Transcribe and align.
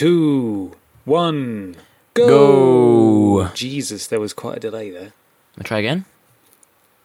two, 0.00 0.72
one, 1.04 1.76
go. 2.14 3.44
Go. 3.44 3.48
Jesus, 3.52 4.06
there 4.06 4.18
was 4.18 4.32
quite 4.32 4.56
a 4.56 4.60
delay 4.60 4.90
there. 4.90 5.12
I'll 5.58 5.64
try 5.64 5.78
again. 5.78 6.06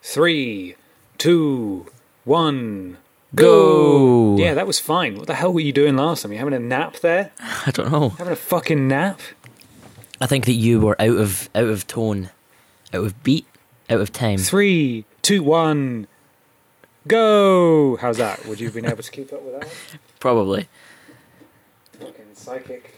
Three, 0.02 0.76
two, 1.18 1.88
one, 2.24 2.98
Go. 3.34 4.38
Yeah, 4.38 4.54
that 4.54 4.66
was 4.66 4.80
fine. 4.80 5.18
What 5.18 5.28
the 5.28 5.34
hell 5.34 5.52
were 5.52 5.60
you 5.60 5.74
doing 5.74 5.98
last 5.98 6.22
time? 6.22 6.32
You 6.32 6.38
having 6.38 6.54
a 6.54 6.60
nap 6.60 7.02
there? 7.02 7.32
I 7.40 7.72
don't 7.72 7.92
know. 7.92 8.10
Having 8.12 8.32
a 8.32 8.38
fucking 8.38 8.88
nap? 8.88 9.20
I 10.22 10.26
think 10.26 10.46
that 10.46 10.54
you 10.54 10.80
were 10.80 10.96
out 11.02 11.18
of 11.18 11.50
out 11.54 11.68
of 11.68 11.86
tone, 11.88 12.30
out 12.94 13.04
of 13.04 13.24
beat, 13.24 13.46
out 13.90 14.00
of 14.00 14.14
time. 14.14 14.38
Three, 14.38 15.04
two, 15.22 15.44
one, 15.44 16.08
go. 17.10 17.98
How's 17.98 18.20
that? 18.20 18.46
Would 18.46 18.62
you 18.62 18.68
have 18.68 18.74
been 18.74 18.86
able 18.86 19.04
to 19.04 19.12
keep 19.12 19.34
up 19.34 19.42
with 19.42 19.60
that? 19.60 19.70
Probably. 20.22 20.70
Psychic 22.46 22.94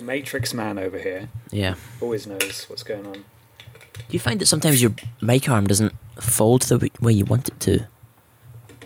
Matrix 0.00 0.52
man 0.54 0.78
over 0.78 0.98
here 0.98 1.28
Yeah. 1.50 1.74
always 2.00 2.26
knows 2.26 2.64
what's 2.68 2.82
going 2.82 3.06
on. 3.06 3.12
Do 3.12 4.02
you 4.10 4.18
find 4.18 4.40
that 4.40 4.46
sometimes 4.46 4.82
your 4.82 4.92
mic 5.20 5.48
arm 5.48 5.66
doesn't 5.66 5.92
fold 6.20 6.62
the 6.62 6.90
way 7.00 7.12
you 7.12 7.24
want 7.24 7.48
it 7.48 7.60
to? 7.60 7.86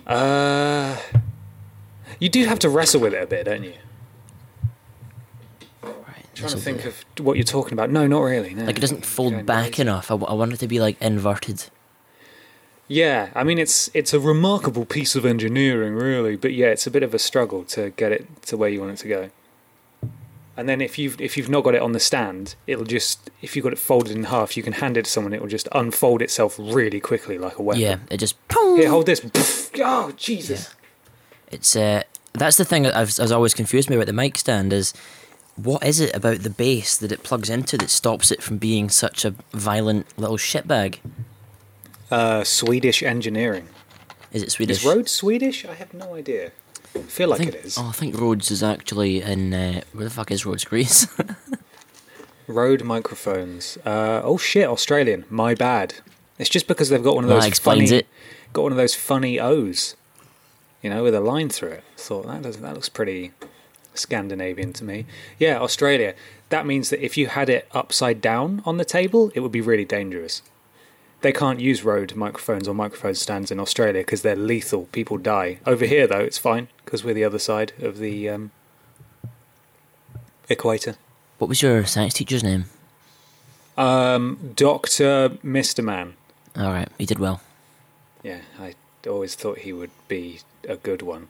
Uh, 0.06 0.96
you 2.18 2.28
do 2.28 2.44
have 2.46 2.58
to 2.60 2.68
wrestle 2.68 3.00
with 3.00 3.14
it 3.14 3.22
a 3.22 3.26
bit, 3.26 3.44
don't 3.46 3.64
you? 3.64 3.72
Right. 5.82 6.26
trying 6.34 6.50
to 6.50 6.56
think 6.58 6.84
of 6.84 7.04
what 7.18 7.36
you're 7.36 7.44
talking 7.44 7.72
about. 7.72 7.90
No, 7.90 8.06
not 8.06 8.20
really. 8.20 8.54
No. 8.54 8.64
Like 8.64 8.76
it 8.76 8.80
doesn't 8.80 9.04
fold 9.06 9.46
back 9.46 9.78
enough. 9.78 10.10
I, 10.10 10.14
w- 10.14 10.30
I 10.30 10.34
want 10.34 10.52
it 10.52 10.58
to 10.58 10.68
be 10.68 10.80
like 10.80 11.00
inverted. 11.00 11.64
Yeah, 12.88 13.30
I 13.34 13.44
mean 13.44 13.58
it's 13.58 13.88
it's 13.94 14.12
a 14.12 14.18
remarkable 14.20 14.84
piece 14.84 15.14
of 15.14 15.24
engineering, 15.24 15.94
really. 15.94 16.36
But 16.36 16.52
yeah, 16.54 16.66
it's 16.68 16.86
a 16.86 16.90
bit 16.90 17.02
of 17.04 17.14
a 17.14 17.18
struggle 17.18 17.62
to 17.64 17.90
get 17.90 18.10
it 18.12 18.26
to 18.46 18.56
where 18.56 18.68
you 18.68 18.80
want 18.80 18.92
it 18.92 18.98
to 18.98 19.08
go. 19.08 19.30
And 20.60 20.68
then 20.68 20.82
if 20.82 20.98
you've 20.98 21.18
if 21.18 21.38
you've 21.38 21.48
not 21.48 21.64
got 21.64 21.74
it 21.74 21.80
on 21.80 21.92
the 21.92 21.98
stand, 21.98 22.54
it'll 22.66 22.84
just 22.84 23.30
if 23.40 23.56
you've 23.56 23.62
got 23.62 23.72
it 23.72 23.78
folded 23.78 24.14
in 24.14 24.24
half, 24.24 24.58
you 24.58 24.62
can 24.62 24.74
hand 24.74 24.98
it 24.98 25.06
to 25.06 25.10
someone. 25.10 25.32
It 25.32 25.40
will 25.40 25.48
just 25.48 25.66
unfold 25.72 26.20
itself 26.20 26.56
really 26.58 27.00
quickly, 27.00 27.38
like 27.38 27.58
a 27.58 27.62
weapon. 27.62 27.80
Yeah, 27.80 27.96
it 28.10 28.18
just. 28.18 28.36
Here, 28.52 28.90
hold 28.90 29.06
this. 29.06 29.70
Oh 29.82 30.12
Jesus! 30.16 30.74
It's 31.50 31.74
uh, 31.74 32.02
that's 32.34 32.58
the 32.58 32.66
thing 32.66 32.82
that 32.82 32.94
I've, 32.94 33.16
has 33.16 33.32
always 33.32 33.54
confused 33.54 33.88
me 33.88 33.96
about 33.96 34.06
the 34.06 34.12
mic 34.12 34.36
stand 34.36 34.74
is 34.74 34.92
what 35.56 35.82
is 35.82 36.00
it 36.00 36.14
about 36.14 36.40
the 36.40 36.50
base 36.50 36.98
that 36.98 37.10
it 37.10 37.22
plugs 37.22 37.48
into 37.48 37.78
that 37.78 37.88
stops 37.88 38.30
it 38.30 38.42
from 38.42 38.58
being 38.58 38.90
such 38.90 39.24
a 39.24 39.30
violent 39.52 40.06
little 40.18 40.36
shitbag? 40.36 40.98
Uh, 42.10 42.44
Swedish 42.44 43.02
engineering. 43.02 43.68
Is 44.32 44.42
it 44.42 44.52
Swedish? 44.52 44.80
Is 44.80 44.84
Rhodes 44.84 45.10
Swedish? 45.10 45.64
I 45.64 45.72
have 45.72 45.94
no 45.94 46.14
idea. 46.14 46.52
I 46.94 46.98
feel 47.00 47.28
I 47.28 47.36
like 47.36 47.38
think, 47.40 47.54
it 47.54 47.64
is. 47.64 47.78
Oh, 47.78 47.86
I 47.88 47.92
think 47.92 48.18
Rhodes 48.18 48.50
is 48.50 48.62
actually 48.62 49.22
in 49.22 49.54
uh, 49.54 49.80
where 49.92 50.04
the 50.04 50.10
fuck 50.10 50.30
is 50.30 50.44
Rhodes, 50.44 50.64
Greece? 50.64 51.06
Rode 52.46 52.82
microphones. 52.82 53.78
Uh, 53.84 54.20
oh 54.24 54.36
shit, 54.36 54.66
Australian. 54.68 55.24
My 55.30 55.54
bad. 55.54 55.94
It's 56.38 56.50
just 56.50 56.66
because 56.66 56.88
they've 56.88 57.02
got 57.02 57.14
one 57.14 57.24
of 57.24 57.28
That 57.28 57.36
those 57.36 57.46
explains 57.46 57.90
funny, 57.90 58.00
it. 58.00 58.06
got 58.52 58.62
one 58.62 58.72
of 58.72 58.78
those 58.78 58.94
funny 58.94 59.38
O's, 59.38 59.94
you 60.82 60.90
know, 60.90 61.02
with 61.04 61.14
a 61.14 61.20
line 61.20 61.48
through 61.48 61.72
it. 61.72 61.84
Thought 61.96 62.26
that 62.26 62.42
doesn't. 62.42 62.62
that 62.62 62.74
looks 62.74 62.88
pretty 62.88 63.32
Scandinavian 63.94 64.72
to 64.74 64.84
me. 64.84 65.06
Yeah, 65.38 65.60
Australia. 65.60 66.14
That 66.48 66.66
means 66.66 66.90
that 66.90 67.04
if 67.04 67.16
you 67.16 67.28
had 67.28 67.48
it 67.48 67.68
upside 67.72 68.20
down 68.20 68.62
on 68.64 68.78
the 68.78 68.84
table, 68.84 69.30
it 69.34 69.40
would 69.40 69.52
be 69.52 69.60
really 69.60 69.84
dangerous. 69.84 70.42
They 71.20 71.32
can't 71.32 71.60
use 71.60 71.84
Rode 71.84 72.16
microphones 72.16 72.66
or 72.66 72.74
microphone 72.74 73.14
stands 73.14 73.50
in 73.50 73.60
Australia 73.60 74.00
because 74.00 74.22
they're 74.22 74.34
lethal. 74.34 74.86
People 74.86 75.18
die. 75.18 75.58
Over 75.66 75.84
here, 75.84 76.06
though, 76.06 76.20
it's 76.20 76.38
fine 76.38 76.68
because 76.90 77.04
we're 77.04 77.14
the 77.14 77.22
other 77.22 77.38
side 77.38 77.72
of 77.80 77.98
the 77.98 78.28
um, 78.28 78.50
equator. 80.48 80.96
what 81.38 81.46
was 81.46 81.62
your 81.62 81.84
science 81.86 82.14
teacher's 82.14 82.42
name? 82.42 82.64
Um, 83.78 84.54
Doctor 84.56 85.38
Mister 85.40 85.82
Man. 85.82 86.14
All 86.56 86.72
right, 86.72 86.88
he 86.98 87.06
did 87.06 87.20
well. 87.20 87.42
Yeah, 88.24 88.40
I 88.58 88.74
always 89.08 89.36
thought 89.36 89.58
he 89.58 89.72
would 89.72 89.92
be 90.08 90.40
a 90.68 90.74
good 90.74 91.02
one. 91.02 91.28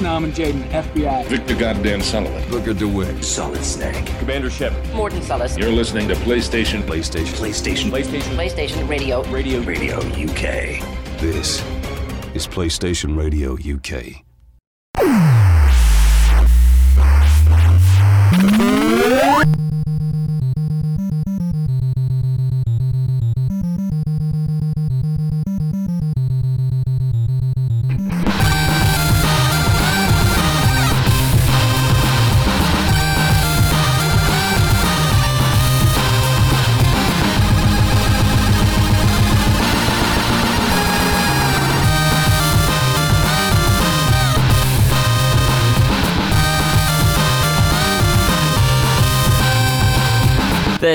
Norman 0.00 0.30
Jayden, 0.30 0.62
FBI. 0.70 1.26
Victor 1.26 1.56
Goddamn 1.56 2.00
Sullivan. 2.00 2.48
Booker 2.48 2.72
DeWitt. 2.72 3.24
Solid 3.24 3.64
Snake. 3.64 4.06
Commander 4.20 4.48
Shepard. 4.48 4.94
Morton 4.94 5.20
Sullis. 5.20 5.58
You're 5.58 5.72
listening 5.72 6.06
to 6.06 6.14
PlayStation. 6.14 6.82
PlayStation. 6.82 7.34
PlayStation. 7.34 7.90
PlayStation. 7.90 8.36
PlayStation 8.36 8.88
Radio. 8.88 9.24
Radio. 9.24 9.60
Radio 9.62 9.98
UK. 9.98 10.80
This 11.18 11.60
is 12.34 12.46
PlayStation 12.46 13.16
Radio 13.16 13.54
UK. 13.56 14.27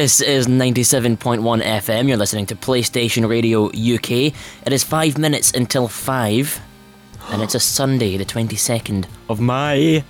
This 0.03 0.19
is 0.19 0.47
97.1 0.47 1.17
FM. 1.63 2.09
You're 2.09 2.17
listening 2.17 2.45
to 2.47 2.57
PlayStation 2.57 3.25
Radio 3.25 3.67
UK. 3.67 4.33
It 4.65 4.73
is 4.73 4.83
five 4.83 5.17
minutes 5.17 5.53
until 5.53 5.87
five, 5.87 6.59
and 7.29 7.41
it's 7.41 7.55
a 7.55 7.59
Sunday, 7.61 8.17
the 8.17 8.25
22nd 8.25 9.05
of 9.29 9.39
May, 9.39 10.03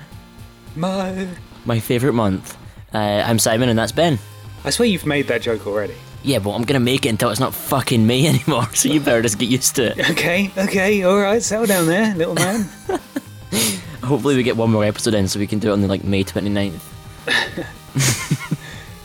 My. 0.75 1.27
my 1.65 1.79
favourite 1.79 2.15
month. 2.15 2.57
Uh, 2.91 3.23
I'm 3.23 3.37
Simon, 3.37 3.69
and 3.69 3.77
that's 3.77 3.91
Ben. 3.91 4.17
I 4.65 4.71
swear 4.71 4.87
you've 4.87 5.05
made 5.05 5.27
that 5.27 5.43
joke 5.43 5.67
already. 5.67 5.93
Yeah, 6.23 6.39
but 6.39 6.53
I'm 6.55 6.63
gonna 6.63 6.79
make 6.79 7.05
it 7.05 7.09
until 7.09 7.29
it's 7.29 7.39
not 7.39 7.53
fucking 7.53 8.07
me 8.07 8.25
anymore, 8.33 8.73
so 8.73 8.89
you 8.89 8.99
better 8.99 9.21
just 9.21 9.37
get 9.37 9.49
used 9.49 9.75
to 9.75 9.91
it. 9.91 10.09
Okay, 10.13 10.49
okay, 10.57 11.05
alright, 11.05 11.43
settle 11.43 11.67
down 11.67 11.85
there, 11.85 12.15
little 12.15 12.33
man. 12.33 12.67
Hopefully, 14.01 14.35
we 14.37 14.41
get 14.41 14.57
one 14.57 14.71
more 14.71 14.85
episode 14.85 15.13
in 15.13 15.27
so 15.27 15.37
we 15.39 15.45
can 15.45 15.59
do 15.59 15.69
it 15.69 15.73
on 15.73 15.81
the 15.81 15.87
like 15.87 16.03
May 16.03 16.23
29th. 16.23 16.81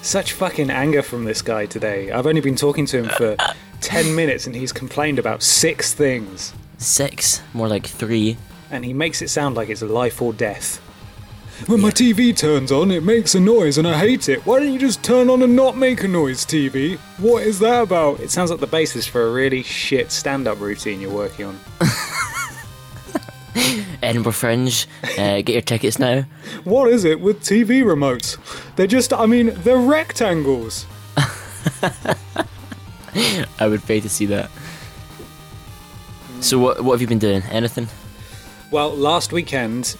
Such 0.03 0.33
fucking 0.33 0.71
anger 0.71 1.03
from 1.03 1.25
this 1.25 1.43
guy 1.43 1.67
today. 1.67 2.11
I've 2.11 2.27
only 2.27 2.41
been 2.41 2.57
talking 2.57 2.87
to 2.87 2.99
him 2.99 3.09
for 3.11 3.37
10 3.81 4.15
minutes 4.15 4.47
and 4.47 4.55
he's 4.55 4.73
complained 4.73 5.19
about 5.19 5.43
six 5.43 5.93
things. 5.93 6.55
Six, 6.79 7.43
more 7.53 7.69
like 7.69 7.87
three. 7.87 8.37
And 8.71 8.85
he 8.85 8.93
makes 8.93 9.23
it 9.23 9.29
sound 9.29 9.57
like 9.57 9.69
it's 9.69 9.83
life 9.83 10.23
or 10.23 10.33
death. 10.33 10.77
When 11.67 11.81
my 11.81 11.91
TV 11.91 12.37
turns 12.37 12.71
on, 12.71 12.93
it 12.93 13.03
makes 13.03 13.35
a 13.35 13.41
noise 13.41 13.79
and 13.79 13.89
I 13.89 13.99
hate 13.99 14.29
it. 14.29 14.47
Why 14.47 14.61
don't 14.61 14.73
you 14.73 14.79
just 14.79 15.03
turn 15.03 15.29
on 15.29 15.43
and 15.43 15.57
not 15.57 15.77
make 15.77 16.05
a 16.05 16.09
noise, 16.09 16.47
TV? 16.47 16.97
What 17.19 17.43
is 17.43 17.59
that 17.59 17.83
about? 17.83 18.21
It 18.21 18.31
sounds 18.31 18.53
like 18.53 18.61
the 18.61 18.67
basis 18.69 19.07
for 19.09 19.27
a 19.27 19.33
really 19.33 19.65
shit 19.65 20.13
stand 20.13 20.47
up 20.47 20.61
routine 20.61 21.01
you're 21.01 21.11
working 21.11 21.47
on. 21.47 21.59
Edinburgh 24.03 24.33
Fringe, 24.33 24.87
uh, 25.19 25.43
get 25.43 25.49
your 25.49 25.63
tickets 25.63 25.99
now. 25.99 26.23
What 26.65 26.91
is 26.91 27.05
it 27.05 27.21
with 27.21 27.41
TV 27.41 27.83
remotes? 27.83 28.39
They're 28.77 28.87
just, 28.87 29.13
I 29.13 29.27
mean, 29.27 29.53
they're 29.59 29.79
rectangles. 29.79 30.87
I 33.59 33.67
would 33.67 33.83
pay 33.85 34.01
to 34.01 34.09
see 34.09 34.27
that. 34.27 34.51
So 36.41 36.59
what 36.59 36.85
what 36.85 36.93
have 36.93 37.01
you 37.01 37.09
been 37.09 37.19
doing? 37.19 37.43
Anything? 37.51 37.89
Well, 38.71 38.91
last 38.91 39.33
weekend, 39.33 39.97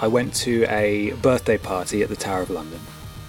I 0.00 0.08
went 0.08 0.34
to 0.36 0.64
a 0.64 1.12
birthday 1.22 1.58
party 1.58 2.02
at 2.02 2.08
the 2.08 2.16
Tower 2.16 2.42
of 2.42 2.50
London. 2.50 2.80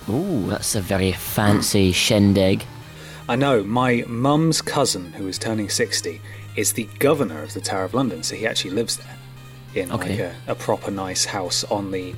Ooh, 0.09 0.47
that's 0.47 0.73
a 0.73 0.81
very 0.81 1.11
fancy 1.11 1.91
shindig. 1.91 2.65
I 3.29 3.35
know, 3.35 3.63
my 3.63 4.03
mum's 4.07 4.61
cousin, 4.61 5.13
who 5.13 5.27
is 5.27 5.37
turning 5.37 5.69
60, 5.69 6.19
is 6.55 6.73
the 6.73 6.89
governor 6.99 7.43
of 7.43 7.53
the 7.53 7.61
Tower 7.61 7.83
of 7.83 7.93
London, 7.93 8.23
so 8.23 8.35
he 8.35 8.47
actually 8.47 8.71
lives 8.71 8.97
there 8.97 9.17
in 9.75 9.89
like 9.89 10.09
a, 10.19 10.35
a 10.47 10.55
proper 10.55 10.91
nice 10.91 11.25
house 11.25 11.63
on 11.65 11.91
the 11.91 12.13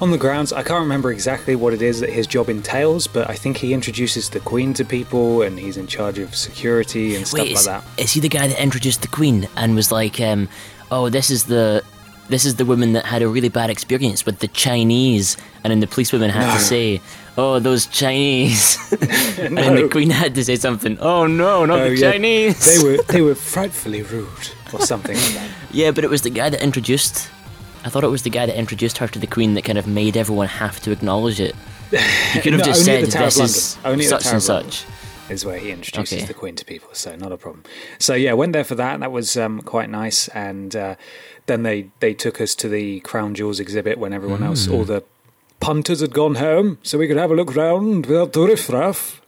on 0.00 0.10
the 0.10 0.18
grounds. 0.18 0.52
I 0.52 0.62
can't 0.62 0.80
remember 0.80 1.12
exactly 1.12 1.54
what 1.54 1.72
it 1.72 1.80
is 1.80 2.00
that 2.00 2.10
his 2.10 2.26
job 2.26 2.48
entails, 2.48 3.06
but 3.06 3.30
I 3.30 3.34
think 3.34 3.58
he 3.58 3.72
introduces 3.72 4.28
the 4.30 4.40
Queen 4.40 4.74
to 4.74 4.84
people 4.84 5.42
and 5.42 5.58
he's 5.58 5.76
in 5.76 5.86
charge 5.86 6.18
of 6.18 6.34
security 6.34 7.14
and 7.14 7.26
stuff 7.26 7.40
Wait, 7.40 7.50
like 7.50 7.56
is, 7.58 7.64
that. 7.66 7.84
is 7.96 8.12
he 8.12 8.20
the 8.20 8.28
guy 8.28 8.48
that 8.48 8.60
introduced 8.60 9.02
the 9.02 9.08
Queen 9.08 9.48
and 9.56 9.74
was 9.76 9.92
like, 9.92 10.20
um, 10.20 10.48
"Oh, 10.90 11.08
this 11.08 11.30
is 11.30 11.44
the 11.44 11.82
this 12.28 12.44
is 12.44 12.56
the 12.56 12.64
woman 12.64 12.94
that 12.94 13.04
had 13.04 13.20
a 13.22 13.28
really 13.28 13.50
bad 13.50 13.70
experience 13.70 14.26
with 14.26 14.40
the 14.40 14.48
Chinese," 14.48 15.36
and 15.62 15.70
then 15.70 15.80
the 15.80 15.86
policewoman 15.86 16.30
had 16.30 16.48
No. 16.48 16.54
to 16.54 16.60
say, 16.60 17.00
"Oh, 17.38 17.58
those 17.60 17.86
Chinese," 17.86 18.76
and 19.38 19.78
the 19.78 19.88
Queen 19.90 20.10
had 20.10 20.34
to 20.34 20.44
say 20.44 20.56
something. 20.56 20.98
Oh 21.00 21.26
no, 21.28 21.64
not 21.66 21.78
Oh, 21.80 21.88
the 21.90 21.96
yeah, 21.96 22.12
Chinese. 22.12 22.58
They 22.66 22.82
were 22.84 23.02
they 23.04 23.20
were 23.28 23.36
frightfully 23.36 24.02
rude 24.02 24.50
or 24.74 24.80
something 24.80 25.16
yeah, 25.70 25.90
but 25.90 26.04
it 26.04 26.10
was 26.10 26.22
the 26.22 26.30
guy 26.30 26.48
that 26.50 26.62
introduced 26.62 27.28
I 27.84 27.90
thought 27.90 28.02
it 28.04 28.08
was 28.08 28.22
the 28.22 28.30
guy 28.30 28.46
that 28.46 28.56
introduced 28.58 28.96
her 28.98 29.08
to 29.08 29.18
the 29.18 29.26
Queen 29.26 29.52
that 29.54 29.62
kind 29.64 29.76
of 29.76 29.86
made 29.86 30.16
everyone 30.16 30.46
have 30.48 30.80
to 30.84 30.90
acknowledge 30.90 31.38
it. 31.38 31.54
You 31.92 32.40
could 32.40 32.54
have 32.54 32.60
No, 32.64 32.64
just 32.64 32.82
said 32.86 33.04
the 33.04 33.10
Tower 33.10 33.26
of 33.26 33.34
this 33.34 33.56
is 33.56 33.76
London. 33.76 33.92
Only 33.92 34.04
such 34.06 34.26
and 34.26 34.42
such. 34.42 34.86
is 35.28 35.44
where 35.44 35.58
he 35.58 35.70
introduces 35.70 36.18
Okay. 36.20 36.24
the 36.26 36.32
Queen 36.32 36.56
to 36.56 36.64
people, 36.64 36.88
so 36.94 37.14
not 37.14 37.30
a 37.30 37.36
problem. 37.36 37.62
So 37.98 38.14
yeah, 38.14 38.32
went 38.32 38.54
there 38.54 38.64
for 38.64 38.74
that. 38.76 39.00
That 39.00 39.12
was 39.12 39.36
um, 39.36 39.60
quite 39.60 39.90
nice, 39.90 40.28
and 40.28 40.74
uh, 40.74 40.94
then 41.44 41.62
they 41.62 41.90
they 42.00 42.14
took 42.14 42.40
us 42.40 42.54
to 42.56 42.70
the 42.70 43.00
Crown 43.00 43.34
Jewels 43.34 43.60
exhibit 43.60 43.98
when 43.98 44.14
everyone 44.14 44.42
else, 44.42 44.64
Hmm. 44.64 44.72
all 44.74 44.84
the 44.84 45.04
punters 45.64 46.00
had 46.00 46.12
gone 46.12 46.34
home, 46.36 46.78
so 46.82 46.98
we 46.98 47.06
could 47.08 47.16
have 47.16 47.30
a 47.30 47.34
look 47.34 47.54
round 47.56 48.06
without 48.06 48.32
the 48.32 48.40
riffraff. 48.42 49.20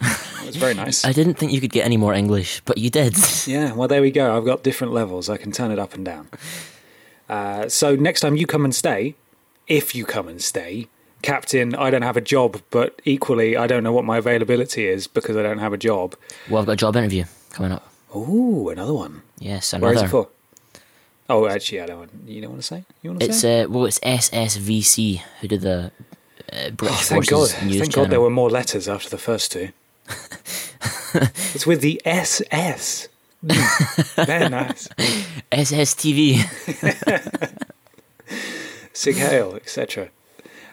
it 0.43 0.47
was 0.47 0.57
very 0.57 0.75
nice. 0.75 1.05
I 1.05 1.13
didn't 1.13 1.35
think 1.35 1.53
you 1.53 1.61
could 1.61 1.73
get 1.73 1.85
any 1.87 1.97
more 1.97 2.13
English, 2.15 2.61
but 2.65 2.79
you 2.79 2.91
did. 2.91 3.17
Yeah, 3.47 3.73
well, 3.75 3.87
there 3.89 4.03
we 4.03 4.11
go. 4.11 4.37
I've 4.37 4.45
got 4.45 4.63
different 4.65 4.93
levels. 4.93 5.31
I 5.31 5.37
can 5.37 5.53
turn 5.53 5.71
it 5.71 5.79
up 5.79 5.95
and 5.95 6.05
down. 6.05 6.29
Uh, 7.29 7.69
so 7.69 7.95
next 7.95 8.21
time 8.21 8.37
you 8.37 8.45
come 8.47 8.65
and 8.65 8.75
stay, 8.75 9.15
if 9.69 9.95
you 9.95 10.05
come 10.05 10.27
and 10.29 10.43
stay, 10.43 10.89
Captain, 11.23 11.75
I 11.77 11.91
don't 11.91 12.03
have 12.03 12.17
a 12.17 12.21
job, 12.21 12.61
but 12.71 13.01
equally, 13.05 13.57
I 13.57 13.67
don't 13.67 13.83
know 13.85 13.93
what 13.93 14.05
my 14.05 14.19
availability 14.19 14.87
is 14.87 15.07
because 15.07 15.37
I 15.37 15.43
don't 15.43 15.59
have 15.59 15.73
a 15.73 15.79
job. 15.79 16.17
well, 16.51 16.61
I've 16.61 16.67
got 16.67 16.73
a 16.73 16.77
job 16.77 16.97
interview 16.97 17.25
coming 17.51 17.73
up. 17.73 17.89
Ooh, 18.15 18.69
another 18.69 18.95
one. 18.95 19.23
Yes, 19.39 19.73
another. 19.73 19.87
Where 19.87 19.95
is 19.95 20.03
it 20.03 20.09
for? 20.09 20.29
Oh, 21.29 21.47
actually, 21.49 21.81
I 21.81 21.87
don't. 21.87 21.99
Want, 21.99 22.11
you 22.27 22.41
don't 22.41 22.51
want 22.51 22.63
to 22.63 22.67
say? 22.67 22.85
You 23.03 23.11
want 23.11 23.21
to 23.21 23.27
It's 23.27 23.41
say? 23.41 23.63
uh, 23.63 23.69
well, 23.69 23.87
it's 23.87 23.99
SSVC 24.01 25.21
who 25.41 25.49
did 25.49 25.61
the 25.63 25.91
uh, 26.53 26.71
British 26.71 26.99
oh, 26.99 27.05
thank 27.05 27.27
God! 27.29 27.49
Thank 27.51 27.73
channel. 27.73 27.89
God 28.07 28.11
there 28.11 28.21
were 28.21 28.31
more 28.31 28.51
letters 28.51 28.89
after 28.89 29.09
the 29.09 29.19
first 29.19 29.53
two. 29.53 29.69
it's 31.55 31.67
with 31.67 31.81
the 31.81 32.01
SS. 32.05 33.09
Mm, 33.45 34.27
Very 34.27 34.49
nice. 34.49 34.89
SSTV. 35.53 36.43
Sieg 38.93 39.19
Heil, 39.19 39.55
etc. 39.57 40.09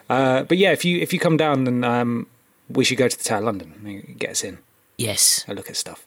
Uh, 0.10 0.44
but 0.44 0.58
yeah, 0.58 0.72
if 0.72 0.86
you 0.86 1.00
if 1.00 1.14
you 1.14 1.20
come 1.20 1.38
down, 1.38 1.66
then 1.66 1.84
um, 1.84 2.28
we 2.70 2.84
should 2.84 2.98
go 2.98 3.08
to 3.08 3.18
the 3.18 3.24
Tower 3.24 3.40
of 3.40 3.46
London. 3.46 4.16
Get 4.18 4.32
us 4.32 4.44
in. 4.44 4.60
yes. 4.98 5.44
A 5.48 5.54
look 5.54 5.70
at 5.70 5.76
stuff. 5.76 6.06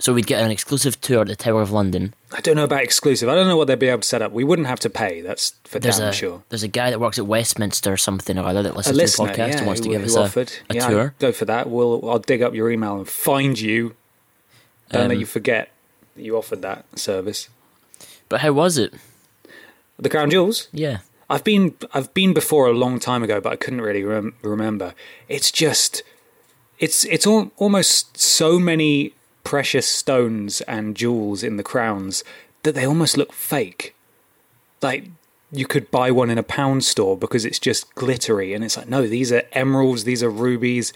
So 0.00 0.12
we'd 0.14 0.26
get 0.26 0.42
an 0.42 0.50
exclusive 0.50 1.00
tour 1.00 1.20
at 1.20 1.26
the 1.28 1.36
Tower 1.36 1.60
of 1.62 1.70
London. 1.70 2.14
I 2.32 2.40
don't 2.40 2.56
know 2.56 2.64
about 2.64 2.82
exclusive. 2.82 3.28
I 3.28 3.34
don't 3.34 3.46
know 3.46 3.56
what 3.56 3.66
they'd 3.68 3.78
be 3.78 3.88
able 3.88 4.00
to 4.00 4.08
set 4.08 4.22
up. 4.22 4.32
We 4.32 4.44
wouldn't 4.44 4.66
have 4.66 4.80
to 4.80 4.90
pay. 4.90 5.20
That's 5.20 5.50
for 5.64 5.78
There's 5.78 5.98
damn 5.98 6.08
a 6.08 6.12
sure. 6.12 6.42
there's 6.48 6.62
a 6.62 6.68
guy 6.68 6.90
that 6.90 6.98
works 6.98 7.18
at 7.18 7.26
Westminster 7.26 7.92
or 7.92 7.96
something 7.98 8.38
or 8.38 8.44
other 8.46 8.62
that 8.62 8.72
A 8.74 8.76
listens 8.78 8.86
to 8.86 8.92
the 8.96 9.02
listener, 9.02 9.26
podcast 9.28 9.36
yeah, 9.50 9.58
and 9.58 9.66
wants 9.66 9.80
to 9.82 9.88
give 9.90 10.02
us 10.02 10.16
a, 10.16 10.20
offered. 10.22 10.52
a 10.70 10.74
yeah, 10.74 10.88
tour. 10.88 11.14
go 11.18 11.32
for 11.32 11.44
that. 11.44 11.68
We'll 11.68 12.08
I'll 12.10 12.18
dig 12.18 12.40
up 12.42 12.54
your 12.54 12.70
email 12.70 12.96
and 12.96 13.06
find 13.08 13.60
you. 13.60 13.94
Don't 14.90 15.02
let 15.08 15.14
Um, 15.16 15.20
you 15.20 15.26
forget 15.26 15.70
that 16.16 16.22
you 16.22 16.36
offered 16.36 16.62
that 16.62 16.84
service. 16.98 17.48
But 18.28 18.40
how 18.40 18.52
was 18.52 18.78
it? 18.78 18.94
The 19.98 20.08
Crown 20.08 20.30
Jewels. 20.30 20.68
Yeah. 20.72 20.98
I've 21.28 21.44
been 21.44 21.74
I've 21.92 22.12
been 22.14 22.32
before 22.32 22.66
a 22.68 22.72
long 22.72 22.98
time 23.00 23.22
ago, 23.22 23.38
but 23.40 23.52
I 23.52 23.56
couldn't 23.56 23.82
really 23.82 24.02
rem- 24.02 24.34
remember. 24.42 24.94
It's 25.28 25.50
just 25.50 26.02
it's 26.78 27.04
it's 27.04 27.26
al- 27.26 27.52
almost 27.58 28.18
so 28.18 28.58
many 28.58 29.12
precious 29.44 29.86
stones 29.86 30.60
and 30.62 30.96
jewels 30.96 31.42
in 31.42 31.56
the 31.56 31.62
crowns 31.62 32.24
that 32.62 32.74
they 32.74 32.86
almost 32.86 33.16
look 33.16 33.32
fake. 33.32 33.94
Like 34.82 35.04
you 35.52 35.66
could 35.66 35.90
buy 35.90 36.10
one 36.10 36.30
in 36.30 36.38
a 36.38 36.42
pound 36.42 36.84
store 36.84 37.16
because 37.16 37.44
it's 37.44 37.58
just 37.58 37.94
glittery, 37.94 38.54
and 38.54 38.64
it's 38.64 38.76
like 38.76 38.88
no, 38.88 39.06
these 39.06 39.32
are 39.32 39.42
emeralds, 39.52 40.04
these 40.04 40.22
are 40.22 40.30
rubies. 40.30 40.92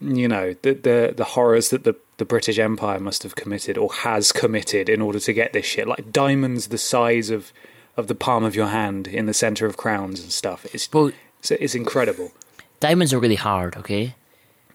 You 0.00 0.28
know 0.28 0.54
the 0.62 0.72
the 0.74 1.14
the 1.16 1.24
horrors 1.24 1.70
that 1.70 1.84
the 1.84 1.94
the 2.18 2.24
British 2.24 2.58
Empire 2.58 3.00
must 3.00 3.22
have 3.22 3.34
committed 3.34 3.76
or 3.78 3.92
has 3.92 4.32
committed 4.32 4.88
in 4.88 5.00
order 5.00 5.18
to 5.20 5.32
get 5.32 5.52
this 5.52 5.66
shit. 5.66 5.86
Like 5.88 6.12
diamonds 6.12 6.68
the 6.68 6.78
size 6.78 7.30
of 7.30 7.52
of 7.96 8.06
the 8.06 8.14
palm 8.14 8.44
of 8.44 8.54
your 8.54 8.68
hand 8.68 9.06
in 9.06 9.26
the 9.26 9.34
center 9.34 9.66
of 9.66 9.76
crowns 9.76 10.20
and 10.20 10.32
stuff. 10.32 10.64
It's 10.74 10.90
Well, 10.92 11.12
it's, 11.40 11.50
it's 11.50 11.74
incredible. 11.74 12.32
diamonds 12.80 13.12
are 13.12 13.18
really 13.18 13.36
hard, 13.36 13.76
okay? 13.76 14.14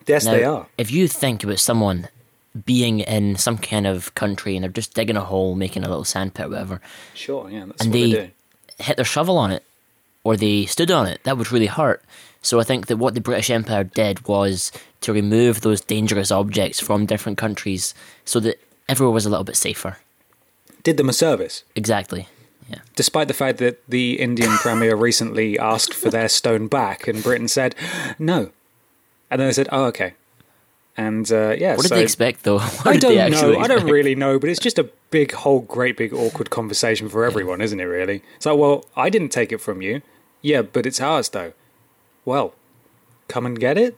Yes, 0.05 0.25
Now, 0.25 0.31
they 0.31 0.43
are. 0.43 0.67
If 0.77 0.91
you 0.91 1.07
think 1.07 1.43
about 1.43 1.59
someone 1.59 2.07
being 2.65 2.99
in 3.01 3.35
some 3.35 3.57
kind 3.57 3.85
of 3.87 4.13
country 4.15 4.55
and 4.55 4.63
they're 4.63 4.71
just 4.71 4.93
digging 4.93 5.17
a 5.17 5.21
hole, 5.23 5.55
making 5.55 5.83
a 5.83 5.87
little 5.89 6.03
sandpit 6.03 6.45
or 6.45 6.49
whatever, 6.49 6.81
Sure, 7.13 7.49
yeah, 7.49 7.65
that's 7.65 7.81
and 7.81 7.89
what 7.91 7.99
they, 7.99 8.11
they 8.11 8.25
do. 8.27 8.31
hit 8.83 8.95
their 8.95 9.05
shovel 9.05 9.37
on 9.37 9.51
it 9.51 9.63
or 10.23 10.35
they 10.37 10.65
stood 10.65 10.91
on 10.91 11.05
it, 11.07 11.21
that 11.23 11.37
would 11.37 11.51
really 11.51 11.67
hurt. 11.67 12.03
So 12.41 12.59
I 12.59 12.63
think 12.63 12.87
that 12.87 12.97
what 12.97 13.13
the 13.15 13.21
British 13.21 13.49
Empire 13.49 13.83
did 13.83 14.27
was 14.27 14.71
to 15.01 15.11
remove 15.13 15.61
those 15.61 15.81
dangerous 15.81 16.31
objects 16.31 16.79
from 16.79 17.05
different 17.05 17.37
countries 17.37 17.93
so 18.25 18.39
that 18.41 18.59
everyone 18.87 19.13
was 19.13 19.25
a 19.25 19.29
little 19.29 19.43
bit 19.43 19.55
safer. 19.55 19.97
Did 20.83 20.97
them 20.97 21.09
a 21.09 21.13
service, 21.13 21.63
Exactly. 21.75 22.27
Yeah. 22.69 22.79
despite 22.97 23.29
the 23.29 23.33
fact 23.33 23.59
that 23.59 23.81
the 23.87 24.19
Indian 24.19 24.51
premier 24.57 24.93
recently 24.95 25.57
asked 25.57 25.93
for 25.93 26.09
their 26.09 26.27
stone 26.27 26.67
back, 26.67 27.07
and 27.07 27.23
Britain 27.23 27.47
said 27.47 27.75
no, 28.19 28.51
and 29.31 29.39
then 29.39 29.47
they 29.47 29.53
said, 29.53 29.69
"Oh, 29.71 29.85
okay." 29.85 30.15
And 30.97 31.31
uh, 31.31 31.55
yeah, 31.57 31.75
What 31.75 31.83
did 31.83 31.89
so 31.89 31.95
they 31.95 32.03
expect 32.03 32.43
though? 32.43 32.57
What 32.59 32.87
I 32.87 32.97
don't 32.97 33.15
know. 33.15 33.21
actually 33.21 33.57
I 33.57 33.67
don't 33.67 33.85
really 33.85 34.15
know, 34.15 34.39
but 34.39 34.49
it's 34.49 34.59
just 34.59 34.79
a 34.79 34.89
big, 35.11 35.31
whole, 35.31 35.61
great, 35.61 35.95
big, 35.95 36.11
awkward 36.11 36.49
conversation 36.49 37.07
for 37.07 37.23
everyone, 37.23 37.61
isn't 37.61 37.79
it? 37.79 37.83
Really? 37.83 38.23
It's 38.35 38.47
like, 38.47 38.57
well, 38.57 38.85
I 38.95 39.09
didn't 39.09 39.29
take 39.29 39.51
it 39.51 39.59
from 39.59 39.81
you. 39.81 40.01
Yeah, 40.41 40.63
but 40.63 40.85
it's 40.87 40.99
ours, 40.99 41.29
though. 41.29 41.53
Well, 42.25 42.55
come 43.27 43.45
and 43.45 43.59
get 43.59 43.77
it. 43.77 43.97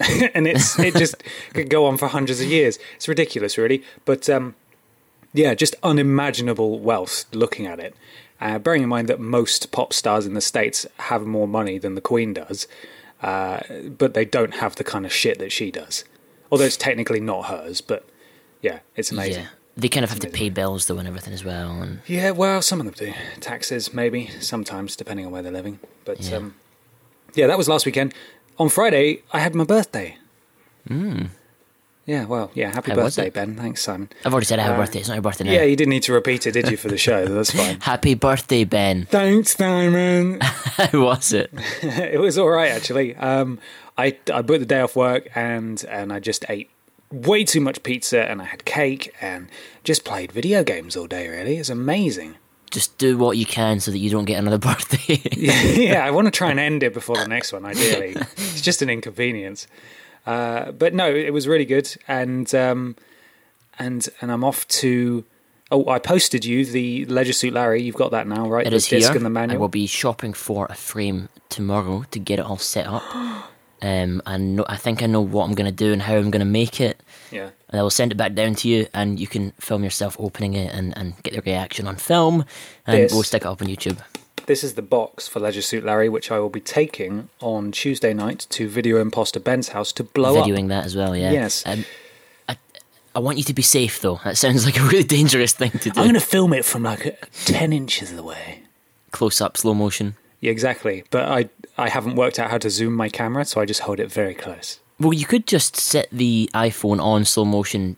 and 0.34 0.46
it's 0.46 0.78
it 0.78 0.94
just 0.94 1.24
could 1.54 1.68
go 1.68 1.86
on 1.86 1.98
for 1.98 2.06
hundreds 2.06 2.40
of 2.40 2.46
years. 2.46 2.78
It's 2.94 3.08
ridiculous, 3.08 3.58
really. 3.58 3.82
But 4.04 4.30
um, 4.30 4.54
yeah, 5.32 5.54
just 5.54 5.74
unimaginable 5.82 6.78
wealth 6.78 7.24
looking 7.32 7.66
at 7.66 7.80
it. 7.80 7.96
Uh, 8.40 8.60
bearing 8.60 8.84
in 8.84 8.88
mind 8.88 9.08
that 9.08 9.18
most 9.18 9.72
pop 9.72 9.92
stars 9.92 10.24
in 10.24 10.34
the 10.34 10.40
states 10.40 10.86
have 10.98 11.26
more 11.26 11.48
money 11.48 11.78
than 11.78 11.96
the 11.96 12.00
Queen 12.00 12.32
does, 12.32 12.68
uh, 13.20 13.60
but 13.88 14.14
they 14.14 14.24
don't 14.24 14.54
have 14.54 14.76
the 14.76 14.84
kind 14.84 15.04
of 15.04 15.12
shit 15.12 15.40
that 15.40 15.50
she 15.50 15.72
does. 15.72 16.04
Although 16.50 16.64
it's 16.64 16.76
technically 16.76 17.20
not 17.20 17.46
hers, 17.46 17.80
but 17.80 18.08
yeah, 18.62 18.80
it's 18.96 19.10
amazing. 19.12 19.42
Yeah. 19.44 19.48
They 19.76 19.88
kind 19.88 20.02
of 20.02 20.10
have 20.10 20.18
to 20.20 20.28
pay 20.30 20.48
bills 20.48 20.86
though 20.86 20.98
and 20.98 21.06
everything 21.06 21.32
as 21.32 21.44
well. 21.44 21.70
And 21.82 22.00
Yeah, 22.06 22.32
well, 22.32 22.62
some 22.62 22.80
of 22.80 22.86
them 22.86 22.94
do. 22.96 23.14
Taxes, 23.40 23.94
maybe, 23.94 24.28
sometimes, 24.40 24.96
depending 24.96 25.26
on 25.26 25.30
where 25.32 25.42
they're 25.42 25.52
living. 25.52 25.78
But 26.04 26.20
Yeah. 26.20 26.38
um, 26.38 26.54
yeah, 27.34 27.46
that 27.46 27.56
was 27.58 27.68
last 27.68 27.86
weekend. 27.86 28.12
On 28.58 28.68
Friday, 28.68 29.22
I 29.32 29.38
had 29.38 29.54
my 29.54 29.64
birthday. 29.64 30.16
Yeah, 32.06 32.24
well, 32.24 32.50
yeah, 32.54 32.72
happy. 32.74 32.90
How 32.92 32.96
birthday. 32.96 33.28
Ben. 33.28 33.54
Thanks, 33.54 33.82
Simon. 33.82 34.08
I've 34.24 34.32
already 34.32 34.46
said 34.46 34.58
happy 34.58 34.72
Uh, 34.72 34.76
birthday. 34.78 35.00
It's 35.00 35.08
not 35.08 35.14
your 35.16 35.22
birthday 35.22 35.44
now. 35.44 35.52
Yeah, 35.52 35.64
you 35.64 35.76
didn't 35.76 35.90
need 35.90 36.04
to 36.04 36.14
repeat 36.14 36.46
it, 36.46 36.52
did 36.52 36.70
you, 36.70 36.78
for 36.78 36.88
the 36.88 36.96
show? 36.96 37.26
That's 37.34 37.50
fine. 37.50 37.80
Happy 37.80 38.14
birthday, 38.14 38.64
Ben. 38.64 39.06
Thanks, 39.10 39.54
Simon. 39.54 40.38
How 40.42 41.04
was 41.04 41.34
it? 41.34 41.50
it 41.82 42.18
was 42.18 42.38
all 42.38 42.48
right, 42.48 42.70
actually. 42.72 43.14
Um, 43.16 43.58
I 43.98 44.16
I 44.32 44.42
booked 44.42 44.60
the 44.60 44.66
day 44.66 44.80
off 44.80 44.96
work 44.96 45.28
and 45.34 45.84
and 45.88 46.12
I 46.12 46.20
just 46.20 46.44
ate 46.48 46.70
way 47.12 47.42
too 47.44 47.60
much 47.60 47.82
pizza 47.82 48.22
and 48.30 48.40
I 48.40 48.44
had 48.44 48.64
cake 48.64 49.14
and 49.20 49.48
just 49.84 50.04
played 50.04 50.30
video 50.32 50.62
games 50.64 50.96
all 50.96 51.06
day. 51.06 51.28
Really, 51.28 51.56
it's 51.56 51.68
amazing. 51.70 52.36
Just 52.70 52.98
do 52.98 53.16
what 53.16 53.38
you 53.38 53.46
can 53.46 53.80
so 53.80 53.90
that 53.90 53.98
you 53.98 54.10
don't 54.10 54.26
get 54.26 54.38
another 54.38 54.58
birthday. 54.70 55.20
yeah, 55.36 56.04
I 56.06 56.10
want 56.10 56.26
to 56.26 56.30
try 56.30 56.50
and 56.50 56.60
end 56.60 56.82
it 56.82 56.94
before 56.94 57.16
the 57.16 57.26
next 57.36 57.52
one. 57.52 57.64
Ideally, 57.64 58.14
it's 58.36 58.60
just 58.60 58.82
an 58.82 58.90
inconvenience. 58.90 59.66
Uh, 60.26 60.72
but 60.72 60.92
no, 60.92 61.08
it 61.12 61.32
was 61.32 61.48
really 61.48 61.64
good, 61.64 61.94
and 62.06 62.54
um, 62.54 62.94
and 63.78 64.06
and 64.20 64.30
I'm 64.30 64.44
off 64.44 64.68
to. 64.68 65.24
Oh, 65.70 65.88
I 65.88 65.98
posted 65.98 66.44
you 66.46 66.64
the 66.64 67.04
Leisure 67.06 67.32
Suit 67.34 67.52
Larry. 67.52 67.82
You've 67.82 67.94
got 67.94 68.10
that 68.12 68.26
now, 68.26 68.48
right? 68.48 68.66
It 68.66 68.70
the 68.70 68.76
is 68.76 68.88
disc 68.88 69.08
here. 69.08 69.16
and 69.16 69.24
the 69.24 69.28
I 69.30 69.32
manual. 69.46 69.60
will 69.60 69.68
be 69.68 69.86
shopping 69.86 70.32
for 70.34 70.66
a 70.70 70.74
frame 70.74 71.28
tomorrow 71.50 72.04
to 72.10 72.18
get 72.18 72.38
it 72.38 72.44
all 72.46 72.56
set 72.58 72.86
up. 72.86 73.02
Um, 73.80 74.22
and 74.26 74.56
no, 74.56 74.64
I 74.68 74.76
think 74.76 75.02
I 75.02 75.06
know 75.06 75.20
what 75.20 75.44
I'm 75.44 75.54
going 75.54 75.66
to 75.70 75.72
do 75.72 75.92
and 75.92 76.02
how 76.02 76.14
I'm 76.16 76.30
going 76.30 76.40
to 76.40 76.44
make 76.44 76.80
it. 76.80 77.00
Yeah. 77.30 77.50
And 77.68 77.78
I 77.78 77.82
will 77.82 77.90
send 77.90 78.12
it 78.12 78.16
back 78.16 78.34
down 78.34 78.54
to 78.56 78.68
you, 78.68 78.86
and 78.94 79.20
you 79.20 79.26
can 79.26 79.52
film 79.52 79.84
yourself 79.84 80.16
opening 80.18 80.54
it 80.54 80.72
and, 80.74 80.96
and 80.96 81.14
get 81.22 81.34
the 81.34 81.42
reaction 81.42 81.86
on 81.86 81.96
film, 81.96 82.44
and 82.86 83.02
This- 83.02 83.12
we'll 83.12 83.22
stick 83.22 83.42
it 83.42 83.46
up 83.48 83.60
on 83.62 83.68
YouTube. 83.68 83.98
This 84.46 84.64
is 84.64 84.74
the 84.74 84.82
box 84.82 85.28
for 85.28 85.40
Leisure 85.40 85.60
Suit 85.60 85.84
Larry, 85.84 86.08
which 86.08 86.30
I 86.30 86.38
will 86.38 86.48
be 86.48 86.60
taking 86.60 87.28
on 87.42 87.70
Tuesday 87.70 88.14
night 88.14 88.46
to 88.48 88.66
Video 88.66 88.98
Imposter 88.98 89.38
Ben's 89.38 89.68
house 89.68 89.92
to 89.92 90.02
blow 90.02 90.38
up. 90.38 90.46
Videoing 90.46 90.68
that 90.68 90.86
as 90.86 90.96
well, 90.96 91.14
yeah. 91.14 91.32
Yes. 91.32 91.66
Um, 91.66 91.84
I, 92.48 92.56
I 93.14 93.18
want 93.18 93.36
you 93.36 93.44
to 93.44 93.52
be 93.52 93.60
safe 93.60 94.00
though. 94.00 94.18
That 94.24 94.38
sounds 94.38 94.64
like 94.64 94.80
a 94.80 94.84
really 94.84 95.04
dangerous 95.04 95.52
thing 95.52 95.72
to 95.72 95.90
do. 95.90 96.00
I'm 96.00 96.06
going 96.06 96.14
to 96.14 96.20
film 96.20 96.54
it 96.54 96.64
from 96.64 96.82
like 96.82 97.28
10 97.44 97.74
inches 97.74 98.10
away. 98.14 98.62
Close 99.10 99.42
up, 99.42 99.58
slow 99.58 99.74
motion. 99.74 100.16
Yeah, 100.40 100.50
exactly. 100.50 101.04
But 101.10 101.28
I, 101.28 101.50
I 101.78 101.88
haven't 101.88 102.16
worked 102.16 102.38
out 102.38 102.50
how 102.50 102.58
to 102.58 102.70
zoom 102.70 102.94
my 102.94 103.08
camera, 103.08 103.44
so 103.44 103.60
I 103.60 103.64
just 103.64 103.80
hold 103.80 104.00
it 104.00 104.10
very 104.10 104.34
close. 104.34 104.80
Well, 105.00 105.12
you 105.12 105.26
could 105.26 105.46
just 105.46 105.76
set 105.76 106.08
the 106.10 106.50
iPhone 106.54 107.00
on 107.00 107.24
slow 107.24 107.44
motion 107.44 107.96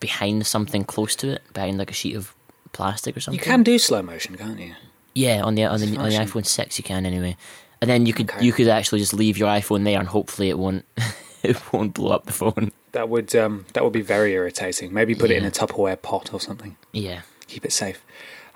behind 0.00 0.46
something 0.46 0.84
close 0.84 1.14
to 1.16 1.32
it, 1.34 1.42
behind 1.52 1.76
like 1.78 1.90
a 1.90 1.94
sheet 1.94 2.16
of 2.16 2.34
plastic 2.72 3.16
or 3.16 3.20
something. 3.20 3.38
You 3.38 3.44
can 3.44 3.62
do 3.62 3.78
slow 3.78 4.00
motion, 4.02 4.36
can't 4.36 4.58
you? 4.58 4.74
Yeah, 5.14 5.42
on 5.42 5.54
the 5.54 5.64
on 5.64 5.80
the, 5.80 5.96
on 5.98 6.08
the 6.08 6.16
iPhone 6.16 6.46
six 6.46 6.78
you 6.78 6.84
can 6.84 7.04
anyway, 7.04 7.36
and 7.82 7.90
then 7.90 8.06
you 8.06 8.12
could 8.14 8.30
Okay. 8.30 8.44
you 8.44 8.52
could 8.52 8.68
actually 8.68 9.00
just 9.00 9.12
leave 9.12 9.36
your 9.36 9.48
iPhone 9.48 9.84
there, 9.84 9.98
and 9.98 10.08
hopefully 10.08 10.48
it 10.48 10.58
won't 10.58 10.84
it 11.42 11.60
won't 11.72 11.92
blow 11.94 12.12
up 12.12 12.24
the 12.26 12.32
phone. 12.32 12.72
That 12.92 13.08
would 13.08 13.34
um, 13.36 13.66
that 13.74 13.84
would 13.84 13.92
be 13.92 14.00
very 14.02 14.32
irritating. 14.32 14.94
Maybe 14.94 15.14
put 15.14 15.30
it 15.30 15.36
in 15.36 15.44
a 15.44 15.50
Tupperware 15.50 16.00
pot 16.00 16.32
or 16.32 16.40
something. 16.40 16.76
Yeah, 16.92 17.22
Keep 17.48 17.64
it 17.66 17.72
safe. 17.72 18.02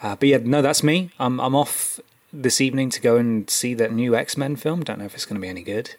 Uh, 0.03 0.17
but 0.17 0.29
yeah, 0.29 0.39
no, 0.43 0.63
that's 0.63 0.83
me. 0.83 1.11
I'm 1.19 1.39
I'm 1.41 1.55
off 1.55 2.01
this 2.43 2.61
evening 2.61 2.91
to 2.91 3.01
go 3.01 3.17
and 3.17 3.49
see 3.49 3.75
that 3.75 3.93
new 3.93 4.15
X 4.17 4.37
Men 4.37 4.57
film. 4.57 4.83
Don't 4.83 4.99
know 4.99 5.05
if 5.05 5.15
it's 5.15 5.25
going 5.27 5.37
to 5.37 5.41
be 5.41 5.49
any 5.49 5.63
good. 5.63 5.95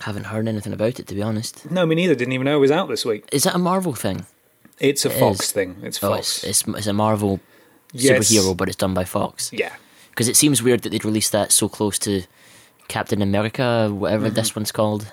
Haven't 0.00 0.24
heard 0.24 0.48
anything 0.48 0.72
about 0.72 0.98
it 0.98 1.06
to 1.08 1.14
be 1.14 1.22
honest. 1.22 1.70
No, 1.70 1.84
me 1.86 1.94
neither. 1.94 2.14
Didn't 2.14 2.32
even 2.32 2.46
know 2.46 2.56
it 2.56 2.60
was 2.60 2.70
out 2.70 2.88
this 2.88 3.04
week. 3.04 3.28
Is 3.32 3.42
that 3.44 3.54
a 3.54 3.58
Marvel 3.58 3.94
thing? 3.94 4.24
It's 4.78 5.04
a 5.04 5.10
It 5.10 5.18
Fox 5.20 5.40
is. 5.40 5.52
thing. 5.52 5.76
It's 5.82 6.02
Oh, 6.02 6.08
Fox. 6.14 6.42
it's, 6.42 6.62
it's 6.66 6.68
it's 6.78 6.86
a 6.86 6.92
Marvel 6.94 7.40
Yes. 7.92 8.30
superhero, 8.30 8.56
but 8.56 8.68
it's 8.68 8.76
done 8.76 8.94
by 8.94 9.04
Fox. 9.04 9.50
yeah. 9.52 9.74
Because 10.10 10.28
it 10.28 10.36
seems 10.36 10.62
weird 10.62 10.82
that 10.82 10.90
they'd 10.90 11.04
release 11.04 11.28
that 11.30 11.52
so 11.52 11.68
close 11.68 11.98
to 12.00 12.22
Captain 12.88 13.20
America, 13.22 13.90
whatever 13.92 14.26
Mm-hmm. 14.26 14.34
this 14.36 14.56
one's 14.56 14.72
called. 14.72 15.12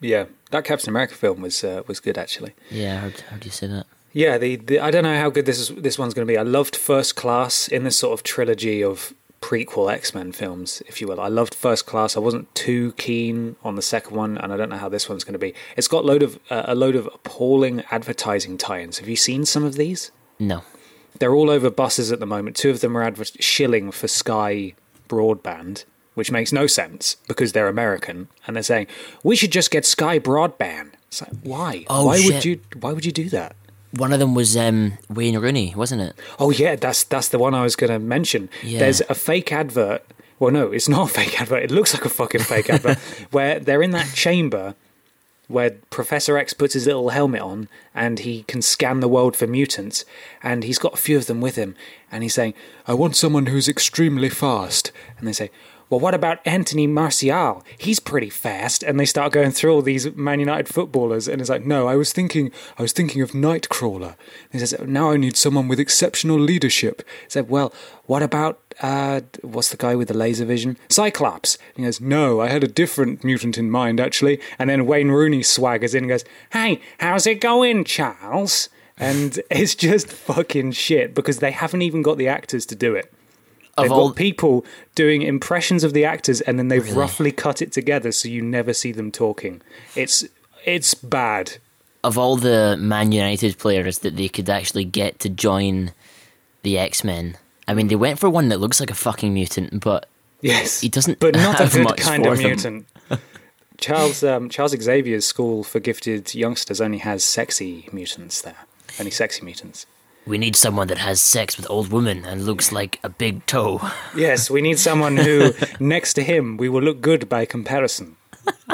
Yeah, 0.00 0.26
that 0.52 0.64
Captain 0.64 0.90
America 0.90 1.14
film 1.14 1.42
was 1.42 1.64
uh, 1.64 1.82
was 1.88 1.98
good 2.00 2.16
actually. 2.16 2.54
Yeah, 2.70 2.94
I 2.94 2.98
heard, 2.98 3.20
heard 3.20 3.44
you 3.44 3.50
say 3.50 3.66
that. 3.66 3.86
Yeah, 4.12 4.38
the, 4.38 4.56
the 4.56 4.78
I 4.80 4.90
don't 4.90 5.02
know 5.04 5.18
how 5.18 5.28
good 5.30 5.44
this 5.44 5.58
is, 5.58 5.68
this 5.70 5.98
one's 5.98 6.14
going 6.14 6.26
to 6.26 6.32
be. 6.32 6.38
I 6.38 6.42
loved 6.42 6.76
First 6.76 7.16
Class 7.16 7.68
in 7.68 7.82
this 7.84 7.96
sort 7.98 8.12
of 8.18 8.22
trilogy 8.22 8.82
of 8.82 9.12
prequel 9.40 9.92
X 9.92 10.14
Men 10.14 10.32
films, 10.32 10.82
if 10.86 11.00
you 11.00 11.06
will. 11.08 11.20
I 11.20 11.28
loved 11.28 11.54
First 11.54 11.86
Class. 11.86 12.16
I 12.16 12.20
wasn't 12.20 12.52
too 12.54 12.92
keen 12.92 13.56
on 13.62 13.76
the 13.76 13.82
second 13.82 14.16
one, 14.16 14.36
and 14.38 14.52
I 14.52 14.56
don't 14.56 14.68
know 14.68 14.76
how 14.76 14.88
this 14.88 15.08
one's 15.08 15.24
going 15.24 15.34
to 15.34 15.38
be. 15.38 15.54
It's 15.76 15.88
got 15.88 16.04
load 16.04 16.22
of 16.22 16.38
uh, 16.50 16.62
a 16.66 16.74
load 16.74 16.96
of 16.96 17.06
appalling 17.06 17.82
advertising 17.90 18.58
tie-ins. 18.58 18.98
Have 18.98 19.08
you 19.08 19.16
seen 19.16 19.44
some 19.44 19.64
of 19.64 19.74
these? 19.76 20.10
No. 20.38 20.62
They're 21.18 21.34
all 21.34 21.50
over 21.50 21.70
buses 21.70 22.12
at 22.12 22.20
the 22.20 22.26
moment. 22.26 22.56
Two 22.56 22.70
of 22.70 22.80
them 22.80 22.96
are 22.96 23.02
adver- 23.02 23.24
shilling 23.24 23.90
for 23.90 24.06
Sky 24.08 24.74
broadband, 25.08 25.84
which 26.14 26.30
makes 26.30 26.52
no 26.52 26.66
sense 26.66 27.16
because 27.26 27.52
they're 27.52 27.68
American, 27.68 28.28
and 28.46 28.54
they're 28.54 28.62
saying 28.62 28.86
we 29.22 29.34
should 29.36 29.52
just 29.52 29.70
get 29.70 29.84
Sky 29.86 30.18
broadband. 30.18 30.92
It's 31.08 31.22
like 31.22 31.32
why? 31.42 31.86
Oh, 31.88 32.06
why 32.06 32.20
would 32.24 32.44
you? 32.44 32.60
Why 32.80 32.92
would 32.92 33.04
you 33.04 33.12
do 33.12 33.28
that? 33.30 33.56
One 33.92 34.12
of 34.12 34.18
them 34.18 34.34
was 34.34 34.56
um, 34.56 34.98
Wayne 35.08 35.38
Rooney, 35.38 35.74
wasn't 35.74 36.02
it? 36.02 36.14
Oh 36.38 36.50
yeah, 36.50 36.76
that's 36.76 37.04
that's 37.04 37.28
the 37.28 37.38
one 37.38 37.54
I 37.54 37.62
was 37.62 37.76
going 37.76 37.90
to 37.90 37.98
mention. 37.98 38.48
Yeah. 38.62 38.80
There's 38.80 39.00
a 39.02 39.14
fake 39.14 39.52
advert. 39.52 40.04
Well, 40.38 40.52
no, 40.52 40.70
it's 40.72 40.88
not 40.88 41.10
a 41.10 41.12
fake 41.20 41.40
advert. 41.40 41.62
It 41.62 41.70
looks 41.70 41.94
like 41.94 42.04
a 42.04 42.10
fucking 42.10 42.42
fake 42.42 42.70
advert 42.70 42.98
where 43.30 43.58
they're 43.58 43.82
in 43.82 43.92
that 43.92 44.14
chamber 44.14 44.74
where 45.48 45.70
Professor 45.88 46.36
X 46.36 46.52
puts 46.52 46.74
his 46.74 46.86
little 46.86 47.08
helmet 47.08 47.40
on 47.40 47.68
and 47.94 48.18
he 48.18 48.42
can 48.42 48.60
scan 48.60 49.00
the 49.00 49.08
world 49.08 49.34
for 49.34 49.46
mutants 49.46 50.04
and 50.42 50.62
he's 50.62 50.78
got 50.78 50.92
a 50.92 50.98
few 50.98 51.16
of 51.16 51.24
them 51.24 51.40
with 51.40 51.56
him 51.56 51.74
and 52.12 52.22
he's 52.22 52.34
saying, 52.34 52.52
"I 52.86 52.92
want 52.92 53.16
someone 53.16 53.46
who's 53.46 53.68
extremely 53.68 54.28
fast." 54.28 54.92
And 55.18 55.26
they 55.26 55.32
say, 55.32 55.50
"Well, 55.90 56.00
what 56.00 56.14
about 56.14 56.38
Anthony 56.44 56.86
Martial? 56.86 57.64
He's 57.78 58.00
pretty 58.00 58.30
fast." 58.30 58.82
And 58.82 58.98
they 58.98 59.04
start 59.04 59.32
going 59.32 59.50
through 59.50 59.72
all 59.72 59.82
these 59.82 60.14
Man 60.14 60.40
United 60.40 60.68
footballers 60.68 61.28
and 61.28 61.40
it's 61.40 61.50
like, 61.50 61.64
"No, 61.64 61.86
I 61.86 61.96
was 61.96 62.12
thinking 62.12 62.50
I 62.78 62.82
was 62.82 62.92
thinking 62.92 63.22
of 63.22 63.32
Nightcrawler." 63.32 64.16
And 64.52 64.52
he 64.52 64.58
says, 64.58 64.74
"Now 64.86 65.10
I 65.10 65.16
need 65.16 65.36
someone 65.36 65.68
with 65.68 65.80
exceptional 65.80 66.38
leadership." 66.38 67.02
He 67.24 67.30
said, 67.30 67.48
"Well, 67.48 67.72
what 68.06 68.22
about 68.22 68.60
uh, 68.80 69.20
what's 69.42 69.70
the 69.70 69.76
guy 69.76 69.94
with 69.94 70.08
the 70.08 70.14
laser 70.14 70.44
vision? 70.44 70.76
Cyclops. 70.88 71.58
And 71.74 71.78
he 71.78 71.82
goes, 71.84 72.00
No, 72.00 72.40
I 72.40 72.48
had 72.48 72.64
a 72.64 72.68
different 72.68 73.24
mutant 73.24 73.58
in 73.58 73.70
mind, 73.70 74.00
actually. 74.00 74.40
And 74.58 74.70
then 74.70 74.86
Wayne 74.86 75.10
Rooney 75.10 75.40
swaggers 75.40 75.94
in 75.94 76.04
and 76.04 76.08
goes, 76.08 76.24
Hey, 76.52 76.80
how's 76.98 77.26
it 77.26 77.40
going, 77.40 77.84
Charles? 77.84 78.68
And 78.96 79.38
it's 79.50 79.74
just 79.74 80.08
fucking 80.08 80.72
shit 80.72 81.14
because 81.14 81.38
they 81.38 81.50
haven't 81.50 81.82
even 81.82 82.02
got 82.02 82.18
the 82.18 82.28
actors 82.28 82.66
to 82.66 82.74
do 82.74 82.94
it. 82.94 83.12
Of 83.78 83.84
They've 83.84 83.92
all, 83.92 84.08
got 84.08 84.16
people 84.16 84.64
doing 84.94 85.22
impressions 85.22 85.84
of 85.84 85.92
the 85.92 86.04
actors 86.04 86.40
and 86.40 86.58
then 86.58 86.68
they've 86.68 86.96
roughly 86.96 87.32
cut 87.32 87.62
it 87.62 87.72
together 87.72 88.12
so 88.12 88.28
you 88.28 88.42
never 88.42 88.74
see 88.74 88.92
them 88.92 89.10
talking. 89.10 89.62
It's 89.94 90.24
it's 90.64 90.94
bad. 90.94 91.58
of 92.04 92.18
all 92.18 92.36
the 92.36 92.76
Man 92.78 93.12
United 93.12 93.58
players 93.58 94.00
that 94.00 94.16
they 94.16 94.28
could 94.28 94.50
actually 94.50 94.84
get 94.84 95.18
to 95.20 95.28
join 95.28 95.92
the 96.62 96.76
X 96.78 97.04
Men, 97.04 97.36
I 97.66 97.74
mean, 97.74 97.88
they 97.88 97.96
went 97.96 98.18
for 98.18 98.28
one 98.28 98.48
that 98.48 98.58
looks 98.58 98.80
like 98.80 98.90
a 98.90 98.94
fucking 98.94 99.32
mutant, 99.32 99.80
but 99.80 100.08
Yes, 100.40 100.80
He 100.80 100.88
doesn't 100.88 101.18
but 101.18 101.34
not 101.34 101.60
a 101.60 101.68
good 101.68 101.96
kind 101.96 102.26
of 102.26 102.38
mutant. 102.38 102.86
Charles 103.78 104.24
um, 104.24 104.48
Charles 104.48 104.72
Xavier's 104.72 105.24
School 105.24 105.62
for 105.64 105.80
Gifted 105.80 106.34
Youngsters 106.34 106.80
only 106.80 106.98
has 106.98 107.22
sexy 107.22 107.88
mutants 107.92 108.42
there. 108.42 108.66
Only 108.98 109.10
sexy 109.10 109.44
mutants. 109.44 109.86
We 110.28 110.38
need 110.38 110.54
someone 110.54 110.88
that 110.88 110.98
has 110.98 111.20
sex 111.20 111.56
with 111.56 111.68
old 111.70 111.90
women 111.90 112.24
and 112.24 112.44
looks 112.44 112.70
like 112.70 113.00
a 113.02 113.08
big 113.08 113.44
toe. 113.46 113.80
Yes, 114.16 114.50
we 114.50 114.60
need 114.60 114.78
someone 114.78 115.16
who, 115.16 115.52
next 115.80 116.14
to 116.14 116.22
him, 116.22 116.56
we 116.56 116.68
will 116.68 116.82
look 116.82 117.00
good 117.00 117.28
by 117.28 117.44
comparison. 117.44 118.16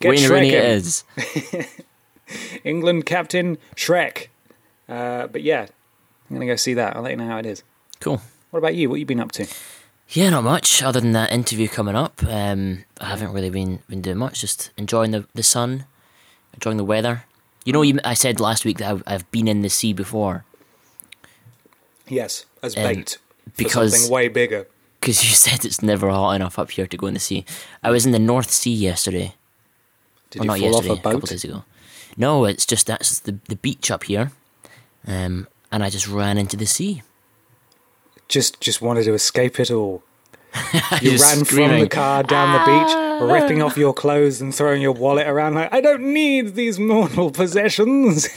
Get 0.00 0.10
Wayne 0.10 0.30
Rooney 0.30 0.48
in. 0.48 0.54
it 0.54 0.64
is. 0.64 1.04
England 2.64 3.06
captain 3.06 3.58
Shrek. 3.76 4.28
Uh, 4.88 5.26
but 5.26 5.42
yeah, 5.42 5.66
I'm 6.30 6.36
gonna 6.36 6.46
go 6.46 6.56
see 6.56 6.74
that. 6.74 6.96
I'll 6.96 7.02
let 7.02 7.10
you 7.10 7.16
know 7.16 7.26
how 7.26 7.38
it 7.38 7.46
is. 7.46 7.62
Cool. 8.00 8.20
What 8.50 8.58
about 8.58 8.74
you? 8.74 8.88
What 8.88 8.98
you 9.00 9.06
been 9.06 9.20
up 9.20 9.32
to? 9.32 9.46
Yeah, 10.08 10.30
not 10.30 10.44
much 10.44 10.82
other 10.82 11.00
than 11.00 11.12
that 11.12 11.32
interview 11.32 11.68
coming 11.68 11.94
up. 11.96 12.22
Um, 12.26 12.84
I 13.00 13.06
haven't 13.06 13.32
really 13.32 13.50
been 13.50 13.80
been 13.88 14.02
doing 14.02 14.18
much. 14.18 14.40
Just 14.40 14.70
enjoying 14.76 15.10
the 15.10 15.26
the 15.34 15.42
sun, 15.42 15.86
enjoying 16.54 16.76
the 16.76 16.84
weather. 16.84 17.24
You 17.64 17.72
know, 17.72 17.82
you, 17.82 17.98
I 18.04 18.14
said 18.14 18.40
last 18.40 18.64
week 18.64 18.78
that 18.78 18.90
I've, 18.90 19.02
I've 19.06 19.30
been 19.30 19.46
in 19.48 19.62
the 19.62 19.68
sea 19.70 19.92
before 19.92 20.44
Yes, 22.08 22.44
as 22.62 22.76
Um, 22.76 22.82
bait 22.82 23.18
because- 23.56 23.92
something 23.92 24.10
way 24.12 24.28
bigger. 24.28 24.66
because 25.00 25.22
you 25.24 25.30
said 25.46 25.64
it's 25.64 25.82
never 25.82 26.10
hot 26.10 26.32
enough 26.32 26.58
up 26.58 26.70
here 26.72 26.86
to 26.86 26.96
go 26.96 27.06
in 27.06 27.14
the 27.14 27.20
sea. 27.20 27.44
I 27.82 27.90
was 27.90 28.04
in 28.04 28.12
the 28.12 28.18
North 28.18 28.50
Sea 28.50 28.72
yesterday. 28.74 29.34
Did 30.30 30.42
you 30.42 30.48
not 30.48 30.58
fall 30.58 30.68
yesterday, 30.72 30.90
off 30.92 30.98
a 30.98 31.02
couple 31.02 31.20
boat? 31.20 31.28
days 31.28 31.44
ago. 31.44 31.64
No, 32.16 32.44
it's 32.44 32.66
just 32.66 32.86
that's 32.86 33.20
the 33.20 33.38
the 33.48 33.56
beach 33.56 33.90
up 33.90 34.04
here, 34.04 34.32
um, 35.06 35.46
and 35.70 35.82
I 35.82 35.88
just 35.90 36.06
ran 36.08 36.36
into 36.38 36.56
the 36.56 36.66
sea. 36.66 37.02
Just 38.28 38.60
just 38.60 38.82
wanted 38.82 39.04
to 39.04 39.14
escape 39.14 39.58
it 39.60 39.70
all. 39.70 40.02
You 41.00 41.12
Just 41.12 41.34
ran 41.34 41.44
from 41.44 41.80
the 41.80 41.88
car 41.88 42.22
down 42.22 42.52
the 42.52 42.58
beach, 42.58 42.94
ah. 42.94 43.32
ripping 43.32 43.62
off 43.62 43.76
your 43.76 43.94
clothes 43.94 44.40
and 44.42 44.54
throwing 44.54 44.82
your 44.82 44.92
wallet 44.92 45.26
around 45.26 45.54
like, 45.54 45.72
I 45.72 45.80
don't 45.80 46.12
need 46.12 46.54
these 46.54 46.78
mortal 46.78 47.30
possessions. 47.30 48.28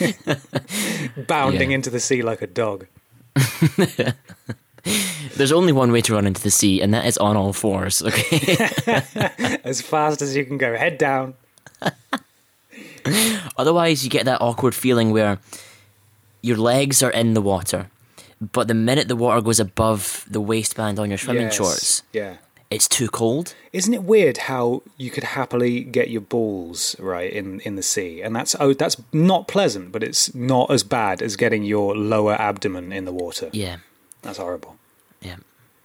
Bounding 1.27 1.71
Yeah. 1.71 1.75
into 1.75 1.89
the 1.89 1.99
sea 1.99 2.21
like 2.21 2.41
a 2.41 2.47
dog. 2.47 2.87
There's 5.35 5.51
only 5.51 5.73
one 5.73 5.91
way 5.91 5.99
to 6.01 6.13
run 6.13 6.25
into 6.27 6.41
the 6.41 6.51
sea, 6.51 6.81
and 6.81 6.93
that 6.93 7.05
is 7.05 7.17
on 7.17 7.35
all 7.35 7.51
fours. 7.53 8.01
Okay. 8.01 8.55
As 9.65 9.81
fast 9.81 10.21
as 10.21 10.35
you 10.35 10.45
can 10.45 10.57
go, 10.57 10.75
head 10.77 10.97
down. 10.97 11.33
Otherwise, 13.57 14.03
you 14.03 14.09
get 14.09 14.25
that 14.25 14.41
awkward 14.41 14.73
feeling 14.75 15.11
where 15.11 15.39
your 16.41 16.57
legs 16.57 17.01
are 17.03 17.11
in 17.11 17.33
the 17.33 17.41
water, 17.41 17.89
but 18.39 18.67
the 18.67 18.73
minute 18.73 19.07
the 19.07 19.15
water 19.15 19.41
goes 19.41 19.59
above 19.59 20.25
the 20.29 20.41
waistband 20.41 20.99
on 20.99 21.09
your 21.09 21.17
swimming 21.17 21.43
Yes, 21.43 21.55
shorts, 21.55 22.03
Yeah. 22.13 22.37
it's 22.69 22.87
too 22.87 23.07
cold. 23.07 23.53
Isn't 23.71 23.93
it 23.93 24.03
weird 24.03 24.37
how 24.37 24.81
you 24.97 25.09
could 25.11 25.23
happily 25.23 25.81
get 25.83 26.09
your 26.09 26.21
balls 26.21 26.95
right 26.99 27.31
in, 27.31 27.59
in 27.61 27.75
the 27.75 27.83
sea, 27.83 28.21
and 28.21 28.35
that's 28.35 28.55
oh 28.59 28.73
that's 28.73 28.97
not 29.13 29.47
pleasant, 29.47 29.91
but 29.91 30.03
it's 30.03 30.33
not 30.35 30.69
as 30.71 30.83
bad 30.83 31.21
as 31.21 31.35
getting 31.35 31.63
your 31.63 31.95
lower 31.95 32.33
abdomen 32.39 32.91
in 32.91 33.05
the 33.05 33.13
water. 33.13 33.49
Yeah, 33.53 33.77
That's 34.21 34.37
horrible. 34.37 34.75
yeah. 35.21 35.37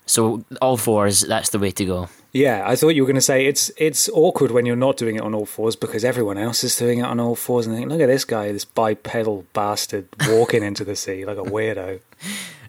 So 0.06 0.44
all 0.60 0.76
fours, 0.76 1.20
that's 1.20 1.50
the 1.50 1.58
way 1.60 1.70
to 1.72 1.84
go. 1.84 2.08
Yeah, 2.32 2.62
I 2.64 2.76
thought 2.76 2.90
you 2.90 3.02
were 3.02 3.06
going 3.06 3.16
to 3.16 3.20
say 3.20 3.46
it's 3.46 3.70
it's 3.76 4.08
awkward 4.10 4.52
when 4.52 4.64
you're 4.66 4.76
not 4.76 4.96
doing 4.96 5.16
it 5.16 5.22
on 5.22 5.34
all 5.34 5.46
fours 5.46 5.74
because 5.74 6.04
everyone 6.04 6.38
else 6.38 6.62
is 6.62 6.76
doing 6.76 7.00
it 7.00 7.04
on 7.04 7.18
all 7.18 7.34
fours, 7.34 7.66
and 7.66 7.74
think, 7.76 7.88
look 7.88 8.00
at 8.00 8.06
this 8.06 8.24
guy, 8.24 8.52
this 8.52 8.64
bipedal 8.64 9.44
bastard 9.52 10.06
walking 10.28 10.62
into 10.62 10.84
the 10.84 10.94
sea 10.94 11.24
like 11.24 11.38
a 11.38 11.42
weirdo. 11.42 12.00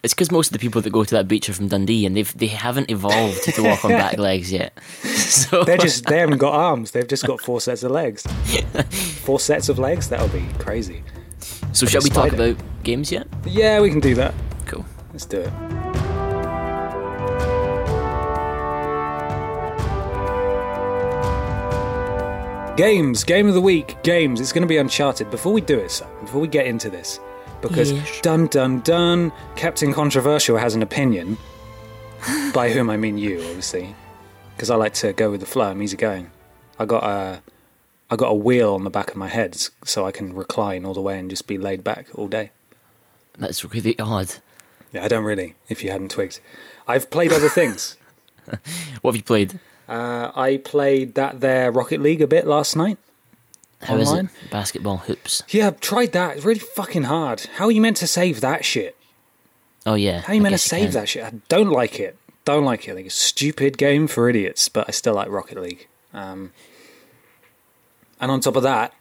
It's 0.03 0.15
because 0.15 0.32
most 0.32 0.48
of 0.48 0.53
the 0.53 0.58
people 0.58 0.82
that 0.82 0.89
go 0.89 1.03
to 1.03 1.13
that 1.13 1.27
beach 1.27 1.48
are 1.48 1.53
from 1.53 1.68
Dundee, 1.68 2.08
and 2.08 2.18
they've 2.18 2.36
they 2.36 2.48
haven't 2.48 2.89
evolved 2.89 3.44
to 3.44 3.62
walk 3.62 3.86
on 3.86 3.91
back 3.91 4.18
legs 4.30 4.51
yet. 4.51 4.75
So 5.03 5.63
They're 5.63 5.77
just 5.77 6.08
they 6.08 6.18
haven't 6.18 6.39
got 6.39 6.56
arms; 6.56 6.89
they've 6.89 7.08
just 7.08 7.27
got 7.27 7.39
four 7.39 7.62
sets 7.62 7.84
of 7.84 7.91
legs. 7.91 8.25
Four 9.24 9.39
sets 9.39 9.70
of 9.70 9.77
legs? 9.77 10.10
That'll 10.10 10.27
be 10.30 10.46
crazy. 10.58 11.03
so 11.72 11.86
shall 11.86 12.01
we 12.01 12.10
talk 12.10 12.34
about 12.34 12.58
games 12.82 13.12
yet? 13.12 13.27
Yeah, 13.46 13.80
we 13.80 13.91
can 13.91 14.00
do 14.00 14.15
that. 14.15 14.34
Cool. 14.65 14.86
Let's 15.13 15.25
do 15.25 15.41
it. 15.41 15.71
Games, 22.78 23.24
game 23.24 23.48
of 23.48 23.54
the 23.54 23.62
week, 23.62 24.01
games. 24.01 24.40
It's 24.40 24.51
going 24.54 24.62
to 24.62 24.68
be 24.68 24.78
Uncharted. 24.78 25.30
Before 25.30 25.51
we 25.54 25.62
do 25.62 25.78
it, 25.78 25.92
so 25.92 26.08
before 26.22 26.42
we 26.42 26.48
get 26.48 26.66
into 26.66 26.90
this, 26.90 27.20
because 27.62 27.92
Yes. 27.92 28.22
dun 28.22 28.48
dun 28.48 28.80
dun, 28.80 29.32
Captain 29.56 29.94
Controversial 29.94 30.58
has 30.58 30.74
an 30.74 30.82
opinion. 30.82 31.38
by 32.54 32.70
whom 32.72 32.90
I 32.90 32.98
mean 32.98 33.18
you, 33.18 33.40
obviously, 33.40 33.96
because 34.56 34.70
I 34.70 34.75
like 34.75 34.94
to 34.96 35.12
go 35.12 35.32
with 35.32 35.40
the 35.42 35.46
flow. 35.48 35.66
I'm 35.72 35.82
easygoing. 35.82 36.30
I 36.80 36.86
got 36.86 37.04
a, 37.04 37.42
I 38.10 38.16
got 38.16 38.30
a 38.30 38.36
wheel 38.36 38.74
on 38.75 38.84
the 38.84 38.90
back 38.92 39.10
of 39.10 39.16
my 39.18 39.28
head, 39.28 39.58
so 39.84 40.06
I 40.06 40.12
can 40.12 40.34
recline 40.34 40.86
all 40.86 40.94
the 40.94 41.01
way 41.01 41.18
and 41.20 41.30
just 41.30 41.48
be 41.48 41.58
laid 41.58 41.84
back 41.84 42.08
all 42.16 42.28
day. 42.28 42.51
That's 43.38 43.66
really 43.66 43.98
odd. 44.00 44.36
Yeah, 44.94 45.04
I 45.04 45.08
don't 45.08 45.24
really, 45.25 45.56
if 45.68 45.84
you 45.84 45.90
hadn't 45.92 46.12
twigged. 46.12 46.40
I've 46.88 47.10
played 47.10 47.34
other 47.34 47.50
things. 47.50 47.98
What 49.01 49.12
have 49.12 49.16
you 49.16 49.24
played? 49.24 49.60
Uh, 49.92 50.32
I 50.36 50.58
played 50.58 51.16
that 51.16 51.42
there 51.42 51.70
Rocket 51.72 52.02
League 52.02 52.22
a 52.22 52.28
bit 52.28 52.48
last 52.48 52.76
night. 52.78 52.98
How 53.82 53.98
is 53.98 54.08
Online? 54.10 54.30
it? 54.46 54.50
Basketball 54.52 54.98
hoops. 54.98 55.44
Yeah, 55.50 55.68
I've 55.68 55.80
tried 55.82 56.14
that. 56.14 56.38
It's 56.38 56.46
really 56.46 56.60
fucking 56.60 57.04
hard. 57.04 57.42
How 57.56 57.66
are 57.66 57.72
you 57.72 57.82
meant 57.82 57.98
to 57.98 58.08
save 58.08 58.40
that 58.42 58.64
shit? 58.64 58.96
Oh 59.86 59.96
yeah. 59.96 60.22
How 60.22 60.32
are 60.32 60.36
you 60.36 60.42
I 60.42 60.44
meant 60.44 60.54
to 60.54 60.60
save 60.60 60.92
can. 60.92 60.94
that 60.94 61.10
shit? 61.10 61.24
I 61.26 61.32
don't 61.50 61.70
like 61.72 62.00
it. 62.00 62.16
Don't 62.46 62.64
like 62.64 62.88
it. 62.88 62.92
I 62.92 62.96
think 62.96 63.08
it's 63.08 63.18
a 63.18 63.20
stupid 63.20 63.78
game 63.78 64.08
for 64.08 64.30
idiots, 64.30 64.70
but 64.70 64.86
I 64.88 64.92
still 64.92 65.16
like 65.16 65.30
Rocket 65.30 65.60
League. 65.60 65.88
Um, 66.14 66.54
and 68.20 68.32
on 68.32 68.40
top 68.40 68.56
of 68.56 68.64
that, 68.64 68.94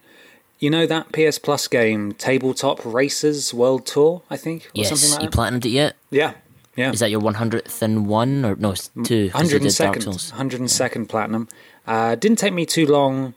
you 0.58 0.70
know 0.70 0.86
that 0.86 1.12
PS 1.12 1.38
Plus 1.38 1.68
game, 1.68 2.12
Tabletop 2.12 2.80
Racers 2.84 3.52
World 3.54 3.86
Tour, 3.86 4.22
I 4.30 4.36
think? 4.36 4.64
Or 4.66 4.70
Yes, 4.74 4.88
something 4.88 5.10
like 5.10 5.22
you 5.22 5.28
that? 5.30 5.36
platinumed 5.36 5.66
it 5.66 5.70
yet? 5.70 5.96
yeah. 6.10 6.34
Yeah. 6.80 6.92
Is 6.92 7.00
that 7.00 7.10
your 7.10 7.20
100th 7.20 7.82
and 7.82 8.06
one 8.06 8.44
or 8.44 8.54
no? 8.56 8.70
It's 8.72 8.90
two. 9.04 9.30
'cause 9.30 9.52
you 9.52 9.58
did 9.58 9.74
Dark 9.76 9.96
102nd, 9.96 10.02
Souls. 10.02 10.32
102nd 10.32 11.08
platinum. 11.08 11.48
Uh, 11.86 12.14
didn't 12.14 12.38
take 12.38 12.54
me 12.54 12.64
too 12.76 12.86
long, 12.86 13.34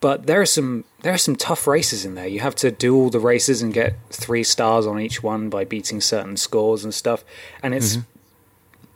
but 0.00 0.26
there 0.26 0.40
are 0.40 0.46
some 0.56 0.84
there 1.02 1.12
are 1.12 1.18
some 1.28 1.36
tough 1.36 1.66
races 1.66 2.04
in 2.06 2.14
there. 2.14 2.26
You 2.26 2.40
have 2.40 2.54
to 2.56 2.70
do 2.70 2.90
all 2.96 3.10
the 3.10 3.20
races 3.20 3.62
and 3.62 3.72
get 3.72 3.94
three 4.10 4.42
stars 4.44 4.86
on 4.86 4.98
each 5.06 5.22
one 5.22 5.48
by 5.50 5.62
beating 5.64 6.00
certain 6.00 6.36
scores 6.36 6.82
and 6.84 6.92
stuff. 7.02 7.20
And 7.62 7.74
it's 7.74 7.98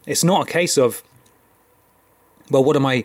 it's 0.07 0.25
not 0.25 0.49
a 0.49 0.51
case 0.51 0.77
of 0.79 1.03
well, 2.51 2.65
what 2.65 2.77
am 2.77 2.87
I 2.87 3.05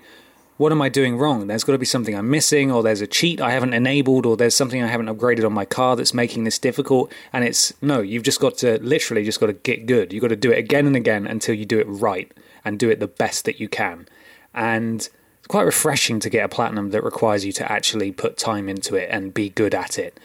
what 0.57 0.71
am 0.71 0.81
I 0.81 0.87
doing 0.87 1.17
wrong? 1.17 1.47
There's 1.47 1.65
got 1.65 1.73
to 1.73 1.77
be 1.77 1.85
something 1.85 2.15
I'm 2.15 2.29
missing, 2.29 2.71
or 2.71 2.81
there's 2.81 3.01
a 3.01 3.07
cheat 3.07 3.41
I 3.41 3.51
haven't 3.51 3.73
enabled, 3.73 4.25
or 4.25 4.37
there's 4.37 4.55
something 4.55 4.81
I 4.81 4.87
haven't 4.87 5.07
upgraded 5.07 5.45
on 5.45 5.51
my 5.51 5.65
car 5.65 5.95
that's 5.95 6.13
making 6.13 6.45
this 6.45 6.57
difficult. 6.57 7.11
And 7.33 7.43
it's 7.43 7.73
no, 7.81 7.99
you've 8.01 8.23
just 8.23 8.39
got 8.39 8.57
to 8.59 8.79
literally 8.81 9.25
just 9.25 9.39
got 9.39 9.47
to 9.47 9.53
get 9.53 9.85
good. 9.85 10.13
You've 10.13 10.21
got 10.21 10.29
to 10.29 10.35
do 10.35 10.51
it 10.51 10.57
again 10.57 10.87
and 10.87 10.95
again 10.95 11.27
until 11.27 11.55
you 11.55 11.65
do 11.65 11.79
it 11.79 11.87
right 11.87 12.31
and 12.63 12.79
do 12.79 12.89
it 12.89 12.99
the 12.99 13.07
best 13.07 13.45
that 13.45 13.59
you 13.59 13.67
can. 13.67 14.07
And 14.53 15.01
it's 15.01 15.47
quite 15.47 15.63
refreshing 15.63 16.19
to 16.21 16.29
get 16.29 16.45
a 16.45 16.49
platinum 16.49 16.91
that 16.91 17.03
requires 17.03 17.45
you 17.45 17.51
to 17.53 17.69
actually 17.69 18.13
put 18.13 18.37
time 18.37 18.69
into 18.69 18.95
it 18.95 19.09
and 19.11 19.33
be 19.33 19.49
good 19.49 19.75
at 19.75 19.99
it. 19.99 20.19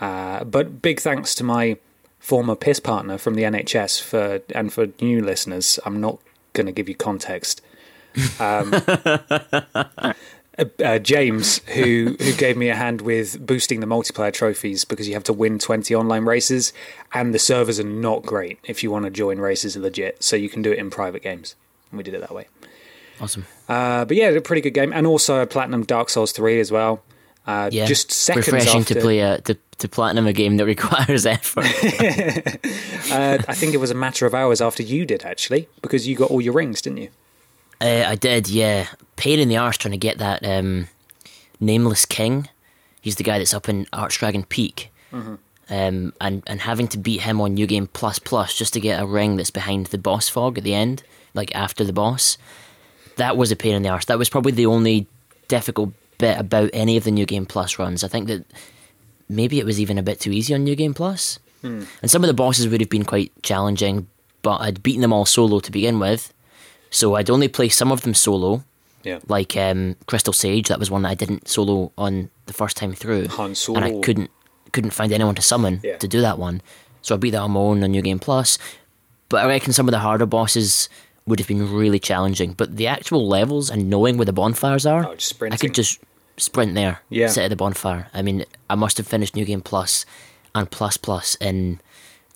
Uh, 0.00 0.42
but 0.44 0.82
big 0.82 1.00
thanks 1.00 1.34
to 1.36 1.44
my 1.44 1.78
former 2.18 2.56
piss 2.56 2.80
partner 2.80 3.18
from 3.18 3.34
the 3.34 3.42
NHS 3.42 4.02
for 4.02 4.40
and 4.52 4.72
for 4.72 4.88
new 5.00 5.22
listeners. 5.22 5.78
I'm 5.86 6.00
not 6.00 6.18
going 6.54 6.66
to 6.66 6.72
give 6.72 6.88
you 6.88 6.96
context 6.96 7.62
uh, 10.82 10.98
James, 11.00 11.58
who 11.74 12.16
who 12.18 12.32
gave 12.34 12.56
me 12.56 12.68
a 12.68 12.74
hand 12.76 13.00
with 13.02 13.44
boosting 13.44 13.80
the 13.80 13.86
multiplayer 13.86 14.32
trophies 14.32 14.84
because 14.84 15.06
you 15.06 15.14
have 15.14 15.24
to 15.24 15.32
win 15.32 15.58
20 15.58 15.94
online 15.94 16.24
races, 16.24 16.72
and 17.12 17.34
the 17.34 17.38
servers 17.38 17.78
are 17.78 17.84
not 17.84 18.24
great 18.24 18.58
if 18.64 18.82
you 18.82 18.90
want 18.90 19.04
to 19.04 19.10
join 19.10 19.38
races 19.38 19.76
legit. 19.76 20.22
So 20.22 20.36
you 20.36 20.48
can 20.48 20.62
do 20.62 20.72
it 20.72 20.78
in 20.78 20.90
private 20.90 21.22
games, 21.22 21.54
and 21.90 21.98
we 21.98 22.04
did 22.04 22.14
it 22.14 22.20
that 22.20 22.34
way. 22.34 22.46
Awesome. 23.20 23.46
Uh, 23.68 24.04
but 24.04 24.16
yeah, 24.16 24.28
a 24.28 24.40
pretty 24.40 24.60
good 24.62 24.74
game, 24.74 24.92
and 24.92 25.06
also 25.06 25.40
a 25.40 25.46
platinum 25.46 25.84
Dark 25.84 26.10
Souls 26.10 26.32
3 26.32 26.60
as 26.60 26.70
well. 26.70 27.02
Uh, 27.46 27.70
Yeah. 27.72 27.86
just 27.86 28.10
seconds 28.10 28.46
Refreshing 28.48 28.80
after. 28.80 28.94
to 28.94 29.00
play 29.00 29.20
a 29.20 29.40
to, 29.42 29.56
to 29.78 29.88
platinum 29.88 30.26
a 30.26 30.32
game 30.32 30.56
that 30.56 30.66
requires 30.66 31.24
effort. 31.36 31.66
Uh, 33.08 33.38
I 33.46 33.54
think 33.54 33.72
it 33.72 33.76
was 33.76 33.92
a 33.92 33.94
matter 33.94 34.26
of 34.26 34.34
hours 34.34 34.60
after 34.60 34.82
you 34.82 35.06
did 35.06 35.24
actually, 35.24 35.68
because 35.80 36.08
you 36.08 36.16
got 36.16 36.28
all 36.28 36.40
your 36.40 36.52
rings, 36.54 36.82
didn't 36.82 36.98
you? 36.98 37.08
Uh, 37.80 38.04
I 38.06 38.14
did, 38.14 38.48
yeah. 38.48 38.86
Pain 39.16 39.38
in 39.38 39.48
the 39.48 39.56
arse 39.56 39.76
trying 39.76 39.92
to 39.92 39.98
get 39.98 40.18
that 40.18 40.44
um, 40.44 40.88
nameless 41.60 42.04
king. 42.04 42.48
He's 43.00 43.16
the 43.16 43.22
guy 43.24 43.38
that's 43.38 43.54
up 43.54 43.68
in 43.68 43.86
Archdragon 43.86 44.48
Peak, 44.48 44.90
um, 45.70 46.12
and 46.20 46.42
and 46.46 46.60
having 46.60 46.88
to 46.88 46.98
beat 46.98 47.22
him 47.22 47.40
on 47.40 47.54
New 47.54 47.66
Game 47.66 47.86
Plus 47.86 48.18
Plus 48.18 48.54
just 48.56 48.72
to 48.74 48.80
get 48.80 49.00
a 49.00 49.06
ring 49.06 49.36
that's 49.36 49.50
behind 49.50 49.86
the 49.86 49.98
boss 49.98 50.28
fog 50.28 50.58
at 50.58 50.64
the 50.64 50.74
end, 50.74 51.02
like 51.34 51.54
after 51.54 51.84
the 51.84 51.92
boss. 51.92 52.36
That 53.16 53.36
was 53.36 53.50
a 53.52 53.56
pain 53.56 53.74
in 53.74 53.82
the 53.82 53.88
arse. 53.88 54.04
That 54.06 54.18
was 54.18 54.28
probably 54.28 54.52
the 54.52 54.66
only 54.66 55.06
difficult 55.48 55.92
bit 56.18 56.38
about 56.38 56.70
any 56.72 56.96
of 56.96 57.04
the 57.04 57.10
New 57.10 57.26
Game 57.26 57.46
Plus 57.46 57.78
runs. 57.78 58.02
I 58.04 58.08
think 58.08 58.26
that 58.26 58.44
maybe 59.28 59.58
it 59.58 59.64
was 59.64 59.80
even 59.80 59.98
a 59.98 60.02
bit 60.02 60.20
too 60.20 60.32
easy 60.32 60.52
on 60.54 60.64
New 60.64 60.74
Game 60.76 60.92
Plus, 60.94 61.38
and 62.02 62.10
some 62.10 62.22
of 62.24 62.28
the 62.28 62.34
bosses 62.34 62.68
would 62.68 62.80
have 62.80 62.90
been 62.90 63.04
quite 63.04 63.32
challenging. 63.42 64.08
But 64.42 64.60
I'd 64.60 64.82
beaten 64.82 65.02
them 65.02 65.12
all 65.12 65.26
solo 65.26 65.60
to 65.60 65.72
begin 65.72 65.98
with, 65.98 66.32
so 66.90 67.14
I'd 67.14 67.30
only 67.30 67.48
play 67.48 67.68
some 67.68 67.92
of 67.92 68.02
them 68.02 68.14
solo, 68.14 68.64
Yeah. 69.04 69.18
like 69.28 69.56
um, 69.56 69.96
Crystal 70.06 70.32
Sage. 70.32 70.68
That 70.68 70.78
was 70.78 70.90
one 70.90 71.02
that 71.02 71.10
I 71.10 71.14
didn't 71.14 71.48
solo 71.48 71.92
on 71.98 72.30
the 72.46 72.52
first 72.52 72.76
time 72.76 72.92
through, 72.92 73.28
Han 73.28 73.54
and 73.74 73.84
I 73.84 74.00
couldn't 74.00 74.30
couldn't 74.72 74.90
find 74.90 75.12
anyone 75.12 75.34
to 75.36 75.42
summon 75.42 75.80
Yeah. 75.82 75.96
to 75.98 76.08
do 76.08 76.20
that 76.20 76.38
one. 76.38 76.60
So 77.02 77.14
I 77.14 77.18
beat 77.18 77.30
that 77.30 77.40
on 77.40 77.52
my 77.52 77.60
own 77.60 77.82
on 77.84 77.90
New 77.92 78.02
Game 78.02 78.18
Plus. 78.18 78.58
But 79.28 79.42
I 79.44 79.46
reckon 79.46 79.72
some 79.72 79.88
of 79.88 79.92
the 79.92 80.00
harder 80.00 80.26
bosses 80.26 80.88
would 81.26 81.38
have 81.38 81.48
been 81.48 81.72
really 81.72 81.98
challenging. 81.98 82.52
But 82.52 82.76
the 82.76 82.86
actual 82.86 83.26
levels 83.26 83.70
and 83.70 83.88
knowing 83.88 84.16
where 84.18 84.24
the 84.26 84.32
bonfires 84.32 84.84
are, 84.86 85.06
Oh, 85.06 85.16
I 85.50 85.56
could 85.56 85.72
just 85.74 85.98
sprint 86.36 86.74
there, 86.74 87.00
Yeah. 87.10 87.28
sit 87.28 87.44
at 87.44 87.48
the 87.50 87.56
bonfire. 87.56 88.08
I 88.12 88.22
mean, 88.22 88.44
I 88.68 88.74
must 88.74 88.98
have 88.98 89.06
finished 89.06 89.34
New 89.34 89.44
Game 89.44 89.62
Plus 89.62 90.04
and 90.54 90.70
Plus 90.70 90.96
Plus 90.96 91.36
in 91.40 91.80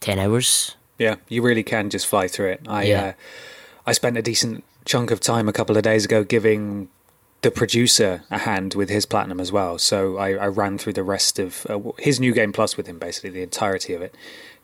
ten 0.01 0.19
hours. 0.19 0.77
Yeah, 0.99 1.17
you 1.29 1.43
really 1.43 1.63
can 1.63 1.91
just 1.91 2.07
fly 2.07 2.27
through 2.29 2.51
it. 2.53 2.61
I 2.67 2.85
Yeah. 2.85 3.03
uh, 3.03 3.13
I 3.90 3.92
spent 3.92 4.16
a 4.16 4.22
decent 4.22 4.62
chunk 4.85 5.11
of 5.11 5.18
time 5.18 5.48
a 5.48 5.53
couple 5.53 5.76
of 5.76 5.83
days 5.83 6.05
ago 6.05 6.22
giving 6.22 6.88
the 7.40 7.50
producer 7.50 8.22
a 8.31 8.38
hand 8.38 8.74
with 8.74 8.88
his 8.88 9.05
platinum 9.05 9.40
as 9.40 9.50
well. 9.50 9.79
So 9.79 10.16
I, 10.16 10.35
I 10.35 10.46
ran 10.46 10.79
through 10.79 10.92
the 10.92 11.03
rest 11.03 11.40
of 11.40 11.66
uh, 11.68 11.81
his 11.98 12.20
new 12.20 12.33
game 12.33 12.53
plus 12.53 12.76
with 12.76 12.87
him, 12.87 13.00
basically 13.00 13.31
the 13.31 13.42
entirety 13.42 13.92
of 13.94 14.00
it, 14.00 14.14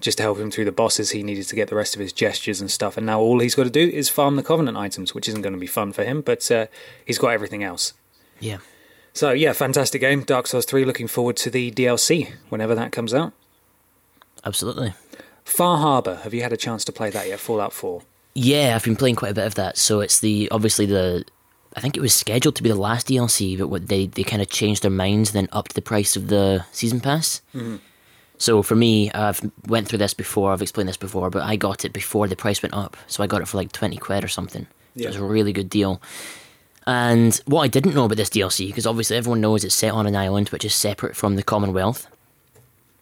just 0.00 0.18
to 0.18 0.22
help 0.22 0.38
him 0.38 0.52
through 0.52 0.66
the 0.66 0.70
bosses 0.70 1.10
he 1.10 1.24
needed 1.24 1.48
to 1.48 1.56
get 1.56 1.66
the 1.66 1.74
rest 1.74 1.96
of 1.96 2.00
his 2.00 2.12
gestures 2.12 2.60
and 2.60 2.70
stuff. 2.70 2.96
And 2.96 3.04
now 3.04 3.18
all 3.18 3.40
he's 3.40 3.56
got 3.56 3.64
to 3.64 3.70
do 3.70 3.88
is 3.88 4.08
farm 4.08 4.36
the 4.36 4.44
Covenant 4.44 4.76
items, 4.76 5.12
which 5.12 5.28
isn't 5.28 5.42
going 5.42 5.54
to 5.54 5.58
be 5.58 5.66
fun 5.66 5.92
for 5.92 6.04
him, 6.04 6.20
but 6.20 6.48
uh, 6.52 6.68
he's 7.04 7.18
got 7.18 7.30
everything 7.30 7.64
else. 7.64 7.94
Yeah. 8.38 8.58
So 9.12 9.32
yeah, 9.32 9.54
fantastic 9.54 10.02
game, 10.02 10.22
Dark 10.22 10.46
Souls 10.46 10.66
three. 10.66 10.84
Looking 10.84 11.08
forward 11.08 11.36
to 11.38 11.50
the 11.50 11.72
DLC 11.72 12.32
whenever 12.48 12.76
that 12.76 12.92
comes 12.92 13.12
out. 13.12 13.32
Absolutely. 14.44 14.94
Far 15.44 15.78
Harbor. 15.78 16.20
Have 16.22 16.32
you 16.32 16.42
had 16.42 16.52
a 16.52 16.56
chance 16.56 16.84
to 16.84 16.92
play 16.92 17.10
that 17.10 17.26
yet? 17.26 17.40
Fallout 17.40 17.72
Four. 17.72 18.02
Yeah, 18.38 18.75
I've 18.77 18.85
been 18.85 18.96
playing 18.96 19.16
quite 19.16 19.31
a 19.31 19.35
bit 19.35 19.46
of 19.46 19.55
that. 19.55 19.79
So 19.79 20.01
it's 20.01 20.20
the 20.20 20.49
obviously 20.51 20.85
the 20.85 21.25
I 21.75 21.81
think 21.81 21.96
it 21.96 22.01
was 22.01 22.14
scheduled 22.14 22.55
to 22.57 22.62
be 22.62 22.68
the 22.68 22.75
last 22.75 23.09
DLC, 23.09 23.59
but 23.59 23.68
what 23.68 23.88
they 23.88 24.07
they 24.07 24.25
kind 24.25 24.42
of 24.42 24.51
changed 24.51 24.83
their 24.83 24.90
minds, 24.90 25.33
then 25.33 25.49
upped 25.53 25.75
the 25.75 25.81
price 25.81 26.16
of 26.16 26.29
the 26.29 26.64
season 26.70 27.01
pass. 27.01 27.40
Mm-hmm. 27.55 27.77
So 28.37 28.62
for 28.62 28.77
me, 28.77 29.11
I've 29.12 29.40
went 29.66 29.88
through 29.88 30.01
this 30.01 30.12
before. 30.12 30.53
I've 30.53 30.61
explained 30.61 30.90
this 30.90 30.99
before, 30.99 31.31
but 31.31 31.44
I 31.44 31.57
got 31.57 31.87
it 31.87 31.94
before 31.94 32.29
the 32.29 32.37
price 32.37 32.62
went 32.62 32.75
up, 32.75 32.99
so 33.07 33.25
I 33.25 33.27
got 33.27 33.40
it 33.40 33.49
for 33.49 33.57
like 33.57 33.72
twenty 33.72 33.96
quid 33.96 34.22
or 34.22 34.29
something. 34.29 34.66
So 34.96 35.05
it 35.05 35.07
was 35.09 35.16
a 35.16 35.25
really 35.25 35.55
good 35.55 35.70
deal. 35.70 36.03
And 36.87 37.40
what 37.46 37.62
I 37.62 37.68
didn't 37.68 37.94
know 37.94 38.05
about 38.05 38.16
this 38.16 38.31
DLC, 38.31 38.66
because 38.66 38.87
obviously 38.87 39.16
everyone 39.16 39.40
knows 39.40 39.64
it's 39.64 39.75
set 39.75 39.92
on 39.92 40.07
an 40.07 40.14
island 40.14 40.51
which 40.51 40.64
is 40.64 40.75
separate 40.75 41.16
from 41.16 41.37
the 41.37 41.42
Commonwealth, 41.42 42.07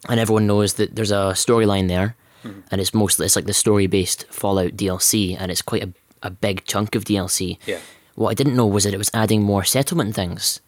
and 0.08 0.20
everyone 0.20 0.46
knows 0.46 0.74
that 0.74 0.94
there's 0.94 1.10
a 1.10 1.34
storyline 1.34 1.88
there, 1.88 2.14
and 2.44 2.80
it's 2.80 2.94
mostly 2.94 3.26
it's 3.26 3.36
like 3.36 3.46
the 3.46 3.54
story 3.54 3.86
based 3.86 4.26
Fallout 4.30 4.72
DLC, 4.72 5.36
and 5.38 5.50
it's 5.50 5.62
quite 5.62 5.84
a, 5.84 5.92
a 6.22 6.30
big 6.30 6.64
chunk 6.64 6.94
of 6.94 7.04
DLC. 7.04 7.58
Yeah. 7.66 7.78
What 8.14 8.30
I 8.30 8.34
didn't 8.34 8.56
know 8.56 8.66
was 8.66 8.84
that 8.84 8.94
it 8.94 8.98
was 8.98 9.10
adding 9.12 9.42
more 9.42 9.64
settlement 9.64 10.14
things. 10.14 10.60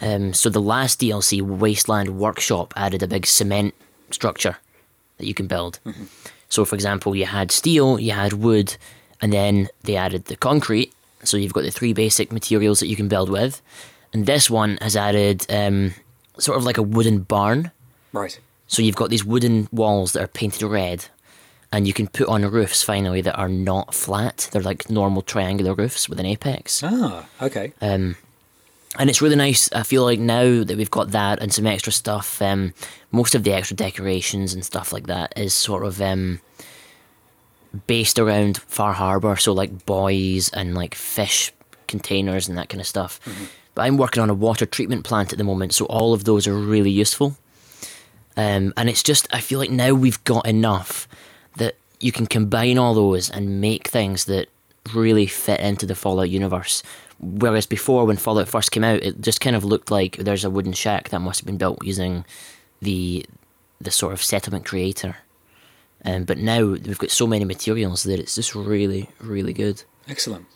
Um, 0.00 0.34
so 0.34 0.50
the 0.50 0.60
last 0.60 1.00
DLC, 1.00 1.40
Wasteland 1.40 2.18
Workshop, 2.18 2.74
added 2.76 3.02
a 3.02 3.08
big 3.08 3.26
cement 3.26 3.74
structure 4.10 4.56
that 5.18 5.26
you 5.26 5.34
can 5.34 5.46
build. 5.46 5.78
So, 6.48 6.64
for 6.64 6.74
example, 6.74 7.16
you 7.16 7.26
had 7.26 7.50
steel, 7.50 7.98
you 7.98 8.12
had 8.12 8.34
wood, 8.34 8.76
and 9.20 9.32
then 9.32 9.68
they 9.82 9.96
added 9.96 10.26
the 10.26 10.36
concrete. 10.36 10.92
So 11.24 11.36
you've 11.36 11.52
got 11.54 11.62
the 11.62 11.70
three 11.70 11.92
basic 11.92 12.30
materials 12.32 12.80
that 12.80 12.88
you 12.88 12.96
can 12.96 13.08
build 13.08 13.30
with. 13.30 13.62
And 14.12 14.26
this 14.26 14.48
one 14.50 14.78
has 14.80 14.96
added 14.96 15.46
um, 15.50 15.94
sort 16.38 16.58
of 16.58 16.64
like 16.64 16.78
a 16.78 16.82
wooden 16.82 17.20
barn. 17.20 17.72
Right. 18.12 18.38
So 18.66 18.82
you've 18.82 18.96
got 18.96 19.10
these 19.10 19.24
wooden 19.24 19.68
walls 19.70 20.12
that 20.12 20.22
are 20.22 20.28
painted 20.28 20.66
red, 20.66 21.06
and 21.72 21.86
you 21.86 21.92
can 21.92 22.08
put 22.08 22.28
on 22.28 22.42
roofs 22.42 22.82
finally 22.82 23.20
that 23.20 23.36
are 23.36 23.48
not 23.48 23.94
flat. 23.94 24.48
They're 24.52 24.62
like 24.62 24.90
normal 24.90 25.22
triangular 25.22 25.74
roofs 25.74 26.08
with 26.08 26.18
an 26.20 26.26
apex. 26.26 26.82
Ah, 26.84 27.26
okay. 27.40 27.72
Um, 27.80 28.16
and 28.98 29.10
it's 29.10 29.20
really 29.20 29.36
nice. 29.36 29.70
I 29.72 29.82
feel 29.82 30.04
like 30.04 30.18
now 30.18 30.64
that 30.64 30.76
we've 30.76 30.90
got 30.90 31.10
that 31.10 31.40
and 31.40 31.52
some 31.52 31.66
extra 31.66 31.92
stuff, 31.92 32.40
um, 32.40 32.72
most 33.12 33.34
of 33.34 33.44
the 33.44 33.52
extra 33.52 33.76
decorations 33.76 34.54
and 34.54 34.64
stuff 34.64 34.92
like 34.92 35.06
that 35.06 35.32
is 35.36 35.52
sort 35.52 35.84
of 35.84 36.00
um, 36.00 36.40
based 37.86 38.18
around 38.18 38.58
Far 38.58 38.94
Harbor. 38.94 39.36
So 39.36 39.52
like 39.52 39.84
buoys 39.86 40.48
and 40.50 40.74
like 40.74 40.94
fish 40.94 41.52
containers 41.88 42.48
and 42.48 42.56
that 42.56 42.68
kind 42.68 42.80
of 42.80 42.86
stuff. 42.86 43.20
But 43.74 43.82
I'm 43.82 43.98
working 43.98 44.22
on 44.22 44.30
a 44.30 44.34
water 44.34 44.64
treatment 44.64 45.04
plant 45.04 45.32
at 45.32 45.38
the 45.38 45.44
moment, 45.44 45.74
so 45.74 45.84
all 45.86 46.14
of 46.14 46.24
those 46.24 46.46
are 46.46 46.54
really 46.54 46.90
useful. 46.90 47.36
Um, 48.36 48.72
and 48.76 48.88
it's 48.88 49.02
just 49.02 49.26
I 49.32 49.40
feel 49.40 49.58
like 49.58 49.70
now 49.70 49.94
we've 49.94 50.22
got 50.24 50.46
enough 50.46 51.08
that 51.56 51.76
you 52.00 52.12
can 52.12 52.26
combine 52.26 52.78
all 52.78 52.94
those 52.94 53.30
and 53.30 53.60
make 53.60 53.88
things 53.88 54.26
that 54.26 54.48
really 54.94 55.26
fit 55.26 55.60
into 55.60 55.86
the 55.86 55.94
Fallout 55.94 56.30
universe. 56.30 56.82
Whereas 57.18 57.66
before, 57.66 58.04
when 58.04 58.16
Fallout 58.18 58.48
first 58.48 58.70
came 58.70 58.84
out, 58.84 59.02
it 59.02 59.20
just 59.20 59.40
kind 59.40 59.56
of 59.56 59.64
looked 59.64 59.90
like 59.90 60.16
there's 60.18 60.44
a 60.44 60.50
wooden 60.50 60.74
shack 60.74 61.08
that 61.08 61.20
must 61.20 61.40
have 61.40 61.46
been 61.46 61.56
built 61.56 61.84
using 61.84 62.24
the 62.80 63.24
the 63.80 63.90
sort 63.90 64.12
of 64.12 64.22
settlement 64.22 64.64
creator. 64.64 65.16
Um, 66.04 66.24
but 66.24 66.38
now 66.38 66.64
we've 66.64 66.98
got 66.98 67.10
so 67.10 67.26
many 67.26 67.44
materials 67.44 68.04
that 68.04 68.20
it's 68.20 68.34
just 68.34 68.54
really, 68.54 69.10
really 69.18 69.52
good. 69.52 69.82
Excellent. 70.08 70.46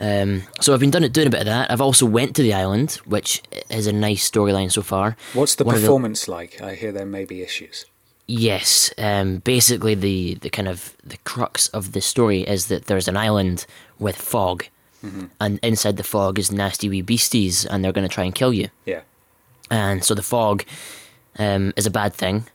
Um, 0.00 0.42
so 0.60 0.74
I've 0.74 0.80
been 0.80 0.90
done, 0.90 1.08
doing 1.10 1.28
a 1.28 1.30
bit 1.30 1.40
of 1.40 1.46
that. 1.46 1.70
I've 1.70 1.80
also 1.80 2.04
went 2.06 2.34
to 2.36 2.42
the 2.42 2.52
island, 2.52 2.92
which 3.04 3.42
is 3.70 3.86
a 3.86 3.92
nice 3.92 4.28
storyline 4.28 4.72
so 4.72 4.82
far. 4.82 5.16
What's 5.34 5.54
the 5.54 5.64
One 5.64 5.76
performance 5.76 6.26
like? 6.26 6.60
I 6.60 6.74
hear 6.74 6.92
there 6.92 7.06
may 7.06 7.24
be 7.24 7.42
issues. 7.42 7.86
Yes, 8.26 8.92
um, 8.96 9.38
basically 9.38 9.94
the, 9.94 10.34
the 10.36 10.50
kind 10.50 10.66
of 10.66 10.96
the 11.04 11.18
crux 11.18 11.68
of 11.68 11.92
the 11.92 12.00
story 12.00 12.40
is 12.40 12.66
that 12.66 12.86
there's 12.86 13.06
an 13.06 13.16
island 13.16 13.66
with 13.98 14.16
fog, 14.16 14.64
and 15.38 15.60
inside 15.62 15.98
the 15.98 16.02
fog 16.02 16.38
is 16.38 16.50
nasty 16.50 16.88
wee 16.88 17.02
beasties, 17.02 17.66
and 17.66 17.84
they're 17.84 17.92
going 17.92 18.08
to 18.08 18.14
try 18.14 18.24
and 18.24 18.34
kill 18.34 18.54
you. 18.54 18.70
Yeah. 18.86 19.02
And 19.70 20.02
so 20.02 20.14
the 20.14 20.22
fog 20.22 20.64
um, 21.38 21.74
is 21.76 21.86
a 21.86 21.90
bad 21.90 22.14
thing, 22.14 22.46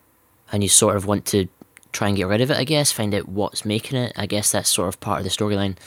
and 0.52 0.64
you 0.64 0.70
sort 0.70 0.96
of 0.96 1.06
want 1.06 1.28
to 1.28 1.48
try 1.92 2.08
and 2.08 2.18
get 2.18 2.28
rid 2.28 2.42
of 2.42 2.50
it, 2.50 2.58
I 2.58 2.64
guess, 2.64 2.92
find 2.92 3.14
out 3.14 3.30
what's 3.30 3.66
making 3.66 4.00
it. 4.00 4.14
I 4.16 4.26
guess 4.26 4.52
that's 4.52 4.70
sort 4.70 4.88
of 4.88 5.00
part 5.00 5.20
of 5.20 5.24
the 5.24 5.30
storyline. 5.30 5.78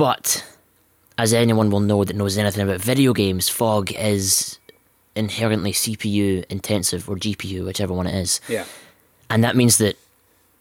But 0.00 0.42
as 1.18 1.34
anyone 1.34 1.68
will 1.68 1.80
know 1.80 2.04
that 2.04 2.16
knows 2.16 2.38
anything 2.38 2.62
about 2.62 2.80
video 2.80 3.12
games, 3.12 3.50
fog 3.50 3.92
is 3.92 4.58
inherently 5.14 5.72
CPU 5.72 6.42
intensive 6.48 7.06
or 7.06 7.16
GPU, 7.16 7.66
whichever 7.66 7.92
one 7.92 8.06
it 8.06 8.14
is. 8.14 8.40
Yeah. 8.48 8.64
And 9.28 9.44
that 9.44 9.56
means 9.56 9.76
that 9.76 9.98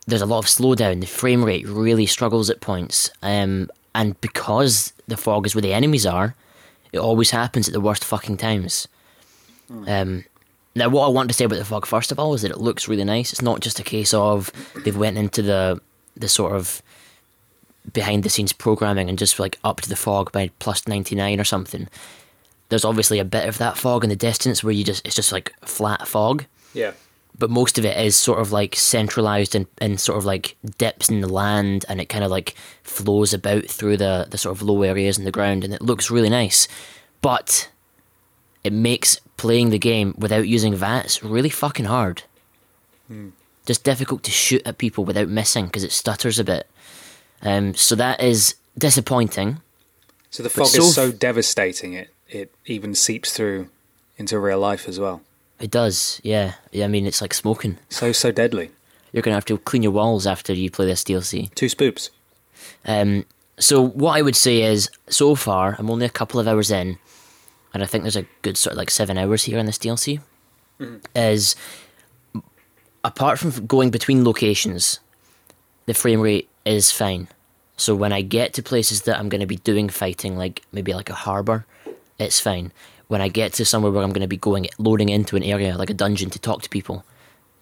there's 0.07 0.21
a 0.21 0.25
lot 0.25 0.39
of 0.39 0.45
slowdown. 0.47 0.99
The 0.99 1.07
frame 1.07 1.45
rate 1.45 1.65
really 1.65 2.05
struggles 2.05 2.49
at 2.49 2.59
points. 2.59 3.11
Um, 3.23 3.69
and 3.95 4.19
because 4.19 4.91
the 5.07 5.15
fog 5.15 5.45
is 5.45 5.55
where 5.55 5.61
the 5.61 5.71
enemies 5.71 6.05
are, 6.05 6.35
it 6.91 6.99
always 6.99 7.31
happens 7.31 7.69
at 7.69 7.73
the 7.73 7.79
worst 7.79 8.03
fucking 8.03 8.35
times. 8.35 8.89
Um, 9.87 10.25
now, 10.75 10.89
what 10.89 11.05
I 11.05 11.09
want 11.09 11.29
to 11.29 11.33
say 11.33 11.45
about 11.45 11.59
the 11.59 11.63
fog, 11.63 11.85
first 11.85 12.11
of 12.11 12.19
all, 12.19 12.33
is 12.33 12.41
that 12.41 12.51
it 12.51 12.59
looks 12.59 12.89
really 12.89 13.05
nice. 13.05 13.31
It's 13.31 13.41
not 13.41 13.61
just 13.61 13.79
a 13.79 13.83
case 13.83 14.13
of 14.13 14.51
they've 14.83 14.97
went 14.97 15.17
into 15.17 15.41
the 15.41 15.79
the 16.17 16.27
sort 16.27 16.51
of 16.51 16.81
behind 17.93 18.23
the 18.23 18.29
scenes 18.29 18.53
programming 18.53 19.09
and 19.09 19.17
just 19.19 19.39
like 19.39 19.57
up 19.63 19.81
to 19.81 19.89
the 19.89 19.95
fog 19.95 20.31
by 20.31 20.51
plus 20.59 20.87
99 20.87 21.39
or 21.39 21.43
something. 21.43 21.87
There's 22.69 22.85
obviously 22.85 23.19
a 23.19 23.25
bit 23.25 23.47
of 23.49 23.57
that 23.57 23.77
fog 23.77 24.03
in 24.03 24.09
the 24.09 24.15
distance 24.15 24.63
where 24.63 24.73
you 24.73 24.83
just 24.83 25.05
it's 25.05 25.15
just 25.15 25.31
like 25.31 25.53
flat 25.65 26.07
fog 26.07 26.45
Yeah. 26.73 26.91
but 27.37 27.49
most 27.49 27.77
of 27.79 27.85
it 27.85 27.97
is 27.97 28.15
sort 28.15 28.39
of 28.39 28.51
like 28.51 28.75
centralized 28.75 29.55
and, 29.55 29.65
and 29.79 29.99
sort 29.99 30.17
of 30.19 30.25
like 30.25 30.55
dips 30.77 31.09
in 31.09 31.21
the 31.21 31.27
land 31.27 31.85
and 31.89 31.99
it 31.99 32.09
kind 32.09 32.23
of 32.23 32.29
like 32.29 32.53
flows 32.83 33.33
about 33.33 33.65
through 33.65 33.97
the, 33.97 34.27
the 34.29 34.37
sort 34.37 34.55
of 34.55 34.61
low 34.61 34.83
areas 34.83 35.17
in 35.17 35.25
the 35.25 35.31
ground 35.31 35.63
and 35.63 35.73
it 35.73 35.81
looks 35.81 36.11
really 36.11 36.29
nice. 36.29 36.67
But 37.21 37.69
it 38.63 38.73
makes 38.73 39.19
playing 39.37 39.69
the 39.71 39.79
game 39.79 40.13
without 40.17 40.47
using 40.47 40.75
VATS 40.75 41.23
really 41.23 41.49
fucking 41.49 41.85
hard. 41.85 42.23
Hmm. 43.07 43.29
Just 43.65 43.83
difficult 43.83 44.23
to 44.23 44.31
shoot 44.31 44.61
at 44.65 44.77
people 44.77 45.05
without 45.05 45.27
missing 45.29 45.65
because 45.65 45.83
it 45.83 45.91
stutters 45.91 46.39
a 46.39 46.43
bit. 46.43 46.67
Um, 47.41 47.73
so 47.75 47.95
that 47.95 48.21
is 48.21 48.55
disappointing. 48.77 49.61
So 50.29 50.43
the 50.43 50.49
fog 50.49 50.67
so 50.67 50.83
is 50.83 50.95
so 50.95 51.07
f- 51.09 51.19
devastating 51.19 51.93
it 51.93 52.13
it 52.29 52.53
even 52.65 52.93
seeps 52.95 53.33
through 53.33 53.69
into 54.17 54.39
real 54.39 54.59
life 54.59 54.87
as 54.87 54.99
well. 54.99 55.21
It 55.59 55.71
does, 55.71 56.21
yeah. 56.23 56.53
yeah. 56.71 56.85
I 56.85 56.87
mean, 56.87 57.05
it's 57.05 57.21
like 57.21 57.33
smoking. 57.33 57.77
So 57.89 58.11
so 58.11 58.31
deadly. 58.31 58.71
You're 59.11 59.23
gonna 59.23 59.35
have 59.35 59.45
to 59.45 59.57
clean 59.57 59.83
your 59.83 59.91
walls 59.91 60.27
after 60.27 60.53
you 60.53 60.69
play 60.69 60.85
this 60.85 61.03
DLC. 61.03 61.53
Two 61.55 61.65
spoops. 61.65 62.09
Um, 62.85 63.25
so 63.57 63.81
what 63.81 64.17
I 64.17 64.21
would 64.21 64.35
say 64.35 64.61
is, 64.61 64.89
so 65.09 65.35
far, 65.35 65.75
I'm 65.77 65.89
only 65.89 66.05
a 66.05 66.09
couple 66.09 66.39
of 66.39 66.47
hours 66.47 66.71
in, 66.71 66.97
and 67.73 67.83
I 67.83 67.85
think 67.85 68.03
there's 68.03 68.15
a 68.15 68.25
good 68.41 68.57
sort 68.57 68.73
of 68.73 68.77
like 68.77 68.91
seven 68.91 69.17
hours 69.17 69.43
here 69.43 69.57
in 69.57 69.65
this 69.65 69.77
DLC. 69.77 70.21
Is 71.13 71.57
apart 73.03 73.39
from 73.39 73.65
going 73.65 73.89
between 73.89 74.23
locations, 74.23 74.99
the 75.87 75.93
frame 75.93 76.21
rate 76.21 76.47
is 76.69 76.91
fine. 76.91 77.27
So 77.77 77.95
when 77.95 78.13
I 78.13 78.21
get 78.21 78.53
to 78.53 78.63
places 78.63 79.01
that 79.03 79.17
I'm 79.17 79.29
going 79.29 79.41
to 79.41 79.47
be 79.47 79.55
doing 79.57 79.89
fighting, 79.89 80.37
like 80.37 80.61
maybe 80.71 80.93
like 80.93 81.09
a 81.09 81.15
harbour, 81.15 81.65
it's 82.19 82.39
fine. 82.39 82.71
When 83.07 83.21
I 83.21 83.27
get 83.27 83.53
to 83.53 83.65
somewhere 83.65 83.91
where 83.91 84.03
I'm 84.03 84.11
going 84.11 84.21
to 84.21 84.27
be 84.27 84.37
going 84.37 84.67
loading 84.77 85.09
into 85.09 85.35
an 85.35 85.43
area 85.43 85.75
like 85.77 85.89
a 85.89 85.95
dungeon 85.95 86.29
to 86.29 86.39
talk 86.39 86.61
to 86.61 86.69
people, 86.69 87.03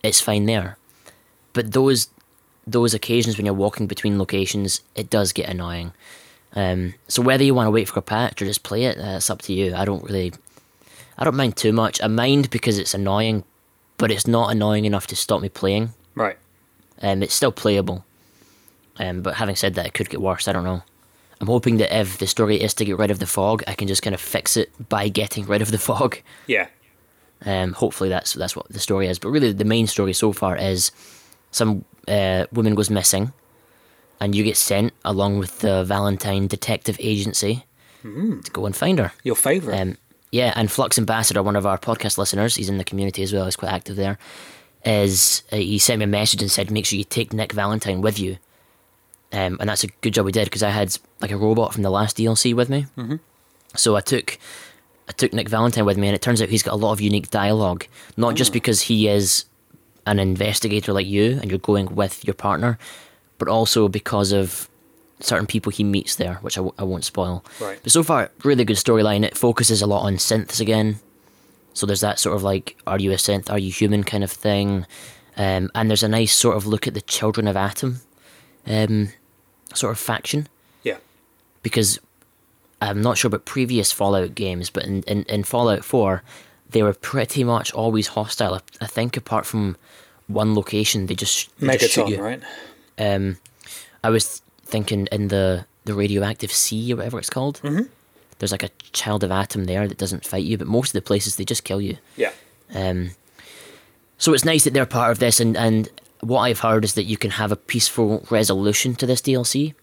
it's 0.03 0.19
fine 0.19 0.45
there. 0.45 0.77
But 1.53 1.71
those 1.71 2.09
those 2.65 2.93
occasions 2.93 3.37
when 3.37 3.45
you're 3.45 3.55
walking 3.55 3.87
between 3.87 4.19
locations, 4.19 4.81
it 4.93 5.09
does 5.09 5.31
get 5.31 5.47
annoying. 5.47 5.93
Um, 6.53 6.95
so 7.07 7.21
whether 7.21 7.45
you 7.45 7.55
want 7.55 7.67
to 7.67 7.71
wait 7.71 7.87
for 7.87 7.99
a 7.99 8.01
patch 8.01 8.41
or 8.41 8.45
just 8.45 8.63
play 8.63 8.83
it, 8.83 8.97
uh, 8.97 9.17
it's 9.17 9.29
up 9.29 9.41
to 9.43 9.53
you. 9.53 9.73
I 9.73 9.85
don't 9.85 10.03
really, 10.03 10.33
I 11.17 11.23
don't 11.23 11.37
mind 11.37 11.55
too 11.55 11.71
much. 11.71 12.01
I 12.03 12.07
mind 12.07 12.49
because 12.49 12.77
it's 12.77 12.93
annoying, 12.93 13.45
but 13.97 14.11
it's 14.11 14.27
not 14.27 14.51
annoying 14.51 14.83
enough 14.83 15.07
to 15.07 15.15
stop 15.15 15.41
me 15.41 15.47
playing. 15.47 15.93
Right. 16.13 16.37
Um, 17.01 17.23
it's 17.23 17.35
still 17.35 17.53
playable. 17.53 18.03
Um, 18.99 19.21
but 19.21 19.35
having 19.35 19.55
said 19.55 19.75
that, 19.75 19.85
it 19.85 19.93
could 19.93 20.09
get 20.09 20.21
worse. 20.21 20.47
I 20.47 20.53
don't 20.53 20.63
know. 20.63 20.83
I'm 21.39 21.47
hoping 21.47 21.77
that 21.77 21.95
if 21.95 22.17
the 22.17 22.25
story 22.27 22.61
is 22.61 22.73
to 22.75 22.85
get 22.85 22.97
rid 22.97 23.11
of 23.11 23.19
the 23.19 23.27
fog, 23.27 23.63
I 23.67 23.73
can 23.75 23.87
just 23.87 24.01
kind 24.01 24.13
of 24.13 24.21
fix 24.21 24.57
it 24.57 24.71
by 24.89 25.07
getting 25.07 25.45
rid 25.45 25.61
of 25.61 25.71
the 25.71 25.77
fog. 25.77 26.17
Yeah. 26.47 26.67
Um, 27.45 27.73
hopefully 27.73 28.09
that's 28.09 28.33
that's 28.33 28.55
what 28.55 28.67
the 28.69 28.79
story 28.79 29.07
is. 29.07 29.19
But 29.19 29.29
really, 29.29 29.53
the 29.53 29.65
main 29.65 29.85
story 29.85 30.13
so 30.13 30.33
far 30.33 30.57
is 30.57 30.91
some 31.51 31.85
uh, 32.07 32.45
woman 32.51 32.73
goes 32.73 32.89
missing, 32.89 33.33
and 34.19 34.33
you 34.33 34.43
get 34.43 34.57
sent 34.57 34.93
along 35.05 35.37
with 35.37 35.59
the 35.59 35.83
Valentine 35.83 36.47
Detective 36.47 36.97
Agency 36.99 37.65
to 38.03 38.51
go 38.51 38.65
and 38.65 38.75
find 38.75 38.97
her. 38.99 39.11
Your 39.23 39.35
favourite. 39.35 39.79
Um, 39.79 39.97
yeah, 40.31 40.53
and 40.55 40.71
Flux 40.71 40.97
Ambassador, 40.97 41.43
one 41.43 41.55
of 41.55 41.65
our 41.65 41.77
podcast 41.77 42.17
listeners, 42.17 42.55
he's 42.55 42.69
in 42.69 42.77
the 42.77 42.83
community 42.83 43.21
as 43.21 43.31
well. 43.31 43.45
He's 43.45 43.55
quite 43.55 43.71
active 43.71 43.95
there. 43.95 44.17
Is 44.85 45.43
uh, 45.51 45.57
he 45.57 45.77
sent 45.77 45.99
me 45.99 46.05
a 46.05 46.07
message 46.07 46.41
and 46.41 46.49
said, 46.49 46.71
make 46.71 46.85
sure 46.85 46.97
you 46.97 47.03
take 47.03 47.33
Nick 47.33 47.51
Valentine 47.51 48.01
with 48.01 48.17
you. 48.19 48.37
Um, 49.31 49.57
and 49.59 49.69
that's 49.69 49.83
a 49.83 49.87
good 49.87 50.13
job 50.13 50.25
we 50.25 50.31
did 50.31 50.45
because 50.45 50.63
I 50.63 50.69
had 50.69 50.97
like 51.19 51.31
a 51.31 51.37
robot 51.37 51.73
from 51.73 51.83
the 51.83 51.89
last 51.89 52.17
DLC 52.17 52.53
with 52.53 52.69
me. 52.69 52.85
Mm-hmm. 52.97 53.17
So 53.75 53.95
I 53.95 54.01
took 54.01 54.37
I 55.09 55.11
took 55.13 55.33
Nick 55.33 55.49
Valentine 55.49 55.85
with 55.85 55.97
me, 55.97 56.07
and 56.07 56.15
it 56.15 56.21
turns 56.21 56.41
out 56.41 56.49
he's 56.49 56.63
got 56.63 56.73
a 56.73 56.77
lot 56.77 56.91
of 56.91 57.01
unique 57.01 57.29
dialogue. 57.29 57.85
Not 58.15 58.35
just 58.35 58.51
because 58.53 58.81
he 58.81 59.07
is 59.07 59.45
an 60.05 60.19
investigator 60.19 60.93
like 60.93 61.07
you, 61.07 61.39
and 61.41 61.49
you're 61.49 61.59
going 61.59 61.95
with 61.95 62.25
your 62.25 62.33
partner, 62.33 62.77
but 63.37 63.47
also 63.47 63.87
because 63.87 64.31
of 64.31 64.69
certain 65.19 65.47
people 65.47 65.71
he 65.71 65.83
meets 65.83 66.15
there, 66.15 66.35
which 66.35 66.57
I, 66.57 66.61
w- 66.61 66.73
I 66.77 66.83
won't 66.83 67.05
spoil. 67.05 67.43
Right. 67.59 67.79
But 67.81 67.91
so 67.91 68.03
far, 68.03 68.31
really 68.43 68.65
good 68.65 68.77
storyline. 68.77 69.23
It 69.23 69.37
focuses 69.37 69.81
a 69.81 69.87
lot 69.87 70.03
on 70.03 70.15
synths 70.15 70.59
again. 70.59 70.99
So 71.73 71.85
there's 71.85 72.01
that 72.01 72.19
sort 72.19 72.35
of 72.35 72.43
like, 72.43 72.77
are 72.85 72.99
you 72.99 73.11
a 73.11 73.15
synth, 73.15 73.49
are 73.49 73.59
you 73.59 73.71
human 73.71 74.03
kind 74.03 74.23
of 74.23 74.31
thing. 74.31 74.85
Um, 75.35 75.69
and 75.75 75.89
there's 75.89 76.03
a 76.03 76.07
nice 76.07 76.33
sort 76.33 76.57
of 76.57 76.65
look 76.65 76.87
at 76.87 76.93
the 76.93 77.01
Children 77.01 77.47
of 77.47 77.55
Atom 77.55 78.01
um, 78.67 79.09
sort 79.73 79.91
of 79.91 79.99
faction 79.99 80.47
yeah. 80.83 80.97
because 81.63 81.99
I'm 82.81 83.01
not 83.01 83.17
sure 83.17 83.29
about 83.29 83.45
previous 83.45 83.91
Fallout 83.91 84.35
games, 84.35 84.69
but 84.69 84.85
in, 84.85 85.03
in, 85.03 85.23
in 85.23 85.43
Fallout 85.43 85.83
4, 85.83 86.23
they 86.69 86.83
were 86.83 86.93
pretty 86.93 87.43
much 87.43 87.73
always 87.73 88.07
hostile. 88.07 88.55
I, 88.55 88.61
I 88.81 88.87
think 88.87 89.17
apart 89.17 89.45
from 89.45 89.77
one 90.27 90.53
location, 90.53 91.07
they 91.07 91.15
just, 91.15 91.57
they 91.59 91.77
just 91.77 91.93
shoot 91.93 92.09
you. 92.09 92.21
right? 92.21 92.41
Um, 92.97 93.37
I 94.03 94.09
was 94.09 94.41
thinking 94.63 95.07
in 95.11 95.29
the, 95.29 95.65
the 95.85 95.93
radioactive 95.93 96.51
sea 96.51 96.93
or 96.93 96.97
whatever 96.97 97.17
it's 97.17 97.29
called. 97.29 97.61
Mm-hmm. 97.63 97.83
There's 98.39 98.51
like 98.51 98.63
a 98.63 98.69
child 98.91 99.23
of 99.23 99.31
atom 99.31 99.65
there 99.65 99.87
that 99.87 99.97
doesn't 99.97 100.25
fight 100.25 100.43
you, 100.43 100.57
but 100.57 100.67
most 100.67 100.89
of 100.89 100.93
the 100.93 101.01
places 101.01 101.37
they 101.37 101.45
just 101.45 101.63
kill 101.63 101.81
you. 101.81 101.97
Yeah. 102.15 102.31
Um, 102.73 103.11
so 104.19 104.33
it's 104.33 104.45
nice 104.45 104.63
that 104.65 104.73
they're 104.73 104.85
part 104.85 105.11
of 105.11 105.19
this, 105.19 105.39
and, 105.39 105.55
and 105.55 105.89
what 106.21 106.41
I've 106.41 106.59
heard 106.59 106.83
is 106.83 106.93
that 106.95 107.03
you 107.03 107.17
can 107.17 107.31
have 107.31 107.51
a 107.51 107.55
peaceful 107.55 108.25
resolution 108.29 108.95
to 108.95 109.05
this 109.05 109.21
DLC. 109.21 109.73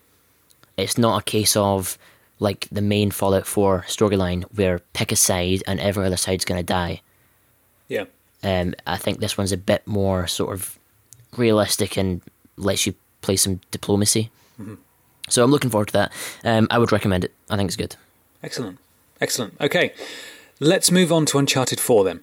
It's 0.77 0.99
not 0.99 1.21
a 1.21 1.25
case 1.25 1.57
of 1.57 1.99
like 2.41 2.69
the 2.71 2.83
main 2.83 3.11
Fallout 3.11 3.47
4 3.47 3.85
storyline 3.87 4.45
where 4.55 4.81
pick 4.93 5.13
a 5.13 5.17
side 5.17 5.63
and 5.67 5.79
every 5.81 6.05
other 6.05 6.17
side's 6.17 6.45
going 6.45 6.59
to 6.59 6.67
die. 6.67 7.01
Yeah. 7.89 8.05
Um, 8.43 8.75
I 8.87 8.97
think 8.97 9.21
this 9.21 9.39
one's 9.39 9.53
a 9.53 9.57
bit 9.57 9.87
more 9.87 10.27
sort 10.27 10.53
of 10.53 10.79
realistic 11.37 11.97
and 11.97 12.21
lets 12.57 12.87
you 12.87 12.95
play 13.23 13.37
some 13.37 13.61
diplomacy. 13.71 14.31
So 15.29 15.43
I'm 15.43 15.51
looking 15.51 15.71
forward 15.71 15.89
to 15.89 15.93
that. 15.95 16.13
Um, 16.45 16.69
I 16.71 16.79
would 16.79 16.93
recommend 16.93 17.25
it. 17.25 17.33
I 17.49 17.57
think 17.57 17.69
it's 17.69 17.77
good. 17.77 17.97
Excellent. 18.43 18.79
Excellent. 19.21 19.55
Okay. 19.61 19.95
Let's 20.61 20.91
move 20.91 21.11
on 21.13 21.25
to 21.27 21.39
Uncharted 21.39 21.81
4 21.81 22.05
then. 22.05 22.21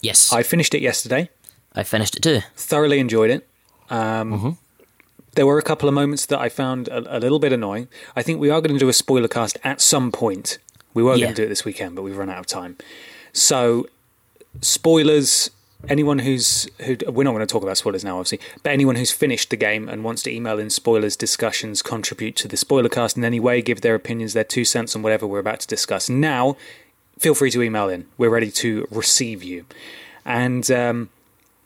Yes, 0.00 0.32
I 0.32 0.42
finished 0.42 0.74
it 0.74 0.80
yesterday. 0.80 1.28
I 1.78 1.82
finished 1.84 2.16
it 2.16 2.22
too. 2.22 2.40
thoroughly 2.56 2.98
enjoyed 2.98 3.30
it. 3.30 3.48
Um, 3.90 4.58
There 5.34 5.46
were 5.46 5.58
a 5.58 5.62
couple 5.62 5.88
of 5.88 5.94
moments 5.94 6.26
that 6.26 6.40
I 6.40 6.48
found 6.48 6.88
a, 6.88 7.16
a 7.16 7.20
little 7.20 7.38
bit 7.38 7.52
annoying. 7.52 7.86
I 8.16 8.22
think 8.22 8.40
we 8.40 8.50
are 8.50 8.60
going 8.60 8.74
to 8.74 8.78
do 8.78 8.88
a 8.88 8.92
spoiler 8.92 9.28
cast 9.28 9.56
at 9.62 9.80
some 9.80 10.10
point. 10.10 10.58
We 10.94 11.02
were 11.04 11.14
Yeah. 11.14 11.26
going 11.26 11.34
to 11.36 11.42
do 11.42 11.46
it 11.46 11.48
this 11.48 11.64
weekend, 11.64 11.94
but 11.94 12.02
we've 12.02 12.16
run 12.16 12.28
out 12.28 12.38
of 12.40 12.46
time. 12.46 12.76
So, 13.32 13.86
spoilers. 14.60 15.50
Anyone 15.88 16.18
who's 16.18 16.66
who 16.84 16.96
we're 17.06 17.22
not 17.22 17.30
going 17.34 17.46
to 17.46 17.52
talk 17.52 17.62
about 17.62 17.76
spoilers 17.76 18.02
now, 18.02 18.18
obviously, 18.18 18.40
but 18.64 18.72
anyone 18.72 18.96
who's 18.96 19.12
finished 19.12 19.50
the 19.50 19.56
game 19.56 19.88
and 19.88 20.02
wants 20.02 20.24
to 20.24 20.30
email 20.34 20.58
in 20.58 20.70
spoilers, 20.70 21.14
discussions, 21.14 21.82
contribute 21.82 22.34
to 22.34 22.48
the 22.48 22.56
spoiler 22.56 22.88
cast 22.88 23.16
in 23.16 23.22
any 23.24 23.38
way, 23.38 23.62
give 23.62 23.80
their 23.82 23.94
opinions, 23.94 24.32
their 24.32 24.42
two 24.42 24.64
cents 24.64 24.96
on 24.96 25.02
whatever 25.02 25.24
we're 25.24 25.38
about 25.38 25.60
to 25.60 25.68
discuss. 25.68 26.08
Now, 26.10 26.56
feel 27.16 27.32
free 27.36 27.52
to 27.52 27.62
email 27.62 27.88
in. 27.88 28.06
We're 28.18 28.28
ready 28.28 28.50
to 28.50 28.88
receive 28.90 29.44
you. 29.44 29.66
And 30.24 30.68
um, 30.68 31.10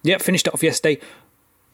yeah, 0.03 0.19
finished 0.19 0.47
it 0.47 0.55
off 0.55 0.63
yesterday. 0.63 1.01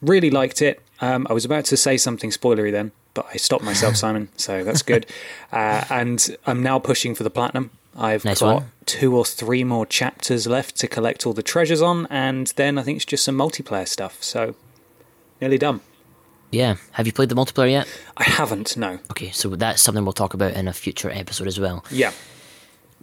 Really 0.01 0.31
liked 0.31 0.63
it. 0.63 0.81
Um, 1.01 1.27
I 1.29 1.33
was 1.33 1.45
about 1.45 1.65
to 1.67 1.77
say 1.77 1.97
something 1.97 2.31
spoilery 2.31 2.71
then, 2.71 2.93
but 3.15 3.27
I 3.33 3.37
stopped 3.37 3.65
myself, 3.65 3.97
Simon. 4.05 4.29
So 4.37 4.63
that's 4.65 4.83
good. 4.83 5.07
Uh, 5.53 5.85
and 5.91 6.37
I'm 6.47 6.63
now 6.63 6.79
pushing 6.79 7.15
for 7.15 7.23
the 7.25 7.31
platinum. 7.31 7.71
I've 7.97 8.25
Nice 8.25 8.41
got 8.41 8.55
one. 8.55 8.71
two 8.87 9.17
or 9.17 9.25
three 9.25 9.65
more 9.65 9.85
chapters 9.85 10.47
left 10.47 10.77
to 10.77 10.87
collect 10.87 11.27
all 11.27 11.33
the 11.33 11.43
treasures 11.43 11.83
on, 11.83 12.07
and 12.11 12.47
then 12.57 12.79
I 12.79 12.83
think 12.83 12.97
it's 12.97 13.05
just 13.05 13.25
some 13.25 13.37
multiplayer 13.37 13.89
stuff. 13.89 14.23
So, 14.23 14.55
nearly 15.41 15.59
done. 15.59 15.81
Yeah. 16.53 16.77
Have 16.93 17.07
you 17.07 17.13
played 17.13 17.29
the 17.29 17.35
multiplayer 17.35 17.71
yet? 17.73 17.89
I 18.17 18.23
haven't, 18.23 18.77
no. 18.77 19.01
Okay, 19.11 19.31
so 19.33 19.49
that's 19.57 19.83
something 19.83 20.05
we'll 20.05 20.13
talk 20.13 20.33
about 20.33 20.53
in 20.55 20.69
a 20.69 20.73
future 20.73 21.11
episode 21.11 21.49
as 21.49 21.59
well. 21.59 21.85
Yeah. 21.91 22.13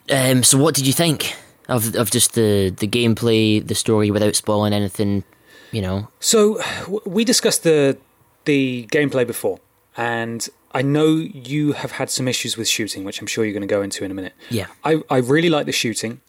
Um, 0.09 0.43
so 0.43 0.57
what 0.57 0.75
did 0.75 0.88
you 0.88 0.93
think 0.93 1.35
of 1.67 1.95
of 1.95 2.12
just 2.12 2.34
the 2.34 2.73
the 2.78 2.88
gameplay, 2.88 3.65
the 3.65 3.75
story, 3.75 4.12
without 4.12 4.36
spoiling 4.36 4.73
anything? 4.73 5.23
You 5.71 5.82
know, 5.82 6.08
So 6.19 6.62
we 7.06 7.25
discussed 7.25 7.63
the 7.63 7.97
the 8.45 8.88
gameplay 8.91 9.25
before, 9.28 9.60
and 9.97 10.47
I 10.73 10.82
know 10.82 11.15
you 11.15 11.73
have 11.73 11.91
had 11.93 12.10
some 12.10 12.28
issues 12.28 12.56
with 12.58 12.67
shooting, 12.67 13.04
which 13.04 13.19
I'm 13.21 13.28
sure 13.28 13.43
you're 13.43 13.54
going 13.54 13.67
to 13.67 13.75
go 13.75 13.82
into 13.82 14.06
in 14.06 14.12
a 14.12 14.13
minute. 14.13 14.34
Yeah. 14.49 14.67
I 14.84 15.01
I 15.10 15.17
really 15.17 15.49
like 15.49 15.65
the 15.65 15.71
shooting. 15.73 16.21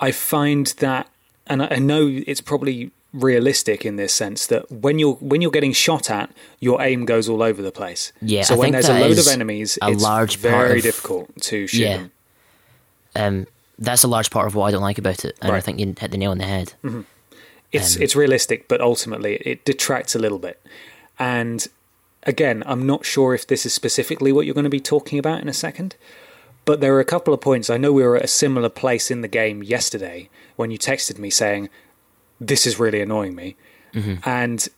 I 0.00 0.10
find 0.12 0.66
that, 0.78 1.08
and 1.46 1.62
I 1.62 1.76
know 1.76 2.22
it's 2.26 2.40
probably 2.40 2.90
realistic 3.12 3.86
in 3.86 3.94
this 3.96 4.12
sense 4.12 4.46
that 4.48 4.70
when 4.70 4.98
you're 4.98 5.14
when 5.14 5.40
you're 5.40 5.52
getting 5.52 5.72
shot 5.72 6.10
at, 6.10 6.30
your 6.60 6.82
aim 6.82 7.04
goes 7.04 7.28
all 7.28 7.42
over 7.42 7.62
the 7.62 7.70
place. 7.72 8.12
Yeah, 8.20 8.42
So 8.42 8.54
I 8.54 8.58
when 8.58 8.72
there's 8.72 8.88
a 8.88 8.98
load 8.98 9.18
of 9.18 9.28
enemies, 9.28 9.78
a 9.80 9.90
it's 9.92 10.02
large 10.02 10.36
very 10.36 10.80
difficult 10.80 11.30
to 11.42 11.66
shoot 11.68 11.78
Yeah. 11.78 11.96
them. 11.96 12.10
um, 13.16 13.46
that's 13.78 14.04
a 14.04 14.08
large 14.08 14.30
part 14.30 14.46
of 14.46 14.54
what 14.54 14.66
I 14.66 14.70
don't 14.70 14.82
like 14.82 14.98
about 14.98 15.24
it, 15.24 15.36
and 15.40 15.50
I 15.52 15.60
think 15.60 15.78
you 15.80 15.94
hit 15.98 16.10
the 16.10 16.18
nail 16.18 16.30
on 16.30 16.38
the 16.38 16.44
head. 16.44 16.74
It's 17.72 17.96
Um, 17.96 18.02
it's 18.02 18.14
realistic, 18.16 18.68
but 18.68 18.80
ultimately 18.80 19.36
it 19.36 19.64
detracts 19.64 20.14
a 20.14 20.18
little 20.18 20.38
bit. 20.38 20.60
And 21.18 21.66
again, 22.22 22.62
I'm 22.66 22.86
not 22.86 23.04
sure 23.04 23.34
if 23.34 23.46
this 23.46 23.66
is 23.66 23.72
specifically 23.72 24.32
what 24.32 24.46
you're 24.46 24.54
going 24.54 24.64
to 24.64 24.70
be 24.70 24.80
talking 24.80 25.18
about 25.18 25.40
in 25.40 25.48
a 25.48 25.52
second, 25.52 25.96
but 26.64 26.80
there 26.80 26.94
are 26.94 27.00
a 27.00 27.04
couple 27.04 27.34
of 27.34 27.40
points. 27.40 27.68
I 27.68 27.76
know 27.76 27.92
we 27.92 28.02
were 28.04 28.16
at 28.16 28.24
a 28.24 28.28
similar 28.28 28.68
place 28.68 29.10
in 29.10 29.20
the 29.22 29.28
game 29.28 29.62
yesterday 29.62 30.28
when 30.56 30.70
you 30.70 30.78
texted 30.78 31.18
me 31.18 31.30
saying, 31.30 31.68
"This 32.40 32.66
is 32.66 32.78
really 32.78 33.00
annoying 33.00 33.34
me," 33.34 33.56
and 34.24 34.68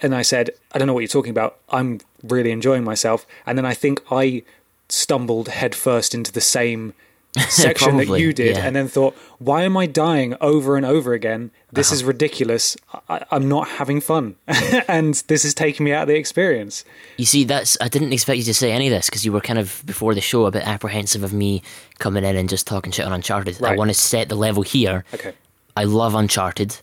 and 0.00 0.14
I 0.14 0.22
said, 0.22 0.50
"I 0.72 0.78
don't 0.78 0.86
know 0.86 0.94
what 0.94 1.00
you're 1.00 1.08
talking 1.08 1.30
about. 1.30 1.58
I'm 1.68 2.00
really 2.22 2.50
enjoying 2.50 2.84
myself." 2.84 3.26
And 3.46 3.58
then 3.58 3.66
I 3.66 3.74
think 3.74 4.00
I 4.10 4.42
stumbled 4.88 5.48
headfirst 5.48 6.14
into 6.14 6.32
the 6.32 6.40
same 6.40 6.94
section 7.48 7.98
that 7.98 8.08
you 8.18 8.32
did, 8.32 8.56
yeah. 8.56 8.64
and 8.66 8.74
then 8.74 8.88
thought, 8.88 9.14
"Why 9.38 9.62
am 9.62 9.76
I 9.76 9.86
dying 9.86 10.34
over 10.40 10.76
and 10.76 10.84
over 10.86 11.12
again? 11.12 11.50
This 11.72 11.88
Uh-huh. 11.88 11.94
is 11.96 12.04
ridiculous. 12.04 12.76
I, 13.08 13.24
I'm 13.30 13.48
not 13.48 13.68
having 13.68 14.00
fun, 14.00 14.36
and 14.88 15.14
this 15.28 15.44
is 15.44 15.52
taking 15.54 15.84
me 15.84 15.92
out 15.92 16.02
of 16.02 16.08
the 16.08 16.16
experience." 16.16 16.84
You 17.16 17.26
see, 17.26 17.44
that's 17.44 17.76
I 17.80 17.88
didn't 17.88 18.12
expect 18.12 18.38
you 18.38 18.44
to 18.44 18.54
say 18.54 18.72
any 18.72 18.86
of 18.88 18.92
this 18.92 19.06
because 19.10 19.24
you 19.24 19.32
were 19.32 19.40
kind 19.42 19.58
of 19.58 19.82
before 19.84 20.14
the 20.14 20.20
show 20.22 20.46
a 20.46 20.50
bit 20.50 20.66
apprehensive 20.66 21.22
of 21.22 21.32
me 21.32 21.62
coming 21.98 22.24
in 22.24 22.34
and 22.36 22.48
just 22.48 22.66
talking 22.66 22.92
shit 22.92 23.04
on 23.06 23.12
Uncharted. 23.12 23.62
I 23.62 23.76
want 23.76 23.90
to 23.90 23.94
set 23.94 24.28
the 24.28 24.34
level 24.36 24.62
here. 24.62 25.04
Okay. 25.14 25.32
I 25.76 25.84
love 25.84 26.14
Uncharted. 26.14 26.78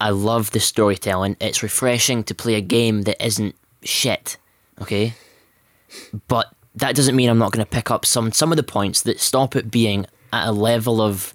I 0.00 0.10
love 0.10 0.52
the 0.52 0.60
storytelling. 0.60 1.36
It's 1.40 1.62
refreshing 1.62 2.24
to 2.24 2.34
play 2.34 2.54
a 2.54 2.60
game 2.60 3.02
that 3.02 3.24
isn't 3.24 3.54
shit. 3.82 4.36
Okay, 4.80 5.14
but 6.28 6.52
that 6.74 6.94
doesn't 6.96 7.14
mean 7.16 7.28
I'm 7.28 7.38
not 7.38 7.52
going 7.52 7.64
to 7.64 7.70
pick 7.70 7.90
up 7.90 8.04
some 8.06 8.32
some 8.32 8.52
of 8.52 8.56
the 8.56 8.62
points 8.62 9.02
that 9.02 9.20
stop 9.20 9.54
it 9.56 9.70
being 9.70 10.06
at 10.32 10.48
a 10.48 10.52
level 10.52 11.00
of 11.00 11.34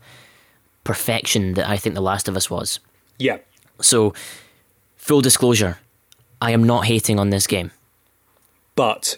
perfection 0.84 1.54
that 1.56 1.70
I 1.70 1.78
think 1.78 1.96
The 1.96 2.02
Last 2.02 2.28
of 2.28 2.36
Us 2.38 2.50
was. 2.50 2.80
Yeah. 3.20 3.38
So, 3.82 4.14
full 4.96 5.22
disclosure, 5.22 5.78
I 6.42 6.52
am 6.52 6.64
not 6.64 6.86
hating 6.86 7.20
on 7.20 7.30
this 7.30 7.46
game, 7.48 7.72
But 8.76 9.18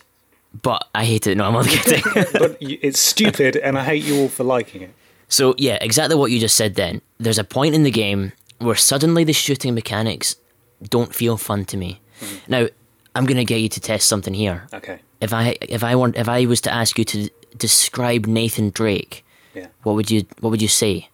but 0.64 0.88
I 0.96 1.06
hate 1.06 1.28
it. 1.28 1.38
No, 1.38 1.46
I'm 1.46 1.56
only 1.56 1.70
kidding. 1.78 2.04
but 2.34 2.58
it's 2.60 3.00
stupid, 3.00 3.56
and 3.56 3.78
I 3.78 3.84
hate 3.84 4.04
you 4.04 4.22
all 4.22 4.30
for 4.30 4.44
liking 4.44 4.82
it. 4.82 4.94
So 5.28 5.54
yeah, 5.58 5.78
exactly 5.80 6.16
what 6.16 6.32
you 6.32 6.40
just 6.40 6.56
said. 6.56 6.76
Then 6.76 7.02
there's 7.20 7.38
a 7.38 7.44
point 7.44 7.76
in 7.76 7.84
the 7.84 7.92
game 7.92 8.32
where 8.58 8.76
suddenly 8.76 9.24
the 9.24 9.34
shooting 9.34 9.76
mechanics 9.76 10.36
don't 10.84 11.14
feel 11.14 11.38
fun 11.38 11.66
to 11.66 11.78
me. 11.78 12.02
Mm-hmm. 12.20 12.52
Now 12.52 12.68
I'm 13.16 13.26
gonna 13.26 13.46
get 13.46 13.62
you 13.62 13.70
to 13.70 13.80
test 13.80 14.08
something 14.08 14.34
here. 14.34 14.68
Okay. 14.74 15.00
If 15.22 15.34
I 15.34 15.58
if 15.62 15.84
I 15.84 15.96
want 15.96 16.16
if 16.18 16.28
I 16.30 16.46
was 16.46 16.62
to 16.62 16.72
ask 16.74 16.98
you 16.98 17.06
to 17.06 17.30
describe 17.58 18.26
Nathan 18.26 18.70
Drake, 18.72 19.24
Yeah. 19.54 19.68
what 19.84 19.96
would 19.96 20.10
you 20.12 20.26
what 20.42 20.50
would 20.52 20.62
you 20.62 20.68
say? 20.70 21.10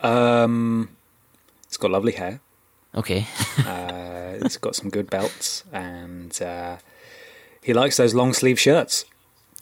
Um, 0.00 0.88
It's 1.66 1.76
got 1.76 1.90
lovely 1.90 2.12
hair. 2.12 2.40
Okay, 2.94 3.26
Uh, 3.66 4.38
it's 4.44 4.56
got 4.58 4.76
some 4.76 4.88
good 4.90 5.10
belts, 5.10 5.64
and 5.72 6.40
uh, 6.42 6.76
he 7.62 7.72
likes 7.74 7.96
those 7.96 8.14
long 8.14 8.32
sleeve 8.32 8.60
shirts. 8.60 9.04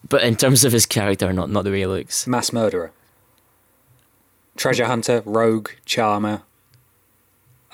but 0.09 0.23
in 0.23 0.37
terms 0.37 0.65
of 0.65 0.73
his 0.73 0.87
character, 0.87 1.33
not 1.33 1.49
not 1.49 1.65
the 1.65 1.71
way 1.71 1.79
he 1.81 1.87
looks. 1.87 2.27
Mass 2.27 2.53
murderer, 2.53 2.91
treasure 4.57 4.87
hunter, 4.87 5.23
rogue, 5.25 5.71
charmer, 5.87 6.43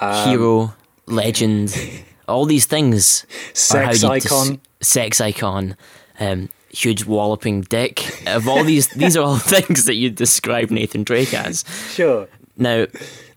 Um, 0.01 0.29
Hero, 0.29 0.75
legend, 1.07 1.71
all 2.29 2.45
these 2.45 2.67
things. 2.67 3.27
sex 3.55 4.05
icon. 4.05 4.61
sex 4.81 5.21
icon. 5.21 5.77
Um, 6.21 6.49
huge 6.71 7.05
walloping 7.05 7.63
dick. 7.63 8.27
Of 8.27 8.49
all 8.49 8.65
these, 8.65 8.89
these 8.97 9.17
are 9.17 9.25
all 9.25 9.39
things 9.39 9.85
that 9.87 9.95
you 9.95 10.11
describe 10.11 10.71
Nathan 10.71 11.03
Drake 11.05 11.35
as. 11.35 11.65
Sure, 11.91 12.29
Now, 12.57 12.87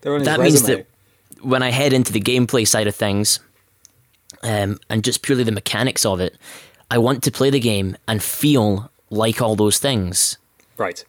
they're 0.00 0.14
on 0.14 0.20
his 0.20 0.26
that 0.26 0.40
means 0.40 0.62
that 0.62 0.86
when 1.40 1.62
I 1.62 1.70
head 1.70 1.92
into 1.92 2.12
the 2.12 2.20
gameplay 2.20 2.66
side 2.66 2.86
of 2.86 2.94
things, 2.94 3.40
um, 4.42 4.78
and 4.90 5.04
just 5.04 5.22
purely 5.22 5.44
the 5.44 5.52
mechanics 5.52 6.04
of 6.04 6.20
it, 6.20 6.36
I 6.90 6.98
want 6.98 7.22
to 7.24 7.30
play 7.30 7.50
the 7.50 7.60
game 7.60 7.96
and 8.06 8.22
feel 8.22 8.90
like 9.10 9.40
all 9.40 9.56
those 9.56 9.78
things. 9.78 10.38
right. 10.76 11.04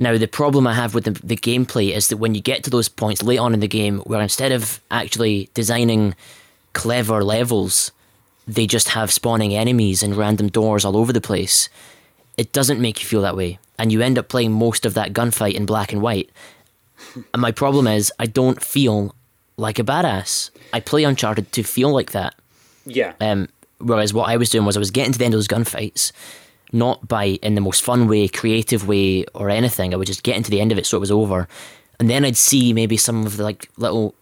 Now, 0.00 0.16
the 0.16 0.28
problem 0.28 0.68
I 0.68 0.74
have 0.74 0.94
with 0.94 1.04
the, 1.04 1.10
the 1.10 1.36
gameplay 1.36 1.90
is 1.92 2.06
that 2.08 2.18
when 2.18 2.36
you 2.36 2.40
get 2.40 2.62
to 2.64 2.70
those 2.70 2.88
points 2.88 3.20
late 3.22 3.38
on 3.38 3.52
in 3.52 3.58
the 3.58 3.66
game 3.66 3.98
where 4.00 4.20
instead 4.20 4.52
of 4.52 4.80
actually 4.92 5.50
designing 5.54 6.14
clever 6.72 7.22
levels, 7.24 7.92
they 8.46 8.66
just 8.66 8.90
have 8.90 9.12
spawning 9.12 9.54
enemies 9.54 10.02
and 10.02 10.16
random 10.16 10.48
doors 10.48 10.84
all 10.84 10.96
over 10.96 11.12
the 11.12 11.20
place, 11.20 11.68
it 12.36 12.52
doesn't 12.52 12.80
make 12.80 13.00
you 13.00 13.06
feel 13.06 13.22
that 13.22 13.36
way. 13.36 13.58
And 13.78 13.92
you 13.92 14.00
end 14.00 14.18
up 14.18 14.28
playing 14.28 14.52
most 14.52 14.86
of 14.86 14.94
that 14.94 15.12
gunfight 15.12 15.54
in 15.54 15.66
black 15.66 15.92
and 15.92 16.02
white. 16.02 16.30
And 17.32 17.42
my 17.42 17.52
problem 17.52 17.86
is, 17.86 18.12
I 18.18 18.26
don't 18.26 18.62
feel 18.62 19.14
like 19.56 19.78
a 19.78 19.84
badass. 19.84 20.50
I 20.72 20.80
play 20.80 21.04
Uncharted 21.04 21.52
to 21.52 21.62
feel 21.62 21.92
like 21.92 22.12
that. 22.12 22.34
Yeah, 22.86 23.12
Um, 23.20 23.48
whereas 23.78 24.14
what 24.14 24.28
I 24.28 24.36
was 24.36 24.48
doing 24.50 24.64
was 24.64 24.76
I 24.76 24.80
was 24.80 24.90
getting 24.90 25.12
to 25.12 25.18
the 25.18 25.24
end 25.24 25.34
of 25.34 25.38
those 25.38 25.48
gunfights, 25.48 26.10
not 26.72 27.06
by 27.06 27.38
in 27.42 27.54
the 27.54 27.60
most 27.60 27.82
fun 27.82 28.08
way, 28.08 28.28
creative 28.28 28.88
way, 28.88 29.24
or 29.34 29.50
anything. 29.50 29.92
I 29.92 29.96
would 29.96 30.06
just 30.06 30.22
get 30.22 30.36
into 30.36 30.50
the 30.50 30.60
end 30.60 30.72
of 30.72 30.78
it 30.78 30.86
so 30.86 30.96
it 30.96 31.00
was 31.00 31.10
over, 31.10 31.48
and 32.00 32.08
then 32.08 32.24
I'd 32.24 32.36
see 32.36 32.72
maybe 32.72 32.96
some 32.96 33.26
of 33.26 33.36
the 33.36 33.44
like 33.44 33.68
little 33.76 34.14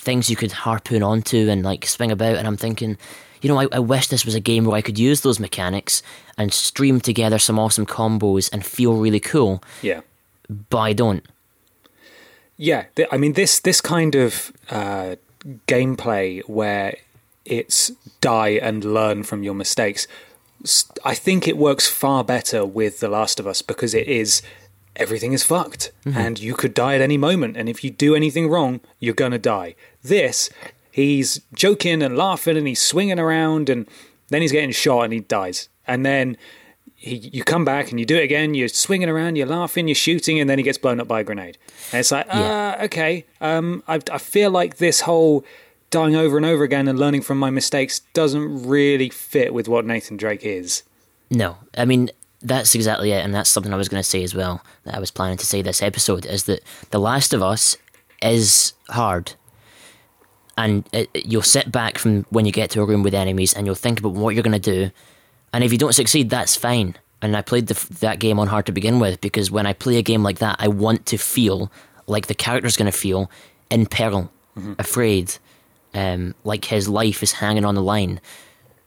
things 0.00 0.30
you 0.30 0.36
could 0.36 0.52
harpoon 0.52 1.02
onto 1.02 1.48
and 1.48 1.62
like 1.62 1.86
swing 1.86 2.10
about, 2.10 2.36
and 2.36 2.46
I'm 2.46 2.56
thinking, 2.56 2.96
you 3.42 3.48
know, 3.48 3.58
I, 3.58 3.66
I 3.72 3.78
wish 3.78 4.08
this 4.08 4.24
was 4.24 4.34
a 4.34 4.40
game 4.40 4.64
where 4.64 4.76
I 4.76 4.82
could 4.82 4.98
use 4.98 5.20
those 5.20 5.40
mechanics 5.40 6.02
and 6.36 6.52
stream 6.52 7.00
together 7.00 7.38
some 7.38 7.58
awesome 7.58 7.86
combos 7.86 8.50
and 8.52 8.64
feel 8.64 8.96
really 8.96 9.20
cool, 9.20 9.62
yeah. 9.82 10.00
but 10.68 10.78
I 10.78 10.92
don't. 10.92 11.24
Yeah, 12.56 12.84
th- 12.94 13.08
I 13.10 13.16
mean 13.16 13.32
this 13.34 13.58
this 13.60 13.80
kind 13.80 14.14
of 14.14 14.52
uh, 14.68 15.16
gameplay 15.66 16.42
where 16.46 16.96
it's 17.44 17.90
die 18.20 18.58
and 18.62 18.84
learn 18.84 19.22
from 19.22 19.42
your 19.42 19.54
mistakes. 19.54 20.06
I 21.04 21.14
think 21.14 21.48
it 21.48 21.56
works 21.56 21.88
far 21.88 22.22
better 22.22 22.66
with 22.66 23.00
The 23.00 23.08
Last 23.08 23.40
of 23.40 23.46
Us 23.46 23.62
because 23.62 23.94
it 23.94 24.06
is 24.06 24.42
everything 24.96 25.32
is 25.32 25.42
fucked 25.42 25.92
and 26.04 26.38
you 26.38 26.52
could 26.52 26.74
die 26.74 26.94
at 26.94 27.00
any 27.00 27.16
moment 27.16 27.56
and 27.56 27.68
if 27.68 27.82
you 27.82 27.90
do 27.90 28.14
anything 28.14 28.48
wrong 28.48 28.80
you're 28.98 29.14
going 29.14 29.32
to 29.32 29.38
die. 29.38 29.74
This 30.02 30.50
he's 30.92 31.40
joking 31.54 32.02
and 32.02 32.16
laughing 32.16 32.56
and 32.56 32.66
he's 32.66 32.80
swinging 32.82 33.18
around 33.18 33.68
and 33.70 33.86
then 34.28 34.42
he's 34.42 34.52
getting 34.52 34.72
shot 34.72 35.02
and 35.02 35.12
he 35.12 35.20
dies. 35.20 35.68
And 35.86 36.04
then 36.04 36.36
he, 36.96 37.16
you 37.32 37.44
come 37.44 37.64
back 37.64 37.90
and 37.90 37.98
you 38.00 38.04
do 38.06 38.16
it 38.16 38.24
again. 38.24 38.54
You're 38.54 38.68
swinging 38.68 39.08
around, 39.08 39.36
you're 39.36 39.46
laughing, 39.46 39.88
you're 39.88 39.94
shooting, 39.94 40.38
and 40.40 40.50
then 40.50 40.58
he 40.58 40.64
gets 40.64 40.78
blown 40.78 41.00
up 41.00 41.08
by 41.08 41.20
a 41.20 41.24
grenade. 41.24 41.58
And 41.92 42.00
it's 42.00 42.10
like, 42.12 42.26
Yeah. 42.26 42.76
ah, 42.80 42.84
okay. 42.84 43.24
Um, 43.40 43.82
I, 43.88 44.00
I 44.12 44.18
feel 44.18 44.50
like 44.50 44.76
this 44.78 45.02
whole 45.02 45.44
dying 45.90 46.14
over 46.16 46.36
and 46.36 46.44
over 46.46 46.62
again 46.64 46.86
and 46.88 46.98
learning 46.98 47.22
from 47.22 47.38
my 47.38 47.50
mistakes 47.50 48.00
doesn't 48.12 48.66
really 48.66 49.08
fit 49.10 49.54
with 49.54 49.68
what 49.68 49.86
Nathan 49.86 50.16
Drake 50.16 50.44
is. 50.44 50.82
No, 51.30 51.56
I 51.76 51.84
mean 51.84 52.10
that's 52.42 52.74
exactly 52.74 53.12
it, 53.12 53.24
and 53.24 53.34
that's 53.34 53.50
something 53.50 53.72
I 53.72 53.76
was 53.76 53.88
going 53.88 54.02
to 54.02 54.08
say 54.08 54.22
as 54.24 54.34
well. 54.34 54.62
That 54.84 54.94
I 54.94 54.98
was 54.98 55.10
planning 55.10 55.36
to 55.38 55.46
say 55.46 55.62
this 55.62 55.82
episode 55.82 56.24
is 56.26 56.44
that 56.44 56.60
The 56.90 56.98
Last 56.98 57.32
of 57.32 57.42
Us 57.42 57.76
is 58.22 58.72
hard, 58.88 59.32
and 60.60 60.88
it, 60.92 61.10
it- 61.14 61.26
you'll 61.26 61.42
sit 61.42 61.72
back 61.72 61.98
from 61.98 62.24
when 62.30 62.46
you 62.46 62.52
get 62.52 62.70
to 62.70 62.82
a 62.82 62.84
room 62.84 63.02
with 63.02 63.14
enemies, 63.14 63.52
and 63.54 63.66
you'll 63.66 63.74
think 63.74 63.98
about 63.98 64.12
what 64.12 64.34
you're 64.34 64.44
going 64.44 64.60
to 64.60 64.70
do, 64.76 64.90
and 65.52 65.64
if 65.64 65.72
you 65.72 65.78
don't 65.78 65.94
succeed, 65.94 66.30
that's 66.30 66.56
fine. 66.56 66.96
And 67.22 67.36
I 67.36 67.42
played 67.42 67.66
the, 67.66 67.94
that 68.00 68.18
game 68.18 68.38
on 68.38 68.48
hard 68.48 68.66
to 68.66 68.72
begin 68.72 68.98
with 68.98 69.20
because 69.20 69.50
when 69.50 69.66
I 69.66 69.74
play 69.74 69.98
a 69.98 70.02
game 70.02 70.22
like 70.22 70.38
that, 70.38 70.56
I 70.58 70.68
want 70.68 71.04
to 71.06 71.18
feel 71.18 71.70
like 72.06 72.28
the 72.28 72.34
character's 72.34 72.76
going 72.76 72.90
to 72.90 72.96
feel 72.96 73.30
in 73.70 73.86
peril, 73.86 74.32
mm-hmm. 74.56 74.72
afraid, 74.78 75.36
um, 75.92 76.34
like 76.44 76.64
his 76.64 76.88
life 76.88 77.22
is 77.22 77.32
hanging 77.32 77.64
on 77.64 77.74
the 77.74 77.82
line. 77.82 78.20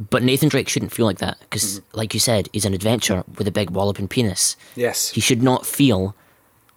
But 0.09 0.23
Nathan 0.23 0.49
Drake 0.49 0.67
shouldn't 0.67 0.91
feel 0.91 1.05
like 1.05 1.19
that 1.19 1.37
because, 1.41 1.79
mm-hmm. 1.79 1.97
like 1.97 2.13
you 2.13 2.19
said, 2.19 2.49
he's 2.53 2.65
an 2.65 2.73
adventurer 2.73 3.23
with 3.37 3.47
a 3.47 3.51
big 3.51 3.69
walloping 3.69 4.07
penis. 4.07 4.57
Yes. 4.75 5.09
He 5.09 5.21
should 5.21 5.43
not 5.43 5.65
feel 5.65 6.15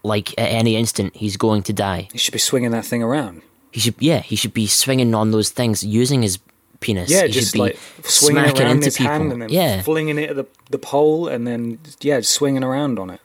like 0.03 0.33
at 0.33 0.51
any 0.51 0.77
instant 0.77 1.17
he's 1.17 1.37
going 1.37 1.63
to 1.65 1.73
die. 1.73 2.09
He 2.13 2.19
should 2.19 2.33
be 2.33 2.39
swinging 2.39 2.71
that 2.73 2.85
thing 2.85 3.03
around. 3.03 3.43
He 3.77 3.81
should, 3.81 3.95
yeah, 4.01 4.21
he 4.21 4.37
should 4.37 4.55
be 4.55 4.67
swinging 4.67 5.15
on 5.15 5.33
those 5.33 5.51
things 5.51 5.85
using 5.85 6.23
his 6.23 6.39
penis. 6.81 7.11
Yeah, 7.11 7.27
he 7.27 7.33
just 7.33 7.49
should 7.49 7.53
be 7.53 7.59
like 7.59 7.79
swinging 8.05 8.45
it 8.45 8.57
smacking 8.57 8.71
into 8.71 8.85
his 8.87 8.97
people. 8.97 9.13
hand 9.13 9.33
and 9.33 9.43
then 9.43 9.49
yeah, 9.51 9.83
flinging 9.83 10.17
it 10.17 10.31
at 10.31 10.37
the, 10.37 10.47
the 10.71 10.79
pole 10.79 11.29
and 11.29 11.47
then, 11.47 11.79
yeah, 12.01 12.21
swinging 12.23 12.65
around 12.65 12.99
on 12.99 13.11
it. 13.11 13.21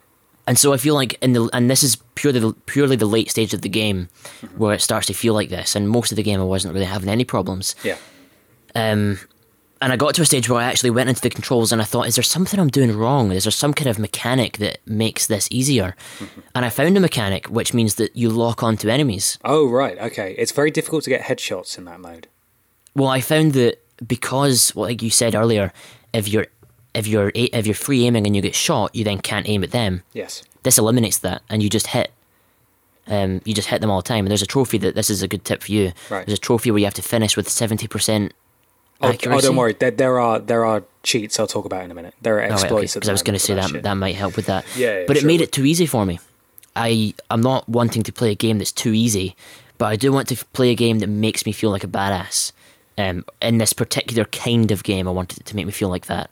and 0.46 0.58
so 0.58 0.74
I 0.74 0.76
feel 0.76 0.94
like 0.94 1.16
in 1.22 1.32
the 1.32 1.48
and 1.54 1.70
this 1.70 1.82
is 1.82 1.96
purely 2.16 2.40
the, 2.40 2.52
purely 2.66 2.96
the 2.96 3.06
late 3.06 3.30
stage 3.30 3.54
of 3.54 3.62
the 3.62 3.68
game 3.70 4.10
where 4.58 4.74
it 4.74 4.82
starts 4.82 5.06
to 5.06 5.14
feel 5.14 5.32
like 5.32 5.48
this. 5.48 5.74
And 5.74 5.88
most 5.88 6.12
of 6.12 6.16
the 6.16 6.22
game 6.22 6.38
I 6.38 6.44
wasn't 6.44 6.74
really 6.74 6.86
having 6.86 7.08
any 7.08 7.24
problems. 7.24 7.74
Yeah. 7.82 7.96
Um, 8.74 9.18
and 9.82 9.92
I 9.92 9.96
got 9.96 10.14
to 10.14 10.22
a 10.22 10.24
stage 10.24 10.48
where 10.48 10.60
I 10.60 10.64
actually 10.64 10.90
went 10.90 11.08
into 11.08 11.20
the 11.20 11.28
controls 11.28 11.72
and 11.72 11.82
I 11.82 11.84
thought, 11.84 12.06
is 12.06 12.14
there 12.14 12.22
something 12.22 12.58
I'm 12.60 12.68
doing 12.68 12.96
wrong? 12.96 13.32
Is 13.32 13.44
there 13.44 13.50
some 13.50 13.74
kind 13.74 13.88
of 13.88 13.98
mechanic 13.98 14.58
that 14.58 14.78
makes 14.86 15.26
this 15.26 15.48
easier? 15.50 15.96
And 16.54 16.64
I 16.64 16.70
found 16.70 16.96
a 16.96 17.00
mechanic 17.00 17.48
which 17.48 17.74
means 17.74 17.96
that 17.96 18.16
you 18.16 18.30
lock 18.30 18.62
onto 18.62 18.88
enemies. 18.88 19.38
Oh, 19.44 19.68
right. 19.68 19.98
Okay. 19.98 20.36
It's 20.38 20.52
very 20.52 20.70
difficult 20.70 21.02
to 21.04 21.10
get 21.10 21.22
headshots 21.22 21.76
in 21.76 21.84
that 21.86 22.00
mode. 22.00 22.28
Well, 22.94 23.08
I 23.08 23.20
found 23.20 23.54
that 23.54 23.82
because, 24.06 24.74
well, 24.74 24.86
like 24.86 25.02
you 25.02 25.10
said 25.10 25.34
earlier, 25.34 25.72
if 26.12 26.28
you're 26.28 26.46
if 26.94 27.06
you're 27.06 27.32
if 27.34 27.66
you're 27.66 27.74
free 27.74 28.04
aiming 28.06 28.26
and 28.26 28.36
you 28.36 28.42
get 28.42 28.54
shot, 28.54 28.94
you 28.94 29.02
then 29.02 29.18
can't 29.18 29.48
aim 29.48 29.64
at 29.64 29.72
them. 29.72 30.02
Yes. 30.12 30.42
This 30.62 30.78
eliminates 30.78 31.18
that, 31.18 31.42
and 31.48 31.62
you 31.62 31.68
just 31.68 31.88
hit. 31.88 32.12
Um, 33.08 33.40
you 33.44 33.52
just 33.52 33.68
hit 33.68 33.80
them 33.80 33.90
all 33.90 34.00
the 34.00 34.08
time. 34.08 34.24
And 34.26 34.30
there's 34.30 34.42
a 34.42 34.46
trophy 34.46 34.78
that 34.78 34.94
this 34.94 35.10
is 35.10 35.22
a 35.22 35.28
good 35.28 35.44
tip 35.44 35.62
for 35.62 35.72
you. 35.72 35.92
Right. 36.08 36.24
There's 36.24 36.38
a 36.38 36.40
trophy 36.40 36.70
where 36.70 36.78
you 36.78 36.84
have 36.84 36.94
to 36.94 37.02
finish 37.02 37.36
with 37.36 37.48
seventy 37.48 37.88
percent 37.88 38.32
accuracy. 39.02 39.46
oh, 39.46 39.48
don't 39.48 39.56
worry. 39.56 39.72
There, 39.74 39.90
there 39.90 40.18
are 40.20 40.38
there 40.38 40.64
are 40.64 40.84
cheats 41.02 41.38
I'll 41.40 41.46
talk 41.46 41.64
about 41.64 41.84
in 41.84 41.90
a 41.90 41.94
minute. 41.94 42.14
There 42.22 42.38
are 42.38 42.42
Oh, 42.42 42.52
exploits. 42.54 42.94
because 42.94 43.08
I 43.08 43.12
was 43.12 43.22
going 43.22 43.34
to 43.34 43.40
say 43.44 43.54
that 43.54 43.82
that 43.82 43.94
might 43.94 44.14
help 44.14 44.36
with 44.36 44.46
that. 44.46 44.64
Yeah, 44.76 45.00
yeah, 45.00 45.04
but 45.06 45.16
it 45.16 45.24
made 45.24 45.40
it 45.40 45.52
too 45.52 45.64
easy 45.64 45.86
for 45.86 46.04
me. 46.06 46.20
I 46.76 47.14
I'm 47.30 47.40
not 47.42 47.68
wanting 47.68 48.02
to 48.04 48.12
play 48.12 48.30
a 48.30 48.34
game 48.34 48.58
that's 48.58 48.72
too 48.72 48.92
easy, 48.92 49.36
but 49.78 49.86
I 49.86 49.96
do 49.96 50.12
want 50.12 50.28
to 50.28 50.44
play 50.52 50.70
a 50.70 50.74
game 50.74 51.00
that 51.00 51.08
makes 51.08 51.44
me 51.46 51.52
feel 51.52 51.70
like 51.70 51.84
a 51.84 51.88
badass. 51.88 52.52
Um, 52.98 53.24
in 53.40 53.56
this 53.58 53.72
particular 53.72 54.26
kind 54.26 54.70
of 54.70 54.82
game, 54.84 55.08
I 55.08 55.10
wanted 55.12 55.38
it 55.38 55.46
to 55.46 55.56
make 55.56 55.64
me 55.66 55.72
feel 55.72 55.88
like 55.88 56.06
that, 56.06 56.30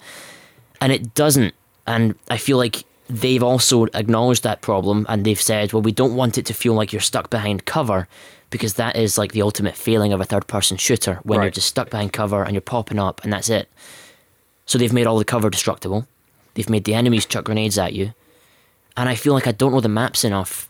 and 0.81 0.93
it 0.93 1.15
doesn't. 1.15 1.55
And 1.87 2.15
I 2.31 2.37
feel 2.37 2.59
like 2.59 2.85
they've 3.09 3.43
also 3.43 3.87
acknowledged 3.95 4.43
that 4.45 4.61
problem, 4.61 5.05
and 5.09 5.25
they've 5.25 5.41
said, 5.41 5.73
well, 5.73 5.83
we 5.83 5.91
don't 5.93 6.15
want 6.15 6.39
it 6.39 6.47
to 6.47 6.55
feel 6.55 6.75
like 6.75 6.93
you're 6.93 7.01
stuck 7.01 7.29
behind 7.31 7.65
cover. 7.65 8.07
Because 8.51 8.75
that 8.75 8.97
is 8.97 9.17
like 9.17 9.33
the 9.33 9.43
ultimate 9.43 9.77
failing 9.77 10.13
of 10.13 10.21
a 10.21 10.25
third 10.25 10.47
person 10.49 10.77
shooter 10.77 11.21
when 11.23 11.41
you're 11.41 11.51
just 11.51 11.69
stuck 11.69 11.91
behind 11.91 12.13
cover 12.13 12.43
and 12.43 12.53
you're 12.53 12.61
popping 12.61 12.99
up 12.99 13.23
and 13.23 13.33
that's 13.33 13.49
it. 13.49 13.69
So 14.67 14.77
they've 14.77 14.93
made 14.93 15.07
all 15.07 15.19
the 15.19 15.25
cover 15.25 15.51
destructible. 15.51 16.07
They've 16.55 16.69
made 16.69 16.85
the 16.85 16.95
enemies 16.95 17.27
chuck 17.27 17.45
grenades 17.45 17.79
at 17.79 17.93
you. 17.93 18.13
And 18.97 19.09
I 19.09 19.15
feel 19.15 19.35
like 19.35 19.47
I 19.47 19.53
don't 19.53 19.73
know 19.73 19.81
the 19.81 19.89
maps 19.89 20.25
enough 20.25 20.69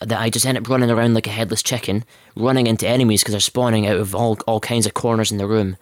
that 0.00 0.20
I 0.20 0.30
just 0.30 0.46
end 0.46 0.58
up 0.58 0.68
running 0.68 0.90
around 0.90 1.14
like 1.14 1.26
a 1.26 1.30
headless 1.30 1.62
chicken, 1.62 2.04
running 2.36 2.66
into 2.66 2.86
enemies 2.88 3.22
because 3.22 3.32
they're 3.32 3.40
spawning 3.40 3.86
out 3.86 3.96
of 3.96 4.14
all, 4.14 4.38
all 4.46 4.60
kinds 4.60 4.86
of 4.86 4.94
corners 4.94 5.30
in 5.30 5.38
the 5.38 5.46
room. 5.46 5.76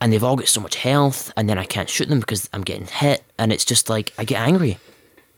And 0.00 0.12
they've 0.12 0.24
all 0.24 0.36
got 0.36 0.48
so 0.48 0.60
much 0.60 0.76
health, 0.76 1.32
and 1.36 1.48
then 1.48 1.58
I 1.58 1.64
can't 1.64 1.88
shoot 1.88 2.08
them 2.08 2.20
because 2.20 2.48
I'm 2.52 2.62
getting 2.62 2.86
hit, 2.86 3.22
and 3.38 3.52
it's 3.52 3.64
just 3.64 3.88
like 3.88 4.12
I 4.18 4.24
get 4.24 4.40
angry. 4.40 4.78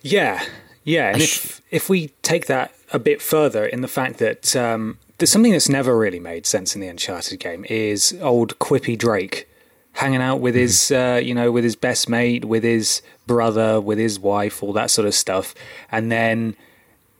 Yeah, 0.01 0.45
yeah. 0.87 1.13
And 1.13 1.21
if 1.21 1.61
if 1.71 1.91
we 1.91 2.09
take 2.23 2.47
that 2.47 2.73
a 2.93 2.99
bit 2.99 3.21
further 3.21 3.67
in 3.67 3.83
the 3.83 3.89
fact 3.89 4.19
that 4.19 4.57
um, 4.57 4.99
there's 5.19 5.31
something 5.31 5.53
that's 5.53 5.69
never 5.69 5.99
really 5.99 6.21
made 6.21 6.47
sense 6.47 6.75
in 6.75 6.81
the 6.81 6.89
Uncharted 6.89 7.41
game 7.41 7.67
is 7.69 8.17
old 8.23 8.59
quippy 8.59 8.97
Drake 8.97 9.49
hanging 9.93 10.23
out 10.23 10.41
with 10.41 10.55
his 10.55 10.93
uh, 10.93 11.21
you 11.23 11.35
know 11.35 11.51
with 11.51 11.65
his 11.65 11.77
best 11.77 12.09
mate, 12.09 12.45
with 12.45 12.63
his 12.63 13.03
brother, 13.27 13.81
with 13.81 13.99
his 13.99 14.19
wife, 14.21 14.63
all 14.63 14.73
that 14.73 14.91
sort 14.91 15.07
of 15.07 15.15
stuff, 15.15 15.55
and 15.91 16.11
then. 16.11 16.57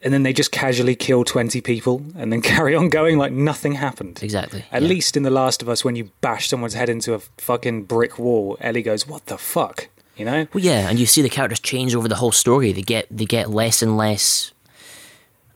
And 0.03 0.13
then 0.13 0.23
they 0.23 0.35
just 0.35 0.53
casually 0.53 0.95
kill 0.95 1.25
20 1.25 1.61
people 1.63 2.01
and 2.17 2.31
then 2.31 2.41
carry 2.53 2.77
on 2.77 2.91
going 2.91 3.19
like 3.19 3.33
nothing 3.33 3.73
happened. 3.73 4.23
Exactly, 4.23 4.65
At 4.71 4.83
yeah. 4.83 4.89
least 4.89 5.17
in 5.17 5.25
The 5.25 5.31
Last 5.31 5.63
of 5.63 5.69
Us, 5.69 5.85
when 5.85 5.97
you 5.97 6.11
bash 6.21 6.49
someone's 6.49 6.75
head 6.75 6.89
into 6.89 7.15
a 7.15 7.19
fucking 7.19 7.85
brick 7.85 8.17
wall, 8.17 8.57
Ellie 8.61 8.83
goes, 8.83 9.09
What 9.09 9.27
the 9.27 9.39
fuck? 9.39 9.89
You 10.17 10.25
know? 10.25 10.47
Well, 10.55 10.65
yeah, 10.65 10.89
and 10.89 10.99
you 10.99 11.07
see 11.07 11.21
the 11.23 11.29
characters 11.29 11.61
change 11.61 11.95
over 11.95 12.09
the 12.09 12.15
whole 12.17 12.33
story. 12.33 12.73
They 12.73 12.83
get 12.83 13.07
they 13.11 13.27
get 13.27 13.51
less 13.51 13.83
and 13.83 13.97
less. 13.97 14.53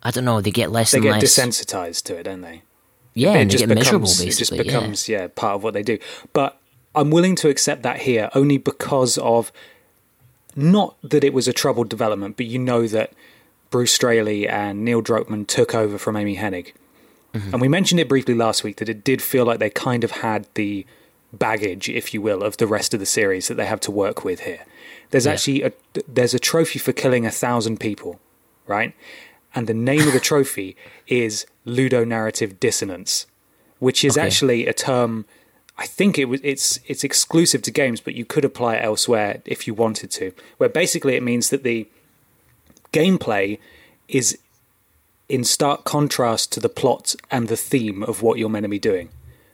I 0.03 0.11
don't 0.11 0.25
know. 0.25 0.41
They 0.41 0.51
get 0.51 0.71
less 0.71 0.93
They 0.93 0.99
and 0.99 1.05
get 1.05 1.11
less. 1.13 1.25
desensitized 1.25 2.05
to 2.05 2.17
it, 2.19 2.23
don't 2.25 2.41
they? 2.43 2.63
yeah, 3.15 3.33
it 3.35 3.41
and 3.41 3.51
they 3.51 3.53
just 3.53 3.67
get 3.67 3.75
miserable. 3.75 4.01
becomes, 4.07 4.25
Basically, 4.25 4.59
it 4.61 4.65
just 4.89 5.09
yeah. 5.09 5.21
yeah. 5.23 5.29
part 5.35 5.57
of 5.57 5.63
what 5.63 5.75
they 5.75 5.83
do. 5.83 5.99
But 6.33 6.59
I'm 6.95 7.11
willing 7.11 7.37
to 7.37 7.49
accept 7.49 7.83
that 7.83 8.01
here 8.03 8.31
only 8.35 8.59
because 8.59 9.19
of 9.19 9.51
not 10.57 10.97
that 11.03 11.25
it 11.25 11.33
was 11.33 11.47
a 11.49 11.53
troubled 11.53 11.89
development, 11.89 12.37
but 12.37 12.47
you 12.47 12.59
know 12.59 12.87
that 12.89 13.13
Bruce 13.71 13.93
Straley 13.93 14.49
and 14.49 14.85
Neil 14.85 15.03
Druckmann 15.03 15.47
took 15.47 15.75
over 15.75 15.99
from 15.99 16.17
Amy 16.17 16.37
Hennig, 16.37 16.73
Mm-hmm. 17.33 17.53
and 17.53 17.61
we 17.61 17.69
mentioned 17.69 18.01
it 18.01 18.09
briefly 18.09 18.35
last 18.35 18.65
week 18.65 18.79
that 18.79 18.89
it 18.89 19.05
did 19.05 19.23
feel 19.23 19.45
like 19.45 19.61
they 19.61 19.71
kind 19.71 20.03
of 20.03 20.11
had 20.11 20.49
the 20.55 20.85
baggage, 21.33 21.89
if 21.89 22.13
you 22.15 22.21
will, 22.23 22.43
of 22.43 22.57
the 22.57 22.67
rest 22.67 22.93
of 22.95 23.01
the 23.01 23.07
series 23.07 23.49
that 23.49 23.55
they 23.55 23.67
have 23.67 23.81
to 23.81 23.91
work 23.91 24.25
with 24.25 24.41
here. 24.41 24.65
There's 25.11 25.27
Yeah. 25.27 25.33
actually 25.33 25.63
a 25.63 25.73
there's 26.07 26.35
a 26.35 26.39
trophy 26.39 26.79
for 26.79 26.93
killing 26.93 27.27
a 27.27 27.31
thousand 27.31 27.79
people, 27.81 28.21
right? 28.67 28.95
And 29.55 29.67
the 29.67 29.75
name 29.75 30.07
of 30.07 30.13
the 30.13 30.21
trophy 30.21 30.77
is 31.09 31.47
ludonarrative 31.67 32.61
dissonance, 32.61 33.27
which 33.81 34.05
is 34.05 34.17
Okay. 34.17 34.27
actually 34.27 34.67
a 34.67 34.73
term. 34.73 35.25
I 35.79 35.87
think 35.87 36.19
it 36.19 36.27
was 36.27 36.41
it's 36.45 36.79
it's 36.87 37.03
exclusive 37.05 37.63
to 37.63 37.71
games, 37.71 38.01
but 38.01 38.15
you 38.15 38.25
could 38.25 38.45
apply 38.45 38.77
it 38.77 38.85
elsewhere 38.85 39.41
if 39.45 39.67
you 39.67 39.75
wanted 39.75 40.11
to. 40.13 40.33
Where 40.59 40.69
basically 40.69 41.17
it 41.17 41.23
means 41.23 41.51
that 41.51 41.63
the 41.65 41.87
gameplay 42.93 43.59
is 44.09 44.39
in 45.29 45.45
stark 45.45 45.85
contrast 45.85 46.51
to 46.53 46.61
the 46.61 46.69
plot 46.69 47.15
and 47.31 47.49
the 47.49 47.57
theme 47.57 48.03
of 48.03 48.21
what 48.23 48.39
you're 48.39 48.49
meant 48.49 48.65
to 48.65 48.69
be 48.69 48.79
doing. 48.81 49.09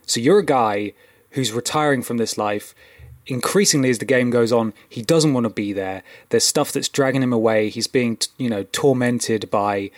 So 0.05 0.19
you're 0.19 0.39
a 0.39 0.45
guy 0.45 0.93
who's 1.37 1.53
retiring 1.53 2.01
from 2.01 2.17
this 2.17 2.37
life. 2.37 2.75
Increasingly, 3.27 3.89
as 3.89 3.99
the 3.99 4.05
game 4.05 4.29
goes 4.29 4.51
on, 4.51 4.73
he 4.89 5.01
doesn't 5.01 5.33
want 5.33 5.43
to 5.43 5.49
be 5.49 5.71
there. 5.71 6.01
There's 6.29 6.43
stuff 6.43 6.71
that's 6.71 6.89
dragging 6.89 7.21
him 7.21 7.31
away. 7.31 7.69
He's 7.69 7.87
being, 7.87 8.17
you 8.37 8.49
know, 8.49 8.63
tormented 8.71 9.49
by 9.51 9.91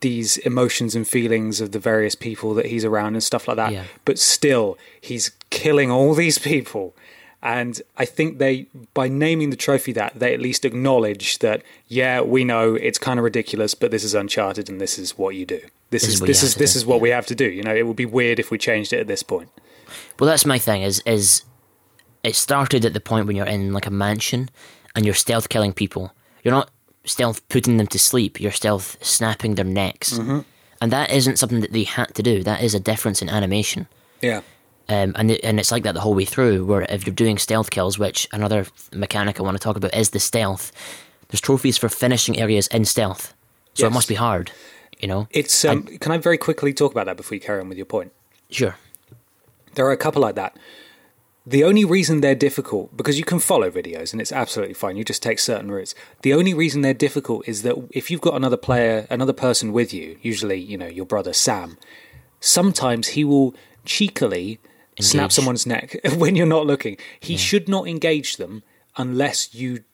these 0.00 0.36
emotions 0.38 0.94
and 0.94 1.08
feelings 1.08 1.60
of 1.60 1.72
the 1.72 1.78
various 1.78 2.14
people 2.14 2.54
that 2.54 2.66
he's 2.66 2.84
around 2.84 3.14
and 3.14 3.22
stuff 3.22 3.48
like 3.48 3.56
that. 3.56 3.72
Yeah. 3.72 3.84
But 4.04 4.18
still, 4.18 4.76
he's 5.00 5.30
killing 5.50 5.90
all 5.90 6.14
these 6.14 6.38
people. 6.38 6.94
And 7.42 7.80
I 7.96 8.04
think 8.04 8.38
they, 8.38 8.66
by 8.92 9.08
naming 9.08 9.50
the 9.50 9.56
trophy 9.56 9.92
that, 9.92 10.18
they 10.18 10.34
at 10.34 10.40
least 10.40 10.64
acknowledge 10.64 11.38
that, 11.38 11.62
yeah, 11.86 12.20
we 12.20 12.44
know 12.44 12.74
it's 12.74 12.98
kind 12.98 13.18
of 13.18 13.24
ridiculous, 13.24 13.74
but 13.74 13.90
this 13.92 14.04
is 14.04 14.14
Uncharted 14.14 14.68
and 14.68 14.80
this 14.80 14.98
is 14.98 15.16
what 15.16 15.36
you 15.36 15.46
do. 15.46 15.60
This, 15.90 16.02
This 16.02 16.02
is 16.02 16.14
is 16.14 16.20
what 16.20 16.26
this 16.26 16.42
is 16.42 16.54
this 16.56 16.72
do, 16.74 16.78
is 16.78 16.86
what 16.86 16.96
yeah. 16.96 17.02
we 17.02 17.10
have 17.10 17.26
to 17.26 17.34
do. 17.34 17.48
You 17.48 17.62
know, 17.62 17.74
it 17.74 17.86
would 17.86 17.96
be 17.96 18.06
weird 18.06 18.38
if 18.38 18.50
we 18.50 18.58
changed 18.58 18.92
it 18.92 18.98
at 19.00 19.06
this 19.06 19.22
point. 19.22 19.50
Well, 20.18 20.28
that's 20.28 20.46
my 20.46 20.58
thing. 20.58 20.82
Is 20.82 21.02
is 21.06 21.42
it 22.22 22.34
started 22.34 22.84
at 22.84 22.92
the 22.94 23.00
point 23.00 23.26
when 23.26 23.36
you're 23.36 23.46
in 23.46 23.72
like 23.72 23.86
a 23.86 23.90
mansion 23.90 24.48
and 24.94 25.04
you're 25.04 25.14
stealth 25.14 25.48
killing 25.48 25.72
people. 25.72 26.12
You're 26.42 26.54
not 26.54 26.70
stealth 27.04 27.46
putting 27.48 27.76
them 27.76 27.86
to 27.88 27.98
sleep. 27.98 28.40
You're 28.40 28.52
stealth 28.52 28.96
snapping 29.04 29.54
their 29.54 29.64
necks, 29.64 30.12
Mm-hmm. 30.18 30.40
and 30.80 30.92
that 30.92 31.10
isn't 31.10 31.38
something 31.38 31.60
that 31.60 31.72
they 31.72 31.84
had 31.84 32.14
to 32.14 32.22
do. 32.22 32.42
That 32.42 32.62
is 32.62 32.74
a 32.74 32.80
difference 32.80 33.22
in 33.22 33.28
animation. 33.28 33.86
Yeah. 34.20 34.40
Um, 34.90 35.12
and 35.16 35.30
it, 35.30 35.40
and 35.44 35.60
it's 35.60 35.70
like 35.70 35.82
that 35.82 35.92
the 35.94 36.00
whole 36.00 36.14
way 36.14 36.24
through. 36.24 36.64
Where 36.64 36.82
if 36.82 37.06
you're 37.06 37.14
doing 37.14 37.38
stealth 37.38 37.70
kills, 37.70 37.98
which 37.98 38.26
another 38.32 38.66
mechanic 38.92 39.38
I 39.38 39.42
want 39.42 39.56
to 39.56 39.62
talk 39.62 39.76
about 39.76 39.94
is 39.94 40.10
the 40.10 40.18
stealth. 40.20 40.72
There's 41.28 41.40
trophies 41.42 41.76
for 41.78 41.88
finishing 41.90 42.38
areas 42.38 42.66
in 42.68 42.84
stealth, 42.86 43.34
so 43.74 43.86
it 43.86 43.92
must 43.92 44.08
be 44.08 44.14
hard. 44.14 44.50
You 44.98 45.06
know, 45.08 45.28
It's 45.30 45.64
um, 45.64 45.82
can 45.84 46.10
I 46.10 46.18
very 46.18 46.38
quickly 46.38 46.72
talk 46.74 46.90
about 46.90 47.04
that 47.06 47.16
before 47.16 47.34
you 47.36 47.40
carry 47.40 47.60
on 47.60 47.68
with 47.68 47.78
your 47.78 47.86
point? 47.86 48.12
sure. 48.50 48.76
There 49.78 49.86
are 49.86 49.92
a 49.92 49.96
couple 49.96 50.20
like 50.20 50.34
that. 50.34 50.56
The 51.46 51.62
only 51.62 51.84
reason 51.84 52.20
they're 52.20 52.34
difficult, 52.34 52.96
because 52.96 53.16
you 53.16 53.24
can 53.24 53.38
follow 53.38 53.70
videos 53.70 54.10
and 54.10 54.20
it's 54.20 54.32
absolutely 54.32 54.74
fine, 54.74 54.96
you 54.96 55.04
just 55.04 55.22
take 55.22 55.38
certain 55.38 55.70
routes. 55.70 55.94
The 56.22 56.34
only 56.34 56.52
reason 56.52 56.80
they're 56.80 56.92
difficult 56.92 57.46
is 57.46 57.62
that 57.62 57.76
if 57.92 58.10
you've 58.10 58.20
got 58.20 58.34
another 58.34 58.56
player, 58.56 59.06
another 59.08 59.32
person 59.32 59.72
with 59.72 59.94
you, 59.94 60.18
usually, 60.20 60.58
you 60.58 60.76
know, 60.76 60.88
your 60.88 61.06
brother 61.06 61.32
Sam, 61.32 61.78
sometimes 62.40 63.10
he 63.10 63.22
will 63.22 63.54
cheekily 63.84 64.58
snap 64.98 65.30
someone's 65.30 65.64
neck 65.64 65.96
when 66.16 66.34
you're 66.34 66.44
not 66.44 66.66
looking. 66.66 66.96
He 67.20 67.36
should 67.36 67.68
not 67.68 67.86
engage 67.86 68.36
them 68.36 68.64
unless 68.96 69.54
you 69.54 69.84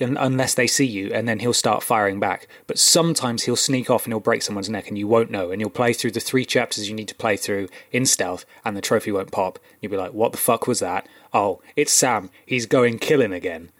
unless 0.00 0.54
they 0.54 0.66
see 0.66 0.84
you 0.86 1.10
and 1.12 1.26
then 1.26 1.38
he'll 1.40 1.52
start 1.52 1.82
firing 1.82 2.20
back. 2.20 2.46
But 2.66 2.78
sometimes 2.78 3.44
he'll 3.44 3.56
sneak 3.56 3.88
off 3.90 4.04
and 4.04 4.12
he'll 4.12 4.20
break 4.20 4.42
someone's 4.42 4.68
neck 4.68 4.88
and 4.88 4.98
you 4.98 5.08
won't 5.08 5.30
know 5.30 5.50
and 5.50 5.60
you'll 5.60 5.70
play 5.70 5.92
through 5.92 6.10
the 6.12 6.20
three 6.20 6.44
chapters 6.44 6.88
you 6.88 6.94
need 6.94 7.08
to 7.08 7.14
play 7.14 7.36
through 7.36 7.68
in 7.90 8.06
stealth 8.06 8.44
and 8.64 8.76
the 8.76 8.80
trophy 8.80 9.10
won't 9.10 9.32
pop. 9.32 9.58
You'll 9.80 9.90
be 9.90 9.96
like 9.96 10.12
what 10.12 10.32
the 10.32 10.38
fuck 10.38 10.66
was 10.66 10.80
that? 10.80 11.08
Oh 11.32 11.60
it's 11.76 11.92
sam. 11.92 12.30
He's 12.46 12.66
going 12.66 12.98
killing 12.98 13.32
again. 13.32 13.70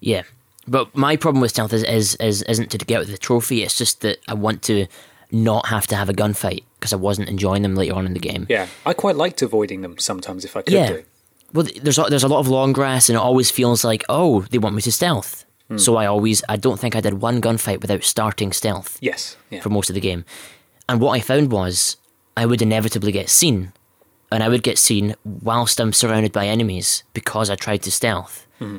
Yeah, 0.00 0.22
but 0.66 0.96
my 0.96 1.16
problem 1.16 1.40
with 1.40 1.50
stealth 1.50 1.72
is, 1.72 1.82
is, 1.82 2.14
is 2.16 2.42
isn't 2.42 2.70
to 2.70 2.78
get 2.78 3.00
with 3.00 3.10
the 3.10 3.18
trophy. 3.18 3.62
It's 3.64 3.76
just 3.76 4.00
that 4.02 4.18
I 4.28 4.34
want 4.34 4.62
to 4.64 4.86
not 5.32 5.66
have 5.66 5.86
to 5.88 5.96
have 5.96 6.08
a 6.08 6.14
gunfight 6.14 6.62
because 6.78 6.92
I 6.92 6.96
wasn't 6.96 7.28
enjoying 7.28 7.62
them 7.62 7.74
later 7.74 7.94
on 7.94 8.06
in 8.06 8.14
the 8.14 8.20
game. 8.20 8.46
yeah. 8.48 8.68
I 8.86 8.94
quite 8.94 9.16
liked 9.16 9.42
avoiding 9.42 9.82
them 9.82 9.98
sometimes 9.98 10.44
if 10.44 10.56
i 10.56 10.62
could 10.62 10.72
Yeah. 10.72 10.88
do 10.88 11.04
Well, 11.52 11.66
there's 11.82 11.98
a, 11.98 12.02
there's 12.04 12.22
a 12.24 12.28
lot 12.28 12.40
of 12.40 12.48
long 12.48 12.72
grass, 12.72 13.08
and 13.08 13.16
it 13.16 13.20
always 13.20 13.50
feels 13.50 13.84
like 13.84 14.04
oh 14.08 14.42
they 14.50 14.58
want 14.58 14.74
me 14.74 14.82
to 14.82 14.92
stealth. 14.92 15.44
Hmm. 15.68 15.78
So 15.78 15.96
I 15.96 16.06
always, 16.06 16.42
I 16.48 16.56
don't 16.56 16.78
think 16.80 16.96
I 16.96 17.00
did 17.00 17.14
one 17.20 17.40
gunfight 17.40 17.80
without 17.82 18.02
starting 18.02 18.52
stealth 18.52 18.98
Yes. 19.02 19.36
Yeah. 19.50 19.60
for 19.60 19.68
most 19.70 19.90
of 19.90 19.94
the 19.94 20.00
game. 20.00 20.24
And 20.88 21.00
what 21.00 21.12
I 21.12 21.20
found 21.20 21.52
was 21.52 21.96
I 22.36 22.46
would 22.46 22.62
inevitably 22.62 23.12
get 23.12 23.28
seen. 23.28 23.72
And 24.32 24.42
I 24.42 24.48
would 24.48 24.62
get 24.62 24.78
seen 24.78 25.14
whilst 25.24 25.78
I'm 25.80 25.92
surrounded 25.92 26.32
by 26.32 26.46
enemies 26.46 27.02
because 27.14 27.50
I 27.50 27.54
tried 27.54 27.82
to 27.82 27.90
stealth. 27.90 28.46
Hmm. 28.58 28.78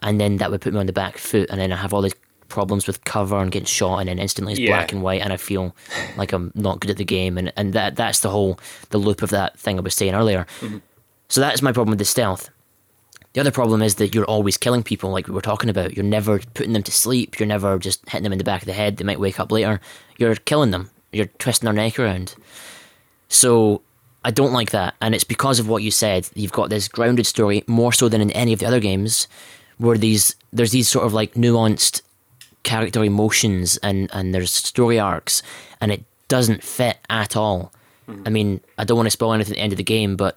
And 0.00 0.20
then 0.20 0.36
that 0.38 0.50
would 0.50 0.60
put 0.62 0.72
me 0.72 0.80
on 0.80 0.86
the 0.86 0.92
back 0.92 1.16
foot, 1.18 1.48
and 1.50 1.60
then 1.60 1.72
I 1.72 1.76
have 1.76 1.94
all 1.94 2.02
these 2.02 2.14
problems 2.48 2.86
with 2.86 3.04
cover 3.04 3.38
and 3.38 3.50
getting 3.52 3.66
shot, 3.66 3.98
and 3.98 4.08
then 4.08 4.18
instantly 4.18 4.52
it's 4.54 4.60
Yeah. 4.60 4.76
black 4.76 4.92
and 4.92 5.02
white, 5.02 5.22
and 5.22 5.32
I 5.32 5.36
feel 5.38 5.74
like 6.16 6.32
I'm 6.32 6.50
not 6.54 6.80
good 6.80 6.90
at 6.90 6.96
the 6.98 7.04
game. 7.04 7.38
And, 7.38 7.52
and 7.56 7.72
that 7.74 7.96
that's 7.96 8.20
the 8.20 8.30
whole 8.30 8.58
the 8.90 8.98
loop 8.98 9.22
of 9.22 9.30
that 9.30 9.58
thing 9.58 9.78
I 9.78 9.82
was 9.82 9.94
saying 9.94 10.14
earlier. 10.14 10.46
Mm-hmm. 10.60 10.78
So 11.32 11.40
that's 11.40 11.62
my 11.62 11.72
problem 11.72 11.92
with 11.92 11.98
the 11.98 12.04
stealth. 12.04 12.50
The 13.32 13.40
other 13.40 13.50
problem 13.50 13.80
is 13.80 13.94
that 13.94 14.14
you're 14.14 14.26
always 14.26 14.58
killing 14.58 14.82
people, 14.82 15.08
like 15.08 15.28
we 15.28 15.32
were 15.32 15.40
talking 15.40 15.70
about. 15.70 15.96
You're 15.96 16.04
never 16.04 16.40
putting 16.52 16.74
them 16.74 16.82
to 16.82 16.92
sleep. 16.92 17.40
You're 17.40 17.46
never 17.46 17.78
just 17.78 18.06
hitting 18.06 18.24
them 18.24 18.32
in 18.32 18.38
the 18.38 18.44
back 18.44 18.60
of 18.60 18.66
the 18.66 18.74
head. 18.74 18.98
They 18.98 19.04
might 19.04 19.18
wake 19.18 19.40
up 19.40 19.50
later. 19.50 19.80
You're 20.18 20.34
killing 20.34 20.72
them. 20.72 20.90
You're 21.10 21.30
twisting 21.38 21.64
their 21.64 21.72
neck 21.72 21.98
around. 21.98 22.34
So 23.30 23.80
I 24.22 24.30
don't 24.30 24.52
like 24.52 24.72
that, 24.72 24.94
and 25.00 25.14
it's 25.14 25.24
because 25.24 25.58
of 25.58 25.70
what 25.70 25.82
you 25.82 25.90
said. 25.90 26.28
You've 26.34 26.52
got 26.52 26.68
this 26.68 26.86
grounded 26.86 27.26
story 27.26 27.64
more 27.66 27.94
so 27.94 28.10
than 28.10 28.20
in 28.20 28.30
any 28.32 28.52
of 28.52 28.58
the 28.58 28.66
other 28.66 28.80
games, 28.80 29.26
where 29.78 29.96
these 29.96 30.36
there's 30.52 30.72
these 30.72 30.90
sort 30.90 31.06
of 31.06 31.14
like 31.14 31.32
nuanced 31.32 32.02
character 32.62 33.02
emotions 33.02 33.78
and 33.78 34.10
and 34.12 34.34
there's 34.34 34.52
story 34.52 34.98
arcs, 34.98 35.42
and 35.80 35.92
it 35.92 36.04
doesn't 36.28 36.62
fit 36.62 36.98
at 37.08 37.36
all. 37.36 37.72
Mm-hmm. 38.06 38.22
I 38.26 38.30
mean, 38.30 38.60
I 38.76 38.84
don't 38.84 38.98
want 38.98 39.06
to 39.06 39.10
spoil 39.10 39.32
anything 39.32 39.54
at 39.54 39.56
the 39.56 39.62
end 39.62 39.72
of 39.72 39.78
the 39.78 39.82
game, 39.82 40.14
but 40.14 40.36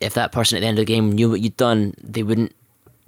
if 0.00 0.14
that 0.14 0.32
person 0.32 0.56
at 0.56 0.60
the 0.60 0.66
end 0.66 0.78
of 0.78 0.86
the 0.86 0.92
game 0.92 1.12
knew 1.12 1.30
what 1.30 1.40
you'd 1.40 1.56
done, 1.56 1.94
they 2.02 2.22
wouldn't 2.22 2.54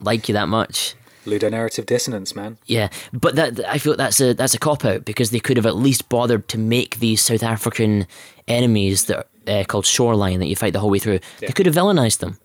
like 0.01 0.29
you 0.29 0.35
that 0.35 0.49
much. 0.49 0.95
Ludonarrative 1.25 1.87
dissonance, 1.87 2.35
man. 2.35 2.59
Yeah, 2.67 2.89
but 3.13 3.37
that 3.37 3.61
I 3.67 3.79
feel 3.79 3.97
that's 3.97 4.21
a 4.21 4.35
that's 4.35 4.55
a 4.55 4.59
cop 4.59 4.85
out 4.85 5.05
because 5.05 5.31
they 5.31 5.39
could 5.39 5.57
have 5.57 5.67
at 5.67 5.77
least 5.77 6.09
bothered 6.09 6.49
to 6.49 6.59
make 6.59 6.99
these 6.99 7.23
South 7.23 7.45
African 7.45 8.07
enemies 8.49 9.05
that 9.05 9.27
are 9.47 9.61
uh, 9.61 9.65
called 9.65 9.87
Shoreline 9.87 10.41
that 10.41 10.47
you 10.47 10.57
fight 10.57 10.73
the 10.73 10.81
whole 10.81 10.91
way 10.91 10.99
through. 10.99 11.21
They 11.39 11.49
could 11.49 11.67
have 11.67 11.75
villainized 11.77 12.19
them. 12.19 12.39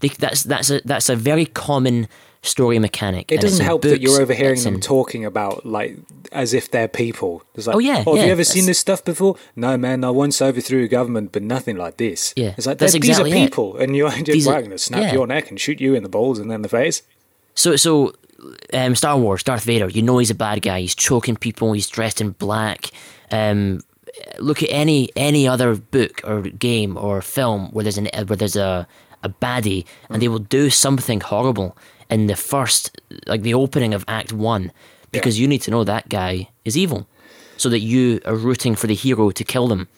They, 0.00 0.08
that's 0.08 0.44
that's 0.44 0.70
a 0.70 0.80
that's 0.84 1.10
a 1.10 1.16
very 1.16 1.44
common 1.44 2.08
story 2.42 2.78
mechanic. 2.78 3.30
It 3.30 3.40
doesn't 3.40 3.64
help 3.64 3.82
that 3.82 4.00
you're 4.00 4.20
overhearing 4.20 4.60
them 4.62 4.74
in- 4.74 4.80
talking 4.80 5.24
about 5.24 5.64
like 5.64 5.96
as 6.32 6.52
if 6.52 6.70
they're 6.70 6.88
people. 6.88 7.42
It's 7.54 7.66
like, 7.66 7.76
Oh, 7.76 7.78
yeah, 7.78 8.02
Oh, 8.06 8.14
have 8.14 8.22
yeah, 8.22 8.26
you 8.26 8.32
ever 8.32 8.44
seen 8.44 8.66
this 8.66 8.78
stuff 8.78 9.04
before? 9.04 9.36
No, 9.54 9.76
man. 9.76 10.02
I 10.04 10.10
once 10.10 10.42
overthrew 10.42 10.82
a 10.84 10.88
government, 10.88 11.30
but 11.32 11.42
nothing 11.42 11.76
like 11.76 11.98
this. 11.98 12.32
Yeah, 12.36 12.54
it's 12.56 12.66
like 12.66 12.78
that's 12.78 12.94
exactly 12.94 13.30
these 13.30 13.42
are 13.42 13.44
people, 13.46 13.76
and 13.76 13.96
you're 13.96 14.10
just 14.22 14.48
are- 14.48 14.58
going 14.60 14.70
to 14.70 14.78
snap 14.78 15.02
yeah. 15.02 15.12
your 15.12 15.26
neck 15.26 15.50
and 15.50 15.60
shoot 15.60 15.80
you 15.80 15.94
in 15.94 16.02
the 16.02 16.08
balls 16.08 16.38
and 16.38 16.50
then 16.50 16.62
the 16.62 16.68
face. 16.68 17.02
So 17.54 17.76
so 17.76 18.12
um, 18.72 18.94
Star 18.96 19.16
Wars, 19.18 19.42
Darth 19.42 19.64
Vader. 19.64 19.88
You 19.88 20.02
know 20.02 20.18
he's 20.18 20.30
a 20.30 20.34
bad 20.34 20.62
guy. 20.62 20.80
He's 20.80 20.94
choking 20.94 21.36
people. 21.36 21.72
He's 21.74 21.88
dressed 21.88 22.20
in 22.20 22.30
black. 22.30 22.90
Um, 23.30 23.80
look 24.38 24.62
at 24.62 24.68
any 24.70 25.10
any 25.16 25.46
other 25.46 25.76
book 25.76 26.20
or 26.24 26.42
game 26.42 26.96
or 26.96 27.22
film 27.22 27.68
where 27.72 27.82
there's 27.84 27.98
an 27.98 28.08
where 28.26 28.36
there's 28.36 28.56
a 28.56 28.86
a 29.22 29.28
baddie 29.28 29.84
and 30.10 30.20
they 30.20 30.26
will 30.28 30.40
do 30.40 30.68
something 30.68 31.20
horrible 31.20 31.76
in 32.12 32.26
the 32.26 32.36
first 32.36 33.00
like 33.26 33.42
the 33.42 33.54
opening 33.54 33.94
of 33.94 34.04
Act 34.06 34.32
One 34.32 34.70
because 35.12 35.38
you 35.38 35.46
need 35.46 35.62
to 35.62 35.70
know 35.70 35.84
that 35.84 36.08
guy 36.08 36.48
is 36.64 36.76
evil, 36.76 37.06
so 37.56 37.68
that 37.68 37.80
you 37.80 38.20
are 38.24 38.34
rooting 38.34 38.74
for 38.74 38.86
the 38.86 38.94
hero 38.94 39.30
to 39.30 39.44
kill 39.44 39.68
them. 39.68 39.88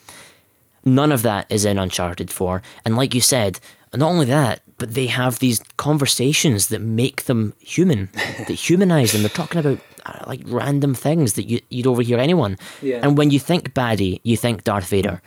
None 0.85 1.13
of 1.13 1.23
that 1.23 1.47
is 1.49 1.65
in 1.65 1.79
Uncharted 1.79 2.31
4. 2.31 2.61
And 2.85 2.97
like 2.97 3.15
you 3.15 3.21
said, 3.21 3.59
not 3.95 4.11
only 4.11 4.27
that, 4.27 4.61
but 4.77 4.93
they 4.95 5.07
have 5.07 5.39
these 5.39 5.61
conversations 5.77 6.69
that 6.69 6.81
make 6.81 7.25
them 7.25 7.55
human, 7.61 8.11
that 8.15 8.51
humanize 8.51 9.13
them. 9.13 9.23
They're 9.23 9.31
talking 9.31 9.61
about 9.61 9.79
uh, 10.05 10.25
like 10.27 10.43
random 10.45 10.95
things 10.95 11.35
that 11.35 11.45
you, 11.45 11.61
you'd 11.71 11.87
overhear 11.87 12.19
anyone. 12.19 12.59
Yeah. 12.83 13.01
And 13.03 13.17
when 13.17 13.31
you 13.31 13.39
think 13.39 13.73
baddie, 13.73 14.21
you 14.25 14.37
think 14.37 14.65
Darth 14.65 14.89
Vader. 14.89 15.23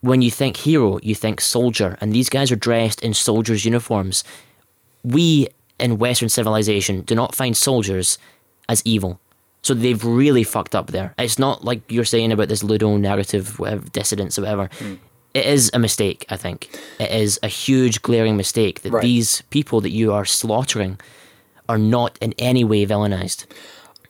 When 0.00 0.22
you 0.22 0.30
think 0.30 0.58
hero, 0.58 1.00
you 1.02 1.14
think 1.14 1.40
soldier. 1.40 1.96
And 2.00 2.12
these 2.12 2.28
guys 2.28 2.52
are 2.52 2.56
dressed 2.56 3.00
in 3.00 3.14
soldiers' 3.14 3.64
uniforms. 3.64 4.22
We 5.02 5.48
in 5.84 5.98
Western 5.98 6.30
civilization 6.30 7.02
do 7.02 7.14
not 7.14 7.34
find 7.34 7.54
soldiers 7.56 8.18
as 8.68 8.82
evil. 8.84 9.20
So 9.62 9.74
they've 9.74 10.04
really 10.04 10.44
fucked 10.44 10.74
up 10.74 10.88
there. 10.88 11.14
It's 11.18 11.38
not 11.38 11.64
like 11.64 11.80
you're 11.90 12.04
saying 12.14 12.32
about 12.32 12.48
this 12.48 12.62
Ludo 12.62 12.96
narrative, 12.96 13.58
whatever, 13.58 13.88
dissidence 13.90 14.38
or 14.38 14.42
whatever. 14.42 14.68
Hmm. 14.78 14.94
It 15.34 15.46
is 15.46 15.70
a 15.74 15.78
mistake, 15.78 16.24
I 16.30 16.36
think. 16.36 16.58
It 16.98 17.10
is 17.10 17.40
a 17.42 17.48
huge, 17.48 18.02
glaring 18.02 18.36
mistake 18.36 18.82
that 18.82 18.92
Right. 18.92 19.02
these 19.02 19.42
people 19.50 19.80
that 19.80 19.90
you 19.90 20.12
are 20.12 20.24
slaughtering 20.24 20.98
are 21.68 21.78
not 21.78 22.18
in 22.20 22.34
any 22.38 22.64
way 22.64 22.86
villainized. 22.86 23.46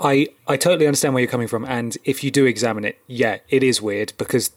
I 0.00 0.28
I 0.46 0.56
totally 0.56 0.86
understand 0.86 1.14
where 1.14 1.22
you're 1.22 1.30
coming 1.36 1.48
from, 1.54 1.64
and 1.64 1.96
if 2.04 2.22
you 2.24 2.30
do 2.30 2.44
examine 2.46 2.84
it, 2.84 2.98
yeah, 3.06 3.38
it 3.48 3.62
is 3.62 3.80
weird 3.80 4.12
because 4.18 4.50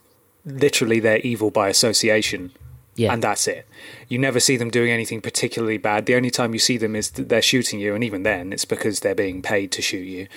literally 0.45 0.99
they're 0.99 1.19
evil 1.19 1.51
by 1.51 1.69
association. 1.69 2.51
Yeah. 2.97 3.13
And 3.13 3.21
that's 3.23 3.47
it. 3.47 3.65
You 4.09 4.17
never 4.19 4.39
see 4.39 4.57
them 4.57 4.69
doing 4.69 4.91
anything 4.91 5.21
particularly 5.21 5.77
bad. 5.77 6.05
The 6.07 6.15
only 6.15 6.31
time 6.31 6.51
you 6.53 6.59
see 6.59 6.77
them 6.77 6.95
is 6.95 7.11
that 7.11 7.29
they're 7.29 7.41
shooting 7.41 7.79
you, 7.79 7.95
and 7.95 8.03
even 8.03 8.23
then, 8.23 8.51
it's 8.51 8.65
because 8.65 8.99
they're 8.99 9.15
being 9.15 9.41
paid 9.41 9.71
to 9.73 9.81
shoot 9.81 9.99
you. 10.05 10.27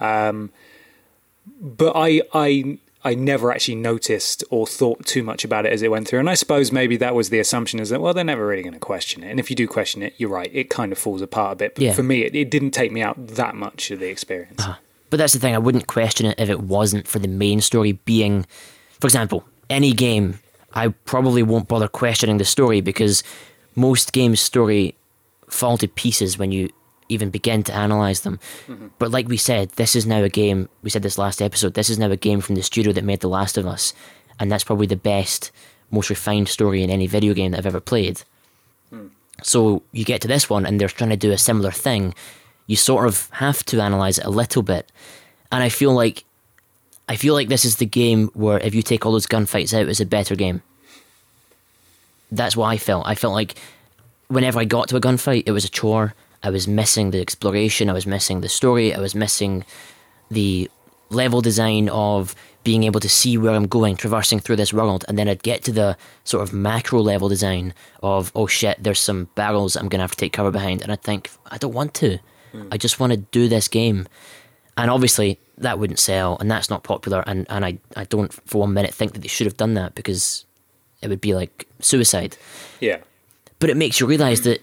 Um, 0.00 0.50
but 1.60 1.92
I, 1.96 2.22
I, 2.34 2.78
I 3.04 3.14
never 3.14 3.50
actually 3.50 3.76
noticed 3.76 4.44
or 4.50 4.66
thought 4.66 5.06
too 5.06 5.22
much 5.22 5.44
about 5.44 5.64
it 5.66 5.72
as 5.72 5.82
it 5.82 5.90
went 5.90 6.06
through. 6.08 6.18
And 6.20 6.28
I 6.30 6.34
suppose 6.34 6.70
maybe 6.70 6.96
that 6.98 7.14
was 7.14 7.30
the 7.30 7.38
assumption 7.38 7.80
is 7.80 7.88
that 7.90 8.00
well, 8.00 8.12
they're 8.14 8.24
never 8.24 8.46
really 8.46 8.62
going 8.62 8.74
to 8.74 8.78
question 8.78 9.22
it. 9.24 9.30
And 9.30 9.40
if 9.40 9.48
you 9.50 9.56
do 9.56 9.66
question 9.66 10.02
it, 10.02 10.14
you're 10.18 10.30
right. 10.30 10.50
It 10.52 10.68
kind 10.70 10.92
of 10.92 10.98
falls 10.98 11.22
apart 11.22 11.54
a 11.54 11.56
bit. 11.56 11.74
But 11.74 11.82
Yeah. 11.84 11.92
for 11.94 12.02
me, 12.02 12.22
it, 12.22 12.34
it 12.34 12.50
didn't 12.50 12.72
take 12.72 12.92
me 12.92 13.00
out 13.02 13.16
that 13.28 13.54
much 13.54 13.90
of 13.90 14.00
the 14.00 14.08
experience. 14.08 14.62
But 15.08 15.16
that's 15.16 15.32
the 15.32 15.38
thing, 15.40 15.54
I 15.54 15.58
wouldn't 15.58 15.86
question 15.88 16.26
it 16.26 16.38
if 16.38 16.48
it 16.50 16.60
wasn't 16.60 17.08
for 17.08 17.18
the 17.18 17.26
main 17.28 17.60
story 17.60 17.92
being, 17.92 18.46
for 19.00 19.06
example, 19.06 19.44
any 19.68 19.92
game, 19.92 20.38
I 20.72 20.88
probably 20.88 21.42
won't 21.42 21.68
bother 21.68 21.88
questioning 21.88 22.38
the 22.38 22.44
story 22.44 22.80
because 22.80 23.22
most 23.74 24.12
games' 24.12 24.40
story 24.40 24.94
fall 25.48 25.78
to 25.78 25.88
pieces 25.88 26.38
when 26.38 26.52
you 26.52 26.70
even 27.08 27.30
begin 27.30 27.62
to 27.64 27.74
analyze 27.74 28.20
them. 28.20 28.38
Mm-hmm. 28.68 28.88
But 28.98 29.10
like 29.10 29.28
we 29.28 29.36
said, 29.36 29.70
this 29.70 29.96
is 29.96 30.06
now 30.06 30.22
a 30.22 30.28
game, 30.28 30.68
we 30.82 30.90
said 30.90 31.02
this 31.02 31.18
last 31.18 31.42
episode, 31.42 31.74
this 31.74 31.90
is 31.90 31.98
now 31.98 32.10
a 32.10 32.16
game 32.16 32.40
from 32.40 32.54
the 32.54 32.62
studio 32.62 32.92
that 32.92 33.04
made 33.04 33.20
The 33.20 33.28
Last 33.28 33.58
of 33.58 33.66
Us. 33.66 33.92
And 34.38 34.50
that's 34.50 34.64
probably 34.64 34.86
the 34.86 34.96
best, 34.96 35.50
most 35.90 36.08
refined 36.08 36.48
story 36.48 36.82
in 36.82 36.90
any 36.90 37.06
video 37.06 37.34
game 37.34 37.50
that 37.50 37.58
I've 37.58 37.66
ever 37.66 37.80
played. 37.80 38.22
Hmm. 38.90 39.08
So 39.42 39.82
you 39.92 40.04
get 40.04 40.20
to 40.22 40.28
this 40.28 40.48
one 40.48 40.64
and 40.64 40.80
they're 40.80 40.88
trying 40.88 41.10
to 41.10 41.16
do 41.16 41.32
a 41.32 41.38
similar 41.38 41.72
thing. 41.72 42.14
You 42.66 42.76
sort 42.76 43.06
of 43.06 43.28
have 43.32 43.64
to 43.66 43.80
analyze 43.80 44.18
it 44.18 44.24
a 44.24 44.30
little 44.30 44.62
bit. 44.62 44.90
And 45.50 45.62
I 45.64 45.68
feel 45.68 45.92
like 45.92 46.24
I 47.10 47.16
feel 47.16 47.34
like 47.34 47.48
this 47.48 47.64
is 47.64 47.76
the 47.76 47.86
game 47.86 48.28
where 48.34 48.60
if 48.60 48.72
you 48.72 48.82
take 48.82 49.04
all 49.04 49.10
those 49.10 49.26
gunfights 49.26 49.74
out, 49.74 49.88
it's 49.88 49.98
a 49.98 50.06
better 50.06 50.36
game. 50.36 50.62
That's 52.30 52.56
what 52.56 52.66
I 52.66 52.76
felt. 52.76 53.04
I 53.04 53.16
felt 53.16 53.34
like 53.34 53.56
whenever 54.28 54.60
I 54.60 54.64
got 54.64 54.86
to 54.90 54.96
a 54.96 55.00
gunfight, 55.00 55.42
it 55.44 55.50
was 55.50 55.64
a 55.64 55.68
chore. 55.68 56.14
I 56.44 56.50
was 56.50 56.68
missing 56.68 57.10
the 57.10 57.20
exploration, 57.20 57.90
I 57.90 57.94
was 57.94 58.06
missing 58.06 58.42
the 58.42 58.48
story, 58.48 58.94
I 58.94 59.00
was 59.00 59.16
missing 59.16 59.64
the 60.30 60.70
level 61.08 61.40
design 61.40 61.88
of 61.88 62.36
being 62.62 62.84
able 62.84 63.00
to 63.00 63.08
see 63.08 63.36
where 63.36 63.56
I'm 63.56 63.66
going, 63.66 63.96
traversing 63.96 64.38
through 64.38 64.56
this 64.56 64.72
world, 64.72 65.04
and 65.08 65.18
then 65.18 65.28
I'd 65.28 65.42
get 65.42 65.64
to 65.64 65.72
the 65.72 65.96
sort 66.22 66.44
of 66.44 66.52
macro 66.52 67.00
level 67.00 67.28
design 67.28 67.74
of, 68.04 68.30
oh 68.36 68.46
shit, 68.46 68.80
there's 68.80 69.00
some 69.00 69.24
barrels 69.34 69.74
I'm 69.74 69.88
gonna 69.88 70.04
have 70.04 70.12
to 70.12 70.16
take 70.16 70.32
cover 70.32 70.52
behind, 70.52 70.80
and 70.82 70.92
I'd 70.92 71.02
think, 71.02 71.28
I 71.46 71.58
don't 71.58 71.74
want 71.74 71.92
to. 71.94 72.20
Hmm. 72.52 72.68
I 72.70 72.78
just 72.78 73.00
want 73.00 73.12
to 73.12 73.16
do 73.16 73.48
this 73.48 73.66
game. 73.66 74.06
And 74.82 74.90
obviously 74.90 75.38
that 75.58 75.78
wouldn't 75.78 75.98
sell 75.98 76.36
and 76.40 76.50
that's 76.50 76.70
not 76.70 76.82
popular 76.84 77.22
and, 77.26 77.46
and 77.50 77.64
I, 77.64 77.78
I 77.96 78.04
don't 78.04 78.32
for 78.32 78.58
one 78.62 78.72
minute 78.72 78.94
think 78.94 79.12
that 79.12 79.20
they 79.20 79.28
should 79.28 79.46
have 79.46 79.56
done 79.56 79.74
that 79.74 79.94
because 79.94 80.44
it 81.02 81.08
would 81.08 81.20
be 81.20 81.34
like 81.34 81.66
suicide. 81.80 82.36
Yeah. 82.80 82.98
But 83.58 83.68
it 83.70 83.76
makes 83.76 84.00
you 84.00 84.06
realise 84.06 84.40
that 84.40 84.60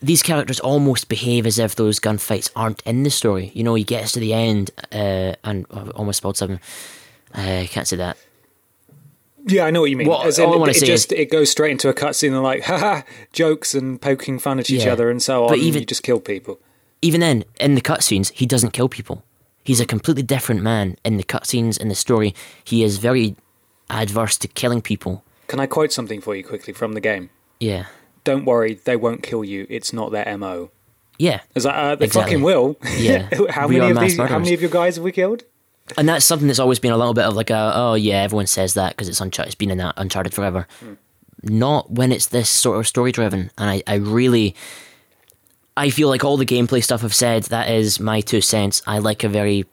these 0.00 0.22
characters 0.22 0.60
almost 0.60 1.08
behave 1.08 1.46
as 1.46 1.58
if 1.58 1.74
those 1.76 2.00
gunfights 2.00 2.50
aren't 2.56 2.80
in 2.82 3.02
the 3.04 3.10
story. 3.10 3.50
You 3.54 3.62
know, 3.64 3.74
he 3.74 3.84
gets 3.84 4.12
to 4.12 4.20
the 4.20 4.32
end, 4.34 4.72
uh, 4.92 5.34
and 5.44 5.64
I've 5.72 5.90
almost 5.90 6.16
spelled 6.18 6.36
something. 6.36 6.58
I 7.34 7.68
can't 7.70 7.86
say 7.86 7.96
that. 7.96 8.16
Yeah, 9.46 9.64
I 9.64 9.70
know 9.70 9.80
what 9.80 9.90
you 9.90 9.96
mean. 9.96 10.08
Well, 10.08 10.22
As 10.22 10.38
all 10.38 10.50
I 10.50 10.54
in, 10.54 10.60
wanna 10.60 10.70
it 10.72 10.76
say 10.76 10.86
just 10.86 11.12
is- 11.12 11.18
it 11.18 11.30
goes 11.30 11.50
straight 11.50 11.72
into 11.72 11.88
a 11.88 11.94
cutscene 11.94 12.28
and 12.32 12.42
like, 12.42 12.62
haha, 12.70 13.02
jokes 13.32 13.74
and 13.74 14.00
poking 14.00 14.38
fun 14.38 14.58
at 14.60 14.70
each 14.70 14.84
Yeah. 14.84 14.92
other 14.92 15.10
and 15.10 15.20
so 15.22 15.44
on. 15.44 15.48
But 15.50 15.58
and 15.58 15.62
even- 15.68 15.80
you 15.82 15.86
just 15.86 16.02
kill 16.02 16.20
people. 16.20 16.58
Even 17.02 17.20
then, 17.20 17.44
in 17.60 17.74
the 17.74 17.80
cutscenes, 17.80 18.32
he 18.32 18.46
doesn't 18.46 18.70
kill 18.72 18.88
people. 18.88 19.24
He's 19.64 19.80
a 19.80 19.86
completely 19.86 20.22
different 20.22 20.62
man 20.62 20.96
in 21.04 21.16
the 21.18 21.24
cutscenes 21.24 21.78
in 21.80 21.88
the 21.88 21.94
story. 21.94 22.34
He 22.64 22.82
is 22.82 22.98
very 22.98 23.36
adverse 23.90 24.36
to 24.38 24.48
killing 24.48 24.80
people. 24.82 25.22
Can 25.48 25.60
I 25.60 25.66
quote 25.66 25.92
something 25.92 26.20
for 26.20 26.34
you 26.34 26.42
quickly 26.44 26.72
from 26.72 26.92
the 26.94 27.00
game? 27.00 27.30
Yeah, 27.60 27.86
Don't 28.24 28.44
worry, 28.44 28.74
they 28.74 28.96
won't 28.96 29.22
kill 29.22 29.44
you. 29.44 29.66
It's 29.68 29.92
not 29.92 30.10
their 30.12 30.36
mo. 30.38 30.70
yeah. 31.18 31.40
Is 31.54 31.64
that 31.64 31.74
uh, 31.74 31.94
they 31.96 32.06
Exactly. 32.06 32.32
fucking 32.34 32.44
will? 32.44 32.76
Yeah. 32.96 33.28
how 33.50 33.68
We 33.68 33.74
many 33.78 33.88
are 33.88 33.90
of 33.90 33.94
mass 33.96 34.10
these? 34.10 34.16
How 34.18 34.38
many 34.38 34.54
of 34.54 34.60
your 34.60 34.70
guys 34.70 34.96
have 34.96 35.04
we 35.04 35.12
killed? 35.12 35.42
And 35.96 36.08
that's 36.08 36.24
something 36.24 36.46
that's 36.48 36.58
always 36.60 36.78
been 36.78 36.92
a 36.92 36.96
little 36.96 37.14
bit 37.14 37.24
of 37.24 37.34
like 37.34 37.50
a 37.50 37.72
oh 37.74 37.94
yeah 37.94 38.22
everyone 38.22 38.46
says 38.46 38.74
that 38.74 38.90
because 38.96 39.08
it's 39.08 39.20
uncharted 39.20 39.48
it's 39.48 39.54
been 39.56 39.70
in 39.70 39.78
that 39.78 39.94
uncharted 39.96 40.32
forever 40.32 40.66
not 41.42 41.90
when 41.90 42.12
it's 42.12 42.26
this 42.26 42.48
sort 42.48 42.78
of 42.78 42.86
story 42.86 43.10
driven 43.12 43.50
and 43.58 43.68
I, 43.68 43.82
I 43.86 43.94
really 43.96 44.54
I 45.76 45.90
feel 45.90 46.08
like 46.08 46.24
all 46.24 46.36
the 46.36 46.46
gameplay 46.46 46.82
stuff 46.82 47.02
I've 47.02 47.14
said, 47.14 47.44
that 47.44 47.70
is 47.70 47.98
my 47.98 48.20
two 48.20 48.40
cents. 48.40 48.82
I 48.86 48.98
like 48.98 49.24
a 49.24 49.28
very 49.28 49.64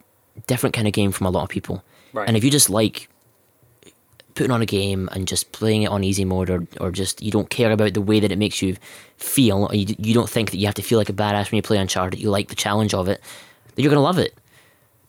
different 0.47 0.73
kind 0.73 0.87
of 0.87 0.93
game 0.93 1.11
from 1.11 1.27
a 1.27 1.29
lot 1.29 1.43
of 1.43 1.49
people. 1.49 1.83
Right. 2.13 2.27
And 2.27 2.37
if 2.37 2.43
you 2.43 2.49
just 2.49 2.69
like 2.69 3.09
putting 4.35 4.51
on 4.51 4.61
a 4.61 4.65
game 4.65 5.09
and 5.11 5.27
just 5.27 5.51
playing 5.51 5.83
it 5.83 5.87
on 5.87 6.03
easy 6.03 6.23
mode 6.23 6.49
or, 6.49 6.65
or 6.79 6.91
just 6.91 7.21
you 7.21 7.31
don't 7.31 7.49
care 7.49 7.71
about 7.71 7.93
the 7.93 8.01
way 8.01 8.21
that 8.21 8.31
it 8.31 8.37
makes 8.37 8.61
you 8.61 8.77
feel 9.17 9.65
or 9.65 9.75
you, 9.75 9.93
you 9.97 10.13
don't 10.13 10.29
think 10.29 10.51
that 10.51 10.57
you 10.57 10.65
have 10.65 10.75
to 10.75 10.81
feel 10.81 10.97
like 10.97 11.09
a 11.09 11.13
badass 11.13 11.51
when 11.51 11.57
you 11.57 11.61
play 11.61 11.77
Uncharted, 11.77 12.19
you 12.19 12.29
like 12.29 12.47
the 12.47 12.55
challenge 12.55 12.93
of 12.93 13.09
it, 13.09 13.21
then 13.75 13.83
you're 13.83 13.91
going 13.91 13.97
to 13.97 14.01
love 14.01 14.17
it. 14.17 14.33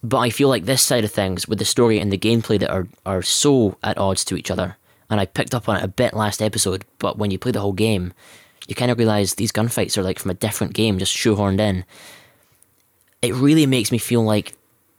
But 0.02 0.18
I 0.18 0.30
feel 0.30 0.48
like 0.48 0.64
this 0.64 0.82
side 0.82 1.04
of 1.04 1.12
things 1.12 1.46
with 1.46 1.58
the 1.58 1.64
story 1.64 2.00
and 2.00 2.10
the 2.10 2.18
gameplay 2.18 2.58
that 2.58 2.70
are, 2.70 2.88
are 3.04 3.22
so 3.22 3.76
at 3.82 3.98
odds 3.98 4.24
to 4.24 4.36
each 4.36 4.50
other, 4.50 4.76
and 5.10 5.20
I 5.20 5.26
picked 5.26 5.54
up 5.54 5.68
on 5.68 5.76
it 5.76 5.84
a 5.84 5.88
bit 5.88 6.14
last 6.14 6.40
episode, 6.40 6.84
but 6.98 7.18
when 7.18 7.30
you 7.30 7.38
play 7.38 7.52
the 7.52 7.60
whole 7.60 7.72
game, 7.72 8.14
you 8.70 8.76
kind 8.76 8.90
of 8.90 8.98
realize 8.98 9.34
these 9.34 9.52
gunfights 9.52 9.98
are 9.98 10.02
like 10.02 10.18
from 10.18 10.30
a 10.30 10.34
different 10.34 10.72
game, 10.74 10.98
just 10.98 11.14
shoehorned 11.14 11.60
in. 11.60 11.84
It 13.20 13.34
really 13.34 13.66
makes 13.66 13.92
me 13.92 13.98
feel 13.98 14.22
like 14.22 14.54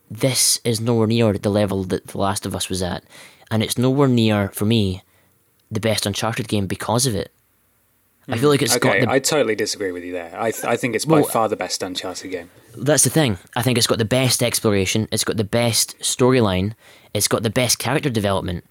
this 0.10 0.60
is 0.64 0.82
nowhere 0.82 1.08
near 1.08 1.34
the 1.34 1.50
level 1.50 1.86
that 1.86 2.08
The 2.08 2.18
Last 2.18 2.46
of 2.46 2.54
Us 2.54 2.70
was 2.70 2.84
at, 2.84 3.04
and 3.50 3.64
it's 3.64 3.78
nowhere 3.78 4.10
near 4.10 4.50
for 4.50 4.66
me 4.66 5.02
the 5.72 5.80
best 5.80 6.06
Uncharted 6.06 6.50
game 6.50 6.68
because 6.68 7.08
of 7.08 7.16
it. 7.16 7.32
I 8.28 8.38
feel 8.38 8.50
mm. 8.50 8.52
like 8.52 8.62
it's 8.62 8.78
got 8.78 8.98
okay, 8.98 9.06
the 9.06 9.12
I 9.12 9.20
totally 9.20 9.56
disagree 9.56 9.92
with 9.92 10.04
you 10.04 10.12
there. 10.12 10.32
I 10.38 10.52
th- 10.52 10.66
I 10.66 10.76
think 10.76 10.96
it's 10.96 11.06
by 11.06 11.22
Well- 11.22 11.24
far 11.24 11.50
the 11.50 11.56
best 11.56 11.82
Uncharted 11.82 12.30
game. 12.30 12.50
that's 12.78 13.04
the 13.04 13.10
thing. 13.10 13.38
I 13.56 13.62
think 13.62 13.78
it's 13.78 13.88
got 13.88 13.98
the 13.98 14.06
best 14.06 14.44
exploration. 14.44 15.08
It's 15.12 15.24
got 15.24 15.38
the 15.38 15.44
best 15.44 15.98
storyline. 16.00 16.74
It's 17.14 17.28
got 17.28 17.44
the 17.44 17.50
best 17.50 17.80
character 17.80 18.10
development. 18.10 18.66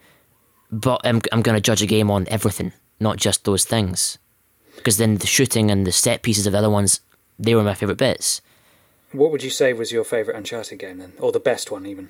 But 0.71 1.01
I'm 1.05 1.21
I'm 1.33 1.43
going 1.43 1.57
to 1.57 1.61
judge 1.61 1.83
a 1.83 1.87
game 1.87 2.11
on 2.11 2.29
everything, 2.29 2.73
not 3.01 3.17
just 3.17 3.45
those 3.45 3.65
things, 3.65 4.19
because 4.81 4.97
then 4.97 5.19
the 5.19 5.27
shooting 5.27 5.71
and 5.71 5.87
the 5.87 5.93
set 5.93 6.23
pieces 6.23 6.47
of 6.47 6.53
the 6.53 6.59
other 6.59 6.71
ones, 6.71 7.01
they 7.39 7.55
were 7.55 7.63
my 7.63 7.75
favorite 7.75 7.99
bits. 7.99 8.41
What 9.13 9.31
would 9.31 9.43
you 9.43 9.51
say 9.51 9.73
was 9.73 9.93
your 9.93 10.05
favorite 10.05 10.37
Uncharted 10.37 10.79
game 10.79 10.99
then, 10.99 11.13
or 11.19 11.33
the 11.33 11.41
best 11.41 11.71
one 11.71 11.85
even? 11.85 12.09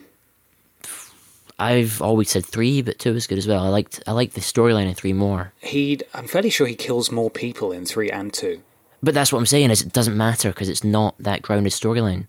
I've 1.59 2.01
always 2.01 2.31
said 2.31 2.47
three, 2.47 2.81
but 2.81 2.99
two 2.99 3.12
was 3.12 3.27
good 3.27 3.39
as 3.39 3.47
well. 3.47 3.62
I 3.62 3.68
liked 3.68 4.03
I 4.07 4.12
liked 4.12 4.35
the 4.35 4.41
storyline 4.41 4.87
in 4.87 4.95
three 4.95 5.12
more. 5.12 5.53
He, 5.61 6.01
I'm 6.14 6.27
fairly 6.27 6.49
sure 6.51 6.66
he 6.66 6.75
kills 6.75 7.11
more 7.11 7.31
people 7.31 7.71
in 7.73 7.85
three 7.85 8.11
and 8.11 8.33
two. 8.33 8.62
But 9.03 9.14
that's 9.14 9.33
what 9.33 9.39
I'm 9.39 9.47
saying 9.47 9.71
is 9.71 9.83
it 9.83 9.93
doesn't 9.93 10.16
matter 10.16 10.51
because 10.51 10.68
it's 10.68 10.85
not 10.85 11.14
that 11.18 11.43
grounded 11.43 11.73
storyline. 11.73 12.27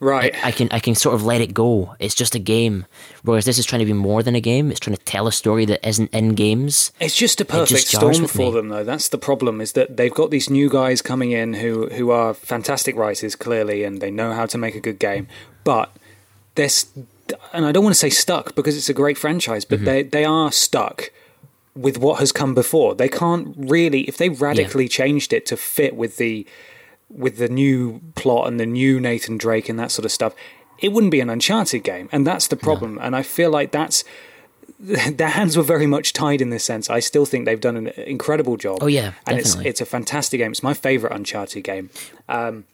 Right. 0.00 0.34
I 0.42 0.50
can 0.50 0.68
I 0.72 0.80
can 0.80 0.94
sort 0.94 1.14
of 1.14 1.24
let 1.24 1.42
it 1.42 1.52
go. 1.52 1.94
It's 1.98 2.14
just 2.14 2.34
a 2.34 2.38
game. 2.38 2.86
Whereas 3.22 3.44
this 3.44 3.58
is 3.58 3.66
trying 3.66 3.80
to 3.80 3.84
be 3.86 3.92
more 3.92 4.22
than 4.22 4.34
a 4.34 4.40
game. 4.40 4.70
It's 4.70 4.80
trying 4.80 4.96
to 4.96 5.04
tell 5.04 5.26
a 5.28 5.32
story 5.32 5.66
that 5.66 5.86
isn't 5.86 6.10
in 6.14 6.34
games. 6.34 6.90
It's 7.00 7.14
just 7.14 7.38
a 7.40 7.44
perfect 7.44 7.68
just 7.70 7.88
storm 7.88 8.26
for 8.26 8.38
me. 8.38 8.50
them, 8.52 8.68
though. 8.70 8.82
That's 8.84 9.08
the 9.10 9.18
problem. 9.18 9.60
Is 9.60 9.72
that 9.74 9.98
they've 9.98 10.12
got 10.14 10.30
these 10.30 10.48
new 10.48 10.70
guys 10.70 11.02
coming 11.02 11.32
in 11.32 11.52
who 11.54 11.88
who 11.90 12.10
are 12.10 12.32
fantastic 12.32 12.96
writers, 12.96 13.36
clearly, 13.36 13.84
and 13.84 14.00
they 14.00 14.10
know 14.10 14.32
how 14.32 14.46
to 14.46 14.56
make 14.56 14.74
a 14.74 14.80
good 14.80 14.98
game. 14.98 15.28
But 15.64 15.94
they're, 16.54 16.70
st- 16.70 17.06
and 17.52 17.66
I 17.66 17.70
don't 17.72 17.84
want 17.84 17.94
to 17.94 18.00
say 18.00 18.08
stuck 18.10 18.54
because 18.54 18.76
it's 18.78 18.88
a 18.88 18.94
great 18.94 19.18
franchise, 19.18 19.66
Mm-hmm. 19.66 19.84
but 19.84 19.90
they 19.90 20.02
they 20.02 20.24
are 20.24 20.50
stuck 20.50 21.10
with 21.76 21.98
what 21.98 22.20
has 22.20 22.32
come 22.32 22.54
before. 22.54 22.94
They 22.94 23.08
can't 23.08 23.54
really, 23.56 24.00
if 24.08 24.16
they 24.16 24.30
radically 24.30 24.88
changed 24.88 25.32
it 25.34 25.44
to 25.46 25.56
fit 25.58 25.94
with 25.94 26.16
the 26.16 26.46
with 27.10 27.38
the 27.38 27.48
new 27.48 28.00
plot 28.14 28.46
and 28.46 28.58
the 28.58 28.66
new 28.66 29.00
Nathan 29.00 29.36
Drake 29.36 29.68
and 29.68 29.78
that 29.78 29.90
sort 29.90 30.04
of 30.04 30.12
stuff, 30.12 30.34
it 30.78 30.92
wouldn't 30.92 31.10
be 31.10 31.20
an 31.20 31.28
Uncharted 31.28 31.84
game, 31.84 32.08
and 32.12 32.26
that's 32.26 32.46
the 32.46 32.56
problem. 32.56 32.98
And 33.02 33.14
I 33.14 33.22
feel 33.22 33.50
like 33.50 33.72
that's 33.72 34.04
their 34.78 35.28
hands 35.28 35.56
were 35.56 35.62
very 35.62 35.86
much 35.86 36.12
tied 36.12 36.40
in 36.40 36.50
this 36.50 36.64
sense. 36.64 36.88
I 36.88 37.00
still 37.00 37.26
think 37.26 37.44
they've 37.44 37.60
done 37.60 37.76
an 37.76 37.88
incredible 37.88 38.56
job. 38.56 38.78
Oh, 38.80 38.86
yeah, 38.86 39.12
and 39.26 39.38
it's 39.38 39.56
it's 39.56 39.80
a 39.80 39.86
fantastic 39.86 40.38
game. 40.38 40.52
It's 40.52 40.62
my 40.62 40.74
favorite 40.74 41.12
Uncharted 41.12 41.64
game. 41.64 41.90
Um, 42.28 42.64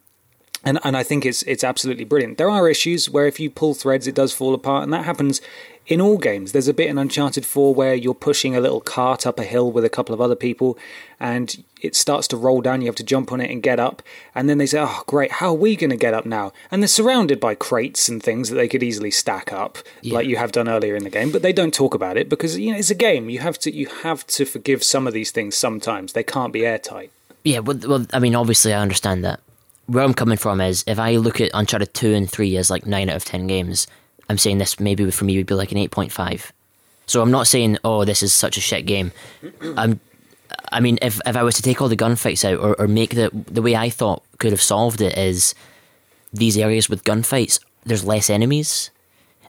and 0.66 0.80
and 0.82 0.96
I 0.96 1.04
think 1.04 1.24
it's 1.24 1.42
it's 1.44 1.64
absolutely 1.64 2.04
brilliant. 2.04 2.36
There 2.36 2.50
are 2.50 2.68
issues 2.68 3.08
where 3.08 3.26
if 3.26 3.38
you 3.38 3.48
pull 3.48 3.72
threads, 3.72 4.06
it 4.06 4.16
does 4.16 4.34
fall 4.34 4.52
apart, 4.52 4.82
and 4.82 4.92
that 4.92 5.04
happens 5.04 5.40
in 5.86 6.00
all 6.00 6.18
games. 6.18 6.50
There's 6.50 6.66
a 6.66 6.74
bit 6.74 6.90
in 6.90 6.98
Uncharted 6.98 7.46
4 7.46 7.72
where 7.72 7.94
you're 7.94 8.12
pushing 8.12 8.56
a 8.56 8.60
little 8.60 8.80
cart 8.80 9.24
up 9.24 9.38
a 9.38 9.44
hill 9.44 9.70
with 9.70 9.84
a 9.84 9.88
couple 9.88 10.12
of 10.12 10.20
other 10.20 10.34
people, 10.34 10.76
and 11.20 11.62
it 11.80 11.94
starts 11.94 12.26
to 12.28 12.36
roll 12.36 12.60
down. 12.60 12.80
You 12.80 12.88
have 12.88 12.96
to 12.96 13.04
jump 13.04 13.30
on 13.30 13.40
it 13.40 13.48
and 13.48 13.62
get 13.62 13.78
up, 13.78 14.02
and 14.34 14.48
then 14.48 14.58
they 14.58 14.66
say, 14.66 14.80
"Oh, 14.80 15.02
great! 15.06 15.32
How 15.32 15.50
are 15.50 15.54
we 15.54 15.76
going 15.76 15.90
to 15.90 15.96
get 15.96 16.14
up 16.14 16.26
now?" 16.26 16.52
And 16.72 16.82
they're 16.82 16.88
surrounded 16.88 17.38
by 17.38 17.54
crates 17.54 18.08
and 18.08 18.20
things 18.20 18.50
that 18.50 18.56
they 18.56 18.66
could 18.66 18.82
easily 18.82 19.12
stack 19.12 19.52
up, 19.52 19.78
like 20.02 20.26
you 20.26 20.36
have 20.36 20.50
done 20.50 20.68
earlier 20.68 20.96
in 20.96 21.04
the 21.04 21.10
game. 21.10 21.30
But 21.30 21.42
they 21.42 21.52
don't 21.52 21.72
talk 21.72 21.94
about 21.94 22.16
it 22.16 22.28
because 22.28 22.58
you 22.58 22.72
know 22.72 22.78
it's 22.78 22.90
a 22.90 22.96
game. 22.96 23.30
You 23.30 23.38
have 23.38 23.58
to 23.60 23.72
you 23.72 23.86
have 24.02 24.26
to 24.26 24.44
forgive 24.44 24.82
some 24.82 25.06
of 25.06 25.14
these 25.14 25.30
things. 25.30 25.54
Sometimes 25.54 26.12
they 26.12 26.24
can't 26.24 26.52
be 26.52 26.66
airtight. 26.66 27.12
Yeah, 27.44 27.60
well, 27.60 27.78
well, 27.86 28.06
I 28.12 28.18
mean, 28.18 28.34
obviously, 28.34 28.74
I 28.74 28.82
understand 28.82 29.24
that. 29.24 29.38
Where 29.86 30.02
I'm 30.02 30.14
coming 30.14 30.38
from 30.38 30.60
is 30.60 30.84
if 30.86 30.98
I 30.98 31.16
look 31.16 31.40
at 31.40 31.50
Uncharted 31.54 31.94
2 31.94 32.14
and 32.14 32.30
3 32.30 32.56
as 32.56 32.70
like 32.70 32.86
9 32.86 33.08
out 33.08 33.16
of 33.16 33.24
10 33.24 33.46
games, 33.46 33.86
I'm 34.28 34.38
saying 34.38 34.58
this 34.58 34.80
maybe 34.80 35.08
for 35.10 35.24
me 35.24 35.36
would 35.36 35.46
be 35.46 35.54
like 35.54 35.72
an 35.72 35.78
8.5. 35.78 36.50
So 37.06 37.22
I'm 37.22 37.30
not 37.30 37.46
saying, 37.46 37.78
oh, 37.84 38.04
this 38.04 38.22
is 38.22 38.32
such 38.32 38.56
a 38.56 38.60
shit 38.60 38.84
game. 38.86 39.12
I'm, 39.76 40.00
I 40.72 40.80
mean, 40.80 40.98
if, 41.02 41.20
if 41.24 41.36
I 41.36 41.42
was 41.42 41.54
to 41.56 41.62
take 41.62 41.80
all 41.80 41.88
the 41.88 41.96
gunfights 41.96 42.44
out 42.44 42.58
or, 42.58 42.80
or 42.80 42.88
make 42.88 43.14
the, 43.14 43.30
the 43.32 43.62
way 43.62 43.76
I 43.76 43.90
thought 43.90 44.24
could 44.38 44.52
have 44.52 44.62
solved 44.62 45.00
it 45.00 45.16
is 45.16 45.54
these 46.32 46.58
areas 46.58 46.88
with 46.88 47.04
gunfights, 47.04 47.60
there's 47.84 48.04
less 48.04 48.28
enemies. 48.28 48.90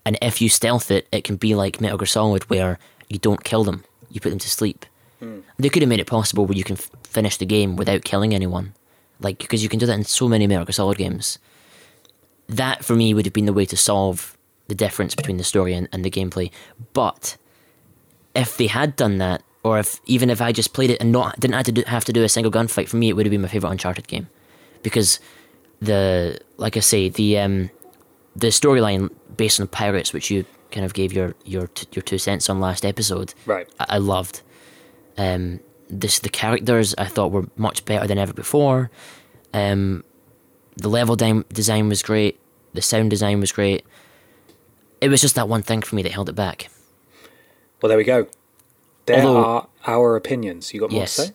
And 0.05 0.17
if 0.21 0.41
you 0.41 0.49
stealth 0.49 0.91
it, 0.91 1.07
it 1.11 1.23
can 1.23 1.35
be 1.35 1.55
like 1.55 1.81
Metal 1.81 1.97
Gear 1.97 2.05
Solid 2.05 2.49
where 2.49 2.79
you 3.09 3.17
don't 3.17 3.43
kill 3.43 3.63
them, 3.63 3.83
you 4.09 4.21
put 4.21 4.29
them 4.29 4.39
to 4.39 4.49
sleep. 4.49 4.85
Hmm. 5.19 5.39
They 5.57 5.69
could 5.69 5.81
have 5.81 5.89
made 5.89 5.99
it 5.99 6.07
possible 6.07 6.45
where 6.45 6.57
you 6.57 6.63
can 6.63 6.77
f- 6.77 6.91
finish 7.03 7.37
the 7.37 7.45
game 7.45 7.75
without 7.75 8.03
killing 8.03 8.33
anyone, 8.33 8.73
like 9.19 9.39
because 9.39 9.63
you 9.63 9.69
can 9.69 9.79
do 9.79 9.85
that 9.85 9.93
in 9.93 10.03
so 10.03 10.27
many 10.27 10.47
Metal 10.47 10.65
Gear 10.65 10.73
Solid 10.73 10.97
games. 10.97 11.39
That 12.47 12.85
for 12.85 12.95
me 12.95 13.13
would 13.13 13.25
have 13.25 13.33
been 13.33 13.45
the 13.45 13.53
way 13.53 13.65
to 13.65 13.77
solve 13.77 14.37
the 14.67 14.75
difference 14.75 15.15
between 15.15 15.37
the 15.37 15.43
story 15.43 15.73
and, 15.73 15.87
and 15.91 16.03
the 16.03 16.11
gameplay. 16.11 16.51
But 16.93 17.37
if 18.35 18.57
they 18.57 18.67
had 18.67 18.95
done 18.95 19.17
that, 19.17 19.43
or 19.63 19.79
if 19.79 19.99
even 20.05 20.29
if 20.29 20.41
I 20.41 20.51
just 20.51 20.73
played 20.73 20.89
it 20.89 21.01
and 21.01 21.11
not 21.11 21.39
didn't 21.39 21.55
have 21.55 21.65
to 21.65 21.71
do, 21.71 21.83
have 21.87 22.05
to 22.05 22.13
do 22.13 22.23
a 22.23 22.29
single 22.29 22.51
gunfight, 22.51 22.87
for 22.87 22.97
me 22.97 23.09
it 23.09 23.13
would 23.15 23.25
have 23.25 23.31
been 23.31 23.41
my 23.41 23.47
favorite 23.47 23.71
Uncharted 23.71 24.07
game, 24.07 24.27
because 24.83 25.19
the 25.81 26.39
like 26.57 26.77
I 26.77 26.81
say 26.81 27.09
the 27.09 27.37
um 27.39 27.69
the 28.35 28.47
storyline 28.47 29.09
based 29.35 29.59
on 29.59 29.67
pirates, 29.67 30.13
which 30.13 30.29
you 30.31 30.45
kind 30.71 30.85
of 30.85 30.93
gave 30.93 31.11
your 31.11 31.35
your 31.43 31.67
t- 31.67 31.87
your 31.91 32.03
two 32.03 32.17
cents 32.17 32.49
on 32.49 32.59
last 32.59 32.85
episode, 32.85 33.33
Right. 33.45 33.67
I, 33.79 33.85
I 33.89 33.97
loved. 33.97 34.41
Um, 35.17 35.59
this 35.89 36.19
the 36.19 36.29
characters 36.29 36.93
I 36.97 37.05
thought 37.05 37.31
were 37.31 37.45
much 37.55 37.85
better 37.85 38.07
than 38.07 38.17
ever 38.17 38.33
before. 38.33 38.89
Um, 39.53 40.03
the 40.75 40.89
level 40.89 41.15
dim- 41.15 41.45
design 41.51 41.89
was 41.89 42.01
great. 42.03 42.39
The 42.73 42.81
sound 42.81 43.09
design 43.09 43.39
was 43.39 43.51
great. 43.51 43.85
It 45.01 45.09
was 45.09 45.21
just 45.21 45.35
that 45.35 45.47
one 45.47 45.61
thing 45.63 45.81
for 45.81 45.95
me 45.95 46.01
that 46.03 46.11
held 46.11 46.29
it 46.29 46.35
back. 46.35 46.69
Well, 47.81 47.87
there 47.89 47.97
we 47.97 48.03
go. 48.03 48.27
There 49.05 49.21
Although- 49.23 49.43
are 49.43 49.67
our 49.85 50.15
opinions. 50.15 50.73
You 50.73 50.81
got 50.81 50.91
more 50.91 51.01
yes. 51.01 51.15
to 51.15 51.21
say? 51.27 51.33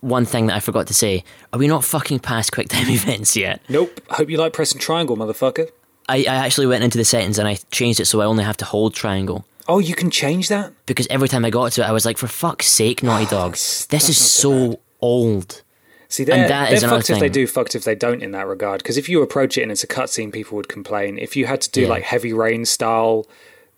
One 0.00 0.26
thing 0.26 0.46
that 0.48 0.56
I 0.56 0.60
forgot 0.60 0.86
to 0.88 0.94
say: 0.94 1.24
Are 1.52 1.58
we 1.58 1.66
not 1.66 1.82
fucking 1.84 2.18
past 2.20 2.52
quick 2.52 2.68
time 2.68 2.88
events 2.90 3.36
yet? 3.36 3.62
Nope. 3.68 4.00
I 4.10 4.16
Hope 4.16 4.28
you 4.28 4.36
like 4.36 4.52
pressing 4.52 4.78
triangle, 4.78 5.16
motherfucker. 5.16 5.70
I, 6.06 6.18
I 6.28 6.34
actually 6.44 6.66
went 6.66 6.84
into 6.84 6.98
the 6.98 7.04
settings 7.06 7.38
and 7.38 7.48
I 7.48 7.56
changed 7.70 7.98
it 8.00 8.04
so 8.04 8.20
I 8.20 8.26
only 8.26 8.44
have 8.44 8.58
to 8.58 8.66
hold 8.66 8.92
triangle. 8.94 9.46
Oh, 9.68 9.78
you 9.78 9.94
can 9.94 10.10
change 10.10 10.48
that? 10.48 10.72
Because 10.86 11.06
every 11.08 11.28
time 11.28 11.44
I 11.44 11.50
got 11.50 11.72
to 11.72 11.82
it, 11.82 11.88
I 11.88 11.92
was 11.92 12.04
like, 12.04 12.18
for 12.18 12.26
fuck's 12.26 12.66
sake, 12.66 13.02
Naughty 13.02 13.26
Dog, 13.30 13.52
this 13.52 14.08
is 14.08 14.18
so 14.18 14.80
old. 15.00 15.62
See, 16.08 16.22
they're, 16.24 16.46
that 16.48 16.70
they're 16.70 16.88
fucked 16.88 17.10
if 17.10 17.18
they 17.18 17.28
do, 17.28 17.46
fucked 17.46 17.74
if 17.74 17.82
they 17.84 17.94
don't 17.96 18.22
in 18.22 18.30
that 18.32 18.46
regard. 18.46 18.82
Because 18.82 18.96
if 18.96 19.08
you 19.08 19.20
approach 19.22 19.58
it 19.58 19.62
and 19.62 19.72
it's 19.72 19.82
a 19.82 19.86
cutscene, 19.88 20.32
people 20.32 20.54
would 20.56 20.68
complain. 20.68 21.18
If 21.18 21.34
you 21.34 21.46
had 21.46 21.60
to 21.62 21.70
do 21.70 21.82
Yeah. 21.82 21.88
like 21.88 22.02
heavy 22.04 22.32
rain 22.32 22.64
style 22.66 23.26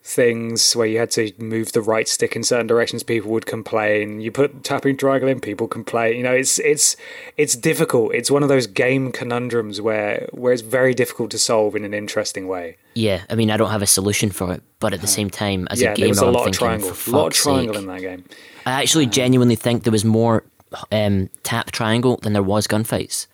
things 0.07 0.77
where 0.77 0.87
you 0.87 0.99
had 0.99 1.11
to 1.11 1.33
move 1.37 1.73
the 1.73 1.83
right 1.83 2.07
stick 2.07 2.37
in 2.37 2.45
certain 2.45 2.69
directions, 2.69 3.03
people 3.03 3.33
would 3.33 3.45
complain. 3.45 4.21
You 4.21 4.31
put 4.31 4.63
tapping 4.63 4.97
triangle 4.97 5.29
in, 5.29 5.41
people 5.41 5.67
complain. 5.67 6.17
You 6.17 6.23
know, 6.23 6.33
it's 6.33 6.61
it's 6.61 6.97
it's 7.37 7.57
difficult. 7.57 8.15
It's 8.15 8.31
one 8.31 8.45
of 8.45 8.49
those 8.49 8.69
game 8.69 9.11
conundrums 9.11 9.81
where 9.81 10.29
where 10.33 10.53
it's 10.53 10.63
very 10.63 10.95
difficult 10.95 11.33
to 11.33 11.39
solve 11.39 11.75
in 11.75 11.85
an 11.85 11.93
interesting 11.93 12.47
way. 12.47 12.77
Yeah, 12.95 13.25
I 13.29 13.35
mean, 13.35 13.51
I 13.51 13.57
don't 13.57 13.71
have 13.71 13.83
a 13.83 13.87
solution 13.87 14.31
for 14.31 14.53
it, 14.53 14.63
but 14.79 14.95
at 14.95 15.01
the 15.01 15.09
same 15.09 15.29
time, 15.29 15.67
as 15.71 15.83
yeah, 15.83 15.93
a 15.93 15.95
gamer, 15.97 16.11
was 16.11 16.23
a 16.23 16.27
I'm 16.27 16.33
lot 16.33 16.49
of 16.49 16.55
triangle, 16.55 16.91
a 16.91 17.11
lot 17.11 17.27
of 17.27 17.33
triangle 17.33 17.75
sake. 17.75 17.83
in 17.83 17.89
that 17.89 18.01
game. 18.01 18.25
I 18.65 18.83
actually 18.83 19.07
genuinely 19.07 19.57
think 19.57 19.83
there 19.83 19.93
was 19.93 20.05
more 20.05 20.45
um, 20.93 21.31
tap 21.43 21.73
triangle 21.73 22.19
than 22.23 22.33
there 22.33 22.43
was 22.45 22.69
gunfights. 22.69 23.27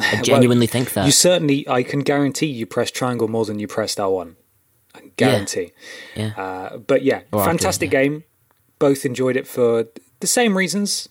I 0.00 0.22
genuinely 0.22 0.68
think 0.68 0.92
that. 0.92 1.06
You 1.06 1.12
certainly, 1.12 1.68
I 1.68 1.82
can 1.82 2.00
guarantee 2.00 2.46
you 2.46 2.66
pressed 2.66 2.94
triangle 2.94 3.26
more 3.26 3.44
than 3.44 3.58
you 3.58 3.66
pressed 3.66 3.98
L1. 3.98 4.36
Guarantee. 5.26 5.72
yeah. 6.14 6.32
Uh, 6.36 6.76
but 6.78 7.02
yeah, 7.02 7.20
fantastic 7.32 7.92
yeah. 7.92 8.02
game. 8.02 8.24
Both 8.78 9.04
enjoyed 9.04 9.36
it 9.36 9.46
for 9.46 9.86
the 10.20 10.26
same 10.26 10.56
reasons. 10.56 11.08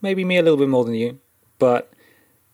Maybe 0.00 0.24
me 0.24 0.36
a 0.36 0.42
little 0.42 0.58
bit 0.58 0.68
more 0.68 0.84
than 0.84 0.94
you, 0.94 1.18
but 1.58 1.92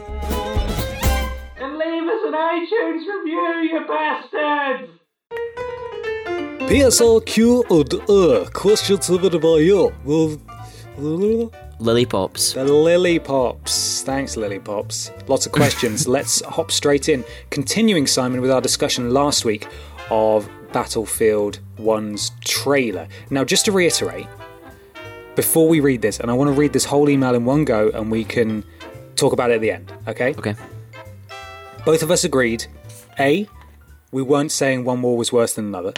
And 1.57 1.77
leave 1.77 2.07
us 2.07 2.21
an 2.27 2.33
iTunes 2.33 3.05
review, 3.05 3.67
you 3.73 3.85
bastards! 3.85 5.00
PSRQ 6.71 7.69
and 7.69 8.09
uh, 8.09 8.49
questions 8.51 9.07
submitted 9.07 9.41
by 9.41 9.57
you. 9.57 9.93
The 10.05 11.51
Lily 11.79 12.05
Pops. 12.05 12.53
The 12.53 12.63
Lily 12.63 13.19
Pops. 13.19 14.03
Thanks, 14.03 14.37
Lily 14.37 14.57
Pops. 14.57 15.11
Lots 15.27 15.45
of 15.45 15.51
questions. 15.51 16.07
Let's 16.07 16.41
hop 16.45 16.71
straight 16.71 17.09
in. 17.09 17.25
Continuing, 17.49 18.07
Simon, 18.07 18.39
with 18.39 18.49
our 18.49 18.61
discussion 18.61 19.13
last 19.13 19.43
week 19.43 19.67
of 20.09 20.49
Battlefield 20.71 21.59
1's 21.77 22.31
trailer. 22.39 23.05
Now, 23.29 23.43
just 23.43 23.65
to 23.65 23.73
reiterate, 23.73 24.27
before 25.35 25.67
we 25.67 25.81
read 25.81 26.01
this, 26.01 26.21
and 26.21 26.31
I 26.31 26.33
want 26.33 26.47
to 26.47 26.53
read 26.53 26.71
this 26.71 26.85
whole 26.85 27.09
email 27.09 27.35
in 27.35 27.43
one 27.43 27.65
go 27.65 27.89
and 27.89 28.09
we 28.09 28.23
can 28.23 28.63
talk 29.17 29.33
about 29.33 29.51
it 29.51 29.55
at 29.55 29.61
the 29.61 29.71
end, 29.71 29.91
okay? 30.07 30.33
Okay. 30.35 30.55
Both 31.83 32.01
of 32.01 32.11
us 32.11 32.23
agreed 32.23 32.65
A, 33.19 33.45
we 34.13 34.21
weren't 34.21 34.53
saying 34.53 34.85
one 34.85 35.01
war 35.01 35.17
was 35.17 35.33
worse 35.33 35.53
than 35.55 35.65
another. 35.65 35.91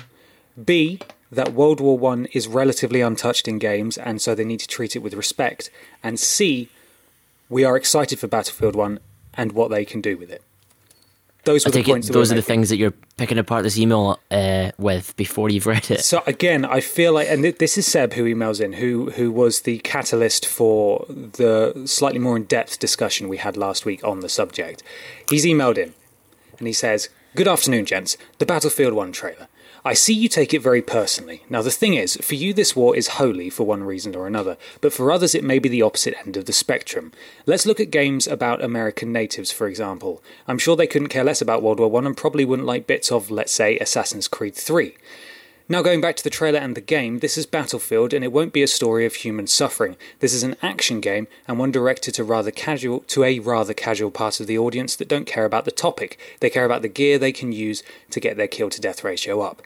B, 0.61 0.99
that 1.31 1.53
World 1.53 1.79
War 1.79 1.97
One 1.97 2.25
is 2.33 2.47
relatively 2.47 3.01
untouched 3.01 3.47
in 3.47 3.59
games 3.59 3.97
and 3.97 4.21
so 4.21 4.35
they 4.35 4.45
need 4.45 4.59
to 4.59 4.67
treat 4.67 4.95
it 4.95 4.99
with 4.99 5.13
respect. 5.13 5.69
And 6.03 6.19
C, 6.19 6.69
we 7.49 7.63
are 7.63 7.75
excited 7.75 8.19
for 8.19 8.27
Battlefield 8.27 8.75
One 8.75 8.99
and 9.33 9.51
what 9.51 9.71
they 9.71 9.85
can 9.85 10.01
do 10.01 10.17
with 10.17 10.29
it. 10.29 10.43
Those 11.45 11.65
were 11.65 11.71
the 11.71 11.83
take 11.83 12.05
it 12.05 12.13
those 12.13 12.31
are 12.31 12.35
the 12.35 12.41
things 12.41 12.69
that 12.69 12.77
you're 12.77 12.93
picking 13.17 13.37
apart 13.37 13.63
this 13.63 13.77
email 13.77 14.17
uh, 14.31 14.71
with 14.77 15.13
before 15.17 15.49
you've 15.49 15.65
read 15.65 15.91
it. 15.91 15.99
So 16.01 16.23
again, 16.25 16.63
I 16.63 16.79
feel 16.79 17.13
like, 17.13 17.27
and 17.27 17.43
th- 17.43 17.57
this 17.57 17.77
is 17.77 17.85
Seb 17.85 18.13
who 18.13 18.23
emails 18.23 18.61
in, 18.61 18.73
who 18.73 19.11
who 19.11 19.29
was 19.29 19.61
the 19.61 19.79
catalyst 19.79 20.45
for 20.45 21.05
the 21.09 21.83
slightly 21.85 22.19
more 22.19 22.37
in 22.37 22.43
depth 22.43 22.79
discussion 22.79 23.27
we 23.27 23.37
had 23.37 23.57
last 23.57 23.83
week 23.83 24.01
on 24.05 24.21
the 24.21 24.29
subject. 24.29 24.83
He's 25.29 25.43
emailed 25.43 25.77
in, 25.77 25.93
and 26.59 26.67
he 26.67 26.73
says, 26.73 27.09
"Good 27.35 27.49
afternoon, 27.49 27.85
gents. 27.85 28.15
The 28.37 28.45
Battlefield 28.45 28.93
One 28.93 29.11
trailer. 29.11 29.49
I 29.86 29.93
see 29.93 30.13
you 30.13 30.29
take 30.29 30.53
it 30.53 30.61
very 30.61 30.81
personally. 30.81 31.43
Now, 31.49 31.61
the 31.61 31.69
thing 31.69 31.93
is, 31.93 32.15
for 32.21 32.36
you, 32.36 32.53
this 32.53 32.73
war 32.73 32.95
is 32.95 33.19
holy 33.19 33.49
for 33.49 33.65
one 33.65 33.84
reason 33.84 34.15
or 34.15 34.25
another, 34.25 34.55
but 34.79 34.93
for 34.93 35.11
others, 35.11 35.36
it 35.36 35.43
may 35.43 35.59
be 35.59 35.67
the 35.67 35.81
opposite 35.81 36.17
end 36.25 36.38
of 36.38 36.45
the 36.45 36.53
spectrum. 36.53 37.11
Let's 37.45 37.65
look 37.65 37.81
at 37.81 37.91
games 37.91 38.25
about 38.25 38.63
American 38.63 39.11
natives, 39.11 39.51
for 39.51 39.67
example. 39.67 40.23
I'm 40.47 40.57
sure 40.57 40.77
they 40.77 40.88
couldn't 40.88 41.09
care 41.09 41.25
less 41.25 41.41
about 41.41 41.61
World 41.61 41.81
War 41.81 41.89
One 41.89 42.07
and 42.07 42.15
probably 42.15 42.45
wouldn't 42.45 42.65
like 42.65 42.88
bits 42.88 43.11
of, 43.11 43.29
let's 43.29 43.51
say, 43.51 43.77
Assassin's 43.77 44.29
Creed 44.29 44.55
3. 44.55 44.95
Now, 45.67 45.81
going 45.81 45.99
back 45.99 46.15
to 46.15 46.23
the 46.23 46.29
trailer 46.29 46.59
and 46.59 46.75
the 46.75 46.81
game, 46.81 47.19
this 47.19 47.38
is 47.38 47.45
Battlefield, 47.45 48.13
and 48.13 48.23
it 48.23 48.31
won't 48.31 48.53
be 48.53 48.63
a 48.63 48.67
story 48.67 49.05
of 49.05 49.15
human 49.15 49.47
suffering. 49.47 49.97
This 50.19 50.34
is 50.34 50.43
an 50.43 50.55
action 50.61 51.01
game, 51.01 51.27
and 51.45 51.59
one 51.59 51.71
directed 51.71 52.13
to 52.13 52.23
rather 52.23 52.51
casual 52.51 53.01
to 53.07 53.25
a 53.25 53.39
rather 53.39 53.73
casual 53.73 54.11
part 54.11 54.39
of 54.39 54.47
the 54.47 54.57
audience 54.57 54.95
that 54.95 55.09
don't 55.09 55.27
care 55.27 55.43
about 55.43 55.65
the 55.65 55.71
topic. 55.71 56.17
They 56.39 56.49
care 56.49 56.63
about 56.63 56.84
the 56.84 56.88
gear 56.88 57.17
they 57.17 57.34
can 57.34 57.51
use 57.51 57.84
to 58.11 58.21
get 58.21 58.38
their 58.38 58.47
kill 58.47 58.69
to 58.69 58.79
death 58.79 59.03
ratio 59.03 59.41
up. 59.41 59.61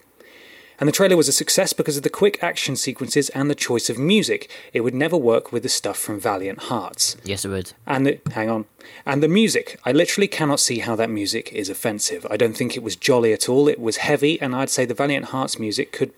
And 0.80 0.88
the 0.88 0.94
trailer 0.94 1.18
was 1.18 1.28
a 1.28 1.34
success 1.34 1.74
because 1.74 1.98
of 1.98 2.04
the 2.04 2.10
quick 2.10 2.44
action 2.44 2.76
sequences 2.76 3.30
and 3.30 3.50
the 3.50 3.56
choice 3.56 3.90
of 3.90 3.98
music. 3.98 4.50
It 4.74 4.82
would 4.82 4.94
never 4.94 5.18
work 5.18 5.52
with 5.52 5.64
the 5.64 5.70
stuff 5.70 5.98
from 5.98 6.20
Valiant 6.20 6.64
Hearts. 6.64 7.18
Yes, 7.24 7.46
it 7.46 7.50
would. 7.50 7.74
And 7.88 8.06
the, 8.06 8.20
hang 8.32 8.50
on. 8.50 8.66
And 9.06 9.24
the 9.24 9.28
music. 9.28 9.80
I 9.86 9.92
literally 9.92 10.28
cannot 10.28 10.60
see 10.60 10.80
how 10.80 10.96
that 10.96 11.10
music 11.10 11.52
is 11.52 11.70
offensive. 11.70 12.28
I 12.30 12.38
don't 12.38 12.56
think 12.56 12.78
it 12.78 12.84
was 12.84 12.96
jolly 12.96 13.34
at 13.34 13.50
all. 13.50 13.68
It 13.68 13.80
was 13.80 13.98
heavy, 13.98 14.40
and 14.40 14.56
I'd 14.56 14.70
say 14.70 14.86
the 14.86 14.94
Valiant 14.94 15.26
Hearts 15.28 15.58
music 15.58 15.92
could 15.92 16.14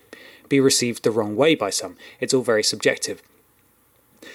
be 0.48 0.60
received 0.60 1.04
the 1.04 1.10
wrong 1.10 1.36
way 1.36 1.54
by 1.54 1.70
some. 1.70 1.96
It's 2.20 2.34
all 2.34 2.42
very 2.42 2.62
subjective. 2.62 3.22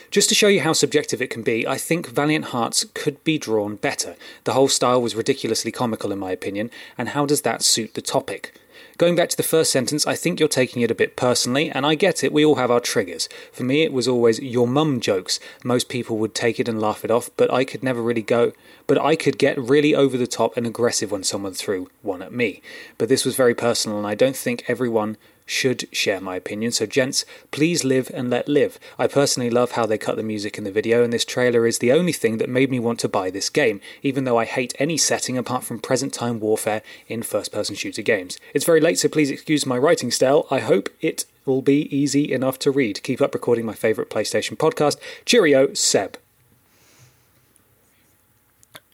Just 0.09 0.29
to 0.29 0.35
show 0.35 0.47
you 0.47 0.61
how 0.61 0.73
subjective 0.73 1.21
it 1.21 1.29
can 1.29 1.43
be, 1.43 1.67
I 1.67 1.77
think 1.77 2.07
Valiant 2.07 2.45
Hearts 2.45 2.85
could 2.93 3.23
be 3.23 3.37
drawn 3.37 3.75
better. 3.75 4.15
The 4.45 4.53
whole 4.53 4.69
style 4.69 5.01
was 5.01 5.15
ridiculously 5.15 5.71
comical, 5.71 6.11
in 6.11 6.17
my 6.17 6.31
opinion, 6.31 6.71
and 6.97 7.09
how 7.09 7.25
does 7.25 7.41
that 7.41 7.63
suit 7.63 7.93
the 7.93 8.01
topic? 8.01 8.59
Going 8.97 9.17
back 9.17 9.27
to 9.27 9.35
the 9.35 9.43
first 9.43 9.73
sentence, 9.73 10.07
I 10.07 10.15
think 10.15 10.39
you're 10.39 10.47
taking 10.47 10.81
it 10.81 10.89
a 10.89 10.95
bit 10.95 11.17
personally, 11.17 11.69
and 11.69 11.85
I 11.85 11.95
get 11.95 12.23
it, 12.23 12.31
we 12.31 12.45
all 12.45 12.55
have 12.55 12.71
our 12.71 12.79
triggers. 12.79 13.27
For 13.51 13.63
me, 13.63 13.83
it 13.83 13.91
was 13.91 14.07
always 14.07 14.39
your 14.39 14.69
mum 14.69 15.01
jokes. 15.01 15.37
Most 15.65 15.89
people 15.89 16.17
would 16.17 16.33
take 16.33 16.61
it 16.61 16.69
and 16.69 16.79
laugh 16.79 17.03
it 17.03 17.11
off, 17.11 17.29
but 17.35 17.53
I 17.53 17.65
could 17.65 17.83
never 17.83 18.01
really 18.01 18.21
go. 18.21 18.53
But 18.87 18.97
I 18.97 19.17
could 19.17 19.37
get 19.37 19.57
really 19.57 19.93
over 19.93 20.17
the 20.17 20.27
top 20.27 20.55
and 20.55 20.65
aggressive 20.65 21.11
when 21.11 21.23
someone 21.23 21.53
threw 21.53 21.89
one 22.03 22.21
at 22.21 22.31
me. 22.31 22.61
But 22.97 23.09
this 23.09 23.25
was 23.25 23.35
very 23.35 23.53
personal, 23.53 23.97
and 23.97 24.07
I 24.07 24.15
don't 24.15 24.35
think 24.35 24.63
everyone 24.69 25.17
should 25.45 25.87
share 25.91 26.19
my 26.19 26.35
opinion. 26.35 26.71
So, 26.71 26.85
gents, 26.85 27.25
please 27.51 27.83
live 27.83 28.09
and 28.13 28.29
let 28.29 28.47
live. 28.47 28.79
I 28.97 29.07
personally 29.07 29.49
love 29.49 29.71
how 29.71 29.85
they 29.85 29.97
cut 29.97 30.15
the 30.15 30.23
music 30.23 30.57
in 30.57 30.63
the 30.63 30.71
video, 30.71 31.03
and 31.03 31.13
this 31.13 31.25
trailer 31.25 31.67
is 31.67 31.79
the 31.79 31.91
only 31.91 32.11
thing 32.11 32.37
that 32.37 32.49
made 32.49 32.71
me 32.71 32.79
want 32.79 32.99
to 33.01 33.09
buy 33.09 33.29
this 33.29 33.49
game, 33.49 33.79
even 34.01 34.23
though 34.23 34.37
I 34.37 34.45
hate 34.45 34.73
any 34.79 34.97
setting 34.97 35.37
apart 35.37 35.63
from 35.63 35.79
present 35.79 36.13
time 36.13 36.39
warfare 36.39 36.81
in 37.07 37.23
first 37.23 37.51
person 37.51 37.75
shooter 37.75 38.01
games. 38.01 38.37
It's 38.53 38.65
very 38.65 38.81
late, 38.81 38.99
so 38.99 39.07
please 39.07 39.29
excuse 39.29 39.65
my 39.65 39.77
writing 39.77 40.11
style. 40.11 40.47
I 40.49 40.59
hope 40.59 40.89
it 41.01 41.25
will 41.45 41.61
be 41.61 41.95
easy 41.95 42.31
enough 42.31 42.57
to 42.59 42.71
read. 42.71 43.03
Keep 43.03 43.21
up 43.21 43.33
recording 43.33 43.65
my 43.65 43.73
favourite 43.73 44.09
PlayStation 44.09 44.57
podcast. 44.57 44.97
Cheerio, 45.25 45.73
Seb. 45.73 46.17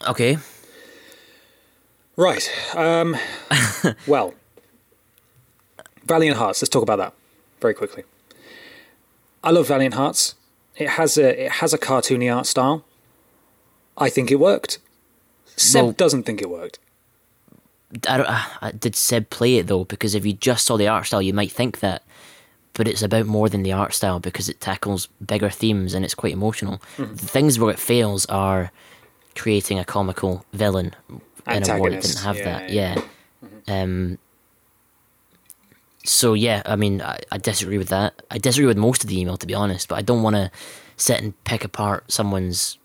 Okay. 0.08 0.38
Right. 2.18 2.52
Um, 2.76 3.16
well, 4.08 4.34
Valiant 6.12 6.38
Hearts. 6.38 6.62
Let's 6.62 6.70
talk 6.70 6.84
about 6.84 6.97
that 6.97 7.14
very 7.62 7.74
quickly. 7.74 8.03
I 9.43 9.51
love 9.51 9.68
Valiant 9.68 9.95
Hearts. 9.95 10.36
It 10.76 10.89
has 10.89 11.18
a 11.18 11.45
it 11.45 11.51
has 11.53 11.74
a 11.74 11.78
cartoony 11.78 12.34
art 12.36 12.47
style. 12.47 12.84
I 13.97 14.09
think 14.09 14.30
it 14.30 14.39
worked. 14.39 14.80
Seb 15.55 15.84
Well- 15.84 15.91
doesn't 15.93 16.24
think 16.24 16.41
it 16.41 16.49
worked. 16.49 16.80
I 18.07 18.18
don't. 18.18 18.30
Uh, 18.30 18.72
did 18.78 18.95
Seb 18.95 19.30
play 19.30 19.55
it 19.57 19.68
though? 19.68 19.86
Because 19.86 20.14
if 20.16 20.26
you 20.26 20.34
just 20.34 20.66
saw 20.66 20.78
the 20.78 20.88
art 20.88 21.05
style, 21.07 21.22
you 21.22 21.34
might 21.34 21.51
think 21.51 21.80
that. 21.80 22.03
But 22.74 22.88
it's 22.88 23.01
about 23.01 23.26
more 23.26 23.49
than 23.49 23.64
the 23.64 23.74
art 23.74 23.93
style 23.93 24.20
because 24.20 24.47
it 24.49 24.62
tackles 24.62 25.07
bigger 25.26 25.49
themes 25.49 25.93
and 25.93 26.05
it's 26.05 26.16
quite 26.16 26.34
emotional. 26.34 26.82
Mm-hmm. 26.97 27.16
The 27.16 27.28
things 27.28 27.59
where 27.59 27.72
it 27.72 27.80
fails 27.80 28.26
are 28.28 28.72
creating 29.36 29.78
a 29.80 29.86
comical 29.86 30.45
villain 30.53 30.95
in 31.47 31.70
a 31.70 31.78
war 31.78 31.89
that 31.89 32.01
didn't 32.01 32.20
have 32.20 32.38
yeah, 32.38 32.43
that. 32.45 32.70
yeah. 32.70 33.01
Yeah. 33.68 33.82
Um. 33.82 34.18
So 36.04 36.34
yeah, 36.34 36.64
I 36.66 36.76
mean, 36.76 37.02
I, 37.02 37.20
I 37.32 37.38
disagree 37.38 37.78
with 37.78 37.89
that. 37.89 38.22
I 38.32 38.38
disagree 38.38 38.68
with 38.68 38.78
most 38.78 39.04
of 39.04 39.10
the 39.10 39.20
email, 39.20 39.38
to 39.38 39.47
be 39.47 39.54
honest. 39.54 39.88
But 39.88 39.95
I 39.95 40.02
don't 40.02 40.24
want 40.24 40.36
to 40.36 40.52
sit 40.97 41.22
and 41.22 41.43
pick 41.43 41.64
apart 41.64 42.12
someone's 42.12 42.78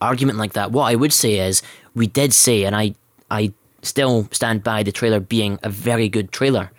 argument 0.00 0.38
like 0.38 0.54
that. 0.54 0.72
What 0.72 0.84
I 0.84 0.96
would 0.96 1.12
say 1.12 1.38
is, 1.38 1.62
we 1.94 2.06
did 2.06 2.32
say, 2.32 2.64
and 2.64 2.74
I, 2.74 2.94
I 3.30 3.52
still 3.82 4.28
stand 4.32 4.64
by 4.64 4.82
the 4.82 4.92
trailer 4.92 5.20
being 5.20 5.58
a 5.62 5.68
very 5.68 6.08
good 6.08 6.32
trailer. 6.32 6.72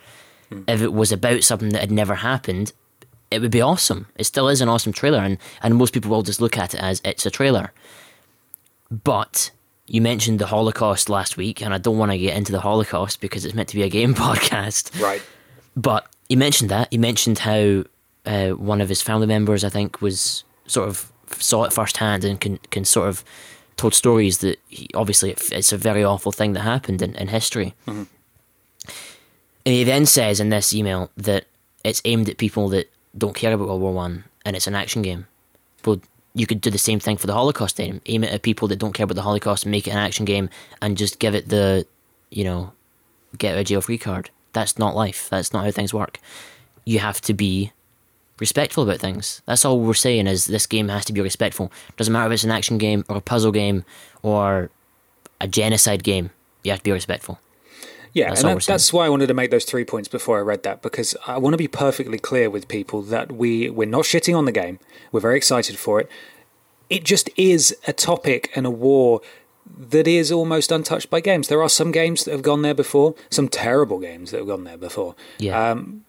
Hmm. 0.49 0.64
If 0.68 0.82
it 0.82 0.93
was 0.93 1.11
about 1.11 1.43
something 1.43 1.70
that 1.70 1.82
had 1.82 1.91
never 1.91 2.16
happened, 2.16 2.74
it 3.32 3.41
would 3.41 3.51
be 3.51 3.61
awesome. 3.61 4.07
It 4.16 4.26
still 4.26 4.49
is 4.49 4.61
an 4.61 4.70
awesome 4.70 4.93
trailer, 4.93 5.20
and, 5.20 5.38
and 5.61 5.76
most 5.76 5.93
people 5.93 6.11
will 6.11 6.24
just 6.24 6.41
look 6.41 6.57
at 6.57 6.74
it 6.74 6.82
as 6.82 7.01
it's 7.03 7.26
a 7.26 7.32
trailer. 7.32 7.72
But 8.91 9.51
you 9.88 10.01
mentioned 10.01 10.39
the 10.39 10.47
Holocaust 10.47 11.09
last 11.09 11.38
week, 11.38 11.61
and 11.61 11.74
I 11.74 11.78
don't 11.78 11.97
want 11.97 12.11
to 12.11 12.18
get 12.18 12.38
into 12.38 12.51
the 12.51 12.59
Holocaust 12.59 13.22
because 13.22 13.43
it's 13.45 13.55
meant 13.55 13.70
to 13.70 13.76
be 13.76 13.84
a 13.84 13.89
game 13.89 14.14
podcast. 14.16 15.01
Right. 15.01 15.22
But 15.76 16.07
he 16.30 16.36
mentioned 16.36 16.69
that. 16.69 16.88
He 16.91 16.97
mentioned 16.97 17.39
how 17.39 17.84
uh, 18.26 18.49
one 18.51 18.82
of 18.82 18.89
his 18.89 19.01
family 19.01 19.28
members, 19.28 19.63
I 19.63 19.69
think, 19.69 20.01
was 20.01 20.43
sort 20.67 20.88
of 20.88 21.11
saw 21.39 21.63
it 21.63 21.74
firsthand 21.74 22.24
and 22.24 22.39
can, 22.39 22.57
can 22.69 22.86
sort 22.86 23.09
of 23.09 23.24
told 23.76 23.93
stories 23.93 24.38
that 24.39 24.59
he, 24.67 24.88
obviously 24.93 25.32
it's 25.32 25.74
a 25.74 25.78
very 25.78 26.03
awful 26.03 26.32
thing 26.32 26.53
that 26.53 26.61
happened 26.61 27.01
in, 27.01 27.15
in 27.15 27.28
history. 27.28 27.74
And 29.65 29.74
he 29.74 29.84
then 29.84 30.05
says 30.05 30.39
in 30.39 30.49
this 30.49 30.74
email 30.74 31.09
that 31.17 31.45
it's 31.84 32.01
aimed 32.05 32.30
at 32.30 32.38
people 32.38 32.69
that 32.69 32.91
don't 33.17 33.36
care 33.36 33.53
about 33.53 33.67
World 33.67 33.82
War 33.82 33.93
One 33.93 34.26
and 34.45 34.55
it's 34.55 34.67
an 34.67 34.76
action 34.76 35.01
game. 35.01 35.28
Well, 35.86 36.01
you 36.36 36.45
could 36.45 36.61
do 36.61 36.69
the 36.69 36.78
same 36.78 36.99
thing 36.99 37.17
for 37.17 37.28
the 37.28 37.34
Holocaust. 37.34 37.80
Aim, 37.80 38.01
aim 38.05 38.24
it 38.24 38.32
at 38.32 38.41
people 38.41 38.67
that 38.67 38.78
don't 38.78 38.93
care 38.93 39.05
about 39.05 39.15
the 39.15 39.21
Holocaust 39.21 39.65
and 39.65 39.71
make 39.71 39.88
it 39.88 39.91
an 39.91 39.97
action 39.97 40.26
game 40.26 40.49
and 40.82 40.97
just 40.97 41.19
give 41.19 41.36
it 41.36 41.49
the, 41.49 41.86
you 42.30 42.43
know, 42.43 42.74
get 43.38 43.57
a 43.57 43.63
jail 43.63 43.82
free 43.82 43.97
card. 43.97 44.30
That's 44.53 44.79
not 44.79 44.95
life. 44.95 45.29
That's 45.29 45.53
not 45.53 45.65
how 45.65 45.71
things 45.71 45.93
work. 45.93 46.19
You 46.85 46.99
have 46.99 47.21
to 47.21 47.33
be 47.33 47.71
respectful 48.39 48.83
about 48.83 48.99
things. 48.99 49.41
That's 49.45 49.65
all 49.65 49.79
we're 49.79 49.93
saying 49.93 50.27
is 50.27 50.45
this 50.45 50.65
game 50.65 50.89
has 50.89 51.05
to 51.05 51.13
be 51.13 51.21
respectful. 51.21 51.71
Doesn't 51.97 52.11
matter 52.11 52.27
if 52.27 52.33
it's 52.33 52.43
an 52.43 52.51
action 52.51 52.77
game 52.77 53.05
or 53.09 53.17
a 53.17 53.21
puzzle 53.21 53.51
game 53.51 53.85
or 54.21 54.69
a 55.39 55.47
genocide 55.47 56.03
game, 56.03 56.31
you 56.63 56.71
have 56.71 56.79
to 56.79 56.83
be 56.83 56.91
respectful. 56.91 57.39
Yeah, 58.13 58.29
That's 58.29 58.43
and 58.43 58.57
that, 58.57 58.65
that's 58.65 58.93
why 58.93 59.07
I 59.07 59.09
wanted 59.09 59.27
to 59.27 59.33
make 59.33 59.49
those 59.49 59.65
three 59.65 59.85
points 59.85 60.07
before 60.07 60.37
I 60.37 60.41
read 60.41 60.61
that 60.63 60.83
because 60.83 61.15
I 61.25 61.39
want 61.39 61.53
to 61.53 61.57
be 61.57 61.67
perfectly 61.67 62.19
clear 62.19 62.47
with 62.47 62.67
people 62.67 63.01
that 63.03 63.31
we 63.31 63.71
we're 63.71 63.87
not 63.87 64.03
shitting 64.03 64.37
on 64.37 64.45
the 64.45 64.51
game. 64.51 64.79
We're 65.11 65.19
very 65.19 65.35
excited 65.37 65.79
for 65.79 65.99
it. 65.99 66.09
It 66.91 67.05
just 67.05 67.29
is 67.37 67.75
a 67.87 67.93
topic 67.93 68.51
and 68.55 68.67
a 68.67 68.71
war 68.71 69.21
that 69.78 70.07
is 70.07 70.32
almost 70.32 70.71
untouched 70.71 71.09
by 71.09 71.19
games. 71.19 71.47
There 71.47 71.61
are 71.61 71.69
some 71.69 71.91
games 71.91 72.24
that 72.26 72.32
have 72.32 72.41
gone 72.41 72.61
there 72.61 72.74
before, 72.76 73.15
some 73.30 73.47
terrible 73.47 73.99
games 73.99 74.32
that 74.32 74.38
have 74.38 74.47
gone 74.47 74.63
there 74.63 74.78
before, 74.78 75.15
Yeah. 75.39 75.71
Um, 75.71 76.03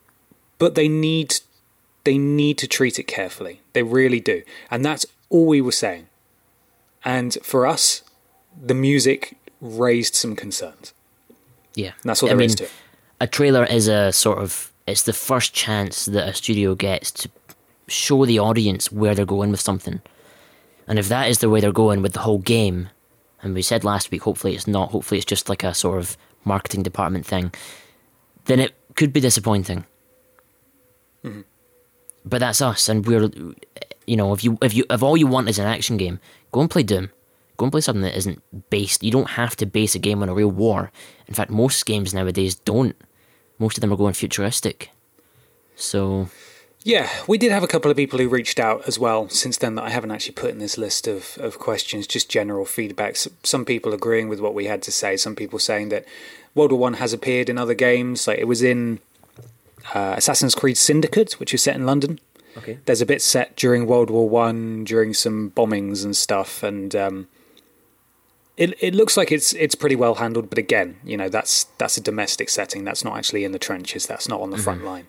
but 0.59 0.75
they 0.75 0.89
need 0.89 1.41
they 2.05 2.19
need 2.19 2.59
to 2.59 2.67
treat 2.69 2.99
it 2.99 3.05
carefully. 3.05 3.61
They 3.73 3.83
really 3.83 4.21
do, 4.21 4.43
and 4.71 4.85
that's 4.85 5.07
all 5.31 5.47
we 5.47 5.61
were 5.63 5.73
saying. 5.73 6.07
And 7.05 7.37
for 7.43 7.67
us, 7.67 8.03
the 8.61 8.75
music 8.75 9.37
raised 9.61 10.15
some 10.15 10.37
concerns. 10.37 10.93
yeah. 11.75 11.93
And 12.03 12.11
that's 12.11 12.23
all 12.23 12.29
I 12.29 12.33
there 12.33 12.39
mean, 12.39 12.47
is 12.51 12.55
to 12.57 12.65
it. 12.65 12.71
a 13.21 13.27
trailer 13.27 13.65
is 13.65 13.89
a 13.89 14.13
sort 14.13 14.39
of 14.39 14.71
it's 14.87 15.03
the 15.05 15.13
first 15.15 15.55
chance 15.55 16.05
that 16.07 16.29
a 16.29 16.35
studio 16.35 16.75
gets 16.75 17.11
to 17.13 17.31
show 17.89 18.27
the 18.27 18.39
audience 18.39 18.93
where 18.93 19.15
they're 19.15 19.25
going 19.27 19.51
with 19.51 19.61
something. 19.61 20.01
And 20.87 20.99
if 20.99 21.09
that 21.09 21.29
is 21.31 21.39
the 21.39 21.49
way 21.49 21.61
they're 21.61 21.73
going 21.73 22.03
with 22.03 22.13
the 22.13 22.21
whole 22.21 22.39
game, 22.39 22.91
and 23.45 23.55
we 23.55 23.63
said 23.63 23.85
last 23.85 24.11
week, 24.11 24.23
hopefully 24.23 24.55
it's 24.55 24.67
not, 24.67 24.91
hopefully 24.91 25.19
it's 25.19 25.25
just 25.27 25.49
like 25.49 25.63
a 25.63 25.75
sort 25.75 25.99
of 25.99 26.17
marketing 26.45 26.83
department 26.83 27.25
thing, 27.27 27.53
then 28.47 28.59
it 28.59 28.75
could 28.97 29.13
be 29.13 29.21
disappointing. 29.21 29.85
Mm-hmm. 31.23 31.43
But 32.25 32.39
that's 32.39 32.63
us, 32.63 32.89
and 32.89 33.07
we're, 33.07 33.31
you 34.07 34.17
know, 34.17 34.33
if 34.33 34.43
you 34.43 34.59
if 34.63 34.73
you 34.75 34.85
if 34.89 35.03
all 35.03 35.17
you 35.17 35.27
want 35.27 35.49
is 35.49 35.59
an 35.59 35.67
action 35.67 35.99
game, 35.99 36.19
go 36.53 36.61
and 36.61 36.71
play 36.71 36.83
Doom. 36.83 37.11
Go 37.57 37.67
and 37.67 37.73
play 37.73 37.83
something 37.83 38.03
that 38.03 38.17
isn't 38.17 38.43
based. 38.71 39.05
You 39.05 39.13
don't 39.13 39.31
have 39.31 39.55
to 39.57 39.67
base 39.67 39.95
a 39.95 40.01
game 40.01 40.23
on 40.23 40.29
a 40.29 40.35
real 40.35 40.51
war. 40.51 40.91
In 41.29 41.35
fact, 41.35 41.51
most 41.51 41.87
games 41.87 42.13
nowadays 42.13 42.57
don't. 42.57 42.97
Most 43.59 43.77
of 43.77 43.81
them 43.81 43.93
are 43.93 43.97
going 43.97 44.15
futuristic. 44.15 44.91
So 45.77 46.29
Yeah, 46.87 47.09
we 47.27 47.39
did 47.39 47.51
have 47.51 47.63
a 47.63 47.67
couple 47.67 47.91
of 47.91 47.97
people 47.97 48.19
who 48.19 48.29
reached 48.29 48.61
out 48.61 48.87
as 48.87 48.99
well 48.99 49.31
since 49.31 49.57
then 49.57 49.75
that 49.77 49.85
I 49.85 49.89
haven't 49.91 50.11
actually 50.11 50.35
put 50.35 50.51
in 50.51 50.59
this 50.59 50.77
list 50.77 51.09
of, 51.09 51.39
of 51.41 51.59
questions, 51.59 52.07
just 52.07 52.29
general 52.29 52.67
feedback. 52.67 53.13
S- 53.13 53.27
Some 53.43 53.65
people 53.65 53.95
agreeing 53.95 54.29
with 54.29 54.39
what 54.39 54.53
we 54.53 54.67
had 54.67 54.83
to 54.83 54.93
say, 54.93 55.17
some 55.17 55.35
people 55.35 55.59
saying 55.59 55.89
that 55.89 56.05
World 56.55 56.73
War 56.73 56.81
One 56.83 56.95
has 56.95 57.15
appeared 57.15 57.49
in 57.49 57.57
other 57.57 57.73
games. 57.73 58.29
Like 58.29 58.39
it 58.39 58.45
was 58.47 58.63
in 58.63 59.01
uh, 59.95 60.15
Assassin's 60.19 60.55
Creed 60.55 60.77
Syndicate, 60.77 61.41
which 61.41 61.55
is 61.55 61.63
set 61.63 61.75
in 61.75 61.87
London. 61.87 62.21
Okay. 62.59 62.79
There's 62.85 63.01
a 63.01 63.07
bit 63.07 63.23
set 63.23 63.57
during 63.57 63.87
World 63.87 64.11
War 64.11 64.29
One, 64.29 64.85
during 64.85 65.15
some 65.15 65.53
bombings 65.57 66.05
and 66.05 66.15
stuff, 66.15 66.63
and 66.63 66.95
um, 66.95 67.29
it 68.59 68.75
it 68.81 68.95
looks 68.95 69.17
like 69.17 69.33
it's 69.33 69.55
it's 69.55 69.75
pretty 69.75 69.97
well 69.97 70.17
handled. 70.17 70.51
But 70.51 70.59
again, 70.59 70.99
you 71.03 71.17
know, 71.17 71.31
that's 71.31 71.65
that's 71.79 71.97
a 71.97 72.01
domestic 72.03 72.51
setting. 72.51 72.85
That's 72.85 73.03
not 73.05 73.17
actually 73.17 73.43
in 73.43 73.53
the 73.53 73.59
trenches. 73.59 74.07
That's 74.07 74.29
not 74.29 74.43
on 74.43 74.51
the 74.51 74.59
front 74.59 74.85
line. 74.85 75.07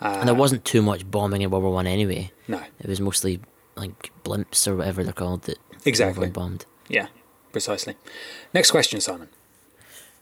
And 0.00 0.26
there 0.28 0.34
wasn't 0.34 0.64
too 0.64 0.82
much 0.82 1.10
bombing 1.10 1.42
in 1.42 1.50
World 1.50 1.64
War 1.64 1.72
One 1.74 1.86
anyway. 1.86 2.32
No. 2.48 2.60
It 2.80 2.86
was 2.88 3.00
mostly 3.00 3.40
like 3.76 4.10
blimps 4.24 4.66
or 4.66 4.76
whatever 4.76 5.02
they're 5.04 5.12
called 5.12 5.42
that 5.42 5.58
Exactly. 5.84 6.28
bombed. 6.28 6.64
Yeah, 6.88 7.06
precisely. 7.52 7.96
Next 8.52 8.70
question, 8.70 9.00
Simon. 9.00 9.28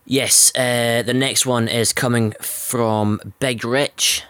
Yes, 0.05 0.53
uh, 0.57 1.03
the 1.05 1.15
next 1.15 1.45
one 1.47 1.69
is 1.69 1.93
coming 1.93 2.33
from 2.41 3.21
Big 3.41 3.65
Rich, 3.65 4.25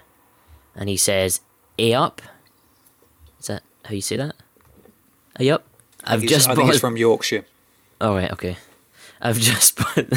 and 0.74 0.88
he 0.88 0.96
says, 0.96 1.40
"A 1.78 1.94
up." 1.94 2.20
Is 3.40 3.46
that 3.46 3.62
how 3.84 3.94
you 3.94 4.00
say 4.00 4.16
that? 4.16 4.34
A 5.38 5.50
up. 5.50 5.64
I've 6.04 6.22
just 6.22 6.48
I 6.48 6.54
think 6.54 6.70
he's 6.72 6.80
from 6.80 6.96
Yorkshire. 6.96 7.44
Oh 8.00 8.14
right, 8.16 8.32
okay. 8.32 8.56
I've 9.20 9.38
just 9.38 9.76
put. 9.76 10.10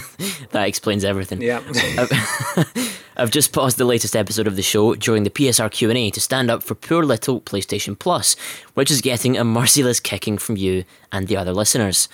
that 0.51 0.67
explains 0.67 1.03
everything. 1.03 1.41
Yeah. 1.41 1.61
I've 3.21 3.29
just 3.29 3.53
paused 3.53 3.77
the 3.77 3.85
latest 3.85 4.15
episode 4.15 4.47
of 4.47 4.55
the 4.55 4.63
show 4.63 4.95
during 4.95 5.21
the 5.21 5.29
PSR 5.29 5.69
Q&A 5.69 6.09
to 6.09 6.19
stand 6.19 6.49
up 6.49 6.63
for 6.63 6.73
poor 6.73 7.03
little 7.03 7.39
PlayStation 7.39 7.97
Plus, 7.97 8.35
which 8.73 8.89
is 8.89 8.99
getting 8.99 9.37
a 9.37 9.43
merciless 9.43 9.99
kicking 9.99 10.39
from 10.39 10.57
you 10.57 10.85
and 11.11 11.27
the 11.27 11.37
other 11.37 11.53
listeners. 11.53 12.09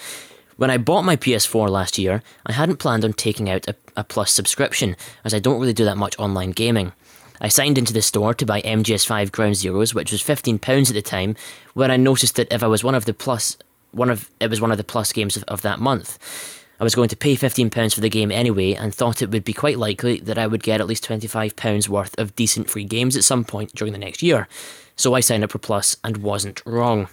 When 0.58 0.70
I 0.70 0.78
bought 0.78 1.06
my 1.06 1.16
PS4 1.16 1.70
last 1.70 1.98
year, 1.98 2.24
I 2.46 2.52
hadn't 2.52 2.80
planned 2.80 3.06
on 3.06 3.14
taking 3.14 3.50
out 3.50 3.70
a, 3.70 3.76
a 3.96 4.04
Plus 4.04 4.34
subscription, 4.34 4.98
as 5.24 5.34
I 5.34 5.40
don't 5.40 5.62
really 5.62 5.72
do 5.72 5.86
that 5.86 5.96
much 5.96 6.20
online 6.20 6.52
gaming. 6.52 6.92
I 7.40 7.48
signed 7.48 7.78
into 7.78 7.94
the 7.94 8.02
store 8.02 8.34
to 8.34 8.46
buy 8.46 8.62
MGS5 8.64 9.32
Ground 9.32 9.56
Zeroes, 9.56 9.94
which 9.94 10.12
was 10.12 10.22
£15 10.22 10.90
at 10.90 10.94
the 10.94 11.02
time, 11.02 11.38
when 11.74 11.90
I 11.90 11.96
noticed 11.96 12.36
that 12.36 12.52
if 12.52 12.62
I 12.62 12.68
was 12.68 12.84
one 12.84 12.96
of 12.96 13.06
the 13.06 13.14
Plus, 13.14 13.56
one 13.92 14.10
of 14.10 14.30
it 14.42 14.50
was 14.50 14.60
one 14.60 14.74
of 14.74 14.78
the 14.78 14.84
Plus 14.84 15.14
games 15.14 15.38
of, 15.38 15.46
of 15.46 15.62
that 15.62 15.80
month. 15.80 16.20
I 16.80 16.84
was 16.84 16.96
going 16.96 17.10
to 17.10 17.18
pay 17.18 17.36
£15 17.36 17.96
for 17.96 18.02
the 18.02 18.10
game 18.10 18.32
anyway 18.32 18.74
and 18.74 18.94
thought 18.94 19.22
it 19.22 19.32
would 19.32 19.44
be 19.44 19.54
quite 19.54 19.80
likely 19.80 20.20
that 20.20 20.38
I 20.38 20.46
would 20.46 20.62
get 20.62 20.80
at 20.80 20.88
least 20.88 21.08
£25 21.08 21.90
worth 21.90 22.18
of 22.20 22.36
decent 22.36 22.70
free 22.70 22.84
games 22.84 23.16
at 23.16 23.24
some 23.24 23.44
point 23.44 23.74
during 23.74 23.94
the 23.94 24.00
next 24.00 24.22
year. 24.22 24.48
So 24.96 25.14
I 25.14 25.22
signed 25.22 25.44
up 25.44 25.52
for 25.52 25.58
Plus 25.58 25.98
and 26.04 26.18
wasn't 26.18 26.62
wrong. 26.66 27.08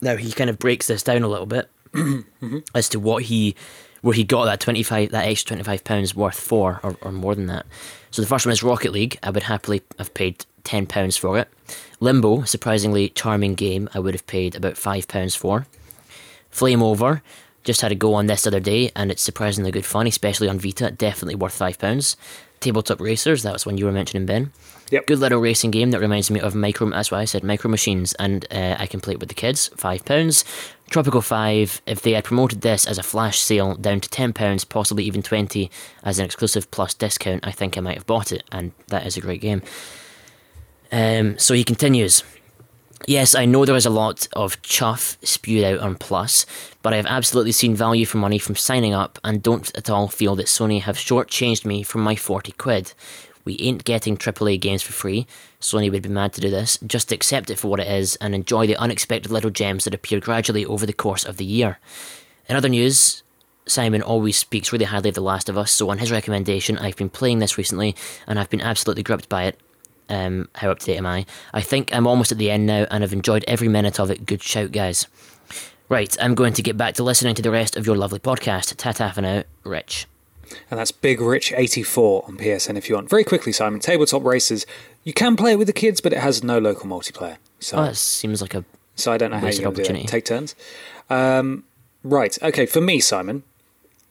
Now 0.00 0.16
he 0.16 0.32
kind 0.32 0.50
of 0.50 0.58
breaks 0.58 0.88
this 0.88 1.02
down 1.02 1.22
a 1.22 1.28
little 1.28 1.46
bit 1.46 1.70
as 2.74 2.88
to 2.90 2.98
what 2.98 3.24
he 3.24 3.54
where 4.00 4.14
he 4.14 4.24
got 4.24 4.46
that 4.46 4.58
25 4.58 5.10
that 5.10 5.26
extra 5.26 5.56
25 5.56 5.84
pounds 5.84 6.14
worth 6.14 6.38
for 6.38 6.80
or, 6.82 6.96
or 7.02 7.12
more 7.12 7.36
than 7.36 7.46
that. 7.46 7.66
So 8.10 8.20
the 8.20 8.28
first 8.28 8.44
one 8.44 8.52
is 8.52 8.64
Rocket 8.64 8.92
League. 8.92 9.16
I 9.22 9.30
would 9.30 9.44
happily 9.44 9.82
have 9.98 10.12
paid 10.12 10.44
10 10.64 10.86
pounds 10.86 11.16
for 11.16 11.38
it. 11.38 11.48
Limbo, 12.00 12.42
surprisingly 12.42 13.08
charming 13.10 13.54
game, 13.54 13.88
I 13.94 14.00
would 14.00 14.14
have 14.14 14.26
paid 14.26 14.56
about 14.56 14.76
5 14.76 15.06
pounds 15.06 15.36
for. 15.36 15.66
Flame 16.50 16.82
Over, 16.82 17.22
just 17.64 17.80
had 17.80 17.92
a 17.92 17.96
go 17.96 18.14
on 18.14 18.26
this 18.26 18.46
other 18.46 18.60
day, 18.60 18.90
and 18.96 19.10
it's 19.10 19.22
surprisingly 19.22 19.70
good 19.70 19.86
fun, 19.86 20.06
especially 20.06 20.48
on 20.48 20.58
Vita. 20.58 20.90
Definitely 20.90 21.36
worth 21.36 21.54
five 21.54 21.78
pounds. 21.78 22.16
Tabletop 22.60 23.00
Racers, 23.00 23.42
that 23.42 23.52
was 23.52 23.66
one 23.66 23.76
you 23.76 23.84
were 23.84 23.92
mentioning, 23.92 24.24
Ben. 24.24 24.52
Yep. 24.90 25.06
Good 25.06 25.18
little 25.18 25.40
racing 25.40 25.70
game 25.70 25.90
that 25.90 26.00
reminds 26.00 26.30
me 26.30 26.38
of 26.38 26.54
Micro. 26.54 26.88
That's 26.90 27.10
why 27.10 27.20
I 27.20 27.24
said 27.24 27.42
Micro 27.42 27.70
Machines, 27.70 28.12
and 28.14 28.46
uh, 28.52 28.76
I 28.78 28.86
can 28.86 29.00
play 29.00 29.14
it 29.14 29.20
with 29.20 29.30
the 29.30 29.34
kids. 29.34 29.68
Five 29.76 30.04
pounds. 30.04 30.44
Tropico 30.90 31.22
Five. 31.22 31.80
If 31.86 32.02
they 32.02 32.12
had 32.12 32.24
promoted 32.24 32.60
this 32.60 32.86
as 32.86 32.98
a 32.98 33.02
flash 33.02 33.40
sale 33.40 33.74
down 33.74 34.00
to 34.00 34.08
ten 34.08 34.32
pounds, 34.32 34.64
possibly 34.64 35.04
even 35.04 35.22
twenty, 35.22 35.70
as 36.04 36.18
an 36.18 36.24
exclusive 36.24 36.70
plus 36.70 36.94
discount, 36.94 37.46
I 37.46 37.52
think 37.52 37.76
I 37.76 37.80
might 37.80 37.96
have 37.96 38.06
bought 38.06 38.32
it, 38.32 38.44
and 38.52 38.72
that 38.88 39.06
is 39.06 39.16
a 39.16 39.22
great 39.22 39.40
game. 39.40 39.62
Um, 40.92 41.38
so 41.38 41.54
he 41.54 41.64
continues. 41.64 42.22
Yes, 43.06 43.34
I 43.34 43.46
know 43.46 43.64
there 43.64 43.74
is 43.74 43.86
a 43.86 43.90
lot 43.90 44.28
of 44.34 44.62
chuff 44.62 45.18
spewed 45.24 45.64
out 45.64 45.80
on 45.80 45.96
Plus, 45.96 46.46
but 46.82 46.92
I 46.92 46.96
have 46.96 47.06
absolutely 47.06 47.50
seen 47.50 47.74
value 47.74 48.06
for 48.06 48.18
money 48.18 48.38
from 48.38 48.54
signing 48.54 48.94
up 48.94 49.18
and 49.24 49.42
don't 49.42 49.76
at 49.76 49.90
all 49.90 50.06
feel 50.06 50.36
that 50.36 50.46
Sony 50.46 50.80
have 50.82 50.96
shortchanged 50.96 51.64
me 51.64 51.82
from 51.82 52.02
my 52.02 52.14
40 52.14 52.52
quid. 52.52 52.92
We 53.44 53.58
ain't 53.58 53.84
getting 53.84 54.16
AAA 54.16 54.60
games 54.60 54.82
for 54.82 54.92
free. 54.92 55.26
Sony 55.60 55.90
would 55.90 56.02
be 56.02 56.08
mad 56.08 56.32
to 56.34 56.40
do 56.40 56.48
this. 56.48 56.78
Just 56.86 57.10
accept 57.10 57.50
it 57.50 57.58
for 57.58 57.66
what 57.68 57.80
it 57.80 57.88
is 57.88 58.14
and 58.16 58.36
enjoy 58.36 58.68
the 58.68 58.76
unexpected 58.76 59.32
little 59.32 59.50
gems 59.50 59.82
that 59.82 59.94
appear 59.94 60.20
gradually 60.20 60.64
over 60.64 60.86
the 60.86 60.92
course 60.92 61.24
of 61.24 61.38
the 61.38 61.44
year. 61.44 61.80
In 62.48 62.54
other 62.54 62.68
news, 62.68 63.24
Simon 63.66 64.02
always 64.02 64.36
speaks 64.36 64.72
really 64.72 64.84
highly 64.84 65.08
of 65.08 65.16
The 65.16 65.22
Last 65.22 65.48
of 65.48 65.58
Us, 65.58 65.72
so 65.72 65.90
on 65.90 65.98
his 65.98 66.12
recommendation, 66.12 66.78
I've 66.78 66.96
been 66.96 67.10
playing 67.10 67.40
this 67.40 67.58
recently 67.58 67.96
and 68.28 68.38
I've 68.38 68.50
been 68.50 68.60
absolutely 68.60 69.02
gripped 69.02 69.28
by 69.28 69.44
it. 69.44 69.58
Um, 70.08 70.48
how 70.54 70.70
up 70.70 70.78
to 70.80 70.86
date 70.86 70.96
am 70.98 71.06
I? 71.06 71.24
I 71.54 71.60
think 71.62 71.94
I'm 71.94 72.06
almost 72.06 72.32
at 72.32 72.38
the 72.38 72.50
end 72.50 72.66
now 72.66 72.86
and 72.90 73.02
I've 73.02 73.12
enjoyed 73.12 73.44
every 73.48 73.68
minute 73.68 73.98
of 74.00 74.10
it. 74.10 74.26
Good 74.26 74.42
shout, 74.42 74.72
guys. 74.72 75.06
Right, 75.88 76.16
I'm 76.20 76.34
going 76.34 76.52
to 76.54 76.62
get 76.62 76.76
back 76.76 76.94
to 76.94 77.02
listening 77.02 77.34
to 77.34 77.42
the 77.42 77.50
rest 77.50 77.76
of 77.76 77.86
your 77.86 77.96
lovely 77.96 78.18
podcast. 78.18 78.74
Ta 78.76 78.92
ta 78.92 79.10
for 79.10 79.20
now, 79.22 79.44
Rich. 79.64 80.06
And 80.70 80.78
that's 80.78 80.92
Big 80.92 81.20
Rich 81.20 81.52
84 81.56 82.24
on 82.28 82.36
PSN 82.36 82.76
if 82.76 82.88
you 82.88 82.94
want. 82.94 83.08
Very 83.10 83.24
quickly, 83.24 83.52
Simon. 83.52 83.80
Tabletop 83.80 84.22
Racers. 84.24 84.66
You 85.04 85.12
can 85.12 85.36
play 85.36 85.52
it 85.52 85.56
with 85.56 85.66
the 85.66 85.72
kids, 85.72 86.00
but 86.00 86.12
it 86.12 86.18
has 86.18 86.42
no 86.42 86.58
local 86.58 86.86
multiplayer. 86.86 87.36
So, 87.60 87.78
Oh, 87.78 87.84
that 87.84 87.96
seems 87.96 88.40
like 88.42 88.54
a. 88.54 88.64
so 88.96 89.12
I 89.12 89.18
don't 89.18 89.30
know 89.30 89.38
how 89.38 89.48
you're 89.48 89.70
going 89.72 89.74
to 89.86 89.92
do 89.92 89.94
it. 89.98 90.08
Take 90.08 90.24
turns. 90.26 90.54
Um, 91.08 91.64
right. 92.04 92.36
Okay. 92.42 92.66
For 92.66 92.80
me, 92.80 93.00
Simon, 93.00 93.42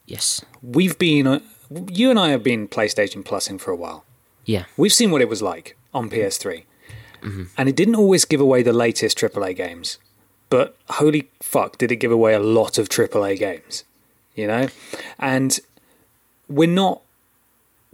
Yes. 0.05 0.43
we've 0.63 0.97
been. 0.97 1.27
Uh, 1.27 1.39
you 1.89 2.09
and 2.09 2.19
I 2.19 2.29
have 2.29 2.43
been 2.43 2.67
PlayStation 2.67 3.23
Plusing 3.23 3.59
for 3.59 3.71
a 3.71 3.75
while. 3.75 4.03
Yeah. 4.45 4.65
We've 4.77 4.91
seen 4.93 5.11
what 5.11 5.21
it 5.21 5.29
was 5.29 5.41
like 5.41 5.77
on 5.93 6.09
PS3. 6.09 6.63
Mm-hmm. 7.21 7.43
And 7.57 7.69
it 7.69 7.75
didn't 7.75 7.95
always 7.95 8.25
give 8.25 8.41
away 8.41 8.63
the 8.63 8.73
latest 8.73 9.17
AAA 9.17 9.55
games. 9.55 9.97
But 10.49 10.75
holy 10.89 11.29
fuck, 11.41 11.77
did 11.77 11.91
it 11.91 11.97
give 11.97 12.11
away 12.11 12.33
a 12.33 12.39
lot 12.39 12.77
of 12.77 12.89
AAA 12.89 13.39
games. 13.39 13.83
You 14.35 14.47
know? 14.47 14.67
And 15.19 15.59
we're 16.47 16.67
not 16.67 17.01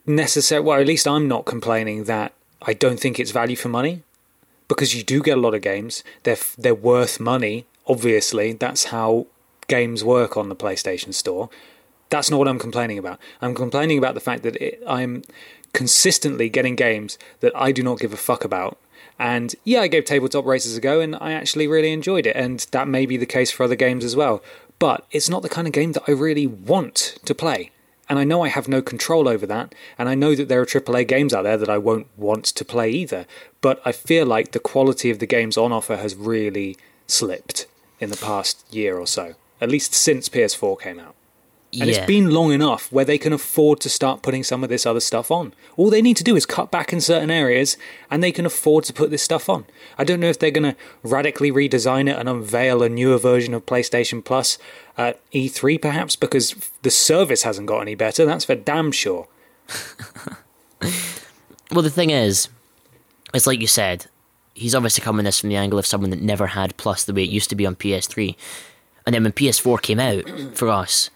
necessarily, 0.06 0.66
well, 0.66 0.80
at 0.80 0.88
least 0.88 1.08
I'm 1.08 1.28
not 1.28 1.46
complaining 1.46 2.06
that 2.06 2.34
I 2.62 2.74
don't 2.74 3.00
think 3.00 3.20
it's 3.20 3.32
value 3.32 3.56
for 3.56 3.70
money 3.70 4.04
because 4.68 4.96
you 4.96 5.04
do 5.04 5.22
get 5.22 5.38
a 5.38 5.42
lot 5.42 5.54
of 5.54 5.62
games. 5.62 6.04
They're, 6.24 6.38
they're 6.58 6.76
worth 6.76 7.20
money, 7.20 7.66
obviously. 7.86 8.54
That's 8.54 8.86
how 8.86 9.28
games 9.68 10.04
work 10.04 10.38
on 10.38 10.50
the 10.50 10.56
PlayStation 10.56 11.14
Store. 11.14 11.50
That's 12.10 12.32
not 12.32 12.38
what 12.38 12.48
I'm 12.48 12.60
complaining 12.60 12.98
about. 12.98 13.20
I'm 13.42 13.54
complaining 13.54 13.98
about 13.98 14.14
the 14.14 14.22
fact 14.22 14.44
that 14.44 14.56
it, 14.56 14.82
I'm 14.88 15.24
consistently 15.74 16.50
getting 16.50 16.76
games 16.76 17.18
that 17.40 17.56
I 17.56 17.72
do 17.72 17.84
not 17.84 18.00
give 18.00 18.14
a 18.14 18.18
fuck 18.18 18.44
about. 18.44 18.78
And 19.20 19.56
yeah, 19.64 19.82
I 19.82 19.88
gave 19.88 20.06
Tabletop 20.06 20.46
Racers 20.46 20.78
a 20.78 20.82
go 20.82 21.00
and 21.00 21.16
I 21.16 21.34
actually 21.34 21.68
really 21.68 21.92
enjoyed 21.92 22.28
it. 22.28 22.36
And 22.36 22.60
that 22.72 22.88
may 22.88 23.06
be 23.06 23.18
the 23.18 23.26
case 23.26 23.52
for 23.52 23.64
other 23.64 23.76
games 23.76 24.04
as 24.04 24.16
well. 24.16 24.44
but 24.80 25.06
it's 25.12 25.30
not 25.30 25.42
the 25.42 25.50
kind 25.50 25.68
of 25.68 25.74
game 25.74 25.94
that 25.94 26.04
I 26.08 26.12
really 26.12 26.48
want 26.48 27.18
to 27.26 27.36
play. 27.36 27.72
And 28.10 28.18
I 28.18 28.24
know 28.24 28.42
I 28.42 28.48
have 28.48 28.70
no 28.70 28.82
control 28.82 29.28
over 29.28 29.46
that, 29.48 29.76
and 29.98 30.08
I 30.08 30.16
know 30.16 30.34
that 30.34 30.48
there 30.48 30.62
are 30.62 30.66
AAA 30.66 31.08
games 31.08 31.34
out 31.34 31.42
there 31.44 31.58
that 31.58 31.70
I 31.70 31.78
won't 31.78 32.08
want 32.16 32.46
to 32.46 32.64
play 32.64 32.90
either. 32.90 33.26
But 33.60 33.82
I 33.84 33.92
feel 33.92 34.26
like 34.26 34.52
the 34.52 34.60
quality 34.60 35.10
of 35.10 35.20
the 35.20 35.26
games 35.26 35.58
on 35.58 35.74
offer 35.74 35.98
has 35.98 36.16
really 36.16 36.78
slipped 37.06 37.68
in 38.00 38.10
the 38.10 38.16
past 38.16 38.66
year 38.74 38.98
or 38.98 39.08
so, 39.08 39.36
at 39.60 39.70
least 39.70 39.94
since 39.94 40.30
PS4 40.30 40.80
came 40.80 41.00
out. 41.00 41.16
And 41.80 41.90
yeah. 41.90 41.98
it's 41.98 42.06
been 42.06 42.32
long 42.32 42.52
enough 42.52 42.92
where 42.92 43.06
they 43.06 43.18
can 43.18 43.34
afford 43.34 43.80
to 43.82 43.90
start 43.90 44.22
putting 44.22 44.44
some 44.44 44.64
of 44.64 44.70
this 44.70 44.86
other 44.86 45.00
stuff 45.00 45.32
on. 45.32 45.54
All 45.76 45.90
they 45.90 46.02
need 46.02 46.18
to 46.18 46.24
do 46.24 46.36
is 46.36 46.46
cut 46.46 46.72
back 46.72 46.92
in 46.92 47.02
certain 47.02 47.30
areas 47.32 47.78
and 48.10 48.24
they 48.24 48.32
can 48.32 48.46
afford 48.46 48.84
to 48.86 48.94
put 48.94 49.12
this 49.12 49.24
stuff 49.24 49.50
on. 49.50 49.66
I 49.98 50.04
don't 50.04 50.20
know 50.20 50.30
if 50.30 50.40
they're 50.40 50.52
going 50.52 50.76
to 50.76 50.78
radically 51.04 51.52
redesign 51.52 52.10
it 52.10 52.18
and 52.18 52.28
unveil 52.28 52.82
a 52.84 52.90
newer 52.90 53.18
version 53.18 53.54
of 53.54 53.66
PlayStation 53.66 54.24
Plus 54.24 54.58
at 54.98 55.20
E3 55.32 55.82
perhaps 55.82 56.16
because 56.16 56.56
the 56.82 56.92
service 56.92 57.44
hasn't 57.44 57.68
got 57.68 57.82
any 57.82 57.96
better. 57.96 58.26
That's 58.26 58.46
for 58.46 58.56
damn 58.56 58.92
sure. 58.92 59.28
Well, 61.72 61.82
the 61.82 61.90
thing 61.90 62.12
is, 62.12 62.48
it's 63.34 63.48
like 63.48 63.60
you 63.60 63.68
said, 63.68 64.08
he's 64.54 64.74
obviously 64.74 65.04
coming 65.04 65.26
this 65.26 65.40
from 65.40 65.50
the 65.50 65.58
angle 65.58 65.78
of 65.78 65.86
someone 65.86 66.12
that 66.12 66.22
never 66.22 66.48
had 66.48 66.78
Plus 66.78 67.04
the 67.04 67.14
way 67.14 67.24
it 67.24 67.30
used 67.30 67.50
to 67.50 67.56
be 67.56 67.66
on 67.66 67.76
PS3. 67.76 68.36
And 69.06 69.14
then 69.14 69.24
when 69.24 69.34
PS4 69.34 69.82
came 69.82 70.00
out 70.00 70.30
for 70.56 70.70
us, 70.70 71.10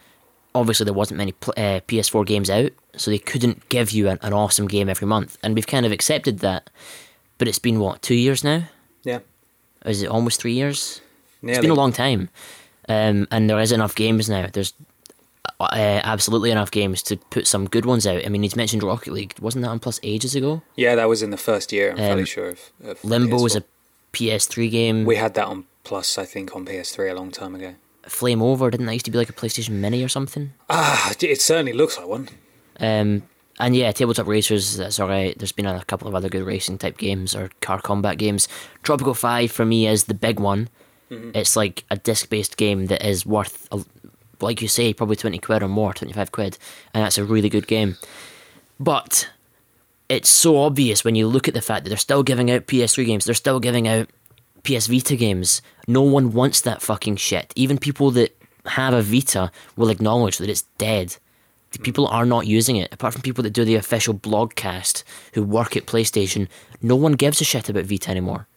obviously 0.54 0.84
there 0.86 0.94
wasn't 0.94 1.18
many 1.18 1.34
uh, 1.58 1.80
PS4 1.88 2.26
games 2.26 2.50
out, 2.50 2.72
so 2.96 3.12
they 3.12 3.18
couldn't 3.20 3.68
give 3.70 3.92
you 3.92 4.10
an, 4.10 4.20
an 4.22 4.34
awesome 4.34 4.68
game 4.68 4.90
every 4.90 5.08
month. 5.08 5.38
And 5.44 5.56
we've 5.56 5.68
kind 5.68 5.86
of 5.86 5.92
accepted 5.92 6.40
that. 6.40 6.70
But 7.38 7.48
it's 7.48 7.60
been, 7.60 7.80
what, 7.80 8.02
two 8.02 8.16
years 8.16 8.44
now? 8.44 8.64
Yeah. 9.04 9.20
Is 9.86 10.04
it 10.04 10.08
almost 10.08 10.40
three 10.42 10.54
years? 10.54 11.02
Nearly. 11.42 11.58
It's 11.58 11.62
been 11.62 11.72
a 11.72 11.76
long 11.76 11.92
time. 11.92 12.30
Um, 12.88 13.28
and 13.32 13.50
there 13.50 13.60
is 13.60 13.72
enough 13.72 13.96
games 13.96 14.30
now. 14.30 14.48
There's 14.52 14.74
uh, 15.60 16.02
absolutely 16.04 16.52
enough 16.52 16.70
games 16.70 17.02
to 17.04 17.18
put 17.18 17.48
some 17.48 17.68
good 17.68 17.86
ones 17.86 18.06
out. 18.06 18.24
I 18.26 18.30
mean, 18.30 18.44
he's 18.44 18.56
mentioned 18.56 18.84
Rocket 18.84 19.12
League. 19.14 19.34
Wasn't 19.40 19.64
that 19.64 19.70
on 19.70 19.80
Plus 19.80 20.00
ages 20.04 20.36
ago? 20.36 20.62
Yeah, 20.76 20.96
that 20.96 21.10
was 21.10 21.24
in 21.24 21.32
the 21.32 21.38
first 21.38 21.72
year, 21.72 21.92
I'm 21.92 21.98
fairly 21.98 22.22
Um, 22.22 22.26
sure 22.26 22.50
of, 22.50 22.60
of 22.84 23.04
Limbo 23.04 23.42
was 23.42 23.56
PS4. 23.56 23.58
a 23.58 23.64
PS3 24.14 24.72
game. 24.72 25.06
We 25.06 25.16
had 25.16 25.34
that 25.36 25.48
on 25.48 25.66
Plus, 25.84 26.18
I 26.20 26.26
think, 26.26 26.56
on 26.56 26.66
PS3 26.66 27.12
a 27.12 27.16
long 27.16 27.32
time 27.32 27.56
ago. 27.56 27.74
Flame 28.04 28.42
Over, 28.42 28.70
didn't 28.72 28.86
that 28.88 28.94
used 28.94 29.06
to 29.06 29.12
be 29.12 29.18
like 29.18 29.30
a 29.30 29.34
PlayStation 29.34 29.72
Mini 29.72 30.04
or 30.04 30.10
something? 30.10 30.54
Ah, 30.70 31.14
it 31.20 31.42
certainly 31.42 31.74
looks 31.74 31.98
like 31.98 32.08
one. 32.08 32.30
Um, 32.80 33.24
and 33.60 33.76
yeah, 33.76 33.92
Tabletop 33.92 34.28
Racers, 34.28 34.78
that's 34.78 35.00
alright. 35.00 35.38
There's 35.38 35.52
been 35.52 35.68
a 35.68 35.84
couple 35.86 36.08
of 36.08 36.16
other 36.16 36.30
good 36.30 36.44
racing 36.44 36.80
type 36.80 36.98
games 36.98 37.36
or 37.36 37.50
car 37.62 37.80
combat 37.80 38.18
games. 38.18 38.48
Tropico 38.84 39.16
5 39.16 39.52
for 39.52 39.66
me 39.66 39.88
is 39.88 40.06
the 40.06 40.14
big 40.14 40.40
one. 40.40 40.70
It's 41.36 41.58
like 41.58 41.84
a 41.92 41.98
disc 41.98 42.30
based 42.30 42.56
game 42.56 42.86
that 42.86 43.06
is 43.06 43.26
worth, 43.26 43.68
a, 43.72 43.84
like 44.40 44.62
you 44.62 44.70
say, 44.70 44.94
probably 44.94 45.18
20 45.18 45.40
quid 45.40 45.62
or 45.62 45.68
more, 45.68 45.94
25 45.94 46.32
quid. 46.32 46.58
And 46.94 47.04
that's 47.04 47.18
a 47.18 47.26
really 47.26 47.50
good 47.50 47.68
game. 47.68 47.98
But 48.80 49.30
it's 50.08 50.30
so 50.30 50.58
obvious 50.58 51.04
when 51.04 51.16
you 51.16 51.28
look 51.28 51.50
at 51.50 51.54
the 51.54 51.62
fact 51.62 51.84
that 51.84 51.90
they're 51.90 51.98
still 51.98 52.24
giving 52.24 52.50
out 52.50 52.66
PS3 52.66 53.06
games, 53.06 53.26
they're 53.26 53.36
still 53.36 53.60
giving 53.60 53.90
out 53.90 54.10
PS 54.64 54.88
Vita 54.88 55.16
games. 55.16 55.62
No 55.88 56.02
one 56.02 56.32
wants 56.32 56.62
that 56.62 56.82
fucking 56.82 57.18
shit. 57.18 57.52
Even 57.56 57.78
people 57.78 58.12
that 58.12 58.38
have 58.66 58.94
a 58.94 59.02
Vita 59.02 59.52
will 59.76 59.90
acknowledge 59.90 60.38
that 60.38 60.50
it's 60.50 60.64
dead. 60.78 61.18
The 61.72 61.80
mm. 61.80 61.84
people 61.84 62.08
are 62.08 62.26
not 62.26 62.48
using 62.48 62.76
it. 62.76 62.94
Apart 62.94 63.14
from 63.14 63.22
people 63.22 63.44
that 63.44 63.52
do 63.52 63.66
the 63.66 63.76
official 63.76 64.14
blogcast 64.14 65.04
who 65.34 65.44
work 65.44 65.76
at 65.76 65.86
PlayStation, 65.86 66.48
no 66.82 66.96
one 66.96 67.14
gives 67.14 67.42
a 67.42 67.44
shit 67.44 67.70
about 67.70 67.86
Vita 67.86 68.10
anymore. 68.10 68.48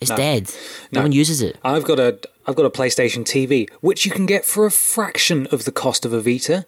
It's 0.00 0.10
dead. 0.10 0.50
No, 0.92 1.00
No. 1.00 1.02
one 1.02 1.12
uses 1.12 1.42
it. 1.42 1.58
I've 1.62 1.84
got 1.84 1.98
a 2.00 2.18
I've 2.46 2.56
got 2.56 2.64
a 2.64 2.70
PlayStation 2.70 3.22
TV, 3.24 3.68
which 3.80 4.06
you 4.06 4.10
can 4.10 4.26
get 4.26 4.44
for 4.44 4.64
a 4.66 4.70
fraction 4.70 5.46
of 5.48 5.64
the 5.64 5.72
cost 5.72 6.06
of 6.06 6.12
a 6.12 6.20
Vita. 6.20 6.64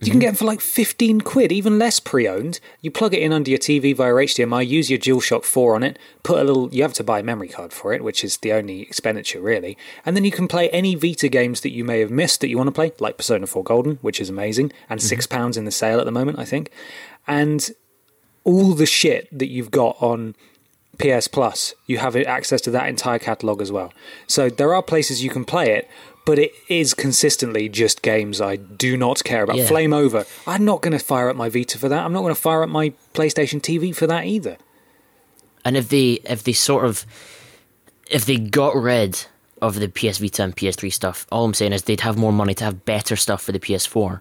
You 0.00 0.10
can 0.10 0.18
get 0.18 0.26
them 0.26 0.36
for 0.36 0.44
like 0.44 0.60
15 0.60 1.20
quid, 1.20 1.52
even 1.52 1.78
less 1.78 2.00
pre-owned. 2.00 2.58
You 2.80 2.90
plug 2.90 3.14
it 3.14 3.22
in 3.22 3.32
under 3.32 3.48
your 3.48 3.58
TV 3.58 3.94
via 3.94 4.12
HDMI, 4.12 4.66
use 4.66 4.90
your 4.90 4.98
DualShock 4.98 5.44
4 5.44 5.76
on 5.76 5.82
it, 5.84 5.98
put 6.24 6.40
a 6.40 6.44
little 6.44 6.68
you 6.74 6.82
have 6.82 6.92
to 6.94 7.04
buy 7.04 7.20
a 7.20 7.22
memory 7.22 7.48
card 7.48 7.72
for 7.72 7.92
it, 7.92 8.02
which 8.02 8.24
is 8.24 8.38
the 8.38 8.52
only 8.52 8.82
expenditure 8.82 9.40
really. 9.40 9.78
And 10.04 10.16
then 10.16 10.24
you 10.24 10.32
can 10.32 10.48
play 10.48 10.68
any 10.70 10.96
Vita 10.96 11.28
games 11.28 11.60
that 11.60 11.70
you 11.70 11.84
may 11.84 12.00
have 12.00 12.10
missed 12.10 12.40
that 12.40 12.48
you 12.48 12.56
want 12.56 12.66
to 12.68 12.72
play, 12.72 12.92
like 12.98 13.16
Persona 13.16 13.46
4 13.46 13.62
Golden, 13.62 13.96
which 14.02 14.20
is 14.20 14.28
amazing, 14.28 14.72
and 14.90 14.98
mm-hmm. 14.98 15.08
6 15.08 15.26
pounds 15.28 15.56
in 15.56 15.64
the 15.64 15.70
sale 15.70 16.00
at 16.00 16.06
the 16.06 16.12
moment, 16.12 16.38
I 16.38 16.44
think. 16.44 16.70
And 17.26 17.70
all 18.42 18.74
the 18.74 18.86
shit 18.86 19.28
that 19.36 19.48
you've 19.48 19.70
got 19.70 19.96
on 20.00 20.34
PS 20.98 21.28
Plus, 21.28 21.74
you 21.86 21.98
have 21.98 22.16
access 22.16 22.60
to 22.62 22.70
that 22.72 22.88
entire 22.88 23.18
catalog 23.18 23.60
as 23.60 23.72
well. 23.72 23.92
So 24.26 24.48
there 24.48 24.74
are 24.74 24.82
places 24.82 25.24
you 25.24 25.30
can 25.30 25.44
play 25.44 25.70
it, 25.70 25.88
but 26.24 26.38
it 26.38 26.52
is 26.68 26.94
consistently 26.94 27.68
just 27.68 28.02
games 28.02 28.40
I 28.40 28.56
do 28.56 28.96
not 28.96 29.22
care 29.24 29.42
about. 29.42 29.56
Yeah. 29.56 29.66
Flame 29.66 29.92
Over. 29.92 30.24
I'm 30.46 30.64
not 30.64 30.80
going 30.80 30.96
to 30.96 31.04
fire 31.04 31.28
up 31.28 31.36
my 31.36 31.48
Vita 31.48 31.78
for 31.78 31.88
that. 31.88 32.04
I'm 32.04 32.12
not 32.12 32.22
going 32.22 32.34
to 32.34 32.40
fire 32.40 32.62
up 32.62 32.68
my 32.68 32.90
PlayStation 33.12 33.60
TV 33.60 33.94
for 33.94 34.06
that 34.06 34.24
either. 34.24 34.56
And 35.64 35.76
if 35.76 35.88
they 35.88 36.20
if 36.24 36.44
they 36.44 36.52
sort 36.52 36.84
of 36.84 37.06
if 38.10 38.26
they 38.26 38.36
got 38.36 38.76
rid 38.76 39.26
of 39.62 39.80
the 39.80 39.88
PS 39.88 40.18
Vita 40.18 40.42
and 40.42 40.56
PS3 40.56 40.92
stuff, 40.92 41.26
all 41.32 41.44
I'm 41.44 41.54
saying 41.54 41.72
is 41.72 41.82
they'd 41.82 42.00
have 42.00 42.18
more 42.18 42.32
money 42.32 42.54
to 42.54 42.64
have 42.64 42.84
better 42.84 43.16
stuff 43.16 43.42
for 43.42 43.52
the 43.52 43.60
PS4. 43.60 44.20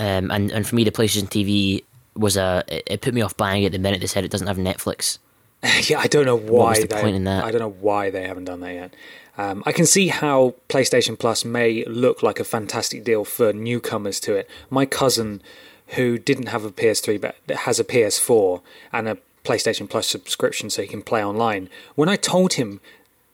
Um, 0.00 0.30
and 0.30 0.50
and 0.50 0.66
for 0.66 0.74
me, 0.74 0.84
the 0.84 0.90
PlayStation 0.90 1.28
TV 1.28 1.84
was 2.16 2.36
a 2.36 2.64
it, 2.68 2.82
it 2.86 3.00
put 3.00 3.14
me 3.14 3.20
off 3.20 3.36
buying 3.36 3.62
it 3.62 3.72
the 3.72 3.78
minute 3.78 4.00
they 4.00 4.06
said 4.06 4.24
it 4.24 4.30
doesn't 4.30 4.46
have 4.46 4.56
Netflix. 4.56 5.18
yeah, 5.88 5.98
I 5.98 6.06
don't 6.06 6.26
know 6.26 6.36
why. 6.36 6.70
was 6.70 6.80
the 6.80 6.88
they, 6.88 7.00
point 7.00 7.16
in 7.16 7.24
that? 7.24 7.44
I 7.44 7.50
don't 7.50 7.60
know 7.60 7.76
why 7.80 8.10
they 8.10 8.26
haven't 8.26 8.44
done 8.44 8.60
that 8.60 8.74
yet. 8.74 8.94
Um, 9.36 9.62
I 9.66 9.72
can 9.72 9.86
see 9.86 10.08
how 10.08 10.54
PlayStation 10.68 11.18
Plus 11.18 11.44
may 11.44 11.84
look 11.84 12.22
like 12.22 12.38
a 12.38 12.44
fantastic 12.44 13.04
deal 13.04 13.24
for 13.24 13.52
newcomers 13.52 14.20
to 14.20 14.34
it. 14.34 14.48
My 14.70 14.86
cousin, 14.86 15.42
who 15.88 16.18
didn't 16.18 16.46
have 16.46 16.64
a 16.64 16.70
PS3 16.70 17.20
but 17.20 17.56
has 17.56 17.80
a 17.80 17.84
PS4 17.84 18.60
and 18.92 19.08
a 19.08 19.18
PlayStation 19.44 19.88
Plus 19.88 20.06
subscription 20.06 20.70
so 20.70 20.82
he 20.82 20.88
can 20.88 21.02
play 21.02 21.24
online, 21.24 21.68
when 21.94 22.08
I 22.08 22.16
told 22.16 22.54
him, 22.54 22.80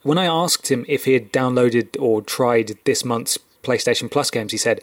when 0.02 0.18
I 0.18 0.24
asked 0.24 0.70
him 0.70 0.84
if 0.88 1.04
he 1.04 1.12
had 1.12 1.32
downloaded 1.32 2.00
or 2.00 2.22
tried 2.22 2.78
this 2.84 3.04
month's 3.04 3.38
PlayStation 3.62 4.10
Plus 4.10 4.30
games, 4.30 4.52
he 4.52 4.58
said, 4.58 4.80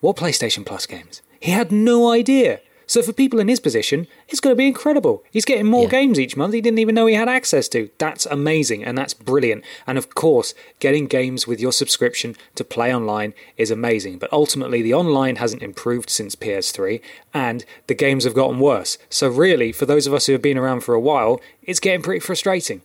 What 0.00 0.16
PlayStation 0.16 0.66
Plus 0.66 0.86
games? 0.86 1.22
He 1.38 1.52
had 1.52 1.70
no 1.70 2.10
idea. 2.10 2.60
So 2.90 3.02
for 3.02 3.12
people 3.12 3.38
in 3.38 3.46
his 3.46 3.60
position, 3.60 4.08
it's 4.28 4.40
going 4.40 4.50
to 4.50 4.58
be 4.58 4.66
incredible. 4.66 5.22
He's 5.30 5.44
getting 5.44 5.66
more 5.66 5.84
Yeah. 5.84 5.90
games 5.90 6.18
each 6.18 6.36
month 6.36 6.54
he 6.54 6.60
didn't 6.60 6.80
even 6.80 6.96
know 6.96 7.06
he 7.06 7.14
had 7.14 7.28
access 7.28 7.68
to. 7.68 7.88
That's 7.98 8.26
amazing 8.26 8.82
and 8.84 8.98
that's 8.98 9.14
brilliant. 9.14 9.62
And 9.86 9.96
of 9.96 10.12
course, 10.16 10.54
getting 10.80 11.06
games 11.06 11.46
with 11.46 11.60
your 11.60 11.70
subscription 11.70 12.34
to 12.56 12.64
play 12.64 12.92
online 12.92 13.32
is 13.56 13.70
amazing. 13.70 14.18
But 14.18 14.32
ultimately, 14.32 14.82
the 14.82 14.92
online 14.92 15.36
hasn't 15.36 15.62
improved 15.62 16.10
since 16.10 16.34
PS3 16.34 17.00
and 17.32 17.64
the 17.86 17.94
games 17.94 18.24
have 18.24 18.34
gotten 18.34 18.58
worse. 18.58 18.98
So 19.08 19.28
really, 19.28 19.70
for 19.70 19.86
those 19.86 20.08
of 20.08 20.12
us 20.12 20.26
who 20.26 20.32
have 20.32 20.42
been 20.42 20.58
around 20.58 20.80
for 20.80 20.92
a 20.92 21.00
while, 21.00 21.40
it's 21.62 21.78
getting 21.78 22.02
pretty 22.02 22.18
frustrating. 22.18 22.82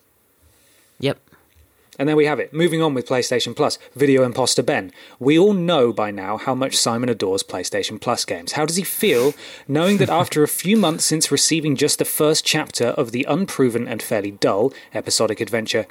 Yep. 1.00 1.18
And 1.98 2.10
there 2.10 2.16
we 2.16 2.26
have 2.26 2.40
it. 2.40 2.54
Moving 2.54 2.82
on 2.82 2.94
with 2.94 3.08
PlayStation 3.08 3.56
Plus, 3.56 3.80
Video 3.96 4.24
Imposter 4.24 4.62
Ben. 4.62 4.92
We 5.20 5.40
all 5.40 5.54
know 5.54 5.94
by 5.94 6.12
now 6.12 6.38
how 6.38 6.54
much 6.54 6.76
Simon 6.78 7.08
adores 7.10 7.42
PlayStation 7.44 8.00
Plus 8.02 8.26
games. 8.26 8.54
How 8.54 8.66
does 8.66 8.76
he 8.76 8.84
feel 8.84 9.34
knowing 9.68 9.98
that 9.98 10.10
after 10.10 10.44
a 10.44 10.48
few 10.48 10.76
months 10.76 11.06
since 11.06 11.32
receiving 11.32 11.76
just 11.76 11.98
the 12.00 12.06
first 12.06 12.46
chapter 12.46 12.88
of 12.88 13.12
the 13.12 13.26
unproven 13.30 13.88
and 13.88 14.02
fairly 14.02 14.32
dull 14.32 14.74
episodic 14.94 15.40
adventure 15.40 15.86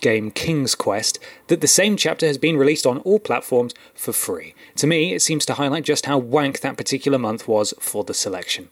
game 0.00 0.30
King's 0.30 0.74
Quest, 0.74 1.18
that 1.48 1.60
the 1.60 1.66
same 1.66 1.96
chapter 1.96 2.26
has 2.26 2.38
been 2.38 2.56
released 2.56 2.86
on 2.86 2.98
all 2.98 3.18
platforms 3.18 3.74
for 3.94 4.12
free? 4.12 4.54
To 4.76 4.86
me, 4.86 5.12
it 5.12 5.20
seems 5.20 5.44
to 5.46 5.54
highlight 5.54 5.84
just 5.84 6.06
how 6.06 6.16
wank 6.16 6.60
that 6.60 6.76
particular 6.76 7.18
month 7.18 7.48
was 7.48 7.74
for 7.80 8.04
the 8.04 8.14
selection. 8.14 8.68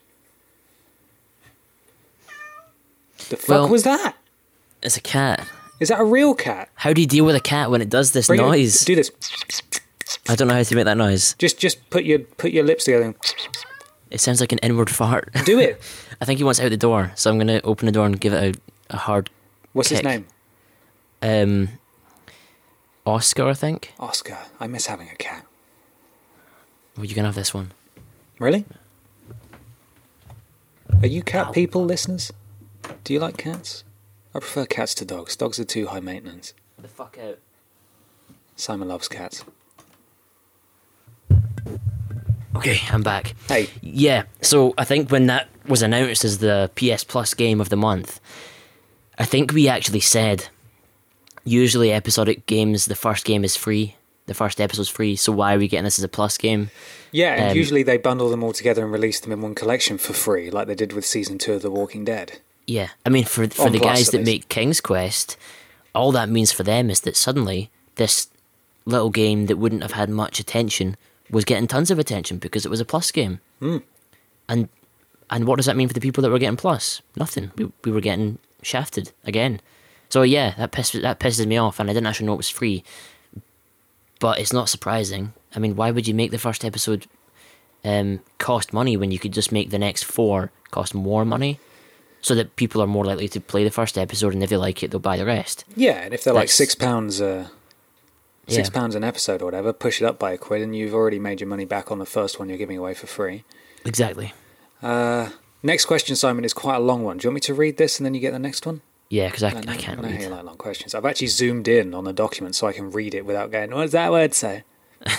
The 3.31 3.37
fuck 3.37 3.49
Well- 3.49 3.69
was 3.69 3.83
that? 3.83 4.15
It's 4.83 4.97
a 4.97 5.01
cat. 5.01 5.47
Is 5.81 5.89
that 5.89 6.01
a 6.01 6.05
real 6.05 6.35
cat? 6.35 6.69
How 6.75 6.93
do 6.93 7.01
you 7.01 7.07
deal 7.07 7.25
with 7.25 7.37
a 7.37 7.41
cat 7.41 7.71
when 7.71 7.81
it 7.81 7.89
does 7.89 8.13
this 8.13 8.27
Bring 8.27 8.41
it- 8.41 8.43
noise? 8.45 8.85
Do 8.85 8.95
this. 8.97 9.11
I 10.29 10.35
don't 10.35 10.49
know 10.49 10.55
how 10.55 10.63
to 10.63 10.75
make 10.75 10.85
that 10.87 10.97
noise. 10.97 11.35
Just 11.39 11.59
just 11.59 11.89
put 11.91 12.05
your 12.05 12.19
put 12.21 12.51
your 12.53 12.65
lips 12.65 12.85
together 12.85 13.05
and 13.07 13.15
It 14.11 14.21
sounds 14.21 14.41
like 14.41 14.53
an 14.53 14.59
inward 14.59 14.91
fart. 14.91 15.31
do 15.45 15.59
it. 15.59 15.81
I 16.21 16.25
think 16.25 16.39
he 16.39 16.45
wants 16.45 16.59
out 16.61 16.71
the 16.71 16.77
door, 16.77 17.13
so 17.15 17.31
I'm 17.31 17.39
gonna 17.39 17.61
open 17.65 17.87
the 17.87 17.93
door 17.93 18.07
and 18.07 18.19
give 18.21 18.33
it 18.33 18.57
a, 18.91 18.95
a 18.95 18.97
hard 18.97 19.31
What's 19.73 19.91
his 19.91 20.03
name? 20.03 20.27
um 21.23 21.69
Oscar, 23.07 23.49
I 23.49 23.55
think. 23.55 23.93
Oscar. 23.99 24.37
I 24.61 24.67
miss 24.67 24.87
having 24.87 25.09
a 25.09 25.15
cat. 25.17 25.47
Well, 26.97 27.07
you 27.07 27.15
can 27.15 27.25
have 27.25 27.35
this 27.37 27.55
one. 27.55 27.73
Really? 28.39 28.65
Are 31.03 31.07
you 31.07 31.23
cat 31.23 31.53
people, 31.53 31.85
listeners? 31.85 32.33
Do 33.05 33.13
you 33.15 33.21
like 33.21 33.37
cats? 33.37 33.85
I 34.39 34.41
prefer 34.41 34.67
cats 34.67 34.95
to 34.95 35.05
dogs. 35.05 35.35
Dogs 35.35 35.59
are 35.59 35.65
too 35.65 35.89
high 35.89 35.99
maintenance. 35.99 36.55
The 36.81 36.87
fuck 36.87 37.19
out. 37.21 37.41
Simon 38.55 38.87
loves 38.87 39.09
cats. 39.09 39.45
Okay, 42.55 42.79
I'm 42.93 43.03
back. 43.03 43.35
Hey, 43.49 43.69
Yeah, 43.83 44.27
so 44.41 44.75
I 44.79 44.85
think 44.85 45.11
when 45.11 45.27
that 45.27 45.49
was 45.67 45.83
announced 45.83 46.25
as 46.25 46.39
the 46.39 46.71
PS 46.77 47.03
Plus 47.03 47.35
game 47.35 47.61
of 47.61 47.69
the 47.69 47.77
month, 47.77 48.21
I 49.19 49.25
think 49.25 49.53
we 49.53 49.67
actually 49.67 49.99
said 49.99 50.47
usually 51.43 51.93
episodic 51.93 52.47
games, 52.47 52.87
the 52.87 52.95
first 52.95 53.25
game 53.25 53.43
is 53.43 53.57
free 53.57 53.97
the 54.29 54.35
first 54.35 54.61
episode's 54.61 54.89
free. 54.91 55.17
So 55.17 55.33
why 55.33 55.55
are 55.55 55.59
we 55.59 55.67
getting 55.67 55.85
this 55.85 55.99
as 55.99 56.05
a 56.05 56.09
plus 56.09 56.39
game? 56.39 56.71
Yeah, 57.11 57.35
and 57.35 57.51
Um, 57.53 57.57
usually 57.57 57.83
they 57.83 57.97
bundle 57.97 58.29
them 58.31 58.45
all 58.45 58.53
together 58.53 58.85
and 58.85 58.93
release 58.93 59.19
them 59.19 59.33
in 59.33 59.41
one 59.41 59.55
collection 59.55 59.99
for 59.99 60.13
free, 60.13 60.51
like 60.51 60.69
they 60.69 60.75
did 60.75 60.93
with 60.93 61.05
season 61.05 61.39
two 61.39 61.55
of 61.55 61.63
The 61.63 61.71
Walking 61.71 62.05
Dead. 62.05 62.39
Yeah, 62.69 62.89
I 63.07 63.09
mean, 63.09 63.25
for 63.25 63.49
for 63.49 63.63
On 63.63 63.73
the 63.73 63.79
guys 63.79 64.11
that 64.11 64.23
make 64.23 64.51
King's 64.51 64.83
Quest, 64.83 65.39
all 65.95 66.13
that 66.13 66.29
means 66.29 66.53
for 66.53 66.65
them 66.65 66.91
is 66.91 67.01
that 67.01 67.17
suddenly 67.17 67.71
this 67.95 68.29
little 68.85 69.09
game 69.09 69.47
that 69.47 69.57
wouldn't 69.57 69.81
have 69.81 69.93
had 69.93 70.11
much 70.11 70.39
attention 70.39 70.99
was 71.31 71.47
getting 71.47 71.67
tons 71.67 71.91
of 71.91 71.99
attention 71.99 72.37
because 72.37 72.67
it 72.67 72.69
was 72.69 72.79
a 72.79 72.85
plus 72.85 73.11
game. 73.11 73.41
Hmm. 73.61 73.79
And 74.51 74.69
and 75.31 75.47
what 75.47 75.57
does 75.57 75.65
that 75.65 75.77
mean 75.77 75.89
for 75.89 75.95
the 75.95 76.01
people 76.01 76.21
that 76.21 76.31
were 76.31 76.39
getting 76.39 76.59
plus? 76.59 77.01
Nothing. 77.17 77.53
We 77.57 77.73
we 77.85 77.91
were 77.91 78.03
getting 78.03 78.39
shafted 78.61 79.13
again. 79.25 79.63
So 80.11 80.21
yeah, 80.21 80.53
that 80.59 80.71
pisses 80.71 81.01
that 81.01 81.21
pisses 81.21 81.47
me 81.47 81.57
off, 81.57 81.81
and 81.81 81.89
I 81.89 81.95
didn't 81.95 82.07
actually 82.07 82.27
know 82.27 82.35
it 82.35 82.45
was 82.45 82.51
free. 82.51 82.85
But 84.21 84.41
it's 84.41 84.53
not 84.53 84.69
surprising. 84.69 85.33
I 85.57 85.59
mean, 85.59 85.75
why 85.75 85.91
would 85.91 86.07
you 86.07 86.13
make 86.13 86.33
the 86.33 86.39
first 86.39 86.67
episode 86.67 87.07
um, 87.83 88.21
cost 88.37 88.75
money 88.75 88.99
when 88.99 89.11
you 89.11 89.19
could 89.19 89.33
just 89.33 89.53
make 89.53 89.71
the 89.71 89.79
next 89.79 90.03
four 90.03 90.53
cost 90.71 90.95
more 90.95 91.25
money? 91.25 91.61
So 92.29 92.35
that 92.35 92.55
people 92.57 92.81
are 92.83 92.87
more 92.87 93.05
likely 93.05 93.27
to 93.29 93.41
play 93.41 93.65
the 93.65 93.71
first 93.71 93.97
episode, 93.99 94.35
and 94.35 94.43
if 94.43 94.51
they 94.51 94.57
like 94.57 94.83
it, 94.83 94.91
they'll 94.91 95.01
buy 95.01 95.17
the 95.17 95.25
rest. 95.25 95.65
Yeah, 95.75 96.03
and 96.03 96.13
if 96.15 96.23
they're 96.23 96.35
like 96.35 96.51
six 96.51 96.75
pounds, 96.75 97.21
uh, 97.21 97.49
six 98.47 98.69
Yeah. 98.69 98.75
pounds 98.79 98.95
an 98.95 99.03
episode 99.03 99.43
or 99.43 99.47
whatever, 99.47 99.73
push 99.73 100.01
it 100.01 100.05
up 100.05 100.19
by 100.19 100.33
a 100.33 100.39
quid, 100.39 100.63
and 100.63 100.77
you've 100.77 100.95
already 100.95 101.19
made 101.19 101.41
your 101.41 101.49
money 101.49 101.65
back 101.65 101.91
on 101.91 101.99
the 101.99 102.07
first 102.07 102.39
one 102.39 102.49
you're 102.49 102.59
giving 102.59 102.79
away 102.79 102.95
for 102.95 103.07
free. 103.07 103.45
Exactly. 103.85 104.33
Next 105.63 105.87
question, 105.87 106.15
Simon, 106.15 106.45
is 106.45 106.53
quite 106.55 106.77
a 106.77 106.81
long 106.81 107.03
one. 107.03 107.17
Do 107.17 107.25
you 107.25 107.31
want 107.31 107.35
me 107.37 107.41
to 107.41 107.55
read 107.55 107.79
this 107.79 107.99
and 107.99 108.07
then 108.07 108.15
you 108.15 108.21
get 108.21 108.33
the 108.33 108.39
next 108.39 108.65
one? 108.65 108.81
Yeah, 109.11 109.27
because 109.29 109.43
I, 109.43 109.51
know- 109.53 109.63
I 109.73 109.77
can't 109.77 109.99
how 110.05 110.07
read. 110.09 110.31
like 110.31 110.45
long 110.45 110.57
questions. 110.57 110.95
I've 110.95 111.05
actually 111.07 111.27
zoomed 111.29 111.67
in 111.67 111.95
on 111.95 112.05
the 112.05 112.13
document 112.13 112.55
so 112.55 112.67
I 112.67 112.73
can 112.73 112.91
read 112.91 113.15
it 113.15 113.25
without 113.25 113.51
going, 113.51 113.71
what 113.73 113.83
does 113.83 113.93
that 113.93 114.13
word 114.13 114.35
say? 114.35 114.65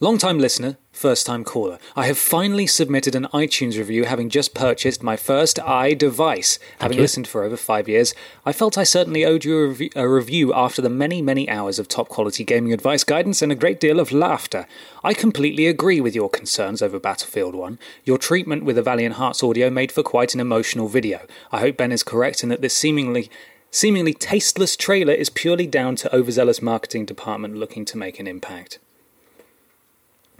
Long 0.00 0.18
time 0.18 0.38
listener, 0.38 0.76
first 0.96 1.26
time 1.26 1.44
caller. 1.44 1.78
I 1.94 2.06
have 2.06 2.18
finally 2.18 2.66
submitted 2.66 3.14
an 3.14 3.26
iTunes 3.32 3.76
review 3.78 4.04
having 4.04 4.30
just 4.30 4.54
purchased 4.54 5.02
my 5.02 5.16
first 5.16 5.58
iDevice. 5.58 6.58
Having 6.80 6.96
you. 6.96 7.02
listened 7.02 7.28
for 7.28 7.44
over 7.44 7.56
five 7.56 7.88
years, 7.88 8.14
I 8.44 8.52
felt 8.52 8.78
I 8.78 8.84
certainly 8.84 9.24
owed 9.24 9.44
you 9.44 9.58
a, 9.58 9.68
rev- 9.68 9.90
a 9.94 10.08
review 10.08 10.54
after 10.54 10.80
the 10.80 10.88
many, 10.88 11.20
many 11.22 11.48
hours 11.48 11.78
of 11.78 11.88
top 11.88 12.08
quality 12.08 12.44
gaming 12.44 12.72
advice, 12.72 13.04
guidance, 13.04 13.42
and 13.42 13.52
a 13.52 13.56
great 13.56 13.80
deal 13.80 14.00
of 14.00 14.12
laughter. 14.12 14.66
I 15.04 15.14
completely 15.14 15.66
agree 15.66 16.00
with 16.00 16.14
your 16.14 16.30
concerns 16.30 16.82
over 16.82 16.98
Battlefield 16.98 17.54
1. 17.54 17.78
Your 18.04 18.18
treatment 18.18 18.64
with 18.64 18.76
the 18.76 18.82
Valiant 18.82 19.16
Hearts 19.16 19.42
audio 19.42 19.70
made 19.70 19.92
for 19.92 20.02
quite 20.02 20.34
an 20.34 20.40
emotional 20.40 20.88
video. 20.88 21.26
I 21.52 21.60
hope 21.60 21.76
Ben 21.76 21.92
is 21.92 22.02
correct 22.02 22.42
in 22.42 22.48
that 22.48 22.62
this 22.62 22.74
seemingly 22.74 23.30
seemingly 23.70 24.14
tasteless 24.14 24.76
trailer 24.76 25.12
is 25.12 25.28
purely 25.28 25.66
down 25.66 25.96
to 25.96 26.14
overzealous 26.14 26.62
marketing 26.62 27.04
department 27.04 27.56
looking 27.56 27.84
to 27.84 27.98
make 27.98 28.18
an 28.18 28.26
impact. 28.26 28.78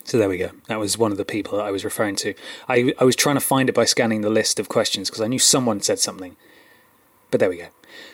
So 0.07 0.19
there 0.19 0.29
we 0.29 0.39
go. 0.39 0.53
That 0.69 0.79
was 0.79 0.97
one 0.97 1.11
of 1.11 1.19
the 1.19 1.25
people 1.25 1.59
that 1.59 1.65
I 1.65 1.73
was 1.73 1.85
referring 1.85 2.15
to. 2.17 2.33
I, 2.69 2.95
I 3.01 3.05
was 3.05 3.17
trying 3.17 3.35
to 3.35 3.41
find 3.41 3.69
it 3.69 3.75
by 3.75 3.85
scanning 3.85 4.21
the 4.21 4.31
list 4.31 4.61
of 4.61 4.69
questions 4.69 5.11
because 5.11 5.21
I 5.21 5.27
knew 5.27 5.41
someone 5.41 5.81
said 5.81 5.99
something. 5.99 6.37
But 7.33 7.41
there 7.41 7.49
we 7.49 7.57
go. 7.57 7.67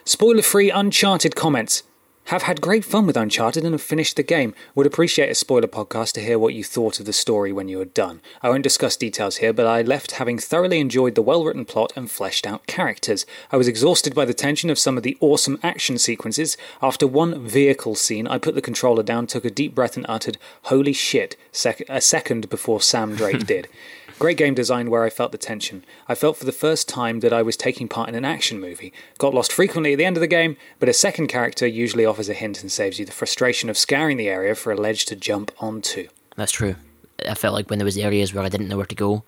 Spoiler 0.07 0.41
free 0.41 0.71
Uncharted 0.71 1.37
comments. 1.37 1.83
Have 2.27 2.43
had 2.43 2.61
great 2.63 2.85
fun 2.85 3.07
with 3.07 3.17
Uncharted 3.17 3.65
and 3.65 3.75
have 3.75 3.83
finished 3.83 4.17
the 4.17 4.23
game. 4.23 4.55
Would 4.75 4.87
appreciate 4.87 5.29
a 5.29 5.35
spoiler 5.35 5.67
podcast 5.67 6.13
to 6.13 6.21
hear 6.23 6.39
what 6.39 6.55
you 6.55 6.65
thought 6.65 6.99
of 6.99 7.05
the 7.05 7.13
story 7.13 7.53
when 7.53 7.69
you 7.69 7.79
were 7.79 7.85
done. 7.85 8.23
I 8.41 8.49
won't 8.49 8.63
discuss 8.63 8.97
details 8.97 9.39
here, 9.39 9.53
but 9.53 9.67
I 9.67 9.83
left 9.83 10.13
having 10.13 10.39
thoroughly 10.39 10.79
enjoyed 10.81 11.15
the 11.15 11.21
well 11.21 11.45
written 11.45 11.65
plot 11.65 11.93
and 11.95 12.11
fleshed 12.11 12.47
out 12.47 12.67
characters. 12.67 13.27
I 13.51 13.57
was 13.57 13.69
exhausted 13.69 14.15
by 14.15 14.25
the 14.25 14.33
tension 14.33 14.71
of 14.71 14.79
some 14.79 14.97
of 14.97 15.03
the 15.03 15.19
awesome 15.21 15.59
action 15.63 15.99
sequences. 15.99 16.57
After 16.81 17.07
one 17.07 17.45
vehicle 17.47 17.97
scene, 17.97 18.27
I 18.27 18.39
put 18.39 18.55
the 18.55 18.63
controller 18.63 19.03
down, 19.03 19.27
took 19.27 19.45
a 19.45 19.51
deep 19.51 19.75
breath, 19.75 19.97
and 19.97 20.07
uttered, 20.09 20.39
Holy 20.63 20.93
shit, 20.95 21.37
sec- 21.51 21.83
a 21.89 22.01
second 22.01 22.49
before 22.49 22.81
Sam 22.81 23.15
Drake 23.15 23.47
did. 23.47 23.69
Great 24.23 24.37
game 24.37 24.55
design 24.55 24.89
where 24.89 25.03
I 25.03 25.11
felt 25.11 25.33
the 25.33 25.37
tension. 25.37 25.85
I 26.07 26.15
felt 26.15 26.37
for 26.37 26.45
the 26.45 26.53
first 26.53 26.89
time 26.89 27.19
that 27.21 27.33
I 27.33 27.43
was 27.43 27.57
taking 27.57 27.89
part 27.89 28.09
in 28.09 28.15
an 28.15 28.25
action 28.25 28.61
movie. 28.61 28.93
Got 29.19 29.35
lost 29.35 29.51
frequently 29.51 29.95
at 29.95 29.97
the 29.97 30.05
end 30.05 30.17
of 30.17 30.21
the 30.21 30.29
game, 30.29 30.57
but 30.79 30.89
a 30.89 30.93
second 30.93 31.27
character 31.27 31.67
usually 31.67 32.07
offers 32.07 32.29
a 32.29 32.33
hint 32.33 32.63
and 32.63 32.71
saves 32.71 33.01
you 33.01 33.05
the 33.05 33.11
frustration 33.11 33.69
of 33.69 33.77
scouring 33.77 34.19
the 34.19 34.29
area 34.29 34.55
for 34.55 34.71
a 34.71 34.77
ledge 34.77 35.07
to 35.07 35.17
jump 35.17 35.51
onto. 35.59 36.07
That's 36.37 36.53
true. 36.53 36.77
I 37.29 37.35
felt 37.35 37.53
like 37.53 37.69
when 37.69 37.81
there 37.81 37.85
was 37.85 37.99
areas 37.99 38.33
where 38.33 38.45
I 38.45 38.49
didn't 38.49 38.69
know 38.69 38.77
where 38.77 38.87
to 38.87 38.95
go, 38.95 39.25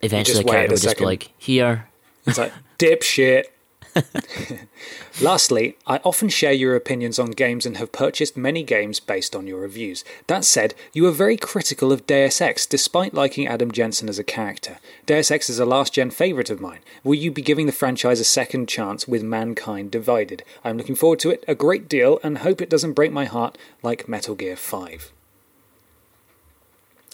eventually 0.00 0.44
the 0.44 0.48
character 0.48 0.74
would 0.74 0.80
just 0.80 0.98
be 0.98 1.04
like, 1.04 1.32
"Here." 1.36 1.88
It's 2.24 2.38
like, 2.38 2.52
dipshit. 2.78 3.46
Lastly, 5.20 5.76
I 5.86 5.98
often 5.98 6.28
share 6.28 6.52
your 6.52 6.74
opinions 6.76 7.18
on 7.18 7.32
games 7.32 7.66
and 7.66 7.76
have 7.76 7.92
purchased 7.92 8.36
many 8.36 8.62
games 8.62 9.00
based 9.00 9.36
on 9.36 9.46
your 9.46 9.60
reviews. 9.60 10.04
That 10.26 10.44
said, 10.44 10.74
you 10.92 11.06
are 11.06 11.12
very 11.12 11.36
critical 11.36 11.92
of 11.92 12.06
Deus 12.06 12.40
Ex 12.40 12.66
despite 12.66 13.14
liking 13.14 13.46
Adam 13.46 13.70
Jensen 13.70 14.08
as 14.08 14.18
a 14.18 14.24
character. 14.24 14.78
Deus 15.06 15.30
Ex 15.30 15.50
is 15.50 15.58
a 15.58 15.64
last 15.64 15.94
gen 15.94 16.10
favourite 16.10 16.50
of 16.50 16.60
mine. 16.60 16.80
Will 17.04 17.14
you 17.14 17.30
be 17.30 17.42
giving 17.42 17.66
the 17.66 17.72
franchise 17.72 18.20
a 18.20 18.24
second 18.24 18.68
chance 18.68 19.06
with 19.06 19.22
Mankind 19.22 19.90
Divided? 19.90 20.44
I'm 20.64 20.76
looking 20.76 20.94
forward 20.94 21.18
to 21.20 21.30
it 21.30 21.44
a 21.46 21.54
great 21.54 21.88
deal 21.88 22.18
and 22.22 22.38
hope 22.38 22.60
it 22.60 22.70
doesn't 22.70 22.94
break 22.94 23.12
my 23.12 23.24
heart 23.24 23.58
like 23.82 24.08
Metal 24.08 24.34
Gear 24.34 24.56
5. 24.56 25.12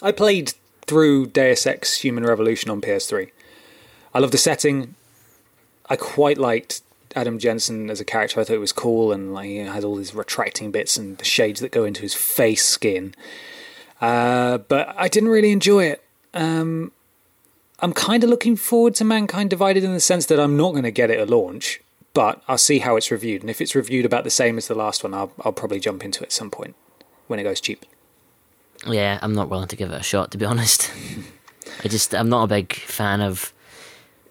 I 0.01 0.11
played 0.11 0.53
through 0.85 1.27
Deus 1.27 1.65
Ex 1.65 2.01
Human 2.01 2.23
Revolution 2.23 2.69
on 2.69 2.81
PS3. 2.81 3.31
I 4.13 4.19
love 4.19 4.31
the 4.31 4.37
setting. 4.37 4.95
I 5.89 5.95
quite 5.95 6.37
liked 6.37 6.81
Adam 7.15 7.39
Jensen 7.39 7.89
as 7.89 7.99
a 7.99 8.05
character. 8.05 8.39
I 8.39 8.43
thought 8.43 8.53
it 8.53 8.59
was 8.59 8.73
cool, 8.73 9.11
and 9.11 9.33
like 9.33 9.47
he 9.47 9.57
had 9.57 9.83
all 9.83 9.95
these 9.95 10.13
retracting 10.13 10.71
bits 10.71 10.97
and 10.97 11.17
the 11.17 11.25
shades 11.25 11.59
that 11.61 11.71
go 11.71 11.83
into 11.83 12.01
his 12.01 12.13
face 12.13 12.65
skin. 12.65 13.15
Uh, 13.99 14.59
but 14.59 14.93
I 14.97 15.07
didn't 15.07 15.29
really 15.29 15.51
enjoy 15.51 15.85
it. 15.85 16.03
Um, 16.33 16.91
I'm 17.79 17.93
kind 17.93 18.23
of 18.23 18.29
looking 18.29 18.55
forward 18.55 18.95
to 18.95 19.03
Mankind 19.03 19.49
Divided 19.49 19.83
in 19.83 19.93
the 19.93 19.99
sense 19.99 20.25
that 20.27 20.39
I'm 20.39 20.57
not 20.57 20.71
going 20.71 20.83
to 20.83 20.91
get 20.91 21.09
it 21.09 21.19
at 21.19 21.29
launch, 21.29 21.81
but 22.13 22.41
I'll 22.47 22.57
see 22.57 22.79
how 22.79 22.95
it's 22.95 23.11
reviewed. 23.11 23.41
And 23.41 23.49
if 23.49 23.61
it's 23.61 23.75
reviewed 23.75 24.05
about 24.05 24.23
the 24.23 24.29
same 24.29 24.57
as 24.57 24.67
the 24.67 24.75
last 24.75 25.03
one, 25.03 25.13
I'll, 25.13 25.31
I'll 25.41 25.51
probably 25.51 25.79
jump 25.79 26.03
into 26.03 26.23
it 26.23 26.27
at 26.27 26.31
some 26.31 26.49
point 26.49 26.75
when 27.27 27.39
it 27.39 27.43
goes 27.43 27.61
cheap. 27.61 27.85
Yeah, 28.85 29.19
I'm 29.21 29.33
not 29.33 29.49
willing 29.49 29.67
to 29.67 29.75
give 29.75 29.91
it 29.91 29.99
a 29.99 30.03
shot 30.03 30.31
to 30.31 30.37
be 30.37 30.45
honest. 30.45 30.91
I 31.83 31.87
just 31.87 32.13
I'm 32.15 32.29
not 32.29 32.43
a 32.43 32.47
big 32.47 32.73
fan 32.73 33.21
of 33.21 33.53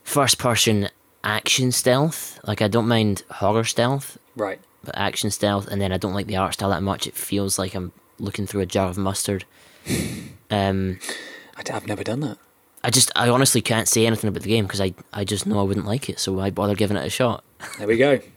first 0.03 0.39
person 0.39 0.89
action 1.27 1.73
stealth. 1.73 2.41
Like 2.47 2.63
I 2.63 2.69
don't 2.69 2.89
mind 2.89 3.23
horror 3.31 3.65
stealth, 3.65 4.17
Right. 4.37 4.61
but 4.85 4.97
action 4.97 5.31
stealth, 5.31 5.67
and 5.69 5.81
then 5.81 5.93
I 5.93 5.99
don't 5.99 6.15
like 6.15 6.27
the 6.29 6.37
art 6.37 6.55
style 6.55 6.71
that 6.71 6.83
much. 6.83 7.07
It 7.07 7.15
feels 7.15 7.59
like 7.59 7.75
I'm 7.75 7.93
looking 8.19 8.47
through 8.47 8.63
a 8.63 8.67
jar 8.67 8.89
of 8.89 8.97
mustard. 8.97 9.45
Um, 10.49 11.01
I, 11.57 11.73
have 11.73 11.89
never 11.89 12.05
done 12.05 12.21
that. 12.21 12.39
I 12.85 12.91
just 12.91 13.11
I 13.17 13.29
honestly 13.29 13.61
can't 13.61 13.89
say 13.89 14.07
anything 14.07 14.29
about 14.29 14.45
the 14.45 14.49
game 14.49 14.65
because 14.65 14.81
I 14.81 14.95
I 15.13 15.25
just 15.25 15.45
know 15.45 15.59
I 15.59 15.65
wouldn't 15.65 15.87
like 15.87 16.09
it, 16.09 16.21
so 16.21 16.35
why 16.35 16.51
bother 16.51 16.77
giving 16.77 16.97
it 16.97 17.05
a 17.05 17.11
shot? 17.11 17.43
There 17.79 17.89
we 17.89 17.97
go. 17.97 18.21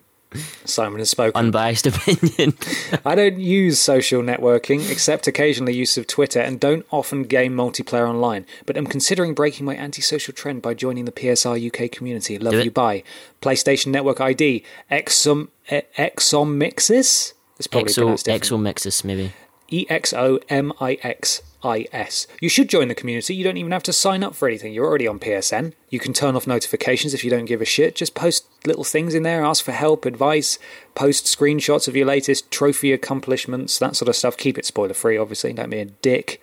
Simon 0.65 0.99
has 0.99 1.09
spoken. 1.09 1.37
Unbiased 1.39 1.87
opinion. 1.87 2.53
I 3.05 3.15
don't 3.15 3.39
use 3.39 3.79
social 3.79 4.21
networking 4.21 4.89
except 4.89 5.27
occasionally 5.27 5.75
use 5.75 5.97
of 5.97 6.05
Twitter 6.07 6.39
and 6.39 6.59
don't 6.59 6.85
often 6.91 7.23
game 7.23 7.55
multiplayer 7.55 8.07
online, 8.07 8.45
but 8.65 8.77
am 8.77 8.85
considering 8.85 9.33
breaking 9.33 9.65
my 9.65 9.75
antisocial 9.75 10.33
trend 10.33 10.61
by 10.61 10.73
joining 10.73 11.05
the 11.05 11.11
PSR 11.11 11.85
UK 11.85 11.91
community. 11.91 12.37
Love 12.37 12.53
Do 12.53 12.59
it. 12.59 12.65
you, 12.65 12.71
bye. 12.71 13.03
PlayStation 13.41 13.87
Network 13.87 14.21
ID 14.21 14.63
Exom 14.91 15.47
Exomixis. 15.69 17.33
It's 17.57 17.67
probably 17.67 17.91
Exo 17.91 17.95
pronounced 17.95 18.25
different. 18.25 18.43
Exo 18.43 18.59
Mixus 18.59 19.03
maybe. 19.03 19.33
E 19.71 19.85
X 19.89 20.13
O 20.13 20.39
M 20.49 20.73
I 20.79 20.97
X 21.03 21.41
I 21.63 21.85
S. 21.91 22.25
You 22.39 22.47
should 22.49 22.69
join 22.69 22.87
the 22.87 22.95
community. 22.95 23.35
You 23.35 23.43
don't 23.43 23.57
even 23.57 23.71
have 23.73 23.83
to 23.83 23.93
sign 23.93 24.23
up 24.23 24.33
for 24.35 24.47
anything. 24.47 24.73
You're 24.73 24.85
already 24.85 25.07
on 25.07 25.19
PSN. 25.19 25.73
You 25.89 25.99
can 25.99 26.13
turn 26.13 26.35
off 26.35 26.47
notifications 26.47 27.13
if 27.13 27.23
you 27.23 27.29
don't 27.29 27.45
give 27.45 27.61
a 27.61 27.65
shit. 27.65 27.95
Just 27.95 28.15
post 28.15 28.45
little 28.65 28.83
things 28.85 29.13
in 29.13 29.23
there, 29.23 29.43
ask 29.43 29.63
for 29.65 29.73
help, 29.73 30.05
advice, 30.05 30.57
post 30.95 31.25
screenshots 31.25 31.87
of 31.87 31.95
your 31.95 32.05
latest 32.05 32.49
trophy 32.51 32.93
accomplishments, 32.93 33.77
that 33.79 33.95
sort 33.97 34.07
of 34.09 34.15
stuff. 34.15 34.37
Keep 34.37 34.57
it 34.57 34.65
spoiler 34.65 34.93
free, 34.93 35.17
obviously. 35.17 35.51
Don't 35.53 35.69
be 35.69 35.79
a 35.79 35.85
dick. 35.85 36.41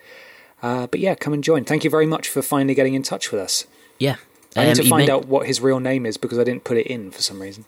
Uh, 0.63 0.87
but 0.87 1.01
yeah, 1.01 1.15
come 1.15 1.33
and 1.33 1.43
join. 1.45 1.65
Thank 1.65 1.85
you 1.85 1.91
very 1.91 2.07
much 2.07 2.29
for 2.29 2.43
finally 2.43 2.75
getting 2.75 2.95
in 2.95 3.03
touch 3.03 3.31
with 3.33 3.41
us. 3.41 3.67
Yeah. 3.99 4.17
I 4.55 4.65
need 4.65 4.71
Um, 4.71 4.77
to 4.77 4.89
find 4.89 5.07
men- 5.07 5.11
out 5.11 5.27
what 5.29 5.47
his 5.47 5.61
real 5.61 5.81
name 5.81 6.05
is 6.07 6.17
because 6.17 6.39
I 6.39 6.45
didn't 6.45 6.65
put 6.65 6.77
it 6.77 6.87
in 6.87 7.11
for 7.11 7.23
some 7.23 7.41
reason. 7.41 7.65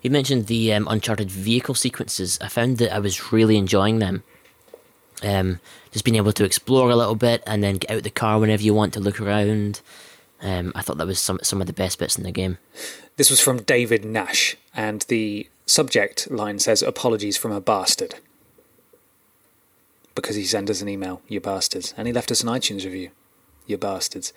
He 0.00 0.08
mentioned 0.08 0.46
the 0.46 0.72
um, 0.72 0.86
Uncharted 0.88 1.30
vehicle 1.30 1.74
sequences. 1.74 2.38
I 2.40 2.46
found 2.48 2.78
that 2.78 2.92
I 2.94 2.98
was 3.00 3.32
really 3.32 3.56
enjoying 3.56 3.98
them. 3.98 4.22
Um, 5.22 5.60
just 5.90 6.04
being 6.04 6.16
able 6.16 6.32
to 6.32 6.44
explore 6.44 6.90
a 6.90 6.96
little 6.96 7.16
bit 7.16 7.42
and 7.46 7.62
then 7.62 7.76
get 7.76 7.90
out 7.90 8.02
the 8.04 8.10
car 8.10 8.38
whenever 8.38 8.62
you 8.62 8.72
want 8.72 8.92
to 8.94 9.00
look 9.00 9.20
around. 9.20 9.80
Um, 10.40 10.70
I 10.76 10.82
thought 10.82 10.98
that 10.98 11.06
was 11.06 11.18
some 11.18 11.40
some 11.42 11.60
of 11.60 11.66
the 11.66 11.72
best 11.72 11.98
bits 11.98 12.16
in 12.16 12.24
the 12.24 12.30
game. 12.30 12.58
This 13.16 13.30
was 13.30 13.40
from 13.40 13.62
David 13.62 14.04
Nash, 14.04 14.56
and 14.74 15.02
the 15.08 15.48
subject 15.68 16.30
line 16.30 16.58
says, 16.58 16.82
Apologies 16.82 17.36
from 17.36 17.52
a 17.52 17.60
bastard. 17.60 18.16
Because 20.14 20.36
he 20.36 20.44
sent 20.44 20.70
us 20.70 20.80
an 20.80 20.88
email, 20.88 21.22
you 21.28 21.40
bastards. 21.40 21.94
And 21.96 22.08
he 22.08 22.12
left 22.12 22.30
us 22.32 22.42
an 22.42 22.48
iTunes 22.48 22.84
review, 22.84 23.10
you 23.66 23.76
bastards. 23.78 24.32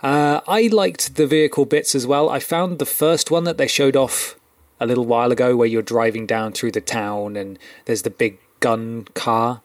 Uh, 0.00 0.40
I 0.46 0.68
liked 0.68 1.16
the 1.16 1.26
vehicle 1.26 1.64
bits 1.64 1.94
as 1.94 2.06
well. 2.06 2.30
I 2.30 2.38
found 2.38 2.78
the 2.78 2.86
first 2.86 3.30
one 3.30 3.42
that 3.44 3.58
they 3.58 3.66
showed 3.66 3.96
off 3.96 4.36
a 4.78 4.86
little 4.86 5.06
while 5.06 5.32
ago 5.32 5.56
where 5.56 5.66
you're 5.66 5.82
driving 5.82 6.24
down 6.24 6.52
through 6.52 6.70
the 6.70 6.80
town 6.80 7.36
and 7.36 7.58
there's 7.86 8.02
the 8.02 8.10
big 8.10 8.38
gun 8.60 9.08
car 9.14 9.60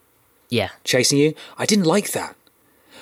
Yeah. 0.50 0.70
chasing 0.84 1.18
you. 1.18 1.34
I 1.58 1.66
didn't 1.66 1.86
like 1.86 2.12
that. 2.12 2.36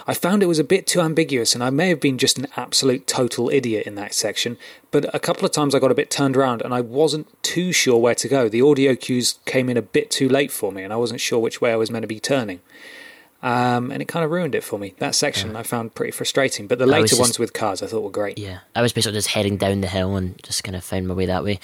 I 0.08 0.14
found 0.16 0.42
it 0.42 0.48
was 0.48 0.58
a 0.58 0.64
bit 0.64 0.88
too 0.88 1.00
ambiguous, 1.02 1.54
and 1.54 1.64
I 1.64 1.70
may 1.70 1.90
have 1.90 2.00
been 2.00 2.18
just 2.18 2.40
an 2.40 2.48
absolute 2.58 3.06
total 3.06 3.50
idiot 3.50 3.86
in 3.86 3.94
that 3.96 4.16
section. 4.16 4.58
But 4.90 5.14
a 5.14 5.20
couple 5.20 5.46
of 5.46 5.52
times 5.52 5.76
I 5.76 5.80
got 5.80 5.92
a 5.92 5.96
bit 5.96 6.10
turned 6.10 6.36
around, 6.36 6.62
and 6.64 6.74
I 6.74 6.82
wasn't 6.82 7.28
too 7.44 7.72
sure 7.72 7.98
where 8.00 8.16
to 8.16 8.28
go. 8.28 8.50
The 8.50 8.62
audio 8.64 8.96
cues 8.96 9.38
came 9.46 9.70
in 9.70 9.78
a 9.78 9.82
bit 9.84 10.10
too 10.10 10.28
late 10.28 10.52
for 10.52 10.72
me, 10.72 10.82
and 10.82 10.92
I 10.92 10.96
wasn't 10.96 11.22
sure 11.22 11.38
which 11.40 11.62
way 11.62 11.72
I 11.72 11.76
was 11.76 11.92
meant 11.92 12.02
to 12.04 12.08
be 12.08 12.20
turning. 12.20 12.62
Um, 13.44 13.92
and 13.92 14.02
it 14.02 14.08
kind 14.08 14.24
of 14.24 14.30
ruined 14.32 14.54
it 14.54 14.64
for 14.64 14.78
me. 14.78 14.94
That 15.00 15.16
section 15.16 15.56
I 15.56 15.64
found 15.64 15.96
pretty 15.96 16.12
frustrating, 16.12 16.68
but 16.68 16.78
the 16.80 16.86
later 16.86 17.08
just- 17.08 17.22
ones 17.22 17.40
with 17.40 17.54
cars 17.54 17.82
I 17.82 17.88
thought 17.88 18.02
were 18.04 18.10
great. 18.12 18.38
Yeah, 18.38 18.60
I 18.76 18.82
was 18.82 18.94
basically 18.94 19.18
just 19.18 19.30
heading 19.30 19.58
down 19.58 19.82
the 19.82 19.88
hill 19.88 20.16
and 20.16 20.42
just 20.44 20.64
kind 20.64 20.76
of 20.76 20.84
found 20.84 21.08
my 21.08 21.14
way 21.16 21.26
that 21.26 21.44
way. 21.44 21.60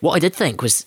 What 0.00 0.12
I 0.14 0.18
did 0.18 0.34
think 0.34 0.60
was, 0.62 0.86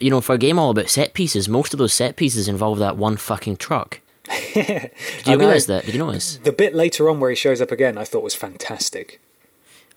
you 0.00 0.10
know, 0.10 0.20
for 0.20 0.34
a 0.34 0.38
game 0.38 0.58
all 0.58 0.70
about 0.70 0.88
set 0.88 1.14
pieces, 1.14 1.48
most 1.48 1.72
of 1.72 1.78
those 1.78 1.92
set 1.92 2.16
pieces 2.16 2.48
involve 2.48 2.78
that 2.78 2.96
one 2.96 3.16
fucking 3.16 3.56
truck. 3.56 4.00
Did 4.54 4.58
I 4.58 4.90
you 5.26 5.36
know. 5.36 5.38
realise 5.38 5.66
that? 5.66 5.84
Did 5.84 5.94
you 5.94 5.98
notice? 6.04 6.38
The 6.42 6.52
bit 6.52 6.74
later 6.74 7.08
on 7.08 7.20
where 7.20 7.30
he 7.30 7.36
shows 7.36 7.60
up 7.60 7.70
again, 7.70 7.98
I 7.98 8.04
thought 8.04 8.22
was 8.22 8.34
fantastic. 8.34 9.20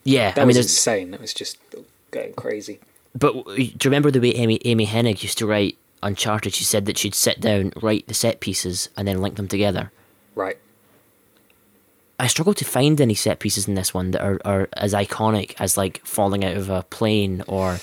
Yeah, 0.04 0.32
That 0.32 0.42
I 0.42 0.46
mean, 0.46 0.48
was 0.50 0.58
insane. 0.58 1.12
That 1.12 1.22
was 1.22 1.34
just 1.34 1.58
going 2.12 2.34
crazy. 2.34 2.80
but 3.16 3.36
uh, 3.36 3.56
do 3.56 3.62
you 3.64 3.72
remember 3.86 4.12
the 4.12 4.20
way 4.20 4.34
Amy 4.36 4.60
Amy 4.66 4.86
Hennig 4.88 5.24
used 5.24 5.38
to 5.38 5.48
write 5.48 5.78
Uncharted? 6.02 6.54
She 6.54 6.64
said 6.64 6.86
that 6.88 6.98
she'd 6.98 7.16
sit 7.16 7.40
down, 7.40 7.72
write 7.82 8.08
the 8.08 8.14
set 8.14 8.40
pieces, 8.40 8.90
and 8.98 9.08
then 9.08 9.22
link 9.22 9.36
them 9.38 9.48
together. 9.48 9.92
Right. 10.36 10.58
I 12.20 12.28
struggle 12.28 12.54
to 12.56 12.66
find 12.66 13.00
any 13.02 13.16
set 13.16 13.40
pieces 13.40 13.68
in 13.68 13.76
this 13.76 13.94
one 13.94 14.12
that 14.12 14.22
are, 14.22 14.40
are 14.46 14.70
as 14.74 14.94
iconic 14.94 15.56
as 15.60 15.78
like 15.78 16.02
falling 16.06 16.44
out 16.46 16.56
of 16.58 16.70
a 16.70 16.84
plane 16.84 17.44
or 17.48 17.80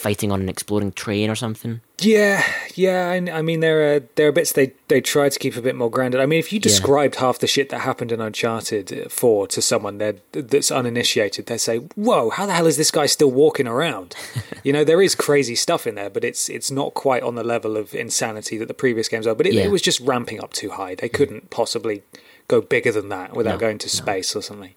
fighting 0.00 0.32
on 0.32 0.40
an 0.40 0.48
exploding 0.48 0.92
train 0.92 1.28
or 1.28 1.34
something. 1.34 1.80
Yeah, 1.98 2.42
yeah. 2.74 3.10
I, 3.10 3.38
I 3.38 3.42
mean, 3.42 3.60
there 3.60 3.94
are 3.94 4.00
there 4.16 4.28
are 4.28 4.32
bits 4.32 4.52
they 4.52 4.72
they 4.88 5.02
try 5.02 5.28
to 5.28 5.38
keep 5.38 5.56
a 5.56 5.60
bit 5.60 5.76
more 5.76 5.90
grounded. 5.90 6.20
I 6.20 6.26
mean, 6.26 6.38
if 6.38 6.52
you 6.52 6.58
described 6.58 7.16
half 7.16 7.38
the 7.38 7.46
shit 7.46 7.68
that 7.68 7.80
happened 7.80 8.10
in 8.10 8.20
Uncharted 8.20 8.92
uh, 8.92 9.08
Four 9.10 9.46
to 9.48 9.60
someone 9.60 9.98
that 9.98 10.20
that's 10.32 10.70
uninitiated, 10.70 11.46
they 11.46 11.58
say, 11.58 11.78
"Whoa, 11.78 12.30
how 12.30 12.46
the 12.46 12.54
hell 12.54 12.66
is 12.66 12.78
this 12.78 12.90
guy 12.90 13.04
still 13.06 13.30
walking 13.30 13.66
around?" 13.66 14.16
you 14.64 14.72
know, 14.72 14.84
there 14.84 15.02
is 15.02 15.14
crazy 15.14 15.54
stuff 15.54 15.86
in 15.86 15.94
there, 15.94 16.10
but 16.10 16.24
it's 16.24 16.48
it's 16.48 16.70
not 16.70 16.94
quite 16.94 17.22
on 17.22 17.34
the 17.34 17.44
level 17.44 17.76
of 17.76 17.94
insanity 17.94 18.56
that 18.56 18.68
the 18.68 18.74
previous 18.74 19.08
games 19.08 19.26
are. 19.26 19.34
But 19.34 19.46
it, 19.46 19.54
Yeah. 19.54 19.64
it 19.64 19.70
was 19.70 19.82
just 19.82 20.00
ramping 20.00 20.42
up 20.42 20.54
too 20.54 20.70
high. 20.70 20.94
They 20.94 21.10
mm. 21.10 21.12
couldn't 21.12 21.50
possibly 21.50 22.02
go 22.48 22.62
bigger 22.62 22.92
than 22.92 23.10
that 23.10 23.36
without 23.36 23.52
No, 23.52 23.58
going 23.58 23.78
to 23.78 23.88
space 23.88 24.34
or 24.34 24.42
something. 24.42 24.74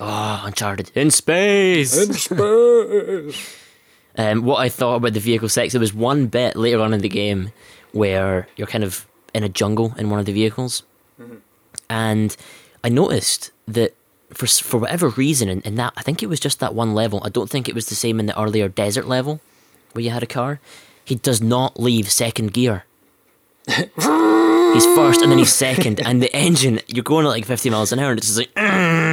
Oh, 0.00 0.42
Uncharted 0.44 0.90
in 0.96 1.12
space. 1.12 1.96
In 1.96 2.12
space. 2.12 3.60
Um, 4.16 4.44
what 4.44 4.58
I 4.60 4.68
thought 4.68 4.96
about 4.96 5.12
the 5.12 5.20
vehicle 5.20 5.48
sex, 5.48 5.72
there 5.72 5.80
was 5.80 5.92
one 5.92 6.26
bit 6.26 6.56
later 6.56 6.80
on 6.80 6.94
in 6.94 7.00
the 7.00 7.08
game 7.08 7.50
where 7.92 8.48
you're 8.56 8.66
kind 8.66 8.84
of 8.84 9.06
in 9.34 9.42
a 9.42 9.48
jungle 9.48 9.94
in 9.98 10.10
one 10.10 10.20
of 10.20 10.26
the 10.26 10.32
vehicles, 10.32 10.84
and 11.90 12.36
I 12.84 12.88
noticed 12.88 13.50
that 13.66 13.94
for 14.32 14.46
for 14.46 14.78
whatever 14.78 15.08
reason, 15.08 15.48
in, 15.48 15.60
in 15.62 15.74
that 15.76 15.92
I 15.96 16.02
think 16.02 16.22
it 16.22 16.28
was 16.28 16.38
just 16.38 16.60
that 16.60 16.74
one 16.74 16.94
level. 16.94 17.20
I 17.24 17.28
don't 17.28 17.50
think 17.50 17.68
it 17.68 17.74
was 17.74 17.86
the 17.86 17.94
same 17.94 18.20
in 18.20 18.26
the 18.26 18.40
earlier 18.40 18.68
desert 18.68 19.06
level 19.08 19.40
where 19.92 20.04
you 20.04 20.10
had 20.10 20.22
a 20.22 20.26
car. 20.26 20.60
He 21.04 21.16
does 21.16 21.42
not 21.42 21.78
leave 21.78 22.10
second 22.10 22.52
gear. 22.52 22.84
he's 23.66 24.86
first 24.94 25.22
and 25.22 25.30
then 25.30 25.38
he's 25.38 25.52
second, 25.52 26.00
and 26.00 26.22
the 26.22 26.34
engine 26.34 26.80
you're 26.86 27.02
going 27.02 27.26
at 27.26 27.30
like 27.30 27.46
50 27.46 27.70
miles 27.70 27.92
an 27.92 27.98
hour, 27.98 28.10
and 28.10 28.18
it's 28.18 28.28
just 28.28 28.38
like. 28.38 28.50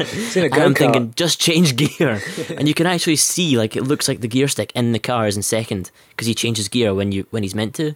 It's 0.00 0.36
in 0.36 0.44
a 0.44 0.46
And 0.52 0.54
I'm 0.54 0.72
go-kart. 0.72 0.78
thinking, 0.78 1.12
just 1.16 1.40
change 1.40 1.76
gear, 1.76 2.20
and 2.56 2.66
you 2.68 2.74
can 2.74 2.86
actually 2.86 3.16
see 3.16 3.56
like 3.58 3.76
it 3.76 3.82
looks 3.82 4.08
like 4.08 4.20
the 4.20 4.28
gear 4.28 4.48
stick 4.48 4.72
in 4.74 4.92
the 4.92 4.98
car 4.98 5.26
is 5.26 5.36
in 5.36 5.42
second 5.42 5.90
because 6.10 6.26
he 6.26 6.34
changes 6.34 6.68
gear 6.68 6.94
when 6.94 7.12
you 7.12 7.26
when 7.30 7.42
he's 7.42 7.54
meant 7.54 7.74
to. 7.76 7.94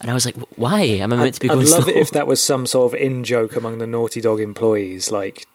And 0.00 0.10
I 0.10 0.14
was 0.14 0.24
like, 0.24 0.36
why 0.56 0.82
am 0.82 1.12
I 1.12 1.16
meant 1.16 1.34
to 1.34 1.40
be 1.40 1.50
I'd 1.50 1.54
love 1.56 1.66
slow? 1.66 1.88
it 1.88 1.96
if 1.96 2.10
that 2.12 2.26
was 2.28 2.40
some 2.40 2.66
sort 2.66 2.92
of 2.94 3.00
in 3.00 3.24
joke 3.24 3.56
among 3.56 3.78
the 3.78 3.86
Naughty 3.86 4.20
Dog 4.20 4.40
employees. 4.40 5.10
Like, 5.10 5.46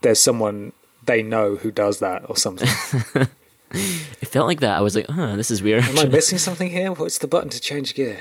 there's 0.00 0.18
someone 0.18 0.72
they 1.06 1.22
know 1.22 1.54
who 1.56 1.70
does 1.70 2.00
that 2.00 2.28
or 2.28 2.36
something. 2.36 2.68
It 3.76 4.28
felt 4.28 4.46
like 4.46 4.60
that. 4.60 4.78
I 4.78 4.82
was 4.82 4.94
like, 4.94 5.08
huh, 5.08 5.34
this 5.34 5.50
is 5.50 5.60
weird. 5.60 5.82
Am 5.82 5.98
I 5.98 6.04
missing 6.04 6.38
something 6.38 6.70
here? 6.70 6.92
What's 6.92 7.18
the 7.18 7.26
button 7.26 7.48
to 7.50 7.60
change 7.60 7.94
gear? 7.96 8.20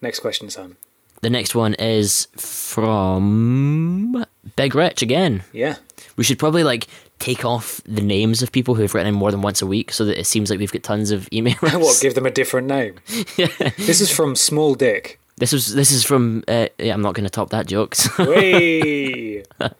Next 0.00 0.20
question, 0.20 0.50
Sam. 0.50 0.76
The 1.20 1.30
next 1.30 1.54
one 1.54 1.74
is 1.74 2.28
from 2.36 4.24
Big 4.56 4.74
Rich 4.74 5.02
again. 5.02 5.42
Yeah. 5.52 5.76
We 6.16 6.24
should 6.24 6.38
probably 6.38 6.64
like 6.64 6.86
take 7.18 7.44
off 7.44 7.80
the 7.84 8.02
names 8.02 8.42
of 8.42 8.52
people 8.52 8.74
who 8.74 8.82
have 8.82 8.94
written 8.94 9.08
in 9.08 9.14
more 9.14 9.30
than 9.30 9.42
once 9.42 9.60
a 9.62 9.66
week, 9.66 9.92
so 9.92 10.04
that 10.04 10.18
it 10.18 10.26
seems 10.26 10.50
like 10.50 10.58
we've 10.58 10.72
got 10.72 10.82
tons 10.82 11.10
of 11.10 11.28
emails. 11.30 11.60
what? 11.80 12.00
Give 12.00 12.14
them 12.14 12.26
a 12.26 12.30
different 12.30 12.66
name. 12.68 12.96
yeah. 13.36 13.48
This 13.76 14.00
is 14.00 14.10
from 14.10 14.36
Small 14.36 14.74
Dick. 14.74 15.18
This 15.36 15.52
is 15.52 15.74
this 15.74 15.92
is 15.92 16.04
from. 16.04 16.42
Uh, 16.48 16.66
yeah, 16.78 16.92
I'm 16.94 17.02
not 17.02 17.14
going 17.14 17.24
to 17.24 17.30
top 17.30 17.50
that 17.50 17.66
joke. 17.66 17.94
Whee! 18.18 19.42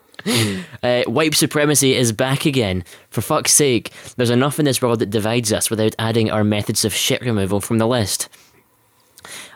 Uh, 0.83 1.05
white 1.05 1.35
supremacy 1.35 1.95
is 1.95 2.13
back 2.13 2.45
again. 2.45 2.85
For 3.09 3.21
fuck's 3.23 3.53
sake, 3.53 3.93
there's 4.17 4.29
enough 4.31 4.59
in 4.59 4.65
this 4.67 4.83
world 4.83 4.99
that 4.99 5.11
divides 5.11 5.53
us 5.53 5.71
without 5.71 5.95
adding 5.99 6.31
our 6.31 6.45
methods 6.45 6.85
of 6.85 6.93
shit 6.93 7.23
removal 7.23 7.61
from 7.61 7.79
the 7.79 7.87
list. 7.87 8.29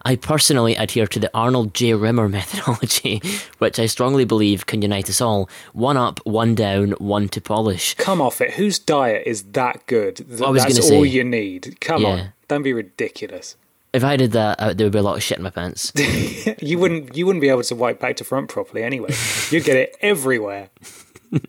I 0.04 0.16
personally 0.16 0.74
adhere 0.74 1.06
to 1.06 1.18
the 1.20 1.30
Arnold 1.32 1.74
J. 1.74 1.94
Rimmer 1.94 2.28
methodology, 2.38 3.22
which 3.58 3.78
I 3.78 3.86
strongly 3.86 4.24
believe 4.24 4.66
can 4.66 4.82
unite 4.82 5.08
us 5.08 5.20
all. 5.20 5.48
One 5.72 5.96
up, 5.96 6.18
one 6.26 6.54
down, 6.54 6.90
one 6.92 7.28
to 7.30 7.40
polish. 7.40 7.94
Come 7.94 8.20
off 8.20 8.40
it. 8.40 8.52
Whose 8.54 8.78
diet 8.78 9.22
is 9.26 9.42
that 9.52 9.86
good? 9.86 10.20
I 10.44 10.50
was 10.50 10.62
That's 10.64 10.78
all 10.80 11.02
say- 11.04 11.08
you 11.08 11.24
need. 11.24 11.76
Come 11.80 12.02
Yeah. 12.02 12.08
on. 12.08 12.32
Don't 12.48 12.62
be 12.62 12.72
ridiculous. 12.72 13.56
If 13.92 14.02
I 14.04 14.16
did 14.16 14.32
that, 14.32 14.58
uh, 14.58 14.72
there 14.72 14.86
would 14.86 14.92
be 14.92 14.98
a 14.98 15.02
lot 15.02 15.16
of 15.16 15.22
shit 15.22 15.36
in 15.38 15.44
my 15.44 15.50
pants. 15.50 15.92
You 16.60 16.78
wouldn't. 16.78 17.16
You 17.16 17.26
wouldn't 17.26 17.40
be 17.40 17.48
able 17.48 17.62
to 17.64 17.74
wipe 17.74 17.98
back 18.00 18.16
to 18.16 18.24
front 18.24 18.48
properly 18.48 18.82
anyway. 18.82 19.10
You'd 19.50 19.64
get 19.64 19.76
it 19.76 19.96
everywhere. 20.00 20.70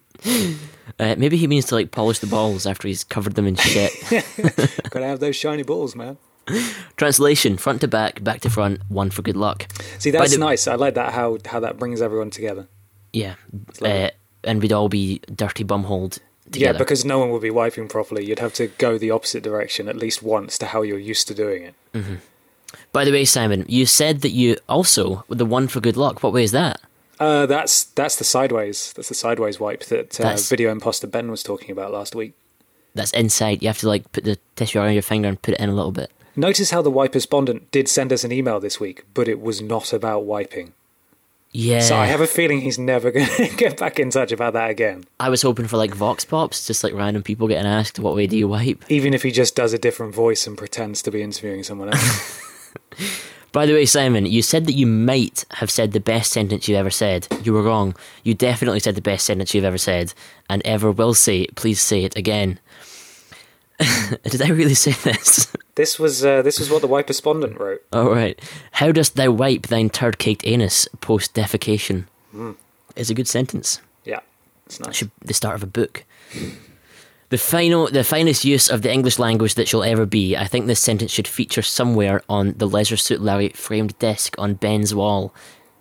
Uh, 0.99 1.15
maybe 1.17 1.37
he 1.37 1.47
means 1.47 1.65
to 1.65 1.75
like 1.75 1.89
polish 1.91 2.19
the 2.19 2.27
balls 2.27 2.67
after 2.67 2.87
he's 2.87 3.03
covered 3.03 3.33
them 3.33 3.47
in 3.47 3.55
shit. 3.55 3.91
Gotta 4.91 5.07
have 5.07 5.19
those 5.19 5.35
shiny 5.35 5.63
balls, 5.63 5.95
man. 5.95 6.17
Translation: 6.97 7.57
front 7.57 7.81
to 7.81 7.87
back, 7.87 8.23
back 8.23 8.41
to 8.41 8.49
front, 8.49 8.81
one 8.89 9.09
for 9.09 9.21
good 9.21 9.37
luck. 9.37 9.67
See, 9.99 10.11
that's 10.11 10.33
the- 10.33 10.37
nice. 10.37 10.67
I 10.67 10.75
like 10.75 10.95
that. 10.95 11.13
How 11.13 11.37
how 11.45 11.59
that 11.59 11.77
brings 11.79 12.01
everyone 12.01 12.29
together. 12.29 12.67
Yeah, 13.11 13.35
uh, 13.81 14.09
and 14.43 14.61
we'd 14.61 14.73
all 14.73 14.89
be 14.89 15.21
dirty 15.33 15.63
bumholed 15.63 16.17
Yeah, 16.51 16.73
because 16.73 17.05
no 17.05 17.19
one 17.19 17.29
would 17.31 17.41
be 17.43 17.51
wiping 17.51 17.87
properly. 17.87 18.25
You'd 18.25 18.39
have 18.39 18.53
to 18.55 18.67
go 18.67 18.97
the 18.97 19.11
opposite 19.11 19.43
direction 19.43 19.87
at 19.87 19.95
least 19.95 20.23
once 20.23 20.57
to 20.57 20.65
how 20.67 20.81
you're 20.81 20.97
used 20.99 21.27
to 21.27 21.33
doing 21.33 21.63
it. 21.63 21.75
By 22.91 23.05
the 23.05 23.11
way, 23.11 23.23
Simon, 23.25 23.65
you 23.67 23.85
said 23.85 24.21
that 24.21 24.31
you 24.31 24.57
also 24.67 25.23
with 25.27 25.37
the 25.37 25.45
one 25.45 25.67
for 25.67 25.79
good 25.79 25.95
luck. 25.97 26.23
What 26.23 26.33
way 26.33 26.43
is 26.43 26.51
that? 26.51 26.81
Uh, 27.19 27.45
that's 27.45 27.85
that's 27.85 28.15
the 28.15 28.23
sideways. 28.23 28.93
That's 28.93 29.09
the 29.09 29.15
sideways 29.15 29.59
wipe 29.59 29.85
that 29.85 30.19
uh, 30.19 30.35
video 30.37 30.71
imposter 30.71 31.07
Ben 31.07 31.29
was 31.29 31.43
talking 31.43 31.71
about 31.71 31.91
last 31.91 32.15
week. 32.15 32.33
That's 32.95 33.11
inside. 33.11 33.61
You 33.61 33.69
have 33.69 33.77
to 33.79 33.87
like 33.87 34.11
put 34.11 34.23
the 34.23 34.37
tissue 34.55 34.79
around 34.79 34.93
your 34.93 35.03
finger 35.03 35.29
and 35.29 35.41
put 35.41 35.53
it 35.53 35.59
in 35.59 35.69
a 35.69 35.73
little 35.73 35.91
bit. 35.91 36.11
Notice 36.35 36.71
how 36.71 36.81
the 36.81 36.89
wipe 36.89 37.13
respondent 37.13 37.69
did 37.71 37.87
send 37.87 38.11
us 38.11 38.23
an 38.23 38.31
email 38.31 38.59
this 38.59 38.79
week, 38.79 39.05
but 39.13 39.27
it 39.27 39.39
was 39.39 39.61
not 39.61 39.93
about 39.93 40.25
wiping. 40.25 40.73
Yeah. 41.51 41.81
So 41.81 41.95
I 41.95 42.07
have 42.07 42.21
a 42.21 42.27
feeling 42.27 42.61
he's 42.61 42.79
never 42.79 43.11
going 43.11 43.27
to 43.27 43.55
get 43.55 43.77
back 43.77 43.99
in 43.99 44.09
touch 44.09 44.31
about 44.31 44.53
that 44.53 44.71
again. 44.71 45.05
I 45.19 45.29
was 45.29 45.43
hoping 45.43 45.67
for 45.67 45.77
like 45.77 45.93
vox 45.93 46.25
pops, 46.25 46.65
just 46.65 46.83
like 46.83 46.93
random 46.93 47.21
people 47.21 47.47
getting 47.47 47.67
asked, 47.67 47.99
"What 47.99 48.15
way 48.15 48.25
do 48.25 48.35
you 48.35 48.47
wipe?" 48.47 48.83
Even 48.89 49.13
if 49.13 49.21
he 49.21 49.31
just 49.31 49.55
does 49.55 49.73
a 49.73 49.77
different 49.77 50.15
voice 50.15 50.47
and 50.47 50.57
pretends 50.57 51.03
to 51.03 51.11
be 51.11 51.21
interviewing 51.21 51.63
someone 51.63 51.89
else. 51.89 52.41
By 53.51 53.67
the 53.67 53.73
way, 53.73 53.85
Simon, 53.85 54.25
you 54.25 54.41
said 54.41 54.65
that 54.65 54.73
you 54.73 54.87
might 54.87 55.45
have 55.51 55.69
said 55.69 55.91
the 55.91 55.99
best 55.99 56.31
sentence 56.31 56.67
you've 56.67 56.75
ever 56.79 56.89
said. 56.89 57.27
You 57.43 57.53
were 57.53 57.61
wrong. 57.61 57.95
You 58.23 58.33
definitely 58.33 58.79
said 58.79 58.95
the 58.95 59.01
best 59.01 59.25
sentence 59.25 59.53
you've 59.53 59.63
ever 59.63 59.77
said, 59.77 60.15
and 60.49 60.63
ever 60.65 60.91
will 60.91 61.13
say. 61.13 61.45
Please 61.55 61.79
say 61.79 62.03
it 62.03 62.17
again. 62.17 62.59
Did 64.23 64.41
I 64.41 64.49
really 64.49 64.73
say 64.73 64.91
this? 64.91 65.51
this 65.75 65.99
was 65.99 66.23
uh, 66.25 66.41
this 66.41 66.59
was 66.59 66.69
what 66.69 66.81
the 66.81 66.87
wipe 66.87 67.07
respondent 67.07 67.59
wrote. 67.59 67.83
All 67.91 68.09
right. 68.09 68.39
How 68.73 68.91
dost 68.91 69.15
thou 69.15 69.31
wipe 69.31 69.67
thine 69.67 69.89
turd-caked 69.89 70.45
anus 70.45 70.87
post 71.01 71.33
defecation? 71.33 72.05
Is 72.95 73.09
a 73.09 73.13
good 73.13 73.27
sentence. 73.27 73.81
Yeah, 74.05 74.19
it's 74.65 74.79
nice. 74.79 74.95
Should 74.95 75.11
the 75.23 75.33
start 75.33 75.55
of 75.55 75.63
a 75.63 75.67
book. 75.67 76.03
The 77.29 77.37
final, 77.39 77.87
the 77.89 78.03
finest 78.03 78.45
use 78.45 78.69
of 78.69 78.83
the 78.83 78.91
English 78.91 79.17
language 79.17 79.55
that 79.55 79.67
shall 79.67 79.83
ever 79.83 80.05
be. 80.05 80.37
I 80.37 80.45
think 80.45 80.67
this 80.67 80.79
sentence 80.79 81.09
should 81.09 81.27
feature 81.27 81.63
somewhere 81.63 82.21
on 82.29 82.53
the 82.57 82.67
Leisure 82.67 82.97
Suit 82.97 83.21
Larry 83.21 83.49
framed 83.49 83.97
desk 83.97 84.35
on 84.37 84.53
Ben's 84.53 84.93
wall. 84.93 85.33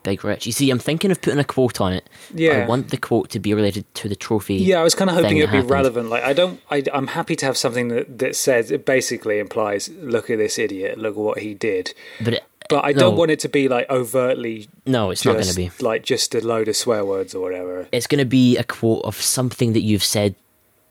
Big 0.02 0.24
Rich. 0.24 0.46
You 0.46 0.52
see, 0.52 0.70
I'm 0.70 0.78
thinking 0.78 1.10
of 1.10 1.20
putting 1.22 1.38
a 1.38 1.44
quote 1.44 1.80
on 1.80 1.92
it. 1.92 2.08
Yeah. 2.34 2.64
I 2.64 2.66
want 2.66 2.90
the 2.90 2.96
quote 2.96 3.30
to 3.30 3.38
be 3.38 3.54
related 3.54 3.84
to 3.96 4.08
the 4.08 4.16
trophy. 4.16 4.56
Yeah, 4.56 4.80
I 4.80 4.82
was 4.82 4.94
kind 4.94 5.08
of 5.10 5.16
hoping 5.16 5.36
it'd 5.38 5.50
be 5.50 5.56
happened. 5.56 5.70
relevant. 5.70 6.10
Like, 6.10 6.24
I 6.24 6.32
don't, 6.32 6.60
I, 6.70 6.82
I'm 6.92 7.08
happy 7.08 7.36
to 7.36 7.46
have 7.46 7.56
something 7.56 7.88
that 7.88 8.18
that 8.18 8.34
says 8.36 8.70
it 8.70 8.84
basically 8.84 9.38
implies, 9.38 9.88
look 9.90 10.28
at 10.30 10.38
this 10.38 10.58
idiot, 10.58 10.98
look 10.98 11.12
at 11.14 11.20
what 11.20 11.38
he 11.38 11.54
did. 11.54 11.94
But, 12.22 12.34
it, 12.34 12.42
But 12.68 12.84
I 12.84 12.92
no, 12.92 12.98
don't 13.00 13.16
want 13.16 13.30
it 13.30 13.38
to 13.40 13.48
be 13.48 13.68
like 13.68 13.88
overtly 13.90 14.68
No, 14.86 15.10
it's 15.10 15.24
not 15.24 15.32
going 15.34 15.44
to 15.46 15.54
be. 15.54 15.70
like 15.80 16.02
just 16.04 16.34
a 16.34 16.40
load 16.40 16.68
of 16.68 16.76
swear 16.76 17.04
words 17.04 17.34
or 17.34 17.40
whatever. 17.42 17.86
It's 17.92 18.06
going 18.06 18.18
to 18.20 18.24
be 18.24 18.56
a 18.56 18.64
quote 18.64 19.04
of 19.04 19.16
something 19.16 19.72
that 19.74 19.82
you've 19.82 20.04
said 20.04 20.34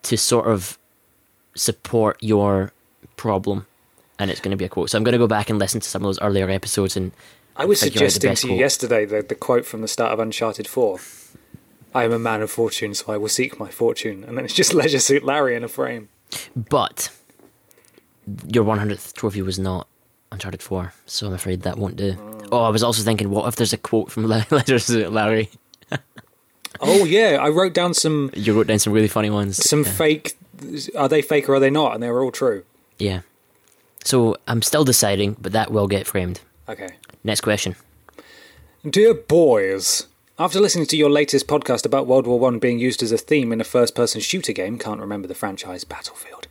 to 0.04 0.18
sort 0.18 0.48
of 0.48 0.78
support 1.56 2.18
your 2.22 2.72
problem. 3.18 3.66
and 4.20 4.30
it's 4.32 4.40
going 4.40 4.52
to 4.52 4.58
be 4.58 4.66
a 4.66 4.70
quote. 4.70 4.90
So 4.90 4.98
I'm 4.98 5.04
going 5.04 5.14
to 5.14 5.18
go 5.18 5.28
back 5.28 5.50
and 5.50 5.58
listen 5.60 5.82
to 5.82 5.88
some 5.90 6.04
of 6.04 6.08
those 6.08 6.22
earlier 6.22 6.50
episodes 6.50 6.96
and 6.96 7.12
I 7.56 7.66
was 7.66 7.80
suggesting 7.80 8.34
to 8.36 8.48
you 8.50 8.56
yesterday 8.56 9.06
the, 9.06 9.22
the 9.22 9.36
quote 9.36 9.66
from 9.66 9.82
the 9.82 9.88
start 9.88 10.12
of 10.14 10.20
Uncharted 10.20 10.68
4. 10.68 11.00
I 11.94 12.04
am 12.06 12.14
a 12.14 12.20
man 12.20 12.42
of 12.42 12.50
fortune, 12.50 12.94
so 12.94 13.12
I 13.12 13.18
will 13.18 13.28
seek 13.30 13.60
my 13.60 13.70
fortune. 13.70 14.24
And 14.24 14.38
then 14.38 14.46
it's 14.46 14.54
just 14.54 14.74
Leisure 14.80 15.00
Suit 15.00 15.24
Larry 15.24 15.56
in 15.56 15.64
a 15.64 15.68
frame. 15.68 16.10
But 16.56 17.10
your 18.48 18.64
100th 18.64 19.14
trophy 19.14 19.42
was 19.42 19.60
not 19.60 19.88
Uncharted 20.32 20.62
4, 20.62 20.94
so 21.06 21.28
I'm 21.28 21.34
afraid 21.34 21.64
that 21.64 21.78
won't 21.78 21.98
do. 21.98 22.16
Oh, 22.20 22.60
oh 22.60 22.64
I 22.64 22.70
was 22.70 22.84
also 22.84 23.04
thinking, 23.04 23.30
what 23.30 23.48
if 23.48 23.58
there's 23.58 23.74
a 23.74 23.78
quote 23.78 24.10
from 24.12 24.28
Le- 24.30 24.46
Leisure 24.50 24.80
Suit 24.80 25.12
Larry? 25.12 25.50
Oh, 26.80 27.04
yeah, 27.04 27.38
I 27.40 27.50
wrote 27.50 27.74
down 27.74 27.94
some 27.94 28.32
You 28.34 28.54
wrote 28.54 28.66
down 28.68 28.80
some 28.80 28.94
really 28.94 29.10
funny 29.10 29.30
ones. 29.30 29.58
some 29.58 29.84
Yeah. 29.84 29.92
fake. 29.92 30.38
Are 30.96 31.10
they 31.10 31.22
fake 31.22 31.48
or 31.50 31.56
are 31.56 31.60
they 31.60 31.70
not? 31.70 31.94
And 31.94 32.02
they 32.02 32.10
were 32.10 32.24
all 32.24 32.32
true. 32.32 32.64
Yeah. 32.98 33.22
So 34.04 34.38
I'm 34.48 34.62
still 34.64 34.84
deciding, 34.86 35.36
but 35.40 35.52
that 35.52 35.72
will 35.72 35.88
get 35.88 36.08
framed. 36.08 36.40
Okay. 36.70 36.88
Next 37.24 37.42
question. 37.42 37.76
Dear 38.88 39.14
boys, 39.14 40.08
after 40.40 40.60
listening 40.60 40.88
to 40.88 40.98
your 40.98 41.10
latest 41.10 41.48
podcast 41.48 41.86
about 41.86 42.08
World 42.08 42.26
War 42.26 42.40
One 42.40 42.58
being 42.58 42.80
used 42.80 43.04
as 43.04 43.12
a 43.12 43.18
theme 43.18 43.52
in 43.52 43.62
a 43.62 43.66
first-person 43.66 44.22
shooter 44.22 44.54
game, 44.54 44.80
can't 44.80 45.00
remember 45.00 45.28
the 45.28 45.36
franchise 45.36 45.84
Battlefield, 45.84 46.48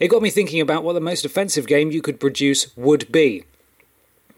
it 0.00 0.08
got 0.08 0.22
me 0.22 0.30
thinking 0.30 0.62
about 0.62 0.82
what 0.82 0.94
the 0.94 1.00
most 1.00 1.24
offensive 1.24 1.66
game 1.66 1.90
you 1.90 2.00
could 2.00 2.18
produce 2.18 2.74
would 2.76 3.12
be. 3.12 3.44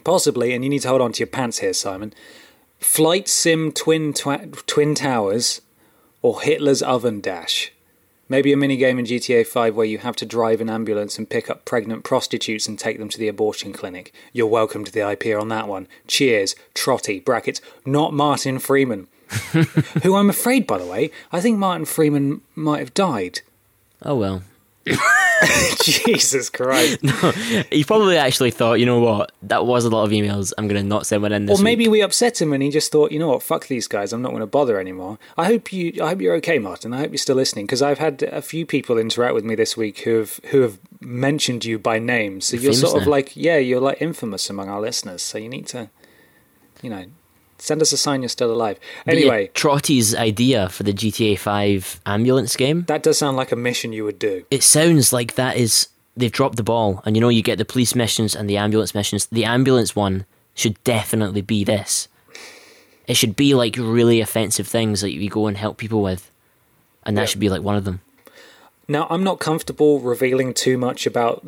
Possibly, 0.02 0.52
and 0.52 0.64
you 0.64 0.70
need 0.70 0.82
to 0.82 0.88
hold 0.88 1.00
on 1.00 1.12
to 1.12 1.20
your 1.20 1.28
pants 1.28 1.58
here, 1.58 1.72
Simon. 1.72 2.12
Flight 2.80 3.28
Sim 3.28 3.70
Twin 3.72 4.12
Twa- 4.12 4.46
Twin 4.66 4.94
Towers, 4.94 5.60
or 6.22 6.42
Hitler's 6.42 6.82
Oven 6.82 7.20
Dash. 7.20 7.72
Maybe 8.28 8.52
a 8.52 8.56
minigame 8.56 8.98
in 8.98 9.04
GTA 9.04 9.46
5 9.46 9.76
where 9.76 9.86
you 9.86 9.98
have 9.98 10.16
to 10.16 10.26
drive 10.26 10.60
an 10.60 10.68
ambulance 10.68 11.16
and 11.16 11.30
pick 11.30 11.48
up 11.48 11.64
pregnant 11.64 12.02
prostitutes 12.02 12.66
and 12.66 12.76
take 12.76 12.98
them 12.98 13.08
to 13.10 13.18
the 13.18 13.28
abortion 13.28 13.72
clinic. 13.72 14.12
You're 14.32 14.48
welcome 14.48 14.84
to 14.84 14.90
the 14.90 15.08
IP 15.08 15.26
on 15.38 15.48
that 15.48 15.68
one. 15.68 15.86
Cheers, 16.08 16.56
Trotty, 16.74 17.20
brackets, 17.20 17.60
not 17.84 18.12
Martin 18.12 18.58
Freeman. 18.58 19.06
Who 20.02 20.16
I'm 20.16 20.30
afraid, 20.30 20.66
by 20.66 20.78
the 20.78 20.86
way, 20.86 21.12
I 21.30 21.40
think 21.40 21.58
Martin 21.58 21.84
Freeman 21.84 22.40
might 22.56 22.80
have 22.80 22.94
died. 22.94 23.42
Oh 24.02 24.16
well. 24.16 24.42
Jesus 25.82 26.50
Christ. 26.50 26.98
No, 27.06 27.12
He 27.70 27.84
probably 27.84 28.16
actually 28.16 28.50
thought, 28.50 28.74
you 28.74 28.86
know 28.86 29.00
what, 29.00 29.32
that 29.42 29.66
was 29.66 29.84
a 29.84 29.90
lot 29.90 30.04
of 30.04 30.10
emails. 30.10 30.52
I'm 30.58 30.66
going 30.68 30.80
to 30.80 30.86
not 30.86 31.06
send 31.06 31.22
one 31.22 31.32
in 31.32 31.46
this 31.46 31.58
Or 31.60 31.62
maybe 31.62 31.84
week. 31.84 31.92
we 31.92 32.02
upset 32.02 32.40
him 32.40 32.52
and 32.52 32.62
he 32.62 32.70
just 32.70 32.90
thought, 32.92 33.12
you 33.12 33.18
know 33.18 33.28
what, 33.28 33.42
fuck 33.42 33.66
these 33.66 33.86
guys, 33.86 34.12
I'm 34.12 34.22
not 34.22 34.30
going 34.30 34.40
to 34.40 34.46
bother 34.46 34.78
anymore. 34.80 35.18
I 35.36 35.46
hope 35.46 35.72
you, 35.72 35.92
I 36.02 36.08
hope 36.10 36.20
you're 36.20 36.34
okay, 36.36 36.58
Martin. 36.58 36.92
I 36.92 36.98
hope 36.98 37.10
you're 37.10 37.18
still 37.18 37.36
listening 37.36 37.66
because 37.66 37.82
I've 37.82 37.98
had 37.98 38.22
a 38.24 38.42
few 38.42 38.64
people 38.66 38.98
interact 38.98 39.34
with 39.34 39.44
me 39.44 39.54
this 39.54 39.76
week 39.76 40.00
who 40.00 40.16
have 40.18 40.40
who 40.50 40.60
have 40.62 40.78
mentioned 41.00 41.64
you 41.64 41.78
by 41.78 41.98
name. 41.98 42.40
So 42.40 42.56
you're 42.56 42.72
Famous 42.72 42.80
sort 42.80 43.00
of 43.02 43.06
now. 43.06 43.10
like, 43.12 43.36
yeah, 43.36 43.58
you're 43.58 43.80
like 43.80 44.00
infamous 44.00 44.48
among 44.50 44.68
our 44.68 44.80
listeners. 44.80 45.22
So 45.22 45.38
you 45.38 45.48
need 45.48 45.66
to, 45.68 45.90
you 46.82 46.90
know, 46.90 47.04
send 47.58 47.82
us 47.82 47.92
a 47.92 47.96
sign 47.96 48.22
you're 48.22 48.28
still 48.28 48.52
alive. 48.52 48.78
Yeah, 49.06 49.12
Anyway, 49.12 49.50
Trotty's 49.54 50.14
idea 50.14 50.68
for 50.68 50.82
the 50.82 50.92
GTA 50.92 51.38
5 51.38 52.00
ambulance 52.06 52.56
game, 52.56 52.84
that 52.88 53.02
does 53.02 53.18
sound 53.18 53.36
like 53.36 53.52
a 53.52 53.56
mission 53.56 53.92
you 53.92 54.04
would 54.04 54.18
do. 54.18 54.44
it 54.50 54.62
sounds 54.62 55.12
like 55.12 55.34
that 55.34 55.56
is 55.56 55.88
they've 56.16 56.32
dropped 56.32 56.56
the 56.56 56.62
ball. 56.62 57.02
And 57.04 57.16
you 57.16 57.20
know, 57.20 57.28
you 57.28 57.42
get 57.42 57.58
the 57.58 57.64
police 57.64 57.94
missions 57.94 58.34
and 58.34 58.48
the 58.48 58.56
ambulance 58.56 58.94
missions. 58.94 59.26
The 59.26 59.44
ambulance 59.44 59.94
one 59.94 60.24
should 60.54 60.82
definitely 60.84 61.42
be 61.42 61.64
this. 61.64 62.08
It 63.06 63.14
should 63.16 63.36
be 63.36 63.54
like 63.54 63.76
really 63.76 64.20
offensive 64.20 64.66
things 64.66 65.00
that 65.00 65.12
you 65.12 65.30
go 65.30 65.46
and 65.46 65.56
help 65.56 65.76
people 65.76 66.02
with, 66.02 66.30
and 67.04 67.16
that 67.16 67.28
should 67.28 67.40
be 67.40 67.48
like 67.48 67.62
one 67.62 67.76
of 67.76 67.84
them. 67.84 68.00
Now, 68.88 69.06
I'm 69.10 69.22
not 69.24 69.38
comfortable 69.38 70.00
revealing 70.00 70.54
too 70.54 70.78
much 70.78 71.06
about 71.06 71.44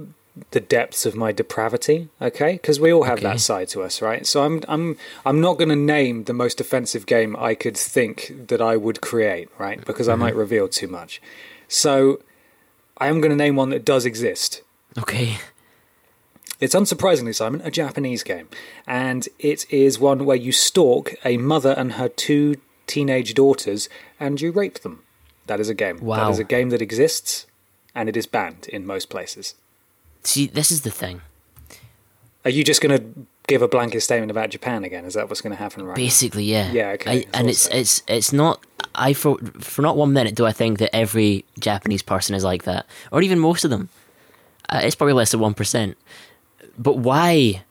the 0.50 0.60
depths 0.60 1.06
of 1.06 1.14
my 1.14 1.32
depravity, 1.32 2.08
okay? 2.20 2.52
Because 2.52 2.78
we 2.80 2.92
all 2.92 3.04
have 3.04 3.18
Okay. 3.18 3.28
that 3.28 3.40
side 3.40 3.68
to 3.68 3.82
us, 3.82 4.00
right? 4.02 4.26
So 4.26 4.42
I'm 4.44 4.62
I'm 4.68 4.96
I'm 5.24 5.40
not 5.40 5.58
going 5.58 5.68
to 5.70 5.76
name 5.76 6.24
the 6.24 6.32
most 6.32 6.60
offensive 6.60 7.06
game 7.06 7.36
I 7.38 7.54
could 7.54 7.76
think 7.76 8.32
that 8.48 8.60
I 8.60 8.76
would 8.76 9.00
create, 9.00 9.48
right? 9.58 9.84
Because 9.84 10.08
I 10.08 10.12
mm-hmm. 10.12 10.20
might 10.22 10.36
reveal 10.36 10.68
too 10.68 10.88
much. 10.88 11.20
So 11.68 12.20
I 12.98 13.08
am 13.08 13.20
going 13.20 13.30
to 13.30 13.36
name 13.36 13.56
one 13.56 13.70
that 13.70 13.84
does 13.84 14.04
exist. 14.04 14.62
Okay. 14.96 15.38
It's 16.60 16.74
unsurprisingly, 16.74 17.34
Simon, 17.34 17.60
a 17.62 17.70
Japanese 17.70 18.24
game, 18.24 18.48
and 18.86 19.28
it 19.38 19.64
is 19.70 20.00
one 20.00 20.24
where 20.24 20.36
you 20.36 20.50
stalk 20.50 21.14
a 21.24 21.36
mother 21.36 21.70
and 21.78 21.92
her 21.92 22.08
two 22.08 22.56
teenage 22.88 23.34
daughters, 23.34 23.88
and 24.18 24.40
you 24.40 24.50
rape 24.50 24.80
them. 24.80 25.02
That 25.46 25.60
is 25.60 25.68
a 25.68 25.74
game. 25.74 25.98
That 25.98 26.04
Wow. 26.04 26.30
is 26.30 26.38
a 26.40 26.44
game 26.44 26.70
that 26.70 26.82
exists, 26.82 27.46
and 27.94 28.08
it 28.08 28.16
is 28.16 28.26
banned 28.26 28.66
in 28.68 28.84
most 28.86 29.08
places. 29.08 29.54
See, 30.28 30.46
this 30.46 30.70
is 30.70 30.82
the 30.82 30.90
thing. 30.90 31.22
Are 32.44 32.50
you 32.50 32.62
just 32.62 32.82
going 32.82 32.94
to 32.98 33.26
give 33.46 33.62
a 33.62 33.68
blanket 33.68 34.02
statement 34.02 34.30
about 34.30 34.50
Japan 34.50 34.84
again? 34.84 35.06
Is 35.06 35.14
that 35.14 35.26
what's 35.30 35.40
going 35.40 35.56
to 35.56 35.56
happen 35.56 35.84
right 35.84 35.92
now? 35.92 36.04
Basically, 36.04 36.44
yeah. 36.44 36.70
Yeah, 36.70 36.88
okay, 36.90 37.10
I, 37.10 37.26
and 37.32 37.48
it's 37.48 37.62
so. 37.62 37.70
it's 37.72 38.02
it's 38.06 38.30
not. 38.30 38.62
I 38.94 39.14
for 39.14 39.38
for 39.58 39.80
not 39.80 39.96
one 39.96 40.12
minute 40.12 40.34
do 40.34 40.44
I 40.44 40.52
think 40.52 40.80
that 40.80 40.94
every 40.94 41.46
Japanese 41.58 42.02
person 42.02 42.34
is 42.34 42.44
like 42.44 42.64
that, 42.64 42.84
or 43.10 43.22
even 43.22 43.38
most 43.38 43.64
of 43.64 43.70
them. 43.70 43.88
Uh, 44.68 44.80
it's 44.82 44.94
probably 44.94 45.14
less 45.14 45.30
than 45.30 45.40
one 45.40 45.54
percent. 45.54 45.96
But 46.76 46.98
why? 46.98 47.64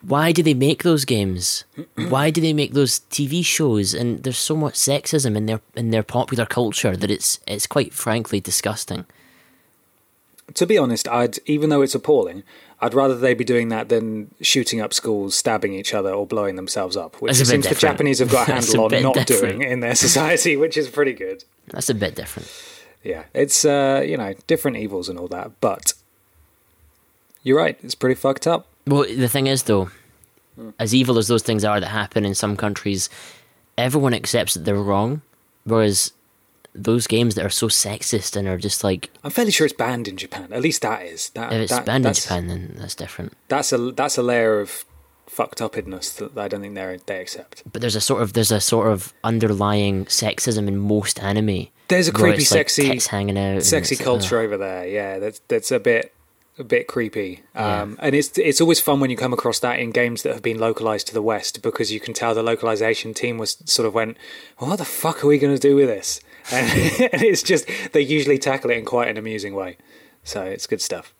Why 0.00 0.30
do 0.30 0.42
they 0.44 0.54
make 0.54 0.84
those 0.84 1.04
games? 1.04 1.64
why 1.96 2.30
do 2.30 2.40
they 2.40 2.52
make 2.52 2.74
those 2.74 3.00
TV 3.10 3.44
shows? 3.44 3.92
And 3.92 4.22
there's 4.22 4.38
so 4.38 4.54
much 4.54 4.74
sexism 4.74 5.36
in 5.36 5.46
their 5.46 5.60
in 5.74 5.90
their 5.90 6.04
popular 6.04 6.46
culture 6.46 6.96
that 6.96 7.10
it's 7.10 7.40
it's 7.48 7.66
quite 7.66 7.92
frankly 7.92 8.38
disgusting. 8.38 9.04
To 10.52 10.66
be 10.66 10.76
honest, 10.76 11.08
I'd 11.08 11.38
even 11.46 11.70
though 11.70 11.80
it's 11.80 11.94
appalling, 11.94 12.42
I'd 12.80 12.92
rather 12.92 13.16
they 13.16 13.32
be 13.32 13.44
doing 13.44 13.70
that 13.70 13.88
than 13.88 14.30
shooting 14.42 14.80
up 14.80 14.92
schools, 14.92 15.34
stabbing 15.34 15.72
each 15.72 15.94
other, 15.94 16.12
or 16.12 16.26
blowing 16.26 16.56
themselves 16.56 16.96
up, 16.98 17.20
which 17.22 17.30
That's 17.38 17.40
a 17.50 17.54
it 17.54 17.56
bit 17.56 17.64
seems 17.64 17.80
the. 17.80 17.86
Japanese 17.86 18.18
have 18.18 18.30
got 18.30 18.48
a 18.48 18.52
That's 18.52 18.74
a 18.74 18.76
handle 18.78 18.96
on 18.96 19.02
not 19.02 19.26
different. 19.26 19.58
doing 19.60 19.70
in 19.70 19.80
their 19.80 19.94
society, 20.06 20.56
which 20.56 20.76
is 20.76 20.88
pretty 20.90 21.14
good. 21.14 21.44
That's 21.68 21.88
a 21.88 21.94
bit 21.94 22.14
different. 22.14 22.52
Yeah, 23.02 23.24
it's 23.32 23.64
uh, 23.64 24.02
you 24.06 24.16
know 24.16 24.34
different 24.46 24.76
evils 24.76 25.08
and 25.08 25.18
all 25.18 25.28
that, 25.28 25.52
but 25.60 25.94
you're 27.42 27.58
right. 27.58 27.78
It's 27.82 27.94
pretty 27.94 28.14
fucked 28.14 28.46
up. 28.46 28.66
Well, 28.86 29.04
the 29.04 29.28
thing 29.28 29.46
is, 29.46 29.62
though, 29.64 29.90
as 30.78 30.94
evil 30.94 31.18
as 31.18 31.28
those 31.28 31.42
things 31.42 31.64
are 31.64 31.80
that 31.80 31.88
happen 31.88 32.24
in 32.24 32.34
some 32.34 32.56
countries, 32.56 33.08
everyone 33.78 34.12
accepts 34.14 34.54
that 34.54 34.64
they're 34.64 34.76
wrong. 34.76 35.22
Whereas 35.64 36.12
those 36.74 37.06
games 37.06 37.34
that 37.36 37.44
are 37.44 37.50
so 37.50 37.68
sexist 37.68 38.36
and 38.36 38.48
are 38.48 38.58
just 38.58 38.82
like, 38.82 39.10
I'm 39.22 39.30
fairly 39.30 39.50
sure 39.50 39.64
it's 39.64 39.74
banned 39.74 40.08
in 40.08 40.16
Japan. 40.16 40.52
At 40.52 40.62
least 40.62 40.82
that 40.82 41.02
is. 41.02 41.30
That, 41.30 41.52
if 41.52 41.60
it's 41.62 41.72
that- 41.72 41.86
banned 41.86 42.04
in 42.04 42.10
that's, 42.10 42.22
Japan, 42.22 42.48
then 42.48 42.74
that's 42.76 42.94
different. 42.94 43.32
That's 43.48 43.72
a 43.72 43.92
that's 43.92 44.18
a 44.18 44.22
layer 44.22 44.60
of 44.60 44.84
fucked 45.26 45.60
upness 45.60 46.12
that 46.12 46.36
I 46.36 46.48
don't 46.48 46.60
think 46.60 46.74
they 46.74 46.98
they 47.06 47.20
accept. 47.20 47.62
But 47.70 47.80
there's 47.80 47.96
a 47.96 48.00
sort 48.00 48.22
of 48.22 48.32
there's 48.32 48.52
a 48.52 48.60
sort 48.60 48.88
of 48.88 49.12
underlying 49.22 50.06
sexism 50.06 50.68
in 50.68 50.78
most 50.78 51.22
anime. 51.22 51.68
There's 51.88 52.08
a 52.08 52.12
creepy, 52.12 52.38
like, 52.38 52.46
sexy, 52.46 52.88
tits 52.88 53.08
hanging 53.08 53.36
out, 53.36 53.62
sexy 53.62 53.96
uh, 53.96 54.04
culture 54.04 54.38
over 54.38 54.56
there. 54.56 54.86
Yeah, 54.86 55.18
that's 55.18 55.40
that's 55.48 55.70
a 55.70 55.78
bit 55.78 56.14
a 56.58 56.64
bit 56.64 56.86
creepy. 56.86 57.42
Yeah. 57.54 57.82
Um, 57.82 57.98
and 58.00 58.14
it's 58.14 58.36
it's 58.38 58.60
always 58.60 58.80
fun 58.80 59.00
when 59.00 59.10
you 59.10 59.16
come 59.16 59.32
across 59.32 59.58
that 59.60 59.78
in 59.78 59.90
games 59.90 60.22
that 60.22 60.32
have 60.32 60.42
been 60.42 60.58
localized 60.58 61.08
to 61.08 61.14
the 61.14 61.22
West 61.22 61.62
because 61.62 61.92
you 61.92 62.00
can 62.00 62.14
tell 62.14 62.34
the 62.34 62.42
localization 62.42 63.12
team 63.12 63.38
was 63.38 63.58
sort 63.64 63.86
of 63.86 63.94
went, 63.94 64.16
well, 64.60 64.70
what 64.70 64.78
the 64.78 64.84
fuck 64.84 65.24
are 65.24 65.26
we 65.26 65.38
going 65.38 65.54
to 65.54 65.60
do 65.60 65.76
with 65.76 65.88
this? 65.88 66.20
And, 66.50 66.66
and 67.12 67.22
it's 67.22 67.42
just 67.42 67.68
they 67.92 68.00
usually 68.00 68.38
tackle 68.38 68.70
it 68.70 68.78
in 68.78 68.84
quite 68.84 69.08
an 69.08 69.16
amusing 69.16 69.54
way. 69.54 69.76
So 70.22 70.42
it's 70.42 70.66
good 70.66 70.80
stuff. 70.80 71.12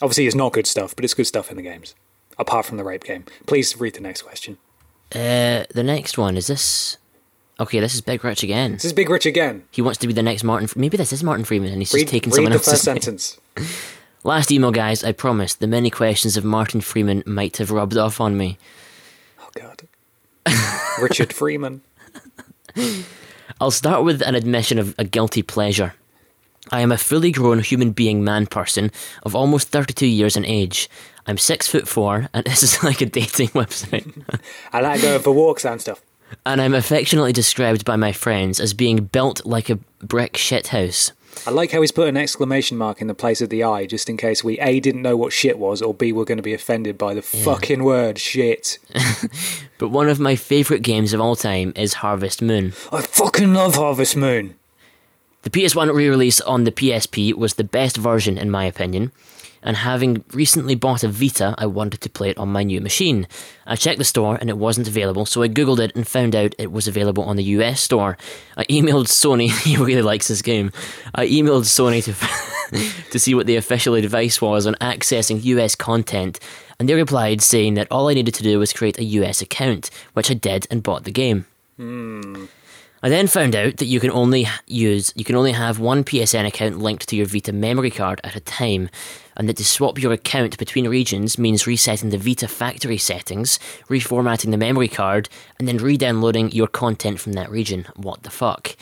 Obviously, 0.00 0.26
it's 0.26 0.36
not 0.36 0.52
good 0.52 0.66
stuff, 0.66 0.94
but 0.94 1.04
it's 1.04 1.14
good 1.14 1.26
stuff 1.26 1.50
in 1.50 1.56
the 1.56 1.62
games. 1.62 1.94
Apart 2.38 2.66
from 2.66 2.76
the 2.76 2.84
rape 2.84 3.04
game. 3.04 3.24
Please 3.46 3.78
read 3.80 3.94
the 3.94 4.00
next 4.00 4.22
question. 4.22 4.58
Uh, 5.12 5.64
the 5.74 5.82
next 5.82 6.16
one 6.16 6.36
is 6.36 6.46
this. 6.46 6.98
Okay, 7.58 7.80
this 7.80 7.94
is 7.94 8.00
Big 8.00 8.22
Rich 8.22 8.44
again. 8.44 8.74
This 8.74 8.84
is 8.84 8.92
Big 8.92 9.10
Rich 9.10 9.26
again. 9.26 9.64
He 9.72 9.82
wants 9.82 9.98
to 9.98 10.06
be 10.06 10.12
the 10.12 10.22
next 10.22 10.44
Martin. 10.44 10.68
Maybe 10.76 10.96
this 10.96 11.12
is 11.12 11.24
Martin 11.24 11.44
Freeman, 11.44 11.72
and 11.72 11.80
he's 11.80 11.92
Read, 11.92 12.02
just 12.02 12.12
taking 12.12 12.30
read 12.30 12.36
someone 12.36 12.52
the 12.52 12.58
else's 12.58 12.74
first 12.74 12.84
sentence. 12.84 13.40
Last 14.24 14.52
email, 14.52 14.70
guys. 14.70 15.02
I 15.02 15.12
promise 15.12 15.54
the 15.54 15.66
many 15.66 15.90
questions 15.90 16.36
of 16.36 16.44
Martin 16.44 16.80
Freeman 16.80 17.24
might 17.26 17.56
have 17.56 17.70
rubbed 17.70 17.96
off 17.96 18.20
on 18.20 18.36
me. 18.36 18.58
Oh 19.40 19.48
God. 19.54 19.82
Richard 21.02 21.32
Freeman. 21.32 21.82
I'll 23.60 23.70
start 23.70 24.04
with 24.04 24.22
an 24.22 24.34
admission 24.34 24.78
of 24.78 24.94
a 24.98 25.04
guilty 25.04 25.42
pleasure. 25.42 25.94
I 26.70 26.80
am 26.80 26.92
a 26.92 26.98
fully 26.98 27.32
grown 27.32 27.60
human 27.60 27.92
being 27.92 28.22
man 28.22 28.46
person 28.46 28.90
of 29.22 29.34
almost 29.34 29.68
32 29.68 30.06
years 30.06 30.36
in 30.36 30.44
age. 30.44 30.88
I'm 31.26 31.38
six 31.38 31.66
foot 31.66 31.88
four, 31.88 32.28
and 32.34 32.44
this 32.46 32.62
is 32.62 32.82
like 32.82 33.00
a 33.00 33.06
dating 33.06 33.48
website. 33.60 34.22
I 34.72 34.80
like 34.80 35.02
going 35.02 35.20
for 35.20 35.32
walks 35.32 35.64
and 35.64 35.80
stuff. 35.80 36.00
and 36.44 36.60
I'm 36.60 36.74
affectionately 36.74 37.32
described 37.32 37.84
by 37.84 37.96
my 37.96 38.12
friends 38.12 38.60
as 38.60 38.74
being 38.74 39.04
built 39.04 39.46
like 39.46 39.70
a 39.70 39.78
brick 40.00 40.34
shithouse. 40.34 41.12
I 41.46 41.50
like 41.50 41.72
how 41.72 41.80
he's 41.80 41.92
put 41.92 42.08
an 42.08 42.16
exclamation 42.16 42.76
mark 42.76 43.00
in 43.00 43.06
the 43.06 43.14
place 43.14 43.40
of 43.40 43.48
the 43.50 43.64
I, 43.64 43.86
just 43.86 44.08
in 44.08 44.16
case 44.16 44.42
we 44.44 44.58
A 44.60 44.80
didn't 44.80 45.02
know 45.02 45.16
what 45.16 45.32
shit 45.32 45.58
was, 45.58 45.80
or 45.82 45.94
B 45.94 46.12
were 46.12 46.24
going 46.24 46.38
to 46.38 46.42
be 46.42 46.54
offended 46.54 46.98
by 46.98 47.14
the 47.14 47.22
fucking 47.22 47.84
word 47.84 48.18
shit. 48.18 48.78
But 49.78 49.90
one 49.90 50.08
of 50.08 50.18
my 50.18 50.34
favourite 50.34 50.82
games 50.82 51.12
of 51.12 51.20
all 51.20 51.36
time 51.36 51.72
is 51.76 51.94
Harvest 51.94 52.42
Moon. 52.42 52.72
I 52.90 53.00
fucking 53.00 53.54
love 53.54 53.76
Harvest 53.76 54.16
Moon. 54.16 54.56
The 55.42 55.50
PS1 55.50 55.94
re 55.94 56.08
release 56.08 56.40
on 56.40 56.64
the 56.64 56.72
PSP 56.72 57.32
was 57.34 57.54
the 57.54 57.64
best 57.64 57.96
version, 57.96 58.36
in 58.36 58.50
my 58.50 58.64
opinion. 58.64 59.12
And 59.68 59.76
having 59.76 60.24
recently 60.32 60.74
bought 60.74 61.04
a 61.04 61.08
Vita, 61.08 61.54
I 61.58 61.66
wanted 61.66 62.00
to 62.00 62.08
play 62.08 62.30
it 62.30 62.38
on 62.38 62.48
my 62.48 62.62
new 62.62 62.80
machine. 62.80 63.28
I 63.66 63.76
checked 63.76 63.98
the 63.98 64.04
store 64.04 64.38
and 64.40 64.48
it 64.48 64.56
wasn't 64.56 64.88
available, 64.88 65.26
so 65.26 65.42
I 65.42 65.48
googled 65.48 65.78
it 65.78 65.94
and 65.94 66.08
found 66.08 66.34
out 66.34 66.54
it 66.56 66.72
was 66.72 66.88
available 66.88 67.22
on 67.24 67.36
the 67.36 67.44
US 67.44 67.82
store. 67.82 68.16
I 68.56 68.64
emailed 68.64 69.08
Sony, 69.08 69.50
he 69.64 69.76
really 69.76 70.00
likes 70.00 70.28
this 70.28 70.40
game. 70.40 70.72
I 71.14 71.26
emailed 71.26 71.66
Sony 71.66 72.02
to 72.04 72.14
to 73.10 73.18
see 73.18 73.34
what 73.34 73.46
the 73.46 73.56
official 73.56 73.94
advice 73.94 74.40
was 74.40 74.66
on 74.66 74.74
accessing 74.76 75.44
US 75.44 75.74
content, 75.74 76.40
and 76.80 76.88
they 76.88 76.94
replied 76.94 77.42
saying 77.42 77.74
that 77.74 77.88
all 77.90 78.08
I 78.08 78.14
needed 78.14 78.32
to 78.34 78.42
do 78.42 78.58
was 78.58 78.72
create 78.72 78.98
a 78.98 79.04
US 79.04 79.42
account, 79.42 79.90
which 80.14 80.30
I 80.30 80.34
did 80.34 80.66
and 80.70 80.82
bought 80.82 81.04
the 81.04 81.12
game. 81.12 81.44
Hmm. 81.76 82.46
I 83.02 83.08
then 83.08 83.28
found 83.28 83.54
out 83.54 83.76
that 83.76 83.86
you 83.86 84.00
can 84.00 84.10
only 84.10 84.48
use 84.66 85.12
you 85.14 85.24
can 85.24 85.36
only 85.36 85.52
have 85.52 85.78
one 85.78 86.02
PSN 86.02 86.46
account 86.46 86.80
linked 86.80 87.08
to 87.08 87.16
your 87.16 87.26
Vita 87.26 87.52
memory 87.52 87.90
card 87.90 88.20
at 88.24 88.34
a 88.34 88.40
time, 88.40 88.90
and 89.38 89.48
that 89.48 89.56
to 89.56 89.64
swap 89.64 90.02
your 90.02 90.12
account 90.12 90.58
between 90.58 90.88
regions 90.88 91.38
means 91.38 91.66
resetting 91.66 92.10
the 92.10 92.18
Vita 92.18 92.48
factory 92.48 92.98
settings, 92.98 93.58
reformatting 93.88 94.50
the 94.50 94.56
memory 94.56 94.88
card, 94.88 95.28
and 95.58 95.68
then 95.68 95.78
re-downloading 95.78 96.50
your 96.50 96.66
content 96.66 97.20
from 97.20 97.34
that 97.34 97.50
region. 97.50 97.86
What 97.94 98.24
the 98.24 98.30
fuck? 98.30 98.76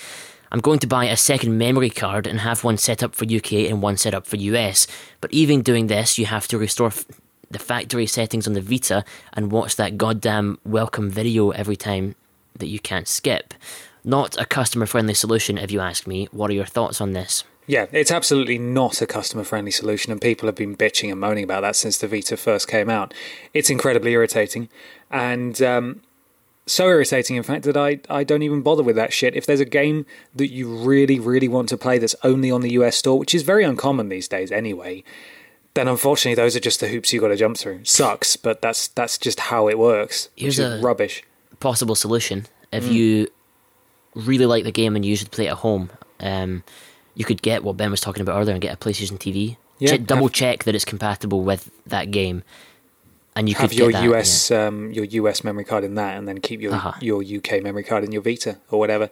I'm 0.51 0.61
going 0.61 0.79
to 0.79 0.87
buy 0.87 1.05
a 1.05 1.17
second 1.17 1.59
memory 1.59 1.91
card 1.91 2.27
and 2.27 2.41
have 2.41 2.65
one 2.65 2.79
set 2.79 3.03
up 3.03 3.15
for 3.15 3.25
UK 3.25 3.53
and 3.69 3.83
one 3.83 3.97
set 3.99 4.15
up 4.15 4.27
for 4.27 4.37
US. 4.37 4.87
But 5.21 5.33
even 5.33 5.63
doing 5.63 5.89
this, 5.89 6.19
you 6.19 6.27
have 6.27 6.49
to 6.49 6.59
restore 6.59 6.89
f- 6.89 7.05
the 7.51 7.59
factory 7.59 8.07
settings 8.07 8.47
on 8.47 8.55
the 8.55 8.61
Vita 8.61 9.05
and 9.35 9.53
watch 9.53 9.77
that 9.77 9.99
goddamn 9.99 10.59
welcome 10.65 11.11
video 11.11 11.51
every 11.51 11.77
time 11.77 12.15
that 12.59 12.69
you 12.69 12.79
can't 12.79 13.09
skip. 13.09 13.53
Not 14.05 14.41
a 14.41 14.47
customer 14.47 14.87
friendly 14.87 15.15
solution, 15.15 15.59
if 15.59 15.71
you 15.71 15.81
ask 15.81 16.07
me. 16.07 16.29
What 16.31 16.51
are 16.51 16.55
your 16.55 16.65
thoughts 16.65 17.01
on 17.01 17.13
this? 17.13 17.45
Yeah, 17.67 17.87
it's 17.93 18.11
absolutely 18.13 18.59
not 18.59 19.03
a 19.03 19.07
customer 19.07 19.43
friendly 19.45 19.71
solution, 19.73 20.13
and 20.13 20.21
people 20.21 20.47
have 20.47 20.55
been 20.55 20.77
bitching 20.77 21.11
and 21.11 21.21
moaning 21.21 21.45
about 21.45 21.63
that 21.63 21.75
since 21.77 21.99
the 21.99 22.07
Vita 22.07 22.37
first 22.37 22.69
came 22.69 22.89
out. 22.89 23.13
It's 23.53 23.71
incredibly 23.71 24.13
irritating, 24.13 24.69
and 25.11 25.61
um, 25.63 26.03
so 26.67 26.87
irritating, 26.89 27.37
in 27.37 27.43
fact, 27.43 27.65
that 27.65 27.77
I, 27.77 28.01
I 28.09 28.23
don't 28.25 28.43
even 28.43 28.63
bother 28.63 28.83
with 28.85 28.95
that 28.97 29.13
shit. 29.13 29.35
If 29.35 29.47
there's 29.47 29.61
a 29.61 29.65
game 29.65 30.07
that 30.35 30.49
you 30.49 30.69
really, 30.77 31.19
really 31.19 31.49
want 31.49 31.69
to 31.71 31.77
play 31.77 31.99
that's 31.99 32.15
only 32.23 32.51
on 32.53 32.61
the 32.61 32.71
US 32.73 32.97
store, 32.97 33.19
which 33.19 33.35
is 33.35 33.43
very 33.43 33.65
uncommon 33.65 34.09
these 34.11 34.29
days 34.29 34.53
anyway, 34.53 35.03
then 35.75 35.89
unfortunately 35.89 36.37
those 36.41 36.55
are 36.57 36.61
just 36.61 36.81
the 36.81 36.89
hoops 36.89 37.13
you 37.13 37.21
got 37.21 37.29
to 37.29 37.37
jump 37.37 37.57
through. 37.57 37.81
Sucks, 37.85 38.37
but 38.37 38.63
that's 38.63 38.89
that's 38.89 39.19
just 39.19 39.41
how 39.41 39.69
it 39.69 39.79
works. 39.79 40.29
Here's 40.37 40.59
a- 40.59 40.81
rubbish. 40.81 41.23
Possible 41.61 41.95
solution 41.95 42.47
if 42.73 42.85
Mm. 42.85 42.93
you 42.93 43.29
really 44.15 44.47
like 44.47 44.65
the 44.65 44.73
game 44.73 44.95
and 44.97 45.05
you 45.05 45.17
should 45.17 45.31
play 45.31 45.47
it 45.47 45.51
at 45.51 45.59
home, 45.59 45.91
um, 46.21 46.63
you 47.17 47.25
could 47.25 47.43
get 47.43 47.65
what 47.65 47.77
Ben 47.77 47.91
was 47.91 48.01
talking 48.01 48.21
about 48.23 48.39
earlier 48.41 48.53
and 48.53 48.61
get 48.63 48.73
a 48.73 48.77
PlayStation 48.77 49.19
TV. 49.19 49.57
Yeah, 49.79 49.97
double 49.97 50.27
have- 50.27 50.33
check 50.33 50.65
that 50.65 50.75
it's 50.77 50.85
compatible 50.85 51.43
with 51.43 51.71
that 51.87 52.11
game, 52.13 52.45
and 53.35 53.49
you 53.49 53.55
Have 53.57 53.71
could 53.71 53.79
your 53.79 53.91
get 53.91 54.03
that, 54.03 54.11
US 54.15 54.51
um, 54.51 54.91
your 54.93 55.05
US 55.05 55.43
memory 55.45 55.65
card 55.65 55.83
in 55.85 55.95
that, 55.97 56.17
and 56.17 56.27
then 56.29 56.39
keep 56.41 56.61
your 56.61 56.75
Uh-huh. 56.75 56.93
your 57.01 57.23
UK 57.23 57.61
memory 57.63 57.83
card 57.83 58.05
in 58.05 58.13
your 58.13 58.23
Vita 58.23 58.59
or 58.71 58.79
whatever. 58.79 59.11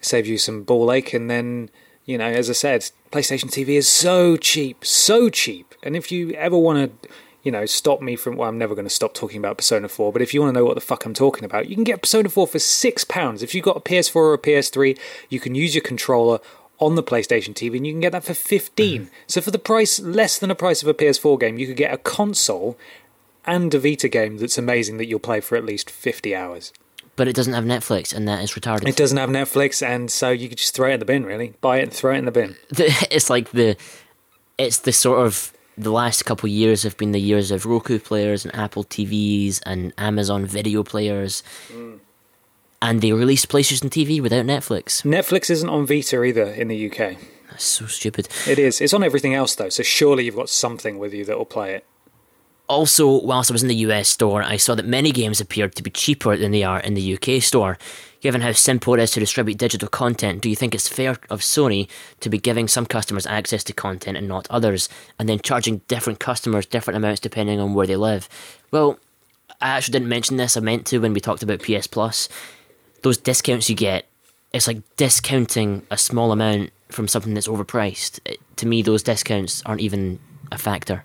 Save 0.00 0.26
you 0.26 0.38
some 0.38 0.62
ball 0.62 0.92
ache, 0.92 1.12
and 1.12 1.28
then 1.30 1.70
you 2.06 2.16
know, 2.16 2.24
as 2.26 2.48
I 2.48 2.54
said, 2.54 2.88
PlayStation 3.12 3.50
TV 3.50 3.76
is 3.76 3.86
so 3.88 4.36
cheap, 4.38 4.82
so 4.84 5.28
cheap. 5.28 5.74
And 5.82 5.94
if 5.94 6.10
you 6.10 6.30
ever 6.32 6.56
want 6.56 7.02
to, 7.02 7.08
you 7.42 7.52
know, 7.52 7.66
stop 7.66 8.00
me 8.00 8.16
from, 8.16 8.36
well, 8.38 8.48
I'm 8.48 8.56
never 8.56 8.74
going 8.74 8.86
to 8.86 8.94
stop 8.94 9.12
talking 9.12 9.36
about 9.36 9.58
Persona 9.58 9.88
4. 9.90 10.10
But 10.10 10.22
if 10.22 10.32
you 10.32 10.40
want 10.40 10.54
to 10.54 10.58
know 10.58 10.64
what 10.64 10.74
the 10.74 10.80
fuck 10.80 11.04
I'm 11.04 11.12
talking 11.12 11.44
about, 11.44 11.68
you 11.68 11.74
can 11.74 11.84
get 11.84 12.00
Persona 12.00 12.30
4 12.30 12.46
for 12.46 12.58
six 12.58 13.04
pounds. 13.04 13.42
If 13.42 13.54
you've 13.54 13.64
got 13.64 13.76
a 13.76 13.80
PS4 13.80 14.16
or 14.16 14.32
a 14.32 14.38
PS3, 14.38 14.98
you 15.28 15.38
can 15.38 15.54
use 15.54 15.74
your 15.74 15.82
controller 15.82 16.38
on 16.78 16.94
the 16.94 17.02
PlayStation 17.02 17.54
TV, 17.54 17.76
and 17.76 17.86
you 17.86 17.92
can 17.92 18.00
get 18.00 18.12
that 18.12 18.24
for 18.24 18.34
15. 18.34 19.00
Mm-hmm. 19.00 19.12
So 19.26 19.40
for 19.40 19.50
the 19.50 19.58
price 19.58 19.98
less 20.00 20.38
than 20.38 20.48
the 20.48 20.54
price 20.54 20.82
of 20.82 20.88
a 20.88 20.94
PS4 20.94 21.40
game, 21.40 21.58
you 21.58 21.66
could 21.66 21.76
get 21.76 21.92
a 21.92 21.98
console 21.98 22.78
and 23.44 23.72
a 23.74 23.78
Vita 23.78 24.08
game 24.08 24.38
that's 24.38 24.58
amazing 24.58 24.98
that 24.98 25.06
you'll 25.06 25.18
play 25.18 25.40
for 25.40 25.56
at 25.56 25.64
least 25.64 25.90
50 25.90 26.34
hours. 26.34 26.72
But 27.16 27.26
it 27.26 27.34
doesn't 27.34 27.54
have 27.54 27.64
Netflix, 27.64 28.14
and 28.14 28.28
that 28.28 28.44
is 28.44 28.52
retarded. 28.52 28.86
It 28.86 28.94
doesn't 28.94 29.16
have 29.16 29.30
Netflix, 29.30 29.84
and 29.84 30.08
so 30.08 30.30
you 30.30 30.48
could 30.48 30.58
just 30.58 30.74
throw 30.74 30.90
it 30.90 30.94
in 30.94 31.00
the 31.00 31.06
bin, 31.06 31.24
really. 31.24 31.54
Buy 31.60 31.78
it 31.78 31.82
and 31.82 31.92
throw 31.92 32.14
it 32.14 32.18
in 32.18 32.26
the 32.26 32.30
bin. 32.30 32.54
it's 32.70 33.28
like 33.28 33.50
the 33.50 33.76
it's 34.56 34.78
the 34.78 34.92
sort 34.92 35.26
of 35.26 35.52
the 35.76 35.90
last 35.90 36.24
couple 36.24 36.46
of 36.46 36.52
years 36.52 36.82
have 36.82 36.96
been 36.96 37.12
the 37.12 37.20
years 37.20 37.50
of 37.50 37.64
Roku 37.64 37.98
players 37.98 38.44
and 38.44 38.54
Apple 38.54 38.84
TVs 38.84 39.60
and 39.64 39.92
Amazon 39.96 40.44
video 40.44 40.82
players. 40.82 41.42
And 42.80 43.00
they 43.00 43.12
released 43.12 43.48
PlayStation 43.48 43.90
TV 43.90 44.20
without 44.20 44.46
Netflix. 44.46 45.02
Netflix 45.02 45.50
isn't 45.50 45.68
on 45.68 45.86
Vita 45.86 46.22
either 46.22 46.44
in 46.44 46.68
the 46.68 46.90
UK. 46.90 47.16
That's 47.50 47.64
so 47.64 47.86
stupid. 47.86 48.28
It 48.46 48.58
is. 48.58 48.80
It's 48.80 48.94
on 48.94 49.02
everything 49.02 49.34
else, 49.34 49.54
though, 49.54 49.68
so 49.68 49.82
surely 49.82 50.24
you've 50.24 50.36
got 50.36 50.48
something 50.48 50.98
with 50.98 51.12
you 51.12 51.24
that 51.24 51.36
will 51.36 51.44
play 51.44 51.74
it. 51.74 51.84
Also, 52.68 53.22
whilst 53.22 53.50
I 53.50 53.54
was 53.54 53.62
in 53.62 53.68
the 53.68 53.74
US 53.76 54.08
store, 54.08 54.42
I 54.42 54.58
saw 54.58 54.74
that 54.74 54.84
many 54.86 55.10
games 55.10 55.40
appeared 55.40 55.74
to 55.74 55.82
be 55.82 55.90
cheaper 55.90 56.36
than 56.36 56.52
they 56.52 56.62
are 56.62 56.80
in 56.80 56.94
the 56.94 57.14
UK 57.14 57.42
store. 57.42 57.78
Given 58.20 58.42
how 58.42 58.52
simple 58.52 58.94
it 58.94 59.00
is 59.00 59.12
to 59.12 59.20
distribute 59.20 59.58
digital 59.58 59.88
content, 59.88 60.42
do 60.42 60.50
you 60.50 60.56
think 60.56 60.74
it's 60.74 60.88
fair 60.88 61.16
of 61.30 61.40
Sony 61.40 61.88
to 62.20 62.28
be 62.28 62.36
giving 62.36 62.68
some 62.68 62.84
customers 62.84 63.26
access 63.26 63.64
to 63.64 63.72
content 63.72 64.18
and 64.18 64.28
not 64.28 64.46
others, 64.50 64.88
and 65.18 65.28
then 65.28 65.38
charging 65.38 65.78
different 65.88 66.20
customers 66.20 66.66
different 66.66 66.96
amounts 66.96 67.20
depending 67.20 67.58
on 67.58 67.74
where 67.74 67.86
they 67.86 67.96
live? 67.96 68.28
Well, 68.70 68.98
I 69.60 69.68
actually 69.68 69.92
didn't 69.92 70.08
mention 70.08 70.36
this, 70.36 70.56
I 70.56 70.60
meant 70.60 70.84
to 70.86 70.98
when 70.98 71.14
we 71.14 71.20
talked 71.20 71.42
about 71.42 71.62
PS 71.62 71.86
Plus. 71.86 72.28
Those 73.02 73.16
discounts 73.18 73.68
you 73.70 73.76
get, 73.76 74.06
it's 74.52 74.66
like 74.66 74.78
discounting 74.96 75.86
a 75.90 75.98
small 75.98 76.32
amount 76.32 76.70
from 76.88 77.06
something 77.08 77.34
that's 77.34 77.48
overpriced. 77.48 78.20
It, 78.24 78.40
to 78.56 78.66
me, 78.66 78.82
those 78.82 79.02
discounts 79.02 79.62
aren't 79.66 79.80
even 79.80 80.18
a 80.50 80.58
factor. 80.58 81.04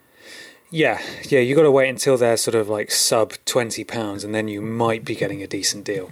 Yeah, 0.72 0.99
yeah, 1.30 1.40
you 1.40 1.56
got 1.56 1.64
to 1.64 1.72
wait 1.72 1.90
until 1.90 2.18
they're 2.18 2.38
sort 2.38 2.56
of 2.56 2.68
like 2.68 2.90
sub 2.90 3.34
twenty 3.45 3.84
pounds, 3.84 4.24
and 4.24 4.34
then 4.34 4.48
you 4.48 4.60
might 4.61 5.06
be 5.06 5.14
getting 5.14 5.44
a 5.44 5.48
decent 5.48 5.86
deal. 5.86 6.11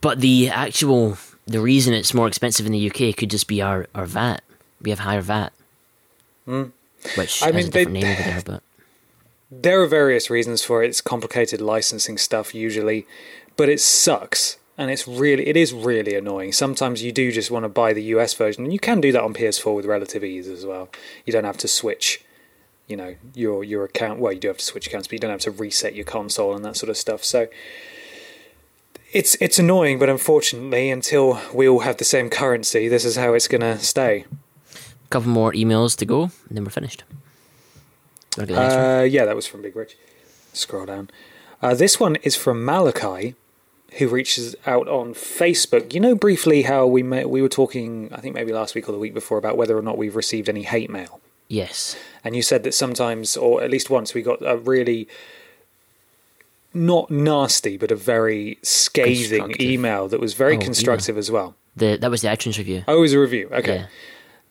But 0.00 0.20
the 0.20 0.48
actual 0.48 1.18
the 1.46 1.60
reason 1.60 1.94
it's 1.94 2.14
more 2.14 2.28
expensive 2.28 2.64
in 2.66 2.72
the 2.72 2.90
UK 2.90 3.16
could 3.16 3.30
just 3.30 3.48
be 3.48 3.60
our, 3.60 3.86
our 3.96 4.06
VAT. 4.06 4.42
We 4.80 4.90
have 4.90 5.00
higher 5.00 5.22
VAT, 5.22 5.52
hmm. 6.44 6.64
which 7.16 7.42
I 7.42 7.46
has 7.46 7.54
mean, 7.54 7.66
a 7.66 7.70
they- 7.70 7.84
different 7.84 7.92
name 7.94 8.06
over 8.12 8.22
there. 8.22 8.42
But 8.44 8.62
There 9.50 9.82
are 9.82 9.86
various 9.88 10.30
reasons 10.30 10.62
for 10.62 10.84
it. 10.84 10.88
It's 10.90 11.00
complicated 11.00 11.60
licensing 11.60 12.18
stuff 12.18 12.54
usually, 12.54 13.04
but 13.56 13.68
it 13.68 13.80
sucks. 13.80 14.58
And 14.78 14.90
it's 14.92 15.08
really, 15.08 15.48
it 15.48 15.56
is 15.56 15.72
really 15.74 16.14
annoying. 16.14 16.52
Sometimes 16.52 17.02
you 17.02 17.10
do 17.10 17.32
just 17.32 17.50
want 17.50 17.64
to 17.64 17.68
buy 17.68 17.92
the 17.92 18.02
US 18.14 18.32
version, 18.32 18.62
and 18.64 18.72
you 18.72 18.78
can 18.78 19.00
do 19.00 19.10
that 19.12 19.22
on 19.22 19.34
PS4 19.34 19.74
with 19.74 19.84
relative 19.84 20.22
ease 20.22 20.46
as 20.46 20.64
well. 20.64 20.88
You 21.26 21.32
don't 21.32 21.44
have 21.44 21.58
to 21.58 21.68
switch, 21.68 22.24
you 22.86 22.96
know, 22.96 23.16
your 23.34 23.64
your 23.64 23.84
account. 23.84 24.20
Well, 24.20 24.32
you 24.32 24.38
do 24.38 24.48
have 24.48 24.58
to 24.58 24.64
switch 24.64 24.86
accounts, 24.86 25.08
but 25.08 25.14
you 25.14 25.18
don't 25.18 25.32
have 25.32 25.40
to 25.40 25.50
reset 25.50 25.96
your 25.96 26.04
console 26.04 26.54
and 26.54 26.64
that 26.64 26.76
sort 26.76 26.90
of 26.90 26.96
stuff. 26.96 27.24
So 27.24 27.48
it's 29.12 29.34
it's 29.40 29.58
annoying, 29.58 29.98
but 29.98 30.08
unfortunately, 30.08 30.90
until 30.90 31.40
we 31.52 31.68
all 31.68 31.80
have 31.80 31.96
the 31.96 32.04
same 32.04 32.30
currency, 32.30 32.86
this 32.88 33.04
is 33.04 33.16
how 33.16 33.34
it's 33.34 33.48
going 33.48 33.62
to 33.62 33.78
stay. 33.78 34.26
a 35.04 35.08
couple 35.08 35.30
more 35.30 35.52
emails 35.52 35.96
to 35.96 36.06
go, 36.06 36.22
and 36.48 36.56
then 36.56 36.62
we're 36.64 36.70
finished. 36.70 37.02
Wanna 38.36 38.46
get 38.46 38.54
the 38.54 38.60
next 38.60 38.74
one? 38.76 38.84
Uh, 38.84 39.02
yeah, 39.02 39.24
that 39.24 39.34
was 39.34 39.46
from 39.48 39.62
Big 39.62 39.74
Rich. 39.74 39.96
Scroll 40.52 40.86
down. 40.86 41.10
Uh, 41.60 41.74
this 41.74 41.98
one 41.98 42.14
is 42.16 42.36
from 42.36 42.64
Malachi, 42.64 43.34
who 43.96 44.08
reaches 44.08 44.54
out 44.66 44.86
on 44.88 45.14
Facebook. 45.14 45.94
You 45.94 46.00
know, 46.00 46.14
briefly 46.14 46.62
how 46.62 46.86
we 46.86 47.02
ma- 47.02 47.22
we 47.22 47.40
were 47.40 47.48
talking, 47.48 48.10
I 48.12 48.20
think 48.20 48.34
maybe 48.34 48.52
last 48.52 48.74
week 48.74 48.88
or 48.88 48.92
the 48.92 48.98
week 48.98 49.14
before, 49.14 49.38
about 49.38 49.56
whether 49.56 49.76
or 49.78 49.82
not 49.82 49.96
we've 49.96 50.14
received 50.16 50.48
any 50.48 50.62
hate 50.62 50.90
mail. 50.90 51.20
Yes, 51.50 51.96
And 52.22 52.36
you 52.36 52.42
said 52.42 52.62
that 52.64 52.74
sometimes, 52.74 53.34
or 53.34 53.62
at 53.62 53.70
least 53.70 53.88
once, 53.88 54.12
we 54.12 54.20
got 54.20 54.42
a 54.42 54.58
really 54.58 55.08
not 56.74 57.10
nasty, 57.10 57.78
but 57.78 57.90
a 57.90 57.96
very 57.96 58.58
scathing 58.62 59.54
email 59.60 60.08
that 60.08 60.20
was 60.20 60.34
very 60.34 60.56
Oh, 60.56 60.60
constructive 60.60 61.16
as 61.16 61.30
well. 61.30 61.54
the 61.74 61.96
that 61.96 62.10
was 62.10 62.20
the 62.22 62.28
iTunes 62.28 62.58
review. 62.58 62.84
Oh, 62.86 62.98
it 62.98 63.00
was 63.00 63.12
a 63.14 63.18
review. 63.18 63.48
Okay. 63.52 63.76
Yeah. 63.76 63.86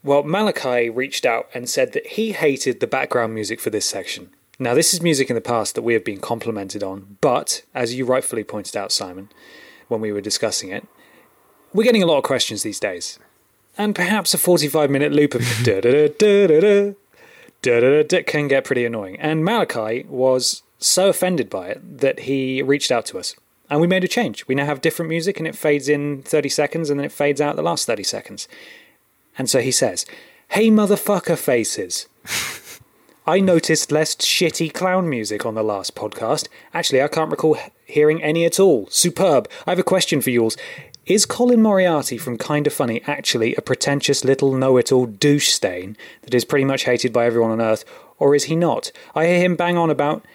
Well, 0.04 0.24
Malachi 0.24 0.90
reached 0.90 1.26
out 1.26 1.50
and 1.54 1.70
said 1.70 1.94
that 1.94 2.08
he 2.08 2.32
hated 2.32 2.80
the 2.80 2.88
background 2.88 3.34
music 3.36 3.60
for 3.60 3.70
this 3.70 3.86
section. 3.86 4.30
Now, 4.60 4.74
this 4.74 4.92
is 4.92 5.02
music 5.02 5.30
in 5.30 5.36
the 5.36 5.42
past 5.42 5.76
that 5.76 5.84
we 5.84 5.94
have 5.94 6.04
been 6.04 6.20
complimented 6.20 6.82
on, 6.82 7.18
but 7.22 7.62
as 7.76 7.94
you 7.94 8.06
rightfully 8.06 8.44
pointed 8.44 8.76
out, 8.76 8.92
Simon, 8.92 9.30
when 9.88 10.02
we 10.02 10.12
were 10.12 10.22
discussing 10.22 10.70
it, 10.70 10.88
we're 11.74 11.84
getting 11.84 12.02
a 12.02 12.08
lot 12.08 12.18
of 12.18 12.24
questions 12.24 12.64
these 12.64 12.80
days. 12.80 13.20
And 13.78 13.94
perhaps 13.94 14.34
a 14.34 14.38
45 14.40 14.90
minute 14.90 15.12
loop 15.12 15.36
of 15.36 15.42
da 15.64 15.80
da 15.82 16.08
da 16.08 16.48
da 17.62 18.04
da 18.04 18.24
can 18.24 18.48
get 18.48 18.64
pretty 18.64 18.84
annoying. 18.84 19.20
And 19.20 19.46
Malachi 19.46 20.06
was 20.10 20.64
so 20.80 21.10
offended 21.10 21.52
by 21.52 21.68
it 21.68 22.00
that 22.00 22.22
he 22.22 22.64
reached 22.64 22.92
out 22.92 23.06
to 23.08 23.20
us. 23.20 23.36
And 23.70 23.80
we 23.80 23.86
made 23.86 24.04
a 24.04 24.08
change. 24.08 24.48
We 24.48 24.56
now 24.56 24.66
have 24.66 24.82
different 24.82 25.10
music 25.10 25.38
and 25.38 25.48
it 25.48 25.56
fades 25.56 25.88
in 25.88 26.24
30 26.24 26.50
seconds 26.50 26.90
and 26.90 27.00
then 27.00 27.06
it 27.06 27.12
fades 27.12 27.42
out 27.42 27.56
the 27.56 27.62
last 27.62 27.86
30 27.86 28.02
seconds. 28.04 28.48
And 29.38 29.48
so 29.48 29.60
he 29.60 29.72
says, 29.72 30.08
Hey, 30.50 30.72
motherfucker 30.72 31.38
faces. 31.38 32.08
I 33.30 33.42
noticed 33.42 33.92
less 33.92 34.16
shitty 34.16 34.74
clown 34.74 35.10
music 35.10 35.46
on 35.46 35.54
the 35.54 35.62
last 35.62 35.96
podcast. 35.96 36.48
Actually, 36.74 37.02
I 37.02 37.10
can't 37.10 37.30
recall 37.30 37.58
hearing 37.84 38.24
any 38.24 38.46
at 38.46 38.58
all. 38.58 38.88
Superb. 38.90 39.50
I 39.66 39.72
have 39.72 39.80
a 39.80 39.84
question 39.84 40.22
for 40.22 40.30
you 40.30 40.44
all. 40.44 40.54
Is 41.06 41.26
Colin 41.26 41.62
Moriarty 41.62 42.18
from 42.18 42.38
Kinda 42.38 42.70
Funny 42.70 43.02
actually 43.06 43.54
a 43.56 43.62
pretentious 43.62 44.24
little 44.24 44.54
know 44.54 44.78
it 44.78 44.94
all 44.94 45.06
douche 45.06 45.50
stain 45.50 45.98
that 46.22 46.34
is 46.34 46.46
pretty 46.46 46.64
much 46.64 46.86
hated 46.86 47.12
by 47.12 47.26
everyone 47.26 47.52
on 47.52 47.60
Earth? 47.60 47.84
or 48.20 48.36
is 48.36 48.46
he 48.46 48.56
not? 48.56 48.92
I 49.16 49.26
hear 49.28 49.40
him 49.40 49.56
bang 49.56 49.78
on 49.78 49.90
about 49.90 50.26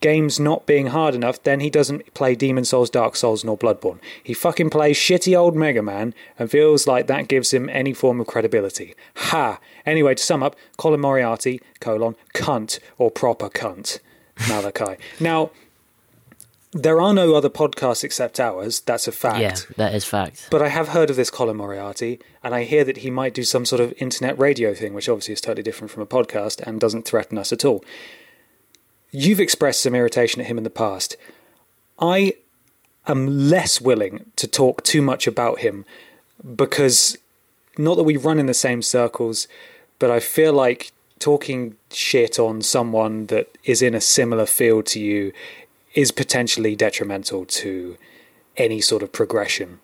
games 0.00 0.40
not 0.40 0.66
being 0.66 0.88
hard 0.88 1.14
enough, 1.14 1.42
then 1.42 1.60
he 1.60 1.70
doesn't 1.70 2.12
play 2.14 2.34
Demon 2.34 2.64
Souls, 2.64 2.90
Dark 2.90 3.16
Souls, 3.16 3.44
nor 3.44 3.56
Bloodborne. 3.56 3.98
He 4.22 4.34
fucking 4.34 4.70
plays 4.70 4.96
shitty 4.96 5.38
old 5.38 5.54
Mega 5.54 5.82
Man 5.82 6.14
and 6.38 6.50
feels 6.50 6.86
like 6.86 7.06
that 7.06 7.28
gives 7.28 7.52
him 7.52 7.68
any 7.68 7.92
form 7.92 8.20
of 8.20 8.26
credibility. 8.26 8.94
Ha! 9.16 9.58
Anyway, 9.84 10.14
to 10.14 10.22
sum 10.22 10.42
up, 10.42 10.56
Colin 10.76 11.00
Moriarty, 11.00 11.60
colon, 11.80 12.16
cunt, 12.34 12.78
or 12.98 13.10
proper 13.10 13.48
cunt, 13.48 14.00
Malachi. 14.48 14.96
now, 15.20 15.50
there 16.72 17.00
are 17.00 17.12
no 17.12 17.34
other 17.34 17.50
podcasts 17.50 18.04
except 18.04 18.38
ours, 18.38 18.80
that's 18.80 19.08
a 19.08 19.12
fact. 19.12 19.40
Yeah, 19.40 19.56
that 19.76 19.94
is 19.94 20.04
fact. 20.04 20.46
But 20.50 20.62
I 20.62 20.68
have 20.68 20.88
heard 20.88 21.10
of 21.10 21.16
this 21.16 21.30
Colin 21.30 21.56
Moriarty, 21.56 22.20
and 22.44 22.54
I 22.54 22.62
hear 22.62 22.84
that 22.84 22.98
he 22.98 23.10
might 23.10 23.34
do 23.34 23.42
some 23.42 23.64
sort 23.64 23.80
of 23.80 23.92
internet 23.98 24.38
radio 24.38 24.72
thing, 24.72 24.94
which 24.94 25.08
obviously 25.08 25.34
is 25.34 25.40
totally 25.40 25.64
different 25.64 25.90
from 25.90 26.02
a 26.02 26.06
podcast 26.06 26.60
and 26.60 26.80
doesn't 26.80 27.04
threaten 27.04 27.38
us 27.38 27.52
at 27.52 27.64
all. 27.64 27.84
You've 29.12 29.40
expressed 29.40 29.80
some 29.82 29.94
irritation 29.94 30.40
at 30.40 30.46
him 30.46 30.58
in 30.58 30.64
the 30.64 30.70
past. 30.70 31.16
I 31.98 32.34
am 33.06 33.48
less 33.48 33.80
willing 33.80 34.26
to 34.36 34.46
talk 34.46 34.82
too 34.84 35.02
much 35.02 35.26
about 35.26 35.60
him 35.60 35.84
because 36.56 37.18
not 37.76 37.96
that 37.96 38.04
we 38.04 38.16
run 38.16 38.38
in 38.38 38.46
the 38.46 38.54
same 38.54 38.82
circles, 38.82 39.48
but 39.98 40.10
I 40.10 40.20
feel 40.20 40.52
like 40.52 40.92
talking 41.18 41.76
shit 41.90 42.38
on 42.38 42.62
someone 42.62 43.26
that 43.26 43.56
is 43.64 43.82
in 43.82 43.94
a 43.94 44.00
similar 44.00 44.46
field 44.46 44.86
to 44.86 45.00
you 45.00 45.32
is 45.94 46.10
potentially 46.12 46.76
detrimental 46.76 47.44
to 47.44 47.96
any 48.56 48.80
sort 48.80 49.02
of 49.02 49.12
progression 49.12 49.80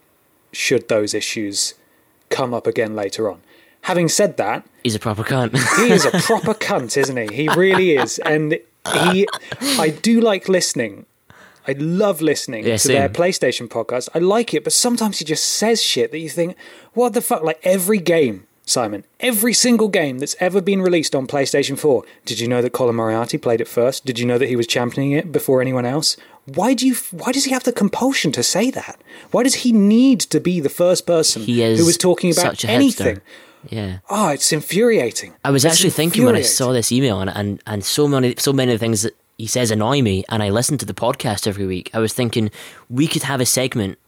should 0.53 0.89
those 0.89 1.12
issues 1.12 1.74
come 2.31 2.55
up 2.55 2.66
again 2.66 2.94
later 2.94 3.31
on. 3.31 3.40
Having 3.82 4.09
said 4.09 4.36
that, 4.39 4.66
He's 4.82 4.94
a 4.94 4.98
proper 4.98 5.23
cunt. 5.23 5.53
he 5.78 5.93
is 5.93 6.05
a 6.05 6.11
proper 6.23 6.55
cunt, 6.55 6.97
isn't 6.97 7.16
he? 7.16 7.35
He 7.35 7.48
really 7.51 7.93
is. 7.93 8.19
And 8.20 8.59
he 8.93 9.27
I 9.79 9.91
do 9.91 10.21
like 10.21 10.49
listening. 10.49 11.07
I 11.69 11.73
love 11.79 12.21
listening 12.23 12.65
Yeah, 12.65 12.77
to 12.77 12.89
their. 12.89 13.09
PlayStation 13.09 13.69
podcast. 13.69 14.09
I 14.15 14.21
like 14.21 14.55
it, 14.55 14.63
but 14.65 14.73
sometimes 14.73 15.19
he 15.19 15.25
just 15.25 15.45
says 15.45 15.83
shit 15.83 16.13
that 16.13 16.19
you 16.19 16.29
think, 16.29 16.57
what 16.95 17.13
the 17.13 17.21
fuck? 17.21 17.43
Like 17.43 17.59
every 17.65 17.99
game, 17.99 18.47
Simon, 18.65 19.03
every 19.19 19.53
single 19.53 19.89
game 19.89 20.19
that's 20.21 20.37
ever 20.39 20.61
been 20.61 20.81
released 20.81 21.15
on 21.17 21.27
PlayStation 21.27 21.77
4. 21.77 22.05
Did 22.25 22.39
you 22.39 22.47
know 22.47 22.63
that 22.63 22.71
Colin 22.73 22.95
Moriarty 22.95 23.37
played 23.37 23.61
it 23.61 23.67
first? 23.67 24.05
Did 24.05 24.19
you 24.21 24.27
know 24.27 24.39
that 24.39 24.49
he 24.49 24.55
was 24.55 24.69
championing 24.69 25.11
it 25.13 25.33
before 25.33 25.61
anyone 25.61 25.85
else? 25.87 26.17
Why 26.45 26.73
do 26.75 26.87
you 26.87 26.95
why 27.11 27.33
does 27.33 27.45
he 27.47 27.51
have 27.51 27.65
the 27.65 27.73
compulsion 27.73 28.31
to 28.33 28.45
say 28.45 28.71
that? 28.71 29.01
Why 29.33 29.43
does 29.43 29.57
he 29.57 29.73
need 29.73 30.21
to 30.21 30.39
be 30.39 30.61
the 30.61 30.69
first 30.69 31.05
person 31.05 31.43
he 31.43 31.61
is 31.65 31.81
who 31.81 31.85
was 31.87 31.97
talking 31.97 32.31
about 32.31 32.65
anything? 32.65 33.17
hipster. 33.17 33.21
Yeah. 33.71 33.99
Oh, 34.09 34.29
it's 34.29 34.53
infuriating. 34.53 35.35
I 35.45 35.51
was 35.51 35.65
It's 35.65 35.75
actually 35.75 35.91
thinking 35.91 36.25
when 36.25 36.37
I 36.37 36.43
saw 36.43 36.73
this 36.73 36.93
email 36.93 37.21
and, 37.21 37.31
and 37.31 37.63
and 37.67 37.85
so 37.85 38.07
many 38.09 38.35
so 38.39 38.53
many 38.53 38.77
things 38.79 39.03
that 39.03 39.17
he 39.39 39.47
says 39.47 39.71
annoy 39.71 40.03
me, 40.03 40.25
and 40.29 40.43
I 40.43 40.51
listen 40.51 40.79
to 40.79 40.87
the 40.87 40.95
podcast 40.95 41.47
every 41.47 41.67
week. 41.67 41.91
I 41.93 41.99
was 41.99 42.13
thinking 42.15 42.51
we 42.89 43.07
could 43.07 43.23
have 43.25 43.41
a 43.41 43.47
segment 43.47 43.99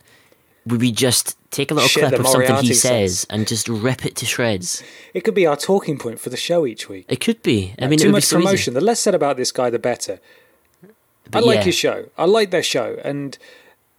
where 0.64 0.78
we 0.78 0.92
just 0.92 1.36
take 1.50 1.70
a 1.70 1.74
little 1.74 1.88
Shit 1.88 2.08
clip 2.08 2.20
of 2.20 2.26
something 2.26 2.56
he 2.62 2.74
says 2.74 3.20
says. 3.20 3.26
and 3.30 3.46
just 3.46 3.68
rip 3.68 4.04
it 4.04 4.16
to 4.16 4.26
shreds. 4.26 4.82
It 5.14 5.22
could 5.22 5.34
be 5.34 5.46
our 5.46 5.56
talking 5.56 5.98
point 5.98 6.20
for 6.20 6.30
the 6.30 6.36
show 6.36 6.66
each 6.66 6.88
week. 6.88 7.06
It 7.08 7.20
could 7.20 7.42
be. 7.42 7.74
I 7.78 7.86
mean, 7.86 7.94
it 7.94 8.02
Too 8.02 8.08
would 8.08 8.12
much 8.12 8.22
be 8.22 8.26
so 8.26 8.38
easy. 8.38 8.44
promotion. 8.46 8.74
The 8.74 8.80
less 8.80 9.00
said 9.00 9.14
about 9.14 9.36
this 9.36 9.52
guy, 9.52 9.70
the 9.70 9.78
better. 9.78 10.20
But 11.30 11.42
I 11.42 11.46
like 11.46 11.56
yeah. 11.58 11.64
his 11.64 11.74
show. 11.74 12.06
I 12.16 12.24
like 12.24 12.50
their 12.50 12.62
show, 12.62 12.98
and 13.04 13.36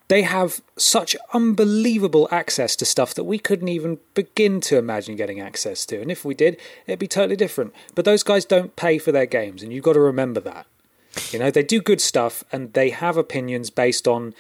they 0.10 0.24
have 0.24 0.62
such 0.76 1.16
unbelievable 1.34 2.28
access 2.32 2.76
to 2.76 2.84
stuff 2.84 3.14
that 3.14 3.24
we 3.24 3.38
couldn't 3.40 3.68
even 3.68 4.00
begin 4.16 4.60
to 4.60 4.78
imagine 4.78 5.16
getting 5.16 5.40
access 5.40 5.86
to. 5.86 6.02
And 6.02 6.12
if 6.12 6.26
we 6.26 6.34
did, 6.34 6.58
it'd 6.88 7.00
be 7.00 7.08
totally 7.08 7.36
different. 7.36 7.74
But 7.96 8.06
those 8.06 8.24
guys 8.24 8.44
don't 8.44 8.76
pay 8.76 8.98
for 8.98 9.12
their 9.12 9.28
games, 9.28 9.64
and 9.64 9.72
you've 9.72 9.84
got 9.84 9.94
to 9.94 10.00
remember 10.00 10.40
that. 10.42 10.66
You 11.32 11.40
know, 11.40 11.52
they 11.52 11.64
do 11.64 11.80
good 11.80 12.02
stuff, 12.02 12.44
and 12.52 12.74
they 12.74 12.90
have 12.90 13.16
opinions 13.16 13.70
based 13.70 14.08
on. 14.08 14.34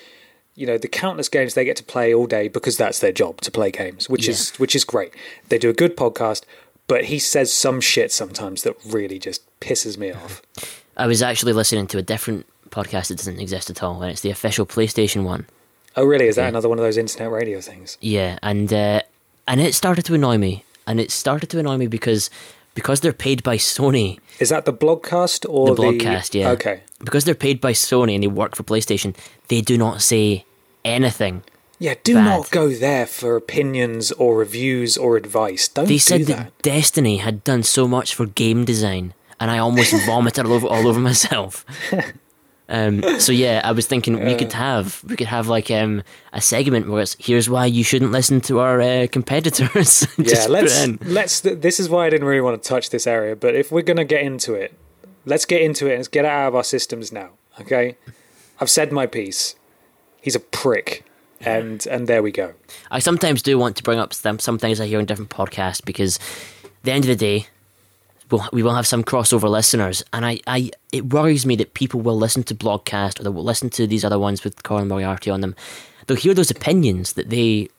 You 0.56 0.66
know 0.66 0.78
the 0.78 0.90
countless 0.90 1.30
games 1.30 1.54
they 1.54 1.64
get 1.64 1.78
to 1.78 1.86
play 1.86 2.14
all 2.14 2.28
day 2.28 2.50
because 2.50 2.76
that's 2.76 3.00
their 3.00 3.14
job 3.14 3.40
to 3.42 3.52
play 3.52 3.72
games, 3.72 4.10
which 4.10 4.28
is 4.28 4.50
which 4.58 4.76
is 4.76 4.84
great. 4.84 5.14
They 5.48 5.58
do 5.58 5.70
a 5.70 5.74
good 5.74 5.96
podcast, 5.96 6.44
but 6.86 7.06
he 7.06 7.18
says 7.18 7.54
some 7.54 7.80
shit 7.80 8.12
sometimes 8.12 8.64
that 8.64 8.76
really 8.86 9.20
just 9.20 9.42
pisses 9.62 9.98
me 9.98 10.12
off. 10.12 10.42
I 10.98 11.08
was 11.08 11.22
actually 11.22 11.54
listening 11.54 11.88
to 11.88 11.98
a 11.98 12.02
different 12.02 12.46
podcast 12.72 13.08
that 13.08 13.20
doesn't 13.20 13.40
exist 13.40 13.70
at 13.70 13.82
all, 13.82 14.02
and 14.02 14.12
it's 14.12 14.20
the 14.20 14.32
official 14.32 14.66
PlayStation 14.66 15.24
one. 15.24 15.46
Oh, 15.96 16.06
really? 16.06 16.28
Is 16.28 16.36
that 16.36 16.48
another 16.50 16.70
one 16.70 16.78
of 16.78 16.84
those 16.84 16.98
internet 16.98 17.32
radio 17.32 17.62
things? 17.62 17.98
Yeah, 18.02 18.38
and 18.42 18.72
uh, 18.72 19.02
and 19.48 19.60
it 19.60 19.74
started 19.76 20.06
to 20.06 20.14
annoy 20.14 20.38
me, 20.38 20.64
and 20.88 21.00
it 21.00 21.12
started 21.12 21.50
to 21.52 21.60
annoy 21.60 21.78
me 21.78 21.88
because 21.88 22.30
because 22.76 23.02
they're 23.02 23.14
paid 23.14 23.44
by 23.44 23.58
Sony. 23.58 24.20
Is 24.40 24.50
that 24.50 24.66
the 24.66 24.74
blogcast 24.74 25.46
or 25.50 25.76
The 25.76 25.82
blogcast, 25.82 26.34
yeah. 26.34 26.52
Okay. 26.52 26.82
Because 27.00 27.26
they're 27.26 27.36
paid 27.36 27.60
by 27.60 27.74
Sony 27.74 28.14
and 28.14 28.24
they 28.24 28.28
work 28.28 28.56
for 28.56 28.64
PlayStation, 28.64 29.16
they 29.50 29.60
do 29.62 29.78
not 29.78 30.02
say 30.02 30.46
anything. 30.86 31.44
Yeah, 31.78 31.96
do 32.04 32.14
Bad. 32.14 32.26
not 32.26 32.52
go 32.52 32.70
there 32.70 33.06
for 33.06 33.36
opinions 33.36 34.12
or 34.14 34.36
reviews 34.38 34.98
or 34.98 35.18
advice. 35.18 35.68
Don't 35.68 35.86
They 35.88 35.96
do 35.96 36.00
said 36.00 36.22
that. 36.24 36.38
that 36.38 36.62
Destiny 36.62 37.18
had 37.18 37.44
done 37.44 37.64
so 37.64 37.88
much 37.88 38.14
for 38.14 38.26
game 38.26 38.66
design, 38.66 39.14
and 39.40 39.50
I 39.50 39.58
almost 39.60 39.94
vomited 40.06 40.46
all 40.46 40.54
over 40.54 40.68
all 40.68 40.88
over 40.88 41.00
myself. 41.00 41.66
Um, 42.70 43.02
so 43.20 43.32
yeah, 43.32 43.62
I 43.64 43.72
was 43.72 43.88
thinking 43.88 44.24
we 44.24 44.36
could 44.36 44.54
have 44.54 45.04
we 45.08 45.16
could 45.16 45.28
have 45.28 45.48
like 45.48 45.72
um, 45.72 46.04
a 46.34 46.40
segment 46.40 46.88
where 46.88 47.02
it's 47.02 47.16
here's 47.20 47.50
why 47.50 47.66
you 47.66 47.84
shouldn't 47.84 48.12
listen 48.12 48.42
to 48.42 48.60
our 48.60 48.80
uh, 48.80 49.08
competitors. 49.12 50.08
Yeah, 50.20 50.26
Just 50.26 50.48
put 50.50 50.58
it 50.60 51.02
let's 51.04 51.44
let's. 51.44 51.60
This 51.62 51.80
is 51.80 51.90
why 51.90 52.06
I 52.06 52.10
didn't 52.10 52.28
really 52.28 52.42
want 52.42 52.62
to 52.62 52.70
touch 52.70 52.92
this 52.92 53.08
area, 53.08 53.36
but 53.36 53.56
if 53.56 53.72
we're 53.72 53.82
gonna 53.82 54.06
get 54.06 54.22
into 54.22 54.54
it, 54.54 54.74
let's 55.26 55.46
get 55.46 55.62
into 55.62 55.88
it 55.88 55.92
and 55.92 56.00
let's 56.00 56.08
get 56.08 56.26
it 56.26 56.28
out 56.28 56.50
of 56.50 56.56
our 56.56 56.64
systems 56.64 57.12
now. 57.12 57.32
Okay, 57.60 57.98
I've 58.60 58.70
said 58.70 58.92
my 58.92 59.08
piece. 59.08 59.56
He's 60.22 60.36
a 60.36 60.40
prick, 60.40 61.06
and 61.42 61.86
and 61.88 62.08
there 62.08 62.22
we 62.22 62.32
go. 62.32 62.54
I 62.92 63.00
sometimes 63.00 63.42
do 63.42 63.58
want 63.58 63.78
to 63.78 63.84
bring 63.84 63.98
up 63.98 64.14
some, 64.14 64.38
some 64.40 64.60
things 64.60 64.80
I 64.80 64.86
hear 64.86 65.00
in 65.00 65.06
different 65.06 65.32
podcasts 65.32 65.84
because 65.84 66.18
at 66.64 66.72
the 66.84 66.92
end 66.92 67.06
of 67.06 67.10
the 67.10 67.16
day, 67.16 67.48
we'll, 68.32 68.48
we 68.52 68.64
will 68.64 68.76
have 68.76 68.88
some 68.88 69.04
crossover 69.04 69.50
listeners, 69.50 70.04
and 70.14 70.26
I, 70.26 70.40
I 70.48 70.72
it 70.92 71.14
worries 71.14 71.46
me 71.46 71.56
that 71.58 71.74
people 71.74 72.02
will 72.02 72.18
listen 72.18 72.44
to 72.44 72.56
Blogcast 72.56 73.20
or 73.20 73.24
they 73.24 73.30
will 73.30 73.44
listen 73.44 73.70
to 73.72 73.88
these 73.88 74.06
other 74.06 74.20
ones 74.20 74.44
with 74.44 74.64
Colin 74.64 74.88
Moriarty 74.88 75.30
on 75.30 75.42
them. 75.42 75.56
They'll 76.08 76.18
hear 76.18 76.34
those 76.34 76.52
opinions 76.52 77.14
that 77.14 77.30
they 77.30 77.70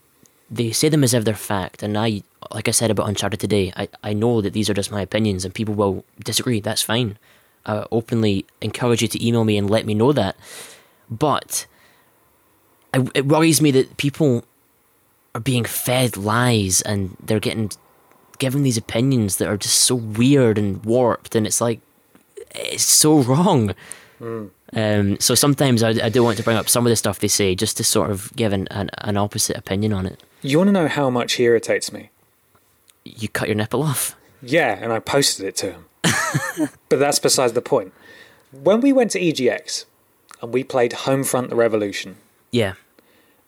they 0.51 0.73
say 0.73 0.89
them 0.89 1.05
as 1.05 1.15
if 1.15 1.25
they're 1.25 1.35
fact, 1.35 1.83
and 1.83 1.97
I, 1.97 2.23
like 2.53 2.69
I 2.69 2.73
said 2.73 2.91
about 2.91 3.09
Uncharted 3.09 3.41
today, 3.41 3.73
I, 3.77 3.89
I 4.03 4.13
know 4.13 4.41
that 4.41 4.53
these 4.53 4.69
are 4.69 4.75
just 4.75 4.91
my 4.91 5.01
opinions, 5.01 5.45
and 5.45 5.55
people 5.55 5.75
will 5.75 6.05
disagree. 6.25 6.61
That's 6.61 6.83
fine. 6.83 7.19
I 7.67 7.87
openly 7.93 8.47
encourage 8.61 9.03
you 9.03 9.09
to 9.09 9.27
email 9.27 9.45
me 9.45 9.57
and 9.57 9.69
let 9.69 9.87
me 9.87 9.95
know 9.95 10.13
that. 10.13 10.37
But 11.11 11.67
I, 12.95 13.07
it 13.15 13.27
worries 13.27 13.61
me 13.61 13.71
that 13.73 13.97
people 13.97 14.45
are 15.35 15.41
being 15.41 15.65
fed 15.65 16.17
lies 16.17 16.81
and 16.83 17.17
they're 17.23 17.41
getting 17.41 17.71
given 18.41 18.65
these 18.65 18.77
opinions 18.77 19.37
that 19.37 19.47
are 19.49 19.57
just 19.57 19.77
so 19.77 19.95
weird 19.95 20.59
and 20.59 20.85
warped, 20.85 21.37
and 21.37 21.47
it's 21.47 21.61
like 21.61 21.79
it's 22.53 22.83
so 22.83 23.19
wrong. 23.31 23.75
Um, 24.73 25.19
so 25.19 25.35
sometimes 25.35 25.83
I, 25.83 25.91
I 25.91 26.09
do 26.11 26.23
want 26.23 26.37
to 26.37 26.43
bring 26.43 26.57
up 26.59 26.69
some 26.69 26.85
of 26.87 26.91
the 26.91 26.97
stuff 26.97 27.21
they 27.21 27.29
say 27.29 27.55
just 27.55 27.77
to 27.79 27.85
sort 27.85 28.11
of 28.11 28.31
give 28.37 28.53
an, 28.53 28.67
an, 28.71 28.91
an 28.99 29.17
opposite 29.17 29.57
opinion 29.57 29.93
on 29.95 30.05
it. 30.07 30.21
You 30.43 30.59
want 30.59 30.69
to 30.69 30.73
know 30.73 30.89
how 30.89 31.09
much 31.09 31.35
he 31.35 31.45
irritates 31.45 31.91
me? 31.93 32.11
You 33.05 33.29
cut 33.29 33.49
your 33.49 33.55
nipple 33.55 33.83
off. 33.83 34.15
Yeah, 34.43 34.79
and 34.81 34.93
I 34.93 34.99
posted 34.99 35.47
it 35.47 35.57
to 35.57 35.73
him. 35.73 35.85
but 36.91 36.99
that's 36.99 37.19
besides 37.19 37.55
the 37.55 37.63
point. 37.63 37.93
When 38.53 38.81
we 38.83 38.93
went 38.93 39.11
to 39.13 39.21
EGX 39.21 39.87
and 40.43 40.53
we 40.53 40.65
played 40.65 40.93
Homefront 40.93 41.49
the 41.49 41.57
Revolution, 41.57 42.17
Yeah. 42.51 42.75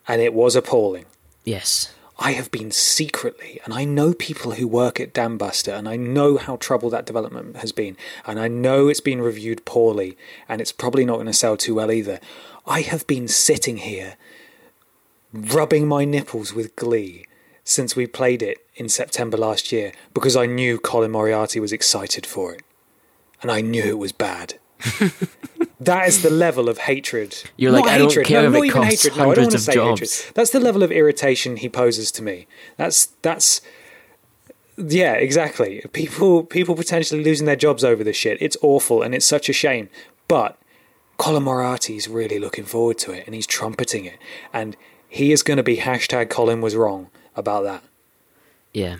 and 0.08 0.22
it 0.22 0.32
was 0.32 0.56
appalling. 0.56 1.04
Yes. 1.44 1.92
I 2.24 2.34
have 2.34 2.52
been 2.52 2.70
secretly, 2.70 3.58
and 3.64 3.74
I 3.74 3.84
know 3.84 4.14
people 4.14 4.52
who 4.52 4.68
work 4.68 5.00
at 5.00 5.12
Dambuster, 5.12 5.76
and 5.76 5.88
I 5.88 5.96
know 5.96 6.36
how 6.36 6.54
troubled 6.54 6.92
that 6.92 7.04
development 7.04 7.56
has 7.56 7.72
been, 7.72 7.96
and 8.24 8.38
I 8.38 8.46
know 8.46 8.86
it's 8.86 9.00
been 9.00 9.20
reviewed 9.20 9.64
poorly, 9.64 10.16
and 10.48 10.60
it's 10.60 10.70
probably 10.70 11.04
not 11.04 11.14
going 11.14 11.26
to 11.26 11.32
sell 11.32 11.56
too 11.56 11.74
well 11.74 11.90
either. 11.90 12.20
I 12.64 12.82
have 12.82 13.08
been 13.08 13.26
sitting 13.26 13.78
here 13.78 14.14
rubbing 15.32 15.88
my 15.88 16.04
nipples 16.04 16.54
with 16.54 16.76
glee 16.76 17.26
since 17.64 17.96
we 17.96 18.06
played 18.06 18.40
it 18.40 18.64
in 18.76 18.88
September 18.88 19.36
last 19.36 19.72
year 19.72 19.90
because 20.14 20.36
I 20.36 20.46
knew 20.46 20.78
Colin 20.78 21.10
Moriarty 21.10 21.58
was 21.58 21.72
excited 21.72 22.24
for 22.24 22.54
it, 22.54 22.62
and 23.42 23.50
I 23.50 23.62
knew 23.62 23.82
it 23.82 23.98
was 23.98 24.12
bad. 24.12 24.60
that 25.80 26.08
is 26.08 26.22
the 26.22 26.30
level 26.30 26.68
of 26.68 26.78
hatred. 26.78 27.42
You're 27.56 27.72
Not 27.72 27.86
like, 27.86 27.90
I 27.94 27.98
don't 27.98 28.08
hatred. 28.08 28.26
care 28.26 28.42
no, 28.42 28.48
if 28.48 28.52
not 28.52 28.58
it 28.58 28.66
even 28.66 28.82
costs 28.82 29.02
hatred. 29.02 29.18
No, 29.18 29.22
I 29.22 29.24
don't 29.24 29.26
want 29.26 29.36
to 29.36 29.42
hundreds 29.42 29.64
say 29.64 29.72
of 29.72 29.84
hatred. 29.84 29.98
jobs. 29.98 30.32
That's 30.34 30.50
the 30.50 30.60
level 30.60 30.82
of 30.82 30.92
irritation 30.92 31.56
he 31.56 31.68
poses 31.68 32.10
to 32.12 32.22
me. 32.22 32.46
That's 32.76 33.06
that's 33.22 33.60
yeah, 34.76 35.12
exactly. 35.14 35.82
People 35.92 36.44
people 36.44 36.74
potentially 36.74 37.22
losing 37.22 37.46
their 37.46 37.56
jobs 37.56 37.84
over 37.84 38.02
this 38.02 38.16
shit. 38.16 38.38
It's 38.40 38.56
awful 38.62 39.02
and 39.02 39.14
it's 39.14 39.26
such 39.26 39.48
a 39.48 39.52
shame. 39.52 39.88
But 40.28 40.58
Colin 41.18 41.42
Moriarty's 41.42 42.08
really 42.08 42.38
looking 42.38 42.64
forward 42.64 42.98
to 42.98 43.12
it 43.12 43.24
and 43.26 43.34
he's 43.34 43.46
trumpeting 43.46 44.04
it. 44.04 44.18
And 44.52 44.76
he 45.08 45.30
is 45.30 45.42
going 45.42 45.58
to 45.58 45.62
be 45.62 45.76
hashtag 45.76 46.30
Colin 46.30 46.60
was 46.60 46.74
wrong 46.74 47.08
about 47.36 47.64
that. 47.64 47.84
Yeah. 48.72 48.96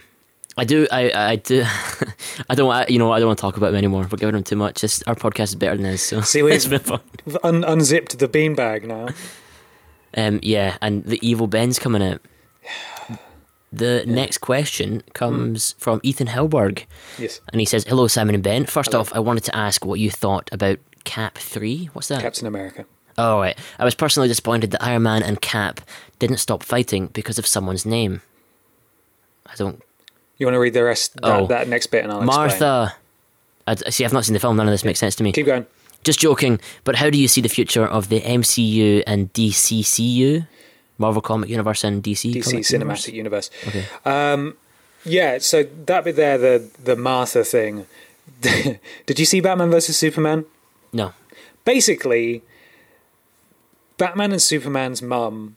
I 0.57 0.65
do. 0.65 0.87
I. 0.93 1.11
I 1.33 1.37
do. 1.37 1.65
I 2.51 2.55
don't. 2.55 2.71
I, 2.71 2.87
you 2.89 2.99
know, 2.99 3.11
I 3.11 3.19
don't 3.19 3.29
want 3.29 3.39
to 3.39 3.43
talk 3.43 3.57
about 3.57 3.71
him 3.71 3.77
anymore. 3.77 4.03
We're 4.11 4.19
giving 4.19 4.35
him 4.35 4.43
too 4.45 4.57
much. 4.57 4.85
It's, 4.85 5.03
our 5.05 5.15
podcast 5.15 5.45
is 5.45 5.55
better 5.55 5.77
than 5.77 5.85
this. 5.85 6.07
So 6.07 6.21
See, 6.21 6.43
we've- 6.45 6.55
it's 6.57 6.67
been 6.67 6.81
fun. 6.81 7.01
We've 7.25 7.39
un- 7.43 7.65
unzipped 7.65 8.19
the 8.19 8.29
beanbag 8.29 8.85
now. 8.85 9.09
Um, 10.15 10.41
yeah, 10.43 10.77
and 10.83 11.05
the 11.05 11.19
evil 11.27 11.47
Ben's 11.47 11.79
coming 11.79 12.03
out. 12.03 12.21
The 13.73 14.05
next 14.07 14.39
question 14.39 15.03
comes 15.15 15.75
from 15.79 16.01
Ethan 16.03 16.27
Helberg, 16.27 16.85
Yes, 17.19 17.41
and 17.51 17.59
he 17.59 17.65
says, 17.65 17.85
"Hello, 17.89 18.07
Simon 18.07 18.35
and 18.35 18.45
Ben. 18.45 18.67
First 18.67 18.95
off, 18.95 19.11
I 19.15 19.19
wanted 19.21 19.45
to 19.45 19.57
ask 19.57 19.87
what 19.87 19.99
you 19.99 20.11
thought 20.11 20.51
about 20.53 20.79
Cap 21.05 21.39
Three. 21.39 21.87
What's 21.95 22.09
that? 22.09 22.21
Captain 22.21 22.47
America. 22.47 22.85
Oh, 23.17 23.39
right. 23.41 23.57
I 23.79 23.85
was 23.87 23.95
personally 23.95 24.29
disappointed 24.29 24.73
that 24.73 24.83
Iron 24.83 25.05
Man 25.05 25.23
and 25.23 25.41
Cap 25.41 25.81
didn't 26.19 26.37
stop 26.37 26.63
fighting 26.63 27.07
because 27.09 27.39
of 27.39 27.47
someone's 27.47 27.87
name. 27.87 28.21
I 29.47 29.55
don't. 29.57 29.83
You 30.39 30.47
want 30.47 30.55
to 30.55 30.61
read 30.61 30.75
the 30.75 30.83
rest 30.85 31.15
that, 31.21 31.25
Oh. 31.25 31.47
that 31.47 31.69
next 31.69 31.87
bit 31.89 32.03
and 32.05 32.13
I'll 32.13 32.23
explain. 32.23 32.49
Martha. 32.49 32.95
I, 33.67 33.75
see, 33.91 34.05
I've 34.05 34.13
not 34.13 34.25
seen 34.25 34.35
the 34.35 34.41
film. 34.41 34.57
None 34.57 34.67
of 34.67 34.73
this 34.73 34.85
makes 34.85 34.99
sense 34.99 35.15
to 35.17 35.23
me. 35.23 35.33
Keep 35.33 35.47
going. 35.47 35.67
Just 36.03 36.19
joking. 36.19 36.59
But 36.85 36.97
how 36.97 37.11
do 37.11 37.19
you 37.19 37.29
see 37.29 37.41
the 37.41 37.49
future 37.49 37.87
of 37.87 38.09
the 38.09 38.21
MCU 38.21 39.05
and 39.07 39.33
DCCU, 39.33 40.49
Marvel 40.99 41.23
Comic 41.23 41.49
Universe 41.49 41.85
and 41.85 42.03
DC? 42.03 42.35
DC 42.35 42.59
Cinematic 42.59 42.73
Universe? 42.73 43.09
Universe. 43.09 43.51
Okay. 43.69 43.85
Um, 44.05 44.57
yeah, 45.05 45.39
so 45.39 45.63
that 45.87 46.05
bit 46.05 46.17
there, 46.17 46.39
the 46.39 46.69
the 46.83 46.97
Martha 46.97 47.45
thing. 47.45 47.87
Did 48.41 49.19
you 49.19 49.25
see 49.25 49.41
Batman 49.41 49.71
versus 49.71 49.97
Superman? 49.97 50.45
No. 50.93 51.13
Basically, 51.65 52.43
Batman 53.97 54.33
and 54.33 54.43
Superman's 54.43 55.03
mum 55.03 55.57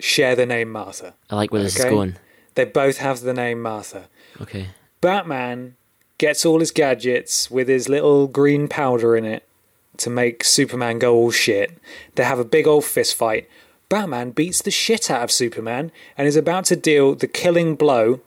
share 0.00 0.34
the 0.34 0.46
name 0.46 0.70
Martha. 0.70 1.14
I 1.30 1.36
like 1.36 1.52
where 1.52 1.62
this 1.62 1.76
is 1.78 1.84
going. 1.84 2.16
They 2.58 2.64
both 2.64 2.98
have 2.98 3.20
the 3.20 3.32
name 3.32 3.62
Martha. 3.62 4.08
Okay. 4.40 4.70
Batman 5.00 5.76
gets 6.18 6.44
all 6.44 6.58
his 6.58 6.72
gadgets 6.72 7.48
with 7.52 7.68
his 7.68 7.88
little 7.88 8.26
green 8.26 8.66
powder 8.66 9.16
in 9.16 9.24
it 9.24 9.48
to 9.98 10.10
make 10.10 10.42
Superman 10.42 10.98
go 10.98 11.14
all 11.14 11.30
shit. 11.30 11.78
They 12.16 12.24
have 12.24 12.40
a 12.40 12.44
big 12.44 12.66
old 12.66 12.84
fist 12.84 13.14
fight. 13.14 13.48
Batman 13.88 14.32
beats 14.32 14.60
the 14.60 14.72
shit 14.72 15.08
out 15.08 15.22
of 15.22 15.30
Superman 15.30 15.92
and 16.16 16.26
is 16.26 16.34
about 16.34 16.64
to 16.64 16.74
deal 16.74 17.14
the 17.14 17.28
killing 17.28 17.76
blow 17.76 18.22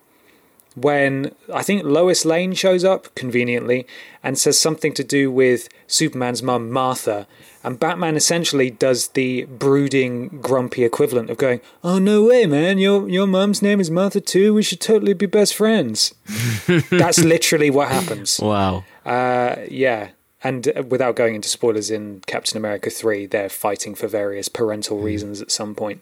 when 0.76 1.36
I 1.54 1.62
think 1.62 1.84
Lois 1.84 2.24
Lane 2.24 2.54
shows 2.54 2.86
up 2.86 3.14
conveniently 3.16 3.86
and 4.24 4.38
says 4.38 4.58
something 4.58 4.94
to 4.94 5.04
do 5.04 5.30
with 5.30 5.68
Superman's 5.88 6.42
mum, 6.42 6.72
Martha. 6.72 7.28
And 7.64 7.80
Batman 7.80 8.16
essentially 8.16 8.72
does 8.72 9.10
the 9.10 9.46
brooding, 9.46 10.40
grumpy 10.42 10.84
equivalent 10.84 11.30
of 11.30 11.38
going, 11.38 11.62
"Oh 11.84 12.00
no 12.00 12.24
way, 12.24 12.46
man! 12.46 12.80
Your 12.80 13.08
your 13.08 13.28
mum's 13.28 13.62
name 13.62 13.80
is 13.80 13.92
Martha 13.92 14.20
too. 14.20 14.54
We 14.54 14.64
should 14.64 14.82
totally 14.82 15.14
be 15.14 15.28
best 15.28 15.54
friends." 15.56 16.16
That's 16.90 17.24
literally 17.24 17.70
what 17.70 17.90
happens. 17.90 18.40
Wow. 18.40 18.84
Uh, 19.06 19.58
yeah. 19.70 20.10
And 20.44 20.68
uh, 20.76 20.84
without 20.90 21.16
going 21.16 21.36
into 21.36 21.50
spoilers, 21.50 21.92
in 21.92 22.22
Captain 22.26 22.58
America 22.58 22.90
3, 22.90 23.28
they're 23.28 23.50
fighting 23.50 23.94
for 23.94 24.08
various 24.08 24.50
parental 24.50 24.98
reasons 25.00 25.40
at 25.40 25.52
some 25.52 25.76
point. 25.76 26.02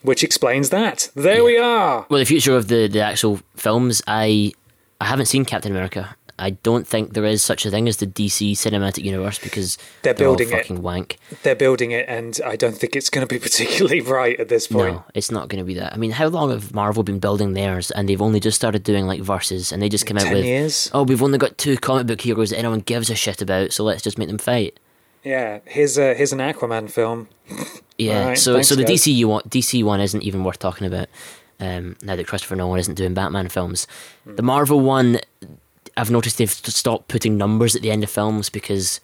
Which 0.00 0.24
explains 0.24 0.70
that. 0.70 1.10
There 1.14 1.44
we 1.44 1.58
are. 1.58 2.06
Well, 2.08 2.18
the 2.18 2.24
future 2.24 2.56
of 2.56 2.68
the, 2.68 2.88
the 2.88 3.00
actual 3.00 3.40
films, 3.56 4.02
I 4.06 4.52
I 5.00 5.06
haven't 5.06 5.26
seen 5.26 5.44
Captain 5.44 5.72
America. 5.72 6.16
I 6.38 6.50
don't 6.50 6.86
think 6.86 7.12
there 7.14 7.24
is 7.24 7.42
such 7.42 7.64
a 7.64 7.70
thing 7.70 7.86
as 7.88 7.98
the 7.98 8.06
DC 8.06 8.52
cinematic 8.52 9.04
universe 9.04 9.38
because 9.38 9.78
They're 10.02 10.12
all 10.14 10.18
building 10.18 10.48
it. 10.48 10.52
fucking 10.52 10.82
wank. 10.82 11.18
They're 11.44 11.54
building 11.54 11.92
it, 11.92 12.06
and 12.08 12.40
I 12.44 12.56
don't 12.56 12.76
think 12.76 12.96
it's 12.96 13.08
going 13.08 13.26
to 13.26 13.32
be 13.32 13.38
particularly 13.48 14.00
bright 14.00 14.40
at 14.40 14.48
this 14.48 14.66
point. 14.66 14.94
No, 14.94 15.04
it's 15.14 15.30
not 15.30 15.48
going 15.48 15.60
to 15.60 15.64
be 15.64 15.74
that. 15.74 15.92
I 15.92 15.96
mean, 15.96 16.10
how 16.10 16.26
long 16.26 16.50
have 16.50 16.74
Marvel 16.74 17.02
been 17.04 17.20
building 17.20 17.52
theirs, 17.52 17.90
and 17.92 18.08
they've 18.08 18.20
only 18.20 18.40
just 18.40 18.56
started 18.56 18.82
doing 18.82 19.06
like 19.06 19.20
verses, 19.20 19.70
and 19.70 19.80
they 19.80 19.88
just 19.88 20.06
came 20.06 20.18
out 20.18 20.32
with, 20.32 20.44
years? 20.44 20.90
oh, 20.92 21.04
we've 21.04 21.22
only 21.22 21.38
got 21.38 21.56
two 21.56 21.76
comic 21.76 22.06
book 22.08 22.20
heroes 22.20 22.50
that 22.50 22.58
anyone 22.58 22.80
gives 22.80 23.10
a 23.10 23.14
shit 23.14 23.40
about, 23.40 23.72
so 23.72 23.84
let's 23.84 24.02
just 24.02 24.18
make 24.18 24.28
them 24.28 24.38
fight. 24.38 24.80
Yeah, 25.22 25.60
here's 25.66 25.96
a 25.96 26.14
here's 26.14 26.32
an 26.32 26.40
Aquaman 26.40 26.90
film. 26.90 27.28
Yeah. 27.96 28.22
Alright, 28.22 28.38
so 28.38 28.54
thanks, 28.54 28.66
so 28.68 28.74
the 28.74 28.82
guys. 28.82 29.04
DC 29.04 29.24
one, 29.24 29.42
DC 29.42 29.84
one 29.84 30.00
isn't 30.00 30.22
even 30.24 30.42
worth 30.42 30.58
talking 30.58 30.84
about. 30.88 31.06
Um, 31.60 31.94
now 32.02 32.16
that 32.16 32.26
Christopher 32.26 32.56
Nolan 32.56 32.80
isn't 32.80 32.94
doing 32.96 33.14
Batman 33.14 33.48
films, 33.48 33.86
Hmm. 34.24 34.34
the 34.34 34.42
Marvel 34.42 34.80
one, 34.80 35.20
I've 35.96 36.10
noticed 36.10 36.38
they've 36.38 36.50
stopped 36.50 37.08
putting 37.08 37.36
numbers 37.36 37.76
at 37.76 37.82
the 37.82 37.90
end 37.90 38.02
of 38.04 38.10
films 38.10 38.50
because 38.50 39.00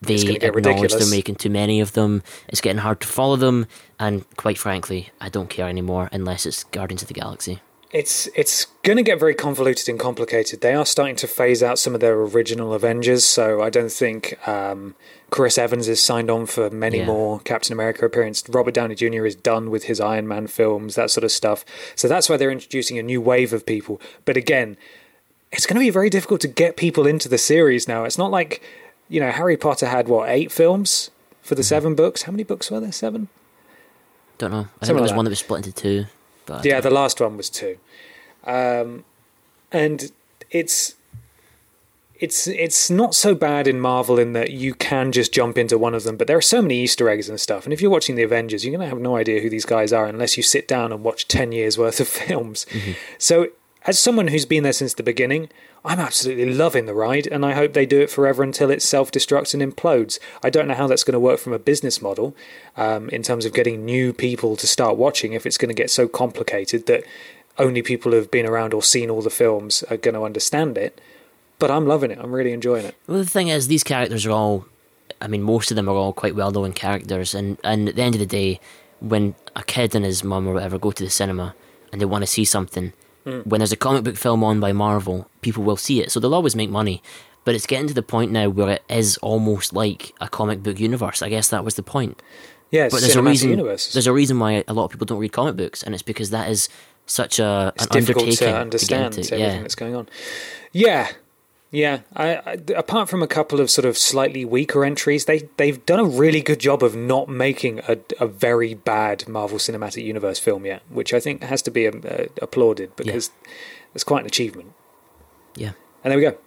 they 0.00 0.14
It's 0.14 0.24
gonna 0.24 0.38
get 0.38 0.48
acknowledge 0.56 0.66
ridiculous. 0.80 0.94
they're 1.08 1.16
making 1.16 1.36
too 1.36 1.50
many 1.50 1.80
of 1.80 1.92
them. 1.92 2.22
It's 2.48 2.60
getting 2.60 2.78
hard 2.80 3.00
to 3.02 3.06
follow 3.06 3.36
them, 3.36 3.66
and 4.00 4.24
quite 4.36 4.58
frankly, 4.58 5.10
I 5.20 5.28
don't 5.28 5.48
care 5.50 5.68
anymore 5.68 6.08
unless 6.12 6.44
it's 6.46 6.64
Guardians 6.64 7.02
of 7.02 7.08
the 7.08 7.14
Galaxy. 7.14 7.60
It's 7.92 8.26
it's 8.34 8.68
going 8.84 8.96
to 8.96 9.02
get 9.02 9.20
very 9.20 9.34
convoluted 9.34 9.86
and 9.90 10.00
complicated. 10.00 10.62
They 10.62 10.72
are 10.72 10.86
starting 10.86 11.14
to 11.16 11.26
phase 11.26 11.62
out 11.62 11.78
some 11.78 11.94
of 11.94 12.00
their 12.00 12.14
original 12.14 12.72
Avengers, 12.72 13.22
so 13.22 13.60
I 13.60 13.68
don't 13.68 13.92
think 13.92 14.38
um, 14.48 14.94
Chris 15.28 15.58
Evans 15.58 15.88
is 15.88 16.00
signed 16.02 16.30
on 16.30 16.46
for 16.46 16.70
many 16.70 16.98
Yeah. 17.00 17.04
more 17.04 17.38
Captain 17.40 17.74
America 17.74 18.06
appearances. 18.06 18.44
Robert 18.48 18.72
Downey 18.72 18.94
Jr. 18.94 19.26
is 19.26 19.36
done 19.36 19.70
with 19.70 19.84
his 19.84 20.00
Iron 20.00 20.26
Man 20.26 20.46
films, 20.46 20.94
that 20.94 21.10
sort 21.10 21.22
of 21.22 21.30
stuff. 21.32 21.66
So 21.94 22.08
that's 22.08 22.30
why 22.30 22.38
they're 22.38 22.50
introducing 22.50 22.98
a 22.98 23.02
new 23.02 23.20
wave 23.20 23.52
of 23.52 23.66
people. 23.66 24.00
But 24.24 24.38
again, 24.38 24.78
it's 25.52 25.66
going 25.66 25.74
to 25.76 25.80
be 25.80 25.90
very 25.90 26.10
difficult 26.10 26.40
to 26.42 26.48
get 26.48 26.76
people 26.76 27.06
into 27.06 27.28
the 27.28 27.38
series 27.38 27.86
now. 27.86 28.04
It's 28.04 28.18
not 28.18 28.30
like 28.30 28.62
you 29.08 29.20
know 29.20 29.30
Harry 29.30 29.56
Potter 29.56 29.86
had 29.86 30.08
what 30.08 30.28
eight 30.28 30.50
films 30.52 31.10
for 31.42 31.54
Mm-hmm. 31.54 31.56
the 31.56 31.64
seven 31.64 31.94
books. 31.94 32.22
How 32.22 32.32
many 32.32 32.44
books 32.44 32.70
were 32.70 32.80
there? 32.80 32.92
Seven. 32.92 33.28
Don't 34.38 34.50
know. 34.50 34.58
I 34.58 34.62
think 34.62 34.70
Something 34.80 34.94
there 34.96 35.02
was 35.02 35.10
like 35.10 35.16
one 35.16 35.24
that. 35.26 35.30
was 35.30 35.38
split 35.40 35.66
into 35.66 35.72
two. 35.72 36.04
But 36.46 36.64
Yeah, 36.64 36.80
the 36.80 36.90
last 36.90 37.20
one 37.20 37.36
was 37.36 37.48
two, 37.50 37.78
um, 38.44 39.04
and 39.70 40.10
it's 40.50 40.94
it's 42.18 42.46
it's 42.46 42.88
not 42.90 43.14
so 43.14 43.34
bad 43.34 43.66
in 43.66 43.80
Marvel 43.80 44.18
in 44.18 44.32
that 44.34 44.50
you 44.50 44.74
can 44.74 45.10
just 45.12 45.32
jump 45.32 45.58
into 45.58 45.76
one 45.78 45.94
of 45.94 46.04
them, 46.04 46.16
but 46.16 46.26
there 46.28 46.36
are 46.36 46.42
so 46.42 46.62
many 46.62 46.80
Easter 46.80 47.08
eggs 47.08 47.28
and 47.28 47.38
stuff. 47.40 47.64
And 47.64 47.72
if 47.72 47.80
you're 47.80 47.90
watching 47.90 48.14
the 48.16 48.22
Avengers, 48.22 48.64
you're 48.64 48.72
gonna 48.76 48.88
have 48.88 48.98
no 49.00 49.16
idea 49.16 49.40
who 49.40 49.50
these 49.50 49.64
guys 49.64 49.92
are 49.92 50.06
unless 50.06 50.36
you 50.36 50.42
sit 50.42 50.66
down 50.68 50.92
and 50.92 51.02
watch 51.04 51.26
ten 51.28 51.52
years 51.52 51.76
worth 51.78 51.98
of 52.00 52.08
films. 52.22 52.66
So, 53.18 53.48
as 53.86 53.98
someone 53.98 54.28
who's 54.28 54.46
been 54.46 54.62
there 54.62 54.72
since 54.72 54.94
the 54.94 55.02
beginning. 55.02 55.48
I'm 55.84 55.98
absolutely 55.98 56.54
loving 56.54 56.86
the 56.86 56.94
ride, 56.94 57.26
and 57.26 57.44
I 57.44 57.54
hope 57.54 57.72
they 57.72 57.86
do 57.86 58.00
it 58.00 58.10
forever 58.10 58.42
until 58.42 58.70
it 58.70 58.82
self 58.82 59.10
destructs 59.10 59.52
and 59.52 59.62
implodes. 59.62 60.18
I 60.42 60.50
don't 60.50 60.68
know 60.68 60.74
how 60.74 60.86
that's 60.86 61.04
going 61.04 61.14
to 61.14 61.20
work 61.20 61.40
from 61.40 61.52
a 61.52 61.58
business 61.58 62.00
model 62.00 62.36
um, 62.76 63.08
in 63.08 63.22
terms 63.22 63.44
of 63.44 63.52
getting 63.52 63.84
new 63.84 64.12
people 64.12 64.56
to 64.56 64.66
start 64.66 64.96
watching 64.96 65.32
if 65.32 65.44
it's 65.44 65.58
going 65.58 65.70
to 65.70 65.74
get 65.74 65.90
so 65.90 66.06
complicated 66.06 66.86
that 66.86 67.04
only 67.58 67.82
people 67.82 68.12
who've 68.12 68.30
been 68.30 68.46
around 68.46 68.72
or 68.72 68.82
seen 68.82 69.10
all 69.10 69.22
the 69.22 69.30
films 69.30 69.82
are 69.84 69.96
going 69.96 70.14
to 70.14 70.22
understand 70.22 70.78
it. 70.78 71.00
But 71.58 71.70
I'm 71.70 71.86
loving 71.86 72.10
it. 72.10 72.18
I'm 72.20 72.32
really 72.32 72.52
enjoying 72.52 72.86
it. 72.86 72.96
Well, 73.06 73.18
the 73.18 73.26
thing 73.26 73.48
is, 73.48 73.68
these 73.68 73.84
characters 73.84 74.24
are 74.26 74.30
all. 74.30 74.66
I 75.20 75.26
mean, 75.26 75.42
most 75.42 75.70
of 75.70 75.76
them 75.76 75.88
are 75.88 75.94
all 75.94 76.12
quite 76.12 76.34
well 76.34 76.50
known 76.50 76.72
characters, 76.72 77.34
and, 77.34 77.58
and 77.64 77.88
at 77.88 77.96
the 77.96 78.02
end 78.02 78.14
of 78.14 78.20
the 78.20 78.26
day, 78.26 78.60
when 79.00 79.34
a 79.56 79.64
kid 79.64 79.94
and 79.94 80.04
his 80.04 80.22
mum 80.22 80.46
or 80.46 80.54
whatever 80.54 80.78
go 80.78 80.92
to 80.92 81.04
the 81.04 81.10
cinema 81.10 81.54
and 81.90 82.00
they 82.00 82.04
want 82.04 82.22
to 82.22 82.26
see 82.26 82.44
something, 82.44 82.92
Hmm. 83.24 83.40
when 83.40 83.60
there's 83.60 83.72
a 83.72 83.76
comic 83.76 84.02
book 84.04 84.16
film 84.16 84.42
on 84.42 84.58
by 84.60 84.72
Marvel, 84.72 85.28
people 85.42 85.62
will 85.62 85.76
see 85.76 86.00
it, 86.00 86.10
so 86.10 86.18
they'll 86.20 86.34
always 86.34 86.56
make 86.56 86.70
money. 86.70 87.02
But 87.44 87.54
it's 87.54 87.66
getting 87.66 87.88
to 87.88 87.94
the 87.94 88.02
point 88.02 88.30
now 88.32 88.48
where 88.48 88.68
it 88.70 88.82
is 88.88 89.16
almost 89.18 89.72
like 89.72 90.12
a 90.20 90.28
comic 90.28 90.62
book 90.62 90.78
universe. 90.78 91.22
I 91.22 91.28
guess 91.28 91.48
that 91.50 91.64
was 91.64 91.74
the 91.74 91.82
point. 91.82 92.22
Yeah, 92.70 92.88
But 92.88 93.00
there's 93.00 93.16
a 93.16 93.22
reason. 93.22 93.50
universe. 93.50 93.92
There's 93.92 94.06
a 94.06 94.12
reason 94.12 94.38
why 94.38 94.64
a 94.66 94.72
lot 94.72 94.84
of 94.86 94.90
people 94.92 95.04
don't 95.06 95.18
read 95.18 95.32
comic 95.32 95.56
books, 95.56 95.82
and 95.82 95.94
it's 95.94 96.02
because 96.02 96.30
that 96.30 96.48
is 96.48 96.68
such 97.06 97.38
a 97.38 97.72
it's 97.74 97.84
an 97.86 97.92
difficult 97.92 98.24
undertaking 98.24 98.54
to 98.54 98.60
understand 98.60 99.12
to 99.14 99.20
everything 99.34 99.62
that's 99.62 99.74
going 99.74 99.94
on. 99.94 100.08
Yeah, 100.72 101.08
yeah. 101.72 102.00
I, 102.14 102.36
I, 102.36 102.58
apart 102.76 103.08
from 103.08 103.22
a 103.22 103.26
couple 103.26 103.58
of 103.58 103.70
sort 103.70 103.86
of 103.86 103.98
slightly 103.98 104.44
weaker 104.44 104.84
entries, 104.84 105.24
they 105.24 105.48
they've 105.56 105.84
done 105.84 105.98
a 105.98 106.04
really 106.04 106.42
good 106.42 106.60
job 106.60 106.82
of 106.84 106.94
not 106.94 107.28
making 107.28 107.80
a, 107.88 107.96
a 108.20 108.26
very 108.26 108.74
bad 108.74 109.26
Marvel 109.26 109.58
Cinematic 109.58 110.04
Universe 110.04 110.38
film 110.38 110.66
yet, 110.66 110.82
which 110.90 111.12
I 111.12 111.18
think 111.18 111.42
has 111.42 111.62
to 111.62 111.70
be 111.70 111.88
um, 111.88 112.04
uh, 112.08 112.24
applauded 112.40 112.94
because 112.94 113.30
it's 113.94 114.04
quite 114.04 114.20
an 114.20 114.26
achievement. 114.26 114.72
yeah. 115.56 115.72
And 116.04 116.10
there 116.10 116.18
we 116.18 116.24
go. 116.24 116.38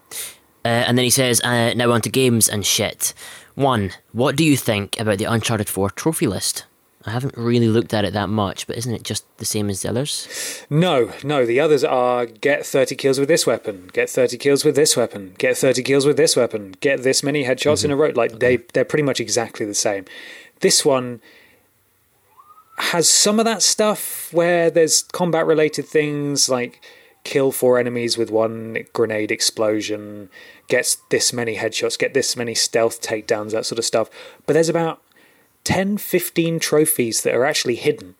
Uh, 0.65 0.83
and 0.87 0.97
then 0.97 1.03
he 1.03 1.09
says, 1.09 1.39
uh, 1.41 1.73
now 1.75 1.91
on 1.91 2.01
to 2.01 2.09
games 2.09 2.49
and 2.49 2.65
shit. 2.65 3.13
One, 3.53 3.91
what 4.11 4.35
do 4.35 4.43
you 4.43 4.57
think 4.57 4.99
about 4.99 5.17
the 5.17 5.25
Uncharted 5.25 5.69
4 5.69 5.91
trophy 5.91 6.27
list? 6.27 6.65
I 7.05 7.11
haven't 7.11 7.37
really 7.37 7.67
looked 7.67 7.93
at 7.93 8.03
it 8.03 8.13
that 8.13 8.29
much, 8.29 8.65
but 8.65 8.77
isn't 8.77 8.93
it 8.93 9.03
just 9.03 9.25
the 9.37 9.45
same 9.45 9.69
as 9.69 9.83
the 9.83 9.89
others? 9.89 10.65
No, 10.69 11.11
no. 11.23 11.45
The 11.45 11.59
others 11.59 11.83
are 11.83 12.25
get 12.25 12.65
30 12.65 12.95
kills 12.95 13.19
with 13.19 13.27
this 13.27 13.45
weapon, 13.45 13.91
get 13.93 14.09
30 14.09 14.37
kills 14.37 14.65
with 14.65 14.75
this 14.75 14.97
weapon, 14.97 15.35
get 15.37 15.55
30 15.55 15.83
kills 15.83 16.05
with 16.05 16.17
this 16.17 16.35
weapon, 16.35 16.75
get 16.79 17.03
this 17.03 17.21
many 17.21 17.43
headshots 17.43 17.85
in 17.85 17.91
a 17.91 17.93
mm-hmm. 17.93 18.01
row. 18.01 18.11
Like 18.15 18.39
they, 18.39 18.57
they're 18.73 18.85
pretty 18.85 19.03
much 19.03 19.19
exactly 19.19 19.65
the 19.65 19.75
same. 19.75 20.05
This 20.61 20.83
one 20.83 21.21
has 22.77 23.07
some 23.07 23.39
of 23.39 23.45
that 23.45 23.61
stuff 23.61 24.33
where 24.33 24.71
there's 24.71 25.03
combat 25.03 25.45
related 25.45 25.85
things 25.85 26.49
like 26.49 26.83
kill 27.23 27.51
four 27.51 27.77
enemies 27.77 28.17
with 28.17 28.31
one 28.31 28.85
grenade 28.93 29.31
explosion, 29.31 30.29
gets 30.67 30.97
this 31.09 31.33
many 31.33 31.55
headshots, 31.57 31.99
get 31.99 32.13
this 32.13 32.35
many 32.35 32.55
stealth 32.55 33.01
takedowns, 33.01 33.51
that 33.51 33.65
sort 33.65 33.79
of 33.79 33.85
stuff. 33.85 34.09
But 34.45 34.53
there's 34.53 34.69
about 34.69 35.01
10, 35.65 35.97
15 35.97 36.59
trophies 36.59 37.23
that 37.23 37.35
are 37.35 37.45
actually 37.45 37.75
hidden 37.75 38.15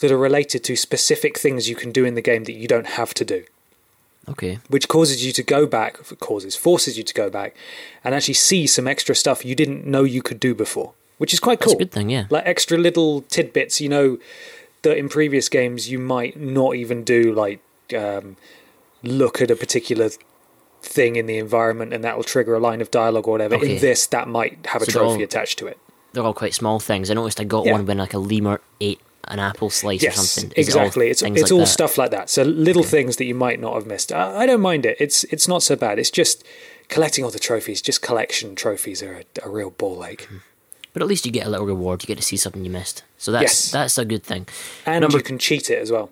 that 0.00 0.12
are 0.12 0.18
related 0.18 0.62
to 0.64 0.76
specific 0.76 1.38
things 1.38 1.68
you 1.68 1.74
can 1.74 1.90
do 1.90 2.04
in 2.04 2.14
the 2.14 2.22
game 2.22 2.44
that 2.44 2.52
you 2.52 2.68
don't 2.68 2.86
have 2.86 3.14
to 3.14 3.24
do. 3.24 3.44
Okay. 4.28 4.58
which 4.68 4.88
causes 4.88 5.24
you 5.24 5.32
to 5.32 5.42
go 5.42 5.66
back, 5.66 5.96
causes, 6.20 6.54
forces 6.54 6.98
you 6.98 7.02
to 7.02 7.14
go 7.14 7.30
back 7.30 7.56
and 8.04 8.14
actually 8.14 8.34
see 8.34 8.66
some 8.66 8.86
extra 8.86 9.14
stuff 9.14 9.42
you 9.42 9.54
didn't 9.54 9.86
know 9.86 10.04
you 10.04 10.20
could 10.20 10.38
do 10.38 10.54
before, 10.54 10.92
which 11.16 11.32
is 11.32 11.40
quite 11.40 11.60
That's 11.60 11.72
cool. 11.72 11.76
a 11.80 11.84
good 11.84 11.92
thing, 11.92 12.10
yeah. 12.10 12.26
Like 12.28 12.44
extra 12.44 12.76
little 12.76 13.22
tidbits, 13.22 13.80
you 13.80 13.88
know, 13.88 14.18
that 14.82 14.98
in 14.98 15.08
previous 15.08 15.48
games 15.48 15.90
you 15.90 15.98
might 15.98 16.38
not 16.38 16.76
even 16.76 17.04
do, 17.04 17.32
like 17.32 17.62
um, 17.96 18.36
look 19.02 19.40
at 19.40 19.50
a 19.50 19.56
particular 19.56 20.10
thing 20.82 21.16
in 21.16 21.24
the 21.24 21.38
environment 21.38 21.94
and 21.94 22.04
that 22.04 22.16
will 22.16 22.24
trigger 22.24 22.54
a 22.54 22.60
line 22.60 22.82
of 22.82 22.90
dialogue 22.90 23.26
or 23.26 23.32
whatever. 23.32 23.54
Okay. 23.54 23.76
In 23.76 23.80
this, 23.80 24.06
that 24.08 24.28
might 24.28 24.66
have 24.66 24.82
a 24.82 24.84
So 24.84 25.00
trophy 25.00 25.22
attached 25.22 25.58
to 25.60 25.66
it. 25.66 25.78
They're 26.12 26.24
all 26.24 26.34
quite 26.34 26.54
small 26.54 26.80
things. 26.80 27.10
I 27.10 27.14
noticed 27.14 27.40
I 27.40 27.44
got 27.44 27.66
Yeah. 27.66 27.72
one 27.72 27.86
when 27.86 27.98
like 27.98 28.14
a 28.14 28.18
lemur 28.18 28.60
ate 28.80 29.00
an 29.24 29.38
apple 29.38 29.68
slice 29.68 30.02
or 30.04 30.10
something. 30.10 30.52
Is 30.56 30.74
all 30.74 30.82
exactly. 30.82 31.08
It's 31.10 31.20
things 31.20 31.40
it's 31.40 31.50
like 31.50 31.60
all 31.60 31.66
stuff 31.66 31.98
like 31.98 32.10
that. 32.12 32.30
So 32.30 32.42
little 32.44 32.82
things 32.82 33.16
that 33.16 33.26
you 33.26 33.34
might 33.34 33.60
not 33.60 33.74
have 33.74 33.86
missed. 33.86 34.10
I, 34.12 34.38
I 34.42 34.46
don't 34.46 34.60
mind 34.62 34.86
it. 34.86 34.96
It's 34.98 35.24
it's 35.24 35.46
not 35.46 35.62
so 35.62 35.76
bad. 35.76 35.98
It's 35.98 36.10
just 36.10 36.44
collecting 36.88 37.24
all 37.24 37.30
the 37.30 37.38
trophies. 37.38 37.82
Just 37.82 38.00
collection 38.00 38.54
trophies 38.54 39.02
are 39.02 39.20
a, 39.42 39.46
a 39.46 39.50
real 39.50 39.70
ball 39.70 40.04
ache. 40.04 40.26
But 40.94 41.02
at 41.02 41.08
least 41.08 41.26
you 41.26 41.32
get 41.32 41.46
a 41.46 41.50
little 41.50 41.66
reward. 41.66 42.02
You 42.02 42.06
get 42.06 42.16
to 42.16 42.22
see 42.24 42.38
something 42.38 42.64
you 42.64 42.70
missed. 42.70 43.02
So 43.18 43.30
that's 43.30 43.42
Yes. 43.42 43.70
that's 43.72 43.98
a 43.98 44.04
good 44.06 44.22
thing. 44.24 44.46
And 44.86 45.02
Number- 45.02 45.18
you 45.18 45.22
can 45.22 45.38
cheat 45.38 45.68
it 45.68 45.78
as 45.78 45.92
well. 45.92 46.10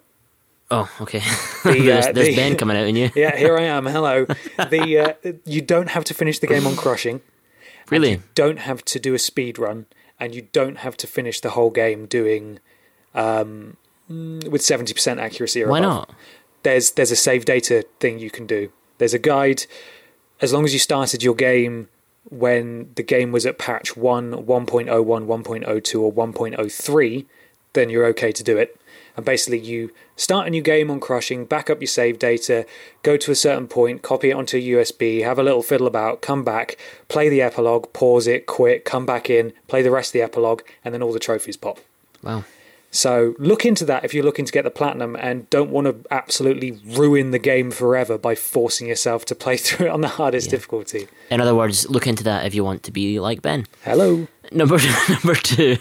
Oh, 0.70 0.90
okay. 1.00 1.20
The, 1.64 1.80
there's 1.80 2.06
uh, 2.06 2.12
there's 2.12 2.28
the- 2.28 2.36
Ben 2.36 2.56
coming 2.56 2.76
out 2.76 2.86
in 2.86 2.96
you. 2.96 3.10
Yeah, 3.16 3.34
here 3.36 3.56
I 3.56 3.62
am. 3.62 3.86
Hello. 3.86 4.26
The 4.70 4.98
uh, 5.24 5.32
you 5.46 5.62
don't 5.62 5.88
have 5.88 6.04
to 6.04 6.14
finish 6.14 6.38
the 6.40 6.46
game 6.48 6.66
on 6.66 6.76
crushing. 6.76 7.22
Really? 7.90 8.12
You 8.12 8.22
don't 8.34 8.58
have 8.58 8.84
to 8.86 8.98
do 8.98 9.14
a 9.14 9.18
speed 9.18 9.58
run, 9.58 9.86
and 10.18 10.34
you 10.34 10.48
don't 10.52 10.78
have 10.78 10.96
to 10.98 11.06
finish 11.06 11.40
the 11.40 11.50
whole 11.50 11.70
game 11.70 12.06
doing 12.06 12.58
um, 13.14 13.76
mm, 14.10 14.46
with 14.48 14.62
seventy 14.62 14.94
percent 14.94 15.20
accuracy 15.20 15.62
or 15.62 15.68
Why 15.68 15.78
above. 15.78 16.08
not? 16.08 16.14
There's 16.62 16.92
there's 16.92 17.10
a 17.10 17.16
save 17.16 17.44
data 17.44 17.84
thing 18.00 18.18
you 18.18 18.30
can 18.30 18.46
do. 18.46 18.70
There's 18.98 19.14
a 19.14 19.18
guide. 19.18 19.66
As 20.40 20.52
long 20.52 20.64
as 20.64 20.72
you 20.72 20.78
started 20.78 21.22
your 21.22 21.34
game 21.34 21.88
when 22.28 22.90
the 22.96 23.02
game 23.02 23.32
was 23.32 23.46
at 23.46 23.58
patch 23.58 23.96
1, 23.96 24.32
1.01, 24.32 24.86
1.02, 24.86 26.00
or 26.00 26.12
1.03, 26.12 27.26
then 27.72 27.88
you're 27.88 28.06
okay 28.06 28.32
to 28.32 28.42
do 28.42 28.58
it. 28.58 28.78
And 29.16 29.24
basically, 29.24 29.58
you 29.58 29.92
start 30.14 30.46
a 30.46 30.50
new 30.50 30.62
game 30.62 30.90
on 30.90 31.00
Crushing, 31.00 31.46
back 31.46 31.70
up 31.70 31.80
your 31.80 31.88
save 31.88 32.18
data, 32.18 32.66
go 33.02 33.16
to 33.16 33.30
a 33.30 33.34
certain 33.34 33.66
point, 33.66 34.02
copy 34.02 34.30
it 34.30 34.34
onto 34.34 34.58
a 34.58 34.60
USB, 34.60 35.24
have 35.24 35.38
a 35.38 35.42
little 35.42 35.62
fiddle 35.62 35.86
about, 35.86 36.20
come 36.20 36.44
back, 36.44 36.76
play 37.08 37.28
the 37.28 37.40
epilogue, 37.40 37.92
pause 37.92 38.26
it, 38.26 38.46
quit, 38.46 38.84
come 38.84 39.06
back 39.06 39.30
in, 39.30 39.52
play 39.68 39.82
the 39.82 39.90
rest 39.90 40.10
of 40.10 40.12
the 40.14 40.22
epilogue, 40.22 40.62
and 40.84 40.92
then 40.92 41.02
all 41.02 41.12
the 41.12 41.18
trophies 41.18 41.56
pop. 41.56 41.78
Wow. 42.22 42.44
So 42.90 43.34
look 43.38 43.66
into 43.66 43.84
that 43.86 44.04
if 44.04 44.14
you're 44.14 44.24
looking 44.24 44.46
to 44.46 44.52
get 44.52 44.64
the 44.64 44.70
platinum 44.70 45.16
and 45.16 45.48
don't 45.50 45.70
want 45.70 45.86
to 45.86 45.96
absolutely 46.10 46.80
ruin 46.86 47.30
the 47.30 47.38
game 47.38 47.70
forever 47.70 48.16
by 48.16 48.34
forcing 48.34 48.86
yourself 48.86 49.24
to 49.26 49.34
play 49.34 49.56
through 49.58 49.86
it 49.86 49.90
on 49.90 50.00
the 50.00 50.08
hardest 50.08 50.50
difficulty. 50.50 51.08
In 51.30 51.40
other 51.40 51.54
words, 51.54 51.88
look 51.90 52.06
into 52.06 52.24
that 52.24 52.46
if 52.46 52.54
you 52.54 52.64
want 52.64 52.82
to 52.84 52.92
be 52.92 53.20
like 53.20 53.42
Ben. 53.42 53.66
Hello. 53.84 54.26
Number 54.50 54.78
number 55.08 55.34
two. 55.34 55.76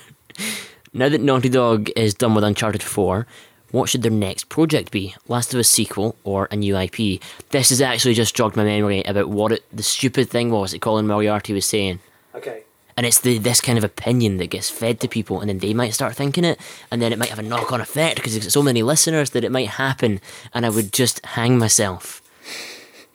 Now 0.98 1.10
that 1.10 1.20
Naughty 1.20 1.50
Dog 1.50 1.90
is 1.98 2.14
done 2.14 2.36
with 2.36 2.46
Uncharted 2.46 2.82
4, 2.82 3.28
what 3.72 3.90
should 3.90 4.02
their 4.02 4.10
next 4.10 4.48
project 4.48 4.92
be? 4.92 5.14
Last 5.28 5.54
of 5.54 5.60
Us 5.60 5.68
sequel 5.68 6.16
or 6.24 6.48
a 6.50 6.56
new 6.56 6.78
IP? 6.78 7.22
This 7.50 7.68
has 7.68 7.82
actually 7.82 8.14
just 8.14 8.34
jogged 8.34 8.56
my 8.56 8.64
memory 8.64 9.04
about 9.04 9.28
what 9.28 9.52
it, 9.52 9.66
the 9.76 9.84
stupid 9.84 10.30
thing 10.30 10.52
was 10.52 10.72
that 10.72 10.80
Colin 10.80 11.06
Moriarty 11.06 11.52
was 11.52 11.66
saying. 11.66 12.00
Okay. 12.34 12.64
And 12.96 13.06
it's 13.06 13.20
the 13.20 13.40
this 13.40 13.60
kind 13.60 13.78
of 13.78 13.84
opinion 13.84 14.38
that 14.38 14.52
gets 14.52 14.70
fed 14.70 15.02
to 15.02 15.10
people, 15.10 15.42
and 15.42 15.50
then 15.50 15.60
they 15.60 15.74
might 15.74 15.94
start 15.94 16.16
thinking 16.16 16.46
it, 16.46 16.58
and 16.90 17.02
then 17.02 17.12
it 17.12 17.20
might 17.20 17.28
have 17.28 17.40
a 17.40 17.44
knock 17.44 17.74
on 17.74 17.82
effect 17.82 18.16
because 18.16 18.32
there's 18.32 18.54
so 18.54 18.64
many 18.64 18.82
listeners 18.82 19.32
that 19.32 19.44
it 19.44 19.52
might 19.52 19.68
happen, 19.68 20.22
and 20.54 20.66
I 20.66 20.70
would 20.70 20.94
just 20.94 21.26
hang 21.26 21.60
myself. 21.60 22.22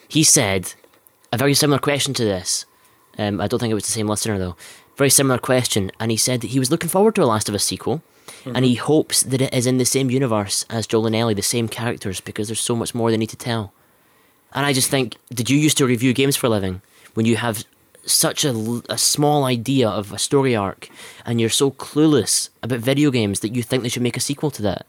He 0.06 0.22
said 0.22 0.74
a 1.32 1.38
very 1.38 1.54
similar 1.54 1.78
question 1.78 2.12
to 2.12 2.24
this. 2.24 2.66
Um, 3.16 3.40
I 3.40 3.46
don't 3.46 3.58
think 3.58 3.70
it 3.70 3.74
was 3.74 3.86
the 3.86 3.92
same 3.92 4.06
listener 4.06 4.38
though. 4.38 4.56
Very 4.96 5.10
similar 5.10 5.38
question, 5.38 5.90
and 5.98 6.10
he 6.10 6.16
said 6.16 6.40
that 6.42 6.48
he 6.48 6.58
was 6.58 6.70
looking 6.70 6.90
forward 6.90 7.14
to 7.14 7.22
a 7.22 7.24
Last 7.24 7.48
of 7.48 7.54
Us 7.54 7.64
sequel, 7.64 8.02
and 8.44 8.64
he 8.64 8.74
mm-hmm. 8.74 8.84
hopes 8.84 9.22
that 9.22 9.40
it 9.40 9.52
is 9.52 9.66
in 9.66 9.78
the 9.78 9.84
same 9.84 10.10
universe 10.10 10.64
as 10.70 10.86
Joel 10.86 11.06
and 11.06 11.16
Ellie, 11.16 11.34
the 11.34 11.42
same 11.42 11.68
characters, 11.68 12.20
because 12.20 12.48
there's 12.48 12.60
so 12.60 12.76
much 12.76 12.94
more 12.94 13.10
they 13.10 13.16
need 13.16 13.30
to 13.30 13.36
tell. 13.36 13.72
And 14.52 14.66
I 14.66 14.72
just 14.72 14.90
think, 14.90 15.16
did 15.32 15.48
you 15.48 15.58
used 15.58 15.78
to 15.78 15.86
review 15.86 16.12
games 16.12 16.36
for 16.36 16.46
a 16.46 16.50
living 16.50 16.82
when 17.14 17.26
you 17.26 17.36
have 17.36 17.64
such 18.04 18.44
a, 18.44 18.82
a 18.88 18.98
small 18.98 19.44
idea 19.44 19.88
of 19.88 20.12
a 20.12 20.18
story 20.18 20.56
arc 20.56 20.88
and 21.24 21.40
you're 21.40 21.50
so 21.50 21.70
clueless 21.70 22.48
about 22.62 22.80
video 22.80 23.10
games 23.10 23.40
that 23.40 23.54
you 23.54 23.62
think 23.62 23.82
they 23.82 23.88
should 23.88 24.02
make 24.02 24.16
a 24.16 24.20
sequel 24.20 24.50
to 24.52 24.62
that? 24.62 24.86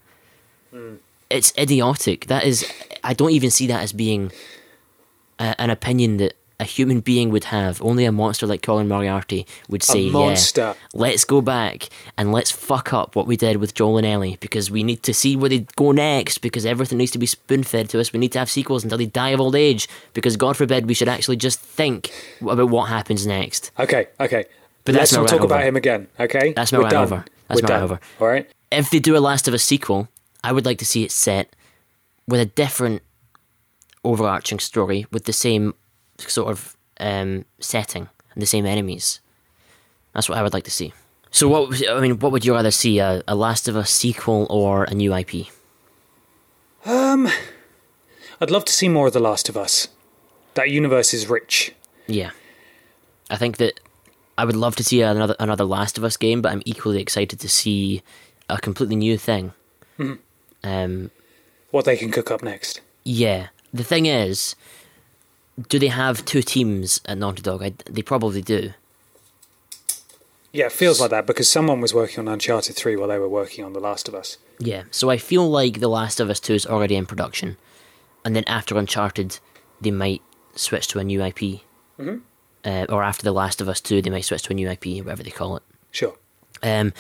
Mm. 0.74 0.98
It's 1.30 1.54
idiotic. 1.58 2.28
That 2.28 2.44
is, 2.44 2.70
I 3.04 3.14
don't 3.14 3.32
even 3.32 3.52
see 3.52 3.68
that 3.68 3.84
as 3.84 3.94
being 3.94 4.32
a, 5.40 5.60
an 5.62 5.70
opinion 5.70 6.18
that 6.18 6.34
a 6.62 6.64
human 6.64 7.00
being 7.00 7.32
would 7.32 7.46
have. 7.46 7.82
Only 7.82 8.06
a 8.06 8.12
monster 8.12 8.46
like 8.46 8.62
Colin 8.62 8.88
Moriarty 8.88 9.48
would 9.68 9.82
say, 9.82 10.10
monster. 10.12 10.62
"Yeah, 10.62 10.74
let's 10.94 11.26
go 11.26 11.42
back 11.42 11.90
and 12.18 12.32
let's 12.32 12.52
fuck 12.52 12.94
up 12.94 13.16
what 13.16 13.26
we 13.26 13.36
did 13.36 13.58
with 13.58 13.74
Joel 13.74 13.98
and 13.98 14.06
Ellie 14.06 14.38
because 14.40 14.70
we 14.70 14.84
need 14.84 15.02
to 15.04 15.14
see 15.14 15.36
where 15.36 15.50
they 15.50 15.66
go 15.76 15.92
next. 15.92 16.38
Because 16.38 16.66
everything 16.66 17.00
needs 17.00 17.12
to 17.12 17.18
be 17.18 17.26
spoon 17.26 17.64
fed 17.64 17.90
to 17.90 18.00
us. 18.00 18.14
We 18.14 18.20
need 18.20 18.32
to 18.34 18.40
have 18.40 18.50
sequels 18.50 18.84
until 18.84 19.00
they 19.00 19.08
die 19.08 19.30
of 19.32 19.40
old 19.42 19.56
age. 19.56 19.90
Because 20.14 20.38
God 20.38 20.56
forbid 20.56 20.88
we 20.88 20.94
should 20.94 21.10
actually 21.10 21.38
just 21.38 21.60
think 21.60 22.12
about 22.42 22.70
what 22.70 22.86
happens 22.90 23.26
next. 23.26 23.72
Okay. 23.80 24.08
Okay. 24.20 24.46
But 24.86 24.96
Let's 24.96 25.12
not 25.14 25.28
talk 25.28 25.42
about 25.42 25.64
him 25.64 25.76
again. 25.76 26.08
Okay. 26.20 26.54
That's 26.54 26.72
my 26.72 26.78
We're 26.78 26.84
rant 26.84 26.92
done. 26.94 27.04
over. 27.04 27.26
That's 27.48 27.62
We're 27.62 27.68
my 27.68 27.74
done. 27.74 27.84
over. 27.84 28.00
All 28.20 28.28
right. 28.28 28.48
If 28.72 28.92
they 28.92 29.00
do 29.00 29.18
a 29.18 29.20
Last 29.20 29.48
of 29.48 29.54
Us 29.54 29.64
sequel, 29.64 30.08
I 30.44 30.52
would 30.52 30.66
like 30.66 30.78
to 30.78 30.86
see 30.86 31.04
it 31.04 31.12
set 31.12 31.56
with 32.28 32.40
a 32.40 32.46
different 32.46 33.02
overarching 34.04 34.60
story 34.60 35.06
with 35.12 35.26
the 35.26 35.34
same 35.34 35.74
sort 36.30 36.50
of 36.52 36.76
um, 37.00 37.46
setting 37.60 38.10
and 38.34 38.42
the 38.42 38.46
same 38.46 38.66
enemies. 38.66 39.20
That's 40.14 40.28
what 40.30 40.38
I 40.38 40.44
would 40.44 40.54
like 40.54 40.66
to 40.66 40.72
see. 40.72 40.94
So, 41.32 41.48
what 41.48 41.90
I 41.90 42.00
mean, 42.02 42.20
what 42.20 42.32
would 42.34 42.44
you 42.46 42.54
rather 42.54 42.72
see? 42.72 43.00
A, 43.00 43.24
a 43.28 43.36
Last 43.36 43.68
of 43.68 43.76
Us 43.78 43.90
sequel 43.90 44.48
or 44.50 44.84
a 44.84 44.94
new 44.94 45.14
IP? 45.16 45.48
Um, 46.86 47.30
I'd 48.42 48.52
love 48.52 48.66
to 48.66 48.74
see 48.74 48.90
more 48.90 49.08
of 49.08 49.14
The 49.14 49.20
Last 49.20 49.48
of 49.50 49.56
Us. 49.56 49.88
That 50.56 50.70
universe 50.70 51.14
is 51.14 51.30
rich. 51.30 51.74
Yeah, 52.08 52.32
I 53.30 53.38
think 53.38 53.58
that 53.58 53.80
I 54.38 54.44
would 54.44 54.56
love 54.58 54.76
to 54.78 54.84
see 54.84 55.02
another 55.02 55.36
another 55.40 55.64
Last 55.64 55.98
of 55.98 56.04
Us 56.04 56.18
game, 56.18 56.42
but 56.42 56.52
I'm 56.52 56.64
equally 56.66 57.00
excited 57.00 57.40
to 57.40 57.48
see 57.48 58.02
a 58.50 58.58
completely 58.58 58.98
new 58.98 59.18
thing. 59.18 59.54
Um, 60.64 61.12
What 61.72 61.86
they 61.86 61.96
can 61.96 62.12
cook 62.12 62.30
up 62.30 62.44
next. 62.44 62.82
Yeah. 63.06 63.48
The 63.74 63.84
thing 63.84 64.06
is, 64.06 64.56
do 65.70 65.80
they 65.80 65.88
have 65.88 66.26
two 66.26 66.42
teams 66.42 67.02
at 67.06 67.18
Naughty 67.18 67.42
Dog? 67.42 67.64
I, 67.64 67.74
they 67.90 68.02
probably 68.02 68.42
do. 68.42 68.74
Yeah, 70.54 70.66
it 70.66 70.72
feels 70.74 71.00
like 71.00 71.12
that 71.12 71.26
because 71.26 71.50
someone 71.50 71.80
was 71.80 71.94
working 71.94 72.20
on 72.20 72.28
Uncharted 72.28 72.76
3 72.76 72.98
while 72.98 73.08
they 73.08 73.18
were 73.18 73.30
working 73.30 73.64
on 73.64 73.74
The 73.74 73.80
Last 73.80 74.08
of 74.08 74.16
Us. 74.16 74.38
Yeah. 74.60 74.84
So 74.92 75.10
I 75.10 75.18
feel 75.18 75.50
like 75.50 75.80
The 75.80 75.88
Last 75.88 76.20
of 76.20 76.30
Us 76.30 76.40
2 76.40 76.54
is 76.54 76.66
already 76.66 76.96
in 76.96 77.06
production. 77.06 77.56
And 78.26 78.36
then 78.36 78.44
after 78.48 78.78
Uncharted, 78.78 79.40
they 79.80 79.92
might 79.92 80.22
switch 80.56 80.88
to 80.90 81.00
a 81.00 81.04
new 81.04 81.24
IP. 81.24 81.62
Mm-hmm. 81.98 82.18
Uh, 82.66 82.86
or 82.90 83.02
after 83.02 83.24
The 83.24 83.32
Last 83.32 83.62
of 83.62 83.70
Us 83.70 83.80
2, 83.80 84.02
they 84.02 84.10
might 84.10 84.26
switch 84.26 84.44
to 84.44 84.52
a 84.52 84.54
new 84.54 84.70
IP, 84.70 85.04
whatever 85.04 85.24
they 85.24 85.32
call 85.32 85.56
it. 85.56 85.64
Sure. 85.90 86.16
Um, 86.62 86.94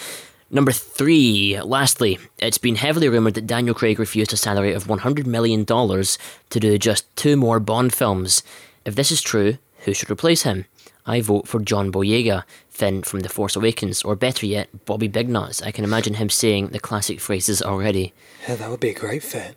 number 0.51 0.71
three, 0.71 1.59
lastly, 1.61 2.19
it's 2.39 2.57
been 2.57 2.75
heavily 2.75 3.09
rumoured 3.09 3.33
that 3.35 3.47
Daniel 3.47 3.73
Craig 3.75 3.99
refused 3.99 4.33
a 4.33 4.37
salary 4.37 4.73
of 4.73 4.85
$100 4.85 5.25
million 5.25 5.65
to 5.65 6.59
do 6.59 6.77
just 6.77 7.13
two 7.15 7.35
more 7.35 7.59
Bond 7.59 7.93
films. 7.93 8.43
If 8.85 8.95
this 8.95 9.11
is 9.11 9.21
true, 9.21 9.57
who 9.85 9.93
should 9.93 10.11
replace 10.11 10.43
him? 10.43 10.65
I 11.05 11.21
vote 11.21 11.47
for 11.47 11.59
John 11.59 11.91
Boyega, 11.91 12.43
Finn 12.69 13.01
from 13.01 13.21
The 13.21 13.29
Force 13.29 13.55
Awakens, 13.55 14.03
or 14.03 14.15
better 14.15 14.45
yet, 14.45 14.85
Bobby 14.85 15.09
Bignuts. 15.09 15.63
I 15.65 15.71
can 15.71 15.83
imagine 15.83 16.15
him 16.15 16.29
saying 16.29 16.67
the 16.67 16.79
classic 16.79 17.19
phrases 17.19 17.61
already. 17.61 18.13
Yeah, 18.47 18.55
that 18.55 18.69
would 18.69 18.79
be 18.79 18.89
a 18.89 18.93
great 18.93 19.23
fit. 19.23 19.55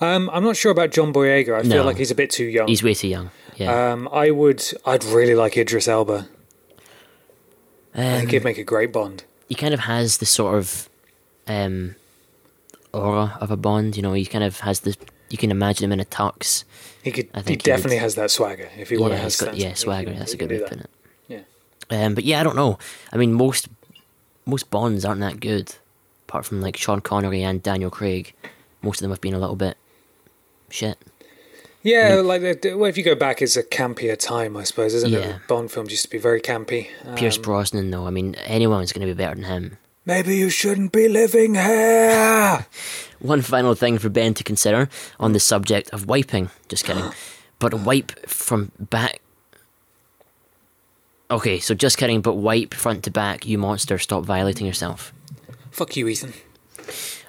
Um, 0.00 0.30
I'm 0.32 0.44
not 0.44 0.56
sure 0.56 0.70
about 0.72 0.90
John 0.90 1.12
Boyega. 1.12 1.58
I 1.58 1.62
No. 1.62 1.76
feel 1.76 1.84
like 1.84 1.96
he's 1.96 2.10
a 2.10 2.14
bit 2.14 2.30
too 2.30 2.44
young. 2.44 2.68
He's 2.68 2.82
way 2.82 2.94
too 2.94 3.08
young. 3.08 3.30
Yeah. 3.56 3.92
Um, 3.92 4.08
I 4.12 4.30
would. 4.30 4.64
I'd 4.84 5.04
really 5.04 5.34
like 5.34 5.56
Idris 5.56 5.86
Elba. 5.88 6.28
I 7.94 8.00
Um, 8.06 8.18
think 8.20 8.30
he'd 8.30 8.44
make 8.44 8.58
a 8.58 8.64
great 8.64 8.92
Bond. 8.92 9.24
He 9.48 9.54
kind 9.54 9.74
of 9.74 9.80
has 9.80 10.18
the 10.18 10.26
sort 10.26 10.56
of 10.58 10.88
um, 11.46 11.94
aura 12.92 13.36
of 13.40 13.50
a 13.50 13.56
Bond. 13.56 13.96
You 13.96 14.02
know, 14.02 14.12
he 14.12 14.24
kind 14.26 14.44
of 14.44 14.60
has 14.60 14.80
the. 14.80 14.96
You 15.30 15.38
can 15.38 15.50
imagine 15.50 15.84
him 15.84 15.92
in 15.92 16.00
a 16.00 16.04
tux. 16.04 16.64
He 17.02 17.10
could. 17.10 17.28
I 17.34 17.38
He 17.38 17.44
think 17.44 17.62
he 17.62 17.70
definitely 17.70 17.96
would- 17.96 18.02
has 18.02 18.14
that 18.16 18.30
swagger. 18.30 18.68
If 18.76 18.90
want 19.00 19.12
to 19.12 19.16
yeah, 19.16 19.22
have 19.22 19.32
he's 19.32 19.40
got, 19.40 19.56
yeah, 19.56 19.74
swagger. 19.74 20.10
can- 20.10 20.18
that's 20.18 20.32
he 20.32 20.36
a 20.36 20.38
good 20.38 20.50
way 20.50 20.56
of 20.56 20.62
putting 20.68 20.80
it. 20.84 20.90
Yeah. 21.28 21.40
Um, 22.06 22.14
but 22.14 22.24
yeah, 22.24 22.40
I 22.40 22.42
don't 22.42 22.56
know. 22.56 22.78
I 23.12 23.16
mean, 23.16 23.32
most 23.32 23.68
most 24.44 24.70
Bonds 24.70 25.04
aren't 25.04 25.20
that 25.20 25.40
good, 25.40 25.74
apart 26.28 26.44
from 26.44 26.60
like 26.60 26.76
Sean 26.76 27.00
Connery 27.00 27.42
and 27.42 27.62
Daniel 27.62 27.90
Craig. 27.90 28.34
Most 28.82 28.98
of 28.98 29.02
them 29.02 29.10
have 29.10 29.20
been 29.20 29.34
a 29.34 29.38
little 29.38 29.56
bit 29.56 29.76
shit. 30.70 30.98
Yeah, 31.82 32.16
like 32.24 32.42
the- 32.62 32.74
well, 32.74 32.88
if 32.88 32.96
you 32.96 33.02
go 33.02 33.14
back, 33.14 33.42
it's 33.42 33.56
a 33.56 33.62
campier 33.62 34.16
time, 34.18 34.56
I 34.56 34.62
suppose, 34.64 34.94
isn't 34.94 35.10
Yeah. 35.12 35.18
it? 35.18 35.36
Bond 35.48 35.70
films 35.72 35.90
used 35.90 36.04
to 36.04 36.10
be 36.10 36.18
very 36.18 36.40
campy. 36.40 36.88
Pierce 37.16 37.36
Um, 37.36 37.42
Brosnan, 37.42 37.90
though, 37.90 38.06
I 38.06 38.10
mean, 38.10 38.34
anyone's 38.44 38.92
going 38.92 39.06
to 39.06 39.12
be 39.12 39.16
better 39.16 39.34
than 39.34 39.44
him. 39.44 39.78
Maybe 40.06 40.36
you 40.36 40.48
shouldn't 40.50 40.92
be 40.92 41.08
living 41.08 41.54
here. 41.54 42.66
One 43.20 43.42
final 43.42 43.74
thing 43.74 43.98
for 43.98 44.08
Ben 44.08 44.34
to 44.34 44.44
consider 44.44 44.88
on 45.20 45.32
the 45.32 45.40
subject 45.40 45.90
of 45.90 46.06
wiping. 46.06 46.50
Just 46.68 46.84
kidding. 46.84 47.04
but 47.58 47.74
wipe 47.74 48.28
from 48.28 48.72
back. 48.78 49.20
Okay, 51.30 51.58
so 51.60 51.74
just 51.74 51.98
kidding, 51.98 52.20
but 52.20 52.34
wipe 52.34 52.74
front 52.74 53.04
to 53.04 53.10
back, 53.10 53.46
you 53.46 53.58
monster, 53.58 53.98
stop 53.98 54.24
violating 54.24 54.66
yourself. 54.66 55.12
Fuck 55.70 55.96
you, 55.96 56.06
Ethan. 56.08 56.34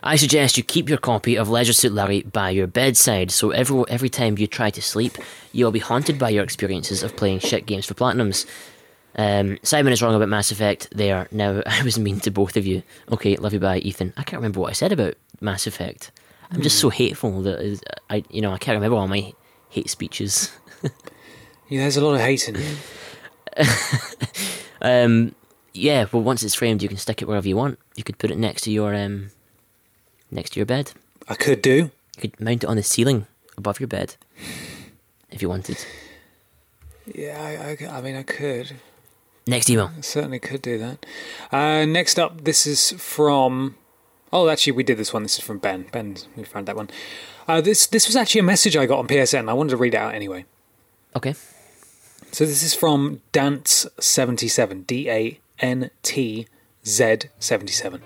I 0.06 0.18
suggest 0.18 0.58
you 0.58 0.64
keep 0.64 0.90
your 0.90 0.98
copy 0.98 1.38
of 1.38 1.50
Leisure 1.50 1.72
Suit 1.72 1.94
Larry 1.94 2.24
by 2.24 2.50
your 2.50 2.68
bedside, 2.68 3.32
so 3.32 3.52
every, 3.52 3.84
every 3.88 4.10
time 4.10 4.38
you 4.38 4.48
try 4.48 4.70
to 4.70 4.82
sleep, 4.82 5.18
you'll 5.54 5.72
be 5.72 5.80
haunted 5.80 6.20
by 6.20 6.30
your 6.30 6.44
experiences 6.44 7.04
of 7.04 7.16
playing 7.16 7.40
shit 7.40 7.66
games 7.66 7.86
for 7.86 7.94
Platinums. 7.94 8.46
Um, 9.16 9.60
Simon 9.64 9.94
is 9.94 10.02
wrong 10.02 10.14
about 10.14 10.28
Mass 10.28 10.52
Effect 10.52 10.90
there. 10.94 11.28
Now, 11.32 11.64
I 11.66 11.84
was 11.84 11.98
mean 11.98 12.20
to 12.22 12.32
both 12.32 12.58
of 12.58 12.68
you. 12.68 12.84
Okay, 13.12 13.38
love 13.38 13.54
you 13.54 13.60
bye, 13.60 13.78
Ethan. 13.78 14.14
I 14.18 14.24
can't 14.24 14.42
remember 14.42 14.60
what 14.60 14.72
I 14.72 14.74
said 14.74 14.92
about 14.92 15.16
Mass 15.40 15.68
Effect. 15.68 16.12
I'm 16.52 16.62
just 16.62 16.80
so 16.80 16.90
hateful 16.90 17.42
that 17.44 17.82
I, 18.10 18.24
you 18.30 18.42
know, 18.42 18.52
I 18.52 18.58
can't 18.58 18.76
remember 18.76 18.98
all 18.98 19.08
my 19.08 19.34
hate 19.70 19.90
speeches. 19.90 20.52
Yeah, 21.70 21.80
there's 21.80 21.98
a 21.98 22.06
lot 22.06 22.14
of 22.14 22.20
hate 22.20 22.48
in 22.50 22.58
it. 22.58 22.78
Um, 24.84 25.34
yeah, 25.74 26.06
well, 26.12 26.22
once 26.22 26.44
it's 26.44 26.54
framed, 26.54 26.84
you 26.84 26.90
can 26.90 26.98
stick 26.98 27.22
it 27.22 27.28
wherever 27.28 27.48
you 27.48 27.56
want. 27.56 27.80
You 27.96 28.04
could 28.04 28.20
put 28.20 28.30
it 28.32 28.38
next 28.38 28.64
to 28.64 28.72
your 28.72 28.94
um, 28.94 29.32
next 30.34 30.52
to 30.52 30.60
your 30.60 30.66
bed. 30.66 30.92
I 31.28 31.36
could 31.36 31.62
do. 31.62 31.92
You 32.16 32.22
could 32.22 32.40
mount 32.40 32.64
it 32.64 32.68
on 32.68 32.76
the 32.76 32.84
ceiling 32.84 33.28
above 33.58 33.80
your 33.80 33.88
bed 33.88 34.16
if 35.32 35.42
you 35.42 35.50
wanted. 35.50 35.86
Yeah, 37.14 37.42
I, 37.42 37.86
I, 37.86 37.98
I 37.98 38.02
mean, 38.02 38.16
I 38.16 38.24
could. 38.24 38.78
Next 39.46 39.70
email. 39.70 39.92
I 39.98 40.02
certainly 40.02 40.40
could 40.40 40.62
do 40.62 40.78
that. 40.78 41.06
Uh, 41.52 41.86
next 41.86 42.18
up, 42.18 42.44
this 42.44 42.66
is 42.66 42.92
from. 42.94 43.76
Oh, 44.32 44.50
actually, 44.50 44.74
we 44.74 44.84
did 44.84 44.98
this 44.98 45.14
one. 45.14 45.24
This 45.24 45.38
is 45.38 45.44
from 45.44 45.60
Ben. 45.60 45.86
Ben, 45.92 46.18
we 46.36 46.44
found 46.44 46.68
that 46.68 46.76
one. 46.76 46.90
Uh, 47.48 47.60
this 47.60 47.86
this 47.88 48.08
was 48.08 48.16
actually 48.16 48.40
a 48.40 48.44
message 48.44 48.78
I 48.78 48.86
got 48.86 49.00
on 49.00 49.08
PSN. 49.08 49.50
I 49.50 49.54
wanted 49.54 49.72
to 49.72 49.78
read 49.78 49.94
it 49.94 49.98
out 49.98 50.16
anyway. 50.16 50.46
Okay. 51.16 51.36
So 52.32 52.46
this 52.46 52.64
is 52.64 52.74
from 52.74 53.22
Dance77, 53.32 54.88
D 54.88 55.10
A 55.10 55.40
N 55.60 55.92
T 56.02 56.48
Z 56.86 57.18
77. 57.38 58.02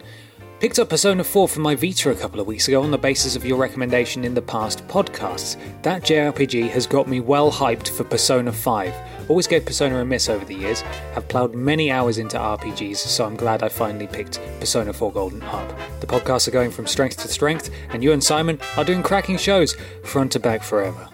Picked 0.60 0.80
up 0.80 0.90
Persona 0.90 1.24
4 1.24 1.48
for 1.48 1.60
my 1.60 1.76
Vita 1.76 2.10
a 2.10 2.16
couple 2.16 2.40
of 2.40 2.48
weeks 2.48 2.68
ago 2.68 2.82
on 2.82 2.90
the 2.90 2.98
basis 2.98 3.36
of 3.36 3.46
your 3.46 3.60
recommendation 3.60 4.24
in 4.24 4.34
the 4.34 4.42
past 4.42 4.88
podcasts. 4.88 5.56
That 5.84 6.02
JRPG 6.02 6.68
has 6.72 6.88
got 6.88 7.08
me 7.08 7.20
well 7.20 7.52
hyped 7.52 7.90
for 7.90 8.04
Persona 8.04 8.52
5. 8.52 9.30
Always 9.30 9.46
gave 9.46 9.68
Persona 9.68 10.00
a 10.00 10.06
miss 10.06 10.30
over 10.30 10.44
the 10.44 10.56
years, 10.56 10.82
have 11.14 11.28
ploughed 11.28 11.54
many 11.54 11.92
hours 11.92 12.18
into 12.18 12.40
RPGs, 12.40 12.98
so 12.98 13.24
I'm 13.24 13.36
glad 13.36 13.62
I 13.62 13.70
finally 13.70 14.08
picked 14.08 14.42
Persona 14.60 14.94
4 14.94 15.12
Golden 15.12 15.44
up. 15.44 15.78
The 16.00 16.08
podcasts 16.08 16.48
are 16.48 16.52
going 16.52 16.72
from 16.72 16.88
strength 16.88 17.18
to 17.18 17.28
strength, 17.28 17.70
and 17.92 18.04
you 18.04 18.12
and 18.12 18.24
Simon 18.24 18.60
are 18.78 18.84
doing 18.84 19.04
cracking 19.04 19.38
shows, 19.38 19.76
front 20.04 20.32
to 20.32 20.40
back 20.40 20.64
forever. 20.64 21.08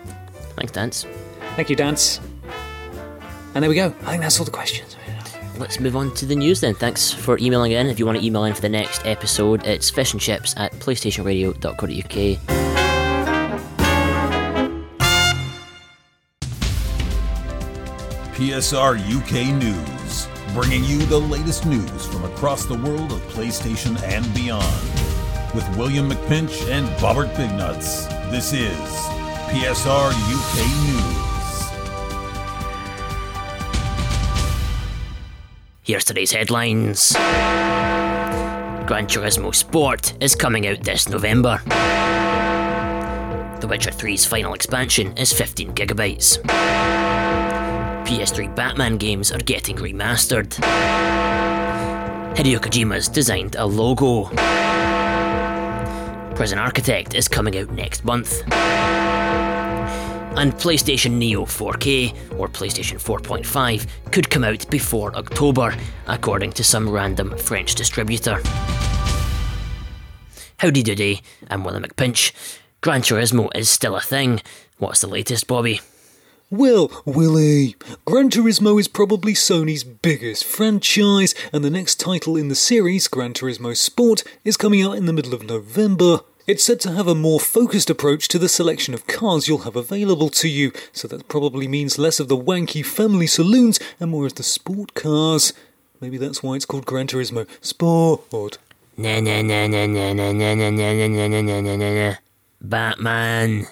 Thanks, 0.56 0.72
Dance. 0.72 1.06
Thank 1.57 1.70
you, 1.70 1.76
Dance. 1.76 2.22
And 3.56 3.61
there 3.61 3.70
we 3.70 3.76
go. 3.76 3.94
I 4.03 4.11
think 4.11 4.22
that's 4.22 4.40
all 4.40 4.45
the 4.45 4.52
questions. 4.52 4.95
Let's 5.58 5.80
move 5.80 5.96
on 5.96 6.14
to 6.16 6.26
the 6.26 6.36
news 6.36 6.62
then. 6.62 6.74
Thanks 6.74 7.12
for 7.12 7.38
emailing 7.38 7.74
in. 7.74 7.88
If 7.88 8.00
you 8.00 8.06
want 8.06 8.18
to 8.18 8.26
email 8.26 8.44
in 8.46 8.54
for 8.54 8.62
the 8.62 8.70
next 8.70 9.06
episode, 9.06 9.66
it's 9.66 9.90
fish 9.90 10.14
and 10.14 10.22
chips 10.22 10.56
at 10.58 10.72
playstationradio.co.uk. 10.74 12.40
PSR 18.34 18.98
UK 18.98 19.56
News, 19.56 20.28
bringing 20.54 20.84
you 20.84 20.98
the 21.06 21.20
latest 21.20 21.66
news 21.68 22.06
from 22.08 22.26
across 22.26 22.66
the 22.66 22.74
world 22.74 23.12
of 23.12 23.22
PlayStation 23.28 24.02
and 24.04 24.34
beyond. 24.34 24.66
With 25.54 25.68
William 25.78 26.10
McPinch 26.10 26.68
and 26.68 26.88
Bobbert 26.98 27.32
Bignuts, 27.36 28.10
this 28.32 28.52
is 28.52 28.76
PSR 29.50 30.10
UK 30.10 31.24
News. 31.24 31.33
Here's 35.86 36.06
today's 36.06 36.32
headlines 36.32 37.12
Gran 37.12 39.06
Turismo 39.06 39.54
Sport 39.54 40.14
is 40.24 40.34
coming 40.34 40.66
out 40.66 40.82
this 40.82 41.10
November. 41.10 41.60
The 43.60 43.68
Witcher 43.68 43.92
3's 43.92 44.24
final 44.24 44.54
expansion 44.54 45.18
is 45.18 45.34
15 45.34 45.74
gigabytes. 45.74 46.42
PS3 48.06 48.56
Batman 48.56 48.96
games 48.96 49.30
are 49.34 49.40
getting 49.40 49.76
remastered. 49.76 50.52
Hideo 52.38 52.60
Kojima's 52.60 53.10
designed 53.10 53.58
a 53.58 53.66
logo. 53.66 54.30
Prison 56.34 56.60
Architect 56.60 57.14
is 57.14 57.28
coming 57.28 57.58
out 57.58 57.70
next 57.72 58.06
month. 58.06 58.44
And 60.36 60.52
PlayStation 60.54 61.12
Neo 61.12 61.46
4K 61.46 62.40
or 62.40 62.48
PlayStation 62.48 63.02
4.5 63.02 63.88
could 64.12 64.30
come 64.32 64.44
out 64.44 64.68
before 64.70 65.16
October, 65.16 65.76
according 66.08 66.54
to 66.54 66.64
some 66.64 66.90
random 66.90 67.38
French 67.38 67.76
distributor. 67.76 68.42
Howdy 70.58 70.82
doody, 70.82 71.22
I'm 71.50 71.64
William 71.64 71.84
McPinch. 71.84 72.32
Gran 72.82 73.02
Turismo 73.02 73.50
is 73.56 73.70
still 73.70 73.96
a 73.96 74.02
thing. 74.02 74.42
What's 74.80 75.02
the 75.02 75.08
latest, 75.08 75.46
Bobby? 75.46 75.82
Well, 76.50 76.92
Willie, 77.06 77.76
Gran 78.06 78.30
Turismo 78.30 78.80
is 78.80 78.88
probably 78.88 79.34
Sony's 79.34 79.84
biggest 79.84 80.46
franchise, 80.46 81.36
and 81.52 81.64
the 81.64 81.70
next 81.70 82.00
title 82.00 82.38
in 82.38 82.48
the 82.48 82.56
series, 82.56 83.08
Gran 83.08 83.34
Turismo 83.34 83.76
Sport, 83.78 84.24
is 84.44 84.58
coming 84.58 84.82
out 84.82 84.98
in 84.98 85.06
the 85.06 85.14
middle 85.14 85.34
of 85.34 85.44
November. 85.44 86.22
It's 86.45 86.64
said 86.64 86.82
to 86.82 86.91
have 86.91 87.07
a 87.07 87.15
more 87.15 87.40
focused 87.40 87.90
approach 87.90 88.28
to 88.28 88.38
the 88.38 88.49
selection 88.49 88.94
of 88.94 89.07
cars 89.07 89.48
you'll 89.48 89.60
have 89.60 89.78
available 89.78 90.28
to 90.32 90.49
you, 90.49 90.74
so 90.91 91.07
that 91.07 91.30
probably 91.30 91.70
means 91.70 91.98
less 91.98 92.20
of 92.20 92.28
the 92.28 92.36
wanky 92.36 92.86
family 92.86 93.28
saloons 93.28 93.80
and 93.98 94.11
more 94.11 94.26
of 94.26 94.36
the 94.36 94.44
sport 94.44 94.94
cars. 94.94 95.53
Maybe 96.02 96.18
that's 96.18 96.44
why 96.44 96.56
it's 96.56 96.65
called 96.65 96.86
Gran 96.86 97.07
Turismo 97.07 97.48
Sport. 97.61 98.57
Na 98.98 99.22
na 99.22 99.41
na 99.41 99.68
na 99.68 99.86
na 99.88 100.11
na 100.11 100.34
na 100.34 100.53
na 100.53 100.70
na 100.70 100.88
na 100.90 101.07
na 101.07 101.28
na 101.28 101.61
na 101.61 101.76
na 101.78 101.78
na. 101.78 102.15
Batman. 102.60 103.68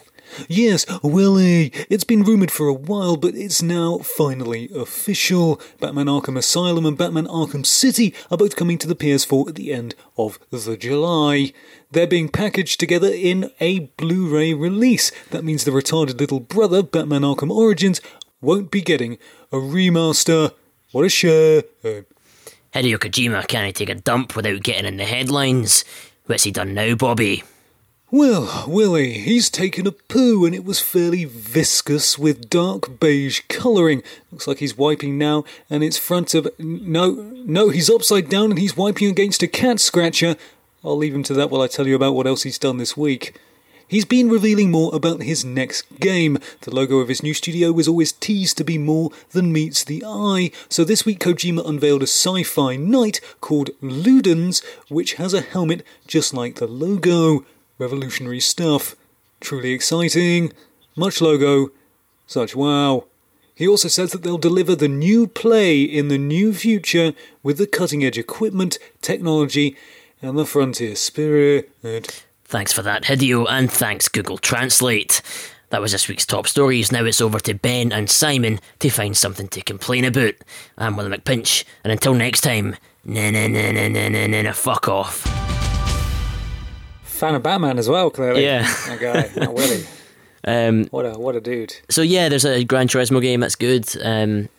Yes, 0.47 0.85
Willie. 1.03 1.73
It's 1.89 2.05
been 2.05 2.23
rumoured 2.23 2.51
for 2.51 2.67
a 2.67 2.73
while, 2.73 3.17
but 3.17 3.35
it's 3.35 3.61
now 3.61 3.97
finally 3.97 4.69
official. 4.73 5.59
Batman 5.81 6.05
Arkham 6.05 6.37
Asylum 6.37 6.85
and 6.85 6.97
Batman 6.97 7.27
Arkham 7.27 7.65
City 7.65 8.13
are 8.31 8.37
both 8.37 8.55
coming 8.55 8.77
to 8.77 8.87
the 8.87 8.95
PS4 8.95 9.49
at 9.49 9.55
the 9.55 9.73
end 9.73 9.93
of 10.17 10.39
the 10.49 10.77
July. 10.77 11.51
They're 11.91 12.07
being 12.07 12.29
packaged 12.29 12.79
together 12.79 13.09
in 13.09 13.51
a 13.59 13.79
Blu 13.97 14.33
ray 14.33 14.53
release. 14.53 15.11
That 15.31 15.43
means 15.43 15.65
the 15.65 15.71
retarded 15.71 16.19
little 16.19 16.39
brother, 16.39 16.81
Batman 16.81 17.23
Arkham 17.23 17.51
Origins, 17.51 17.99
won't 18.39 18.71
be 18.71 18.81
getting 18.81 19.17
a 19.51 19.57
remaster. 19.57 20.53
What 20.91 21.05
a 21.05 21.09
shame. 21.09 21.63
Hideo 21.83 22.05
Kojima 22.97 23.45
can't 23.47 23.75
take 23.75 23.89
a 23.89 23.95
dump 23.95 24.37
without 24.37 24.63
getting 24.63 24.85
in 24.85 24.95
the 24.95 25.05
headlines. 25.05 25.83
What's 26.27 26.45
he 26.45 26.51
done 26.51 26.73
now, 26.73 26.95
Bobby? 26.95 27.43
Well, 28.09 28.65
Willie, 28.67 29.13
he's 29.19 29.49
taken 29.49 29.87
a 29.87 29.91
poo 29.91 30.45
and 30.45 30.53
it 30.55 30.65
was 30.65 30.79
fairly 30.79 31.25
viscous 31.25 32.17
with 32.17 32.49
dark 32.49 32.99
beige 32.99 33.41
colouring. 33.47 34.03
Looks 34.31 34.47
like 34.47 34.59
he's 34.59 34.77
wiping 34.77 35.17
now 35.17 35.43
and 35.69 35.83
it's 35.83 35.97
front 35.97 36.33
of. 36.33 36.47
No, 36.57 37.11
no, 37.11 37.69
he's 37.69 37.89
upside 37.89 38.29
down 38.29 38.51
and 38.51 38.59
he's 38.59 38.75
wiping 38.77 39.09
against 39.09 39.43
a 39.43 39.47
cat 39.47 39.79
scratcher. 39.79 40.35
I'll 40.83 40.97
leave 40.97 41.13
him 41.13 41.23
to 41.23 41.33
that 41.35 41.51
while 41.51 41.61
I 41.61 41.67
tell 41.67 41.87
you 41.87 41.95
about 41.95 42.15
what 42.15 42.25
else 42.25 42.43
he's 42.43 42.57
done 42.57 42.77
this 42.77 42.97
week. 42.97 43.39
He's 43.87 44.05
been 44.05 44.29
revealing 44.29 44.71
more 44.71 44.89
about 44.95 45.21
his 45.21 45.43
next 45.43 45.83
game. 45.99 46.39
The 46.61 46.73
logo 46.73 46.99
of 46.99 47.09
his 47.09 47.21
new 47.21 47.33
studio 47.33 47.71
was 47.71 47.87
always 47.87 48.13
teased 48.13 48.57
to 48.57 48.63
be 48.63 48.77
more 48.77 49.11
than 49.31 49.51
meets 49.51 49.83
the 49.83 50.03
eye, 50.05 50.51
so 50.69 50.83
this 50.83 51.05
week 51.05 51.19
Kojima 51.19 51.67
unveiled 51.67 52.01
a 52.01 52.07
sci 52.07 52.43
fi 52.43 52.77
knight 52.77 53.19
called 53.41 53.69
Ludens, 53.81 54.63
which 54.87 55.15
has 55.15 55.33
a 55.33 55.41
helmet 55.41 55.85
just 56.07 56.33
like 56.33 56.55
the 56.55 56.67
logo. 56.67 57.45
Revolutionary 57.77 58.39
stuff. 58.39 58.95
Truly 59.39 59.73
exciting. 59.73 60.53
Much 60.95 61.21
logo. 61.21 61.71
Such 62.25 62.55
wow. 62.55 63.05
He 63.53 63.67
also 63.67 63.89
says 63.89 64.13
that 64.13 64.23
they'll 64.23 64.37
deliver 64.37 64.75
the 64.75 64.87
new 64.87 65.27
play 65.27 65.81
in 65.81 66.07
the 66.07 66.17
new 66.17 66.53
future 66.53 67.13
with 67.43 67.57
the 67.57 67.67
cutting 67.67 68.03
edge 68.03 68.17
equipment, 68.17 68.79
technology, 69.01 69.75
and 70.21 70.37
the 70.37 70.45
frontier 70.45 70.95
spirit. 70.95 71.71
Thanks 72.45 72.73
for 72.73 72.81
that, 72.81 73.03
Hideo, 73.03 73.45
and 73.49 73.71
thanks, 73.71 74.07
Google 74.07 74.37
Translate. 74.37 75.21
That 75.69 75.81
was 75.81 75.93
this 75.93 76.07
week's 76.09 76.25
top 76.25 76.47
stories. 76.47 76.91
Now 76.91 77.05
it's 77.05 77.21
over 77.21 77.39
to 77.39 77.53
Ben 77.53 77.91
and 77.93 78.09
Simon 78.09 78.59
to 78.79 78.89
find 78.89 79.15
something 79.15 79.47
to 79.49 79.61
complain 79.61 80.03
about. 80.03 80.33
I'm 80.77 80.97
William 80.97 81.13
McPinch, 81.19 81.63
and 81.83 81.91
until 81.93 82.13
next 82.13 82.41
time, 82.41 82.75
na 83.05 83.31
na 83.31 83.47
na 83.47 83.71
na 83.71 83.87
na 83.87 84.09
na 84.09 84.27
na 84.27 84.41
na 84.41 84.51
fuck 84.51 84.87
off. 84.89 85.21
Fan 87.03 87.35
of 87.35 87.43
Batman 87.43 87.77
as 87.77 87.87
well, 87.87 88.09
clearly. 88.09 88.43
Yeah. 88.43 88.63
That 88.87 88.99
guy, 88.99 89.21
that 89.39 89.53
Willie. 89.53 89.85
Um, 90.43 90.85
What 90.85 91.05
a 91.05 91.11
what 91.19 91.35
a 91.35 91.39
dude. 91.39 91.75
so 91.87 92.01
yeah, 92.01 92.27
there's 92.27 92.45
a 92.45 92.63
Gran 92.63 92.87
Turismo 92.87 93.21
game 93.21 93.41
that's 93.41 93.55
good. 93.55 93.87
Um, 94.03 94.49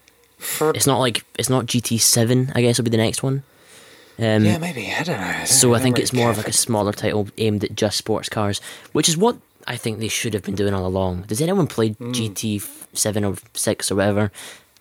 it's 0.60 0.86
not 0.86 1.00
like 1.00 1.24
it's 1.36 1.50
not 1.50 1.66
GT7. 1.66 2.52
I 2.54 2.62
guess 2.62 2.78
will 2.78 2.84
be 2.84 2.90
the 2.92 2.96
next 2.98 3.24
one. 3.24 3.42
Um, 4.22 4.44
yeah, 4.44 4.58
maybe 4.58 4.92
I 4.92 5.02
don't 5.02 5.20
know. 5.20 5.44
so 5.46 5.70
I 5.70 5.78
don't 5.78 5.82
think 5.82 5.98
it's 5.98 6.12
more 6.12 6.30
of 6.30 6.36
like 6.36 6.48
a 6.48 6.52
smaller 6.52 6.92
title 6.92 7.28
aimed 7.38 7.64
at 7.64 7.74
just 7.74 7.96
sports 7.96 8.28
cars, 8.28 8.60
which 8.92 9.08
is 9.08 9.16
what 9.16 9.36
I 9.66 9.76
think 9.76 9.98
they 9.98 10.08
should 10.08 10.34
have 10.34 10.42
been 10.44 10.54
doing 10.54 10.74
all 10.74 10.86
along. 10.86 11.22
Does 11.22 11.40
anyone 11.40 11.66
play 11.66 11.90
Hmm. 11.90 12.12
GT 12.12 12.62
seven 12.92 13.24
or 13.24 13.36
six 13.54 13.90
or 13.90 13.96
whatever 13.96 14.30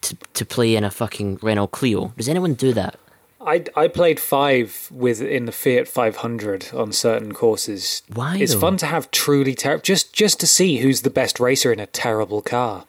to 0.01 0.15
to 0.33 0.45
play 0.45 0.75
in 0.75 0.83
a 0.83 0.91
fucking 0.91 1.39
Renault 1.41 1.67
Clio? 1.67 2.13
Does 2.17 2.29
anyone 2.29 2.53
do 2.53 2.73
that? 2.73 2.97
I, 3.43 3.63
I 3.75 3.87
played 3.87 4.19
five 4.19 4.87
with 4.91 5.19
in 5.19 5.45
the 5.45 5.51
Fiat 5.51 5.87
500 5.87 6.73
on 6.75 6.91
certain 6.91 7.31
courses. 7.31 8.03
Why, 8.13 8.37
It's 8.37 8.53
though? 8.53 8.59
fun 8.59 8.77
to 8.77 8.85
have 8.85 9.09
truly 9.09 9.55
terrible, 9.55 9.81
just 9.81 10.13
just 10.13 10.39
to 10.41 10.47
see 10.47 10.77
who's 10.77 11.01
the 11.01 11.09
best 11.09 11.39
racer 11.39 11.73
in 11.73 11.79
a 11.79 11.87
terrible 11.87 12.43
car 12.43 12.85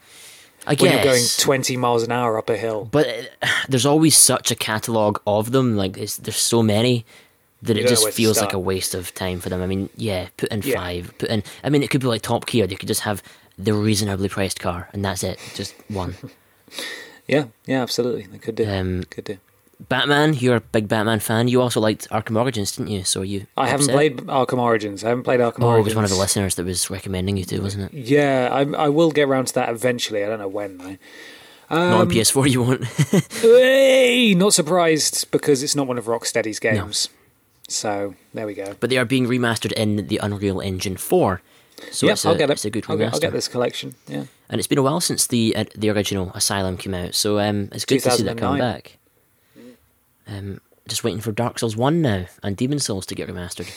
I 0.66 0.74
when 0.74 0.92
you're 0.92 1.02
going 1.04 1.22
20 1.38 1.76
miles 1.76 2.02
an 2.02 2.12
hour 2.12 2.38
up 2.38 2.48
a 2.50 2.56
hill. 2.56 2.88
But 2.90 3.06
uh, 3.42 3.46
there's 3.68 3.86
always 3.86 4.16
such 4.16 4.50
a 4.50 4.54
catalogue 4.54 5.20
of 5.26 5.52
them. 5.52 5.76
Like 5.76 5.96
it's, 5.98 6.16
there's 6.16 6.36
so 6.36 6.62
many 6.62 7.04
that 7.62 7.76
You 7.76 7.84
it 7.84 7.88
just 7.88 8.08
feels 8.10 8.40
like 8.40 8.52
a 8.52 8.58
waste 8.58 8.94
of 8.94 9.14
time 9.14 9.40
for 9.40 9.48
them. 9.48 9.62
I 9.62 9.66
mean, 9.66 9.88
yeah, 9.96 10.28
put 10.36 10.48
in 10.50 10.62
Yeah. 10.62 10.76
five. 10.76 11.12
Put 11.18 11.30
in. 11.30 11.42
I 11.62 11.70
mean, 11.70 11.82
it 11.82 11.90
could 11.90 12.00
be 12.00 12.06
like 12.08 12.22
Top 12.22 12.46
Gear. 12.46 12.66
They 12.66 12.74
could 12.76 12.88
just 12.88 13.02
have 13.02 13.22
the 13.58 13.72
reasonably 13.72 14.28
priced 14.28 14.58
car, 14.60 14.88
and 14.92 15.04
that's 15.04 15.22
it. 15.22 15.38
Just 15.54 15.74
one. 15.88 16.16
Yeah, 17.28 17.44
yeah, 17.66 17.82
absolutely. 17.82 18.24
They 18.26 18.38
could 18.38 18.56
do. 18.56 18.68
Um, 18.68 19.04
could 19.04 19.24
do. 19.24 19.38
Batman. 19.88 20.34
You're 20.34 20.56
a 20.56 20.60
big 20.60 20.88
Batman 20.88 21.20
fan. 21.20 21.48
You 21.48 21.60
also 21.62 21.80
liked 21.80 22.08
Arkham 22.10 22.38
Origins, 22.40 22.76
didn't 22.76 22.90
you? 22.90 23.04
So 23.04 23.22
you. 23.22 23.46
I 23.56 23.66
haven't 23.68 23.90
upset? 23.90 23.94
played 23.94 24.16
Arkham 24.28 24.58
Origins. 24.58 25.04
I 25.04 25.08
haven't 25.08 25.24
played 25.24 25.40
Arkham 25.40 25.62
Oh, 25.64 25.76
it 25.76 25.82
was 25.84 25.94
one 25.94 26.04
of 26.04 26.10
the 26.10 26.16
listeners 26.16 26.54
that 26.56 26.64
was 26.66 26.90
recommending 26.90 27.36
you 27.36 27.44
to, 27.46 27.60
wasn't 27.60 27.92
it? 27.92 27.96
Yeah, 28.08 28.48
I, 28.52 28.60
I 28.84 28.88
will 28.88 29.10
get 29.10 29.28
around 29.28 29.46
to 29.46 29.54
that 29.54 29.68
eventually. 29.68 30.24
I 30.24 30.28
don't 30.28 30.38
know 30.38 30.48
when 30.48 30.78
though. 30.78 30.96
Not 31.70 31.92
Um, 31.94 32.00
on 32.02 32.10
PS4, 32.10 32.50
you 32.50 32.62
won't. 32.62 32.84
Hey, 33.40 34.34
not 34.34 34.52
surprised 34.54 35.30
because 35.30 35.62
it's 35.62 35.74
not 35.74 35.86
one 35.86 35.98
of 35.98 36.04
Rocksteady's 36.06 36.58
games. 36.58 37.08
So 37.68 38.14
there 38.34 38.46
we 38.46 38.54
go. 38.54 38.74
but 38.80 38.90
they 38.90 38.98
are 38.98 39.04
being 39.06 39.26
remastered 39.26 39.72
in 39.72 40.06
the 40.08 40.18
Unreal 40.18 40.60
Engine 40.60 40.96
4. 40.98 41.40
So 41.90 42.06
yep, 42.06 42.12
it's, 42.14 42.24
a, 42.24 42.28
I'll 42.28 42.36
get 42.36 42.50
it. 42.50 42.52
it's 42.52 42.64
a 42.66 42.70
good 42.70 42.84
I'll 42.88 42.96
remaster. 42.96 42.98
get, 42.98 43.14
I'll 43.14 43.20
get 43.20 43.32
this 43.32 43.48
collection. 43.48 43.94
Yeah. 44.06 44.24
And 44.50 44.58
it's 44.58 44.68
been 44.68 44.78
a 44.78 44.82
while 44.82 45.00
since 45.00 45.26
the 45.26 45.56
uh, 45.56 45.64
the 45.74 45.88
original 45.88 46.30
Asylum 46.34 46.76
came 46.76 46.92
out, 46.94 47.14
so 47.14 47.38
um, 47.40 47.70
it's 47.72 47.86
good 47.86 48.00
to 48.02 48.10
see 48.10 48.22
that 48.24 48.36
come 48.36 48.56
2009. 48.56 48.58
back. 48.60 48.98
Um, 50.26 50.60
just 50.88 51.04
waiting 51.04 51.20
for 51.20 51.32
Dark 51.32 51.58
Souls 51.58 51.76
1 51.76 52.02
now 52.02 52.26
and 52.42 52.56
Demon 52.56 52.78
Souls 52.78 53.06
to 53.06 53.14
get 53.14 53.28
remastered. 53.28 53.70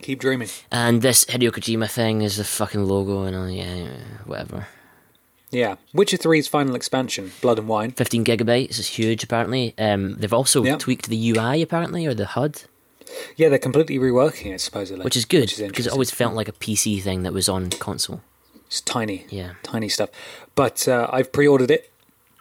Keep 0.00 0.18
dreaming. 0.20 0.48
And 0.70 1.00
this 1.00 1.24
Hideo 1.26 1.50
Kojima 1.50 1.88
thing 1.90 2.22
is 2.22 2.36
the 2.36 2.44
fucking 2.44 2.84
logo 2.86 3.22
and 3.22 3.36
all, 3.36 3.48
yeah, 3.48 3.88
whatever. 4.24 4.66
Yeah. 5.52 5.76
Witcher 5.92 6.16
3's 6.16 6.48
final 6.48 6.74
expansion, 6.74 7.30
Blood 7.40 7.58
and 7.58 7.68
Wine. 7.68 7.92
15 7.92 8.24
gigabytes 8.24 8.78
is 8.80 8.88
huge, 8.88 9.22
apparently. 9.22 9.74
Um, 9.78 10.16
they've 10.16 10.32
also 10.32 10.64
Yeah. 10.64 10.76
tweaked 10.76 11.08
the 11.08 11.30
UI, 11.30 11.62
apparently, 11.62 12.06
or 12.06 12.14
the 12.14 12.26
HUD, 12.26 12.62
Yeah, 13.36 13.50
they're 13.50 13.58
completely 13.58 13.98
reworking 13.98 14.54
it 14.54 14.60
supposedly, 14.62 15.04
which 15.04 15.16
is 15.16 15.26
good 15.26 15.42
Which 15.42 15.58
is 15.60 15.68
because 15.68 15.86
it 15.86 15.92
always 15.92 16.10
felt 16.10 16.34
like 16.34 16.48
a 16.48 16.52
PC 16.52 16.98
thing 17.00 17.22
that 17.24 17.32
was 17.34 17.48
on 17.48 17.68
console. 17.70 18.22
It's 18.66 18.80
tiny. 18.80 19.26
Yeah. 19.28 19.52
Tiny 19.62 19.90
stuff. 19.90 20.08
But 20.54 20.88
uh, 20.88 21.08
I've 21.12 21.30
pre-ordered 21.30 21.70
it. 21.70 21.90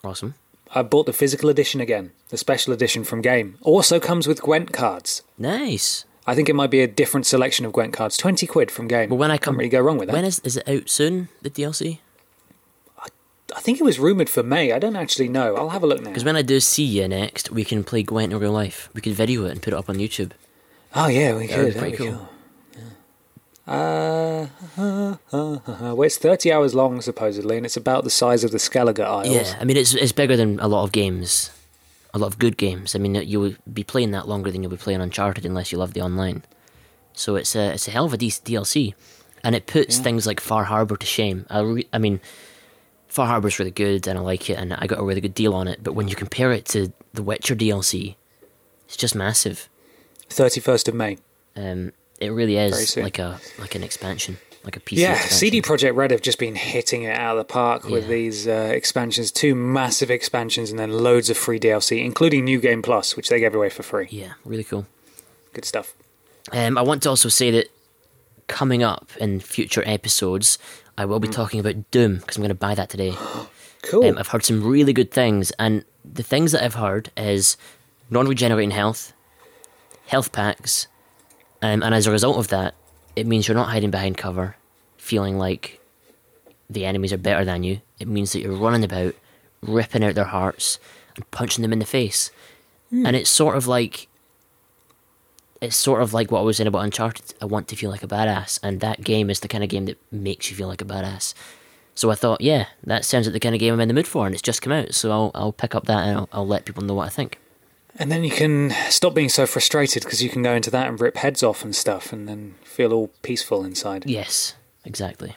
Awesome. 0.03 0.35
I 0.73 0.81
bought 0.83 1.05
the 1.05 1.13
physical 1.13 1.49
edition 1.49 1.81
again, 1.81 2.11
the 2.29 2.37
special 2.37 2.73
edition 2.73 3.03
from 3.03 3.21
Game. 3.21 3.57
Also 3.61 3.99
comes 3.99 4.27
with 4.27 4.41
Gwent 4.41 4.71
cards. 4.71 5.21
Nice. 5.37 6.05
I 6.25 6.35
think 6.35 6.47
it 6.49 6.55
might 6.55 6.69
be 6.69 6.81
a 6.81 6.87
different 6.87 7.25
selection 7.25 7.65
of 7.65 7.73
Gwent 7.73 7.93
cards. 7.93 8.15
Twenty 8.15 8.47
quid 8.47 8.71
from 8.71 8.87
Game. 8.87 9.09
Well, 9.09 9.17
when 9.19 9.31
I 9.31 9.35
Can't 9.35 9.41
come, 9.43 9.57
really 9.57 9.69
go 9.69 9.81
wrong 9.81 9.97
with 9.97 10.07
that. 10.07 10.13
When 10.13 10.23
is 10.25 10.39
is 10.43 10.57
it 10.57 10.67
out 10.69 10.89
soon? 10.89 11.29
The 11.41 11.49
DLC? 11.49 11.99
I 13.53 13.59
think 13.59 13.81
it 13.81 13.83
was 13.83 13.99
rumored 13.99 14.29
for 14.29 14.43
May. 14.43 14.71
I 14.71 14.79
don't 14.79 14.95
actually 14.95 15.27
know. 15.27 15.55
I'll 15.57 15.69
have 15.69 15.83
a 15.83 15.87
look 15.87 15.99
now. 15.99 16.09
Because 16.09 16.23
when 16.23 16.37
I 16.37 16.41
do 16.41 16.61
see 16.61 16.85
you 16.85 17.05
next, 17.09 17.51
we 17.51 17.65
can 17.65 17.83
play 17.83 18.01
Gwent 18.01 18.31
in 18.31 18.39
real 18.39 18.53
life. 18.53 18.87
We 18.93 19.01
could 19.01 19.11
video 19.13 19.43
it 19.45 19.51
and 19.51 19.61
put 19.61 19.73
it 19.73 19.77
up 19.77 19.89
on 19.89 19.97
YouTube. 19.97 20.31
Oh 20.95 21.07
yeah, 21.07 21.35
we 21.35 21.47
That 21.47 21.55
could. 21.55 21.65
be 21.65 21.71
That'd 21.71 21.77
pretty 21.81 21.97
cool. 21.97 22.11
cool. 22.13 22.29
Uh, 23.71 24.47
uh, 24.77 25.15
uh, 25.31 25.59
uh, 25.65 25.95
well, 25.95 26.03
it's 26.03 26.17
30 26.17 26.51
hours 26.51 26.75
long, 26.75 26.99
supposedly, 26.99 27.55
and 27.55 27.65
it's 27.65 27.77
about 27.77 28.03
the 28.03 28.09
size 28.09 28.43
of 28.43 28.51
the 28.51 28.57
Skellige 28.57 28.99
Isles. 28.99 29.29
Yeah, 29.33 29.57
I 29.61 29.63
mean 29.63 29.77
it's 29.77 29.93
it's 29.93 30.11
bigger 30.11 30.35
than 30.35 30.59
a 30.59 30.67
lot 30.67 30.83
of 30.83 30.91
games, 30.91 31.51
a 32.13 32.17
lot 32.17 32.27
of 32.27 32.37
good 32.37 32.57
games. 32.57 32.95
I 32.95 32.99
mean 32.99 33.15
you'll 33.15 33.55
be 33.71 33.85
playing 33.85 34.11
that 34.11 34.27
longer 34.27 34.51
than 34.51 34.61
you'll 34.61 34.71
be 34.71 34.77
playing 34.77 34.99
Uncharted 34.99 35.45
unless 35.45 35.71
you 35.71 35.77
love 35.77 35.93
the 35.93 36.01
online. 36.01 36.43
So 37.13 37.37
it's 37.37 37.55
a 37.55 37.71
it's 37.71 37.87
a 37.87 37.91
hell 37.91 38.05
of 38.05 38.13
a 38.13 38.17
DLC, 38.17 38.93
and 39.41 39.55
it 39.55 39.67
puts 39.67 39.99
things 39.99 40.27
like 40.27 40.41
Far 40.41 40.65
Harbor 40.65 40.97
to 40.97 41.05
shame. 41.05 41.45
I 41.49 41.59
re- 41.61 41.87
I 41.93 41.97
mean, 41.97 42.19
Far 43.07 43.27
Harbor's 43.27 43.57
really 43.57 43.71
good 43.71 44.05
and 44.05 44.19
I 44.19 44.21
like 44.21 44.49
it, 44.49 44.57
and 44.57 44.73
I 44.73 44.85
got 44.85 44.99
a 44.99 45.03
really 45.03 45.21
good 45.21 45.33
deal 45.33 45.53
on 45.53 45.69
it. 45.69 45.81
But 45.81 45.93
when 45.93 46.09
you 46.09 46.15
compare 46.15 46.51
it 46.51 46.65
to 46.67 46.91
the 47.13 47.23
Witcher 47.23 47.55
DLC, 47.55 48.15
it's 48.85 48.97
just 48.97 49.15
massive. 49.15 49.69
31st 50.29 50.89
of 50.89 50.95
May. 50.95 51.17
Um, 51.55 51.91
it 52.21 52.29
really 52.31 52.57
is 52.57 52.95
like 52.97 53.19
a 53.19 53.39
like 53.59 53.75
an 53.75 53.83
expansion, 53.83 54.37
like 54.63 54.77
a 54.77 54.79
PC. 54.79 54.97
Yeah, 54.97 55.11
expansion. 55.13 55.37
CD 55.37 55.61
Projekt 55.61 55.95
Red 55.95 56.11
have 56.11 56.21
just 56.21 56.39
been 56.39 56.55
hitting 56.55 57.03
it 57.03 57.17
out 57.17 57.37
of 57.37 57.47
the 57.47 57.51
park 57.53 57.83
with 57.85 58.07
these 58.07 58.47
uh, 58.47 58.71
expansions, 58.73 59.31
two 59.31 59.55
massive 59.55 60.09
expansions, 60.11 60.69
and 60.71 60.79
then 60.79 60.91
loads 60.91 61.29
of 61.29 61.37
free 61.37 61.59
DLC, 61.59 62.03
including 62.03 62.45
New 62.45 62.59
Game 62.61 62.81
Plus, 62.81 63.15
which 63.17 63.29
they 63.29 63.39
gave 63.39 63.53
away 63.55 63.69
for 63.69 63.83
free. 63.83 64.07
Yeah, 64.09 64.33
really 64.45 64.63
cool. 64.63 64.85
Good 65.53 65.65
stuff. 65.65 65.93
Um, 66.51 66.77
I 66.77 66.81
want 66.81 67.03
to 67.03 67.09
also 67.09 67.29
say 67.29 67.51
that 67.51 67.67
coming 68.47 68.83
up 68.83 69.09
in 69.19 69.39
future 69.39 69.83
episodes, 69.85 70.57
I 70.97 71.05
will 71.05 71.19
be 71.19 71.27
Hmm. 71.27 71.33
talking 71.33 71.59
about 71.59 71.89
Doom 71.91 72.17
because 72.17 72.37
I'm 72.37 72.41
going 72.41 72.49
to 72.49 72.55
buy 72.55 72.75
that 72.75 72.89
today. 72.89 73.13
Cool. 73.83 74.05
Um, 74.05 74.17
I've 74.19 74.27
heard 74.27 74.45
some 74.45 74.63
really 74.63 74.93
good 74.93 75.09
things, 75.09 75.49
and 75.57 75.83
the 76.05 76.21
things 76.21 76.51
that 76.51 76.63
I've 76.63 76.75
heard 76.75 77.09
is 77.17 77.57
non-regenerating 78.11 78.69
health, 78.69 79.11
health 80.05 80.31
packs, 80.31 80.85
um, 81.61 81.83
and 81.83 81.93
as 81.93 82.07
a 82.07 82.11
result 82.11 82.37
of 82.37 82.47
that, 82.49 82.75
it 83.15 83.27
means 83.27 83.47
you're 83.47 83.55
not 83.55 83.69
hiding 83.69 83.91
behind 83.91 84.17
cover, 84.17 84.55
feeling 84.97 85.37
like 85.37 85.79
the 86.69 86.85
enemies 86.85 87.13
are 87.13 87.17
better 87.17 87.43
than 87.43 87.63
you. 87.63 87.81
It 87.99 88.07
means 88.07 88.31
that 88.31 88.41
you're 88.41 88.55
running 88.55 88.83
about, 88.83 89.15
ripping 89.61 90.03
out 90.03 90.15
their 90.15 90.25
hearts, 90.25 90.79
and 91.15 91.29
punching 91.31 91.61
them 91.61 91.73
in 91.73 91.79
the 91.79 91.85
face. 91.85 92.31
And 93.05 93.15
it's 93.15 93.29
sort 93.29 93.55
of 93.55 93.67
like 93.67 94.07
it's 95.61 95.75
sort 95.75 96.01
of 96.01 96.13
like 96.13 96.31
what 96.31 96.39
I 96.39 96.43
was 96.43 96.57
saying 96.57 96.67
about 96.67 96.83
Uncharted. 96.83 97.35
I 97.41 97.45
want 97.45 97.67
to 97.67 97.75
feel 97.75 97.91
like 97.91 98.03
a 98.03 98.07
badass, 98.07 98.59
and 98.63 98.79
that 98.79 99.03
game 99.03 99.29
is 99.29 99.41
the 99.41 99.47
kind 99.47 99.63
of 99.63 99.69
game 99.69 99.85
that 99.85 99.99
makes 100.11 100.49
you 100.49 100.57
feel 100.57 100.67
like 100.67 100.81
a 100.81 100.85
badass. 100.85 101.33
So 101.93 102.09
I 102.09 102.15
thought, 102.15 102.41
yeah, 102.41 102.67
that 102.85 103.05
sounds 103.05 103.27
like 103.27 103.33
the 103.33 103.39
kind 103.39 103.53
of 103.53 103.59
game 103.59 103.73
I'm 103.73 103.81
in 103.81 103.87
the 103.87 103.93
mood 103.93 104.07
for, 104.07 104.25
and 104.25 104.33
it's 104.33 104.41
just 104.41 104.61
come 104.61 104.73
out, 104.73 104.93
so 104.93 105.11
I'll 105.11 105.31
I'll 105.35 105.51
pick 105.51 105.75
up 105.75 105.85
that 105.85 106.07
and 106.07 106.17
I'll, 106.17 106.29
I'll 106.33 106.47
let 106.47 106.65
people 106.65 106.83
know 106.83 106.95
what 106.95 107.05
I 107.07 107.09
think. 107.09 107.37
And 107.97 108.11
then 108.11 108.23
you 108.23 108.31
can 108.31 108.71
stop 108.89 109.13
being 109.13 109.29
so 109.29 109.45
frustrated 109.45 110.03
because 110.03 110.23
you 110.23 110.29
can 110.29 110.43
go 110.43 110.53
into 110.53 110.71
that 110.71 110.87
and 110.87 110.99
rip 110.99 111.17
heads 111.17 111.43
off 111.43 111.63
and 111.63 111.75
stuff, 111.75 112.13
and 112.13 112.27
then 112.27 112.55
feel 112.63 112.93
all 112.93 113.07
peaceful 113.21 113.63
inside. 113.63 114.05
Yes, 114.05 114.55
exactly. 114.85 115.35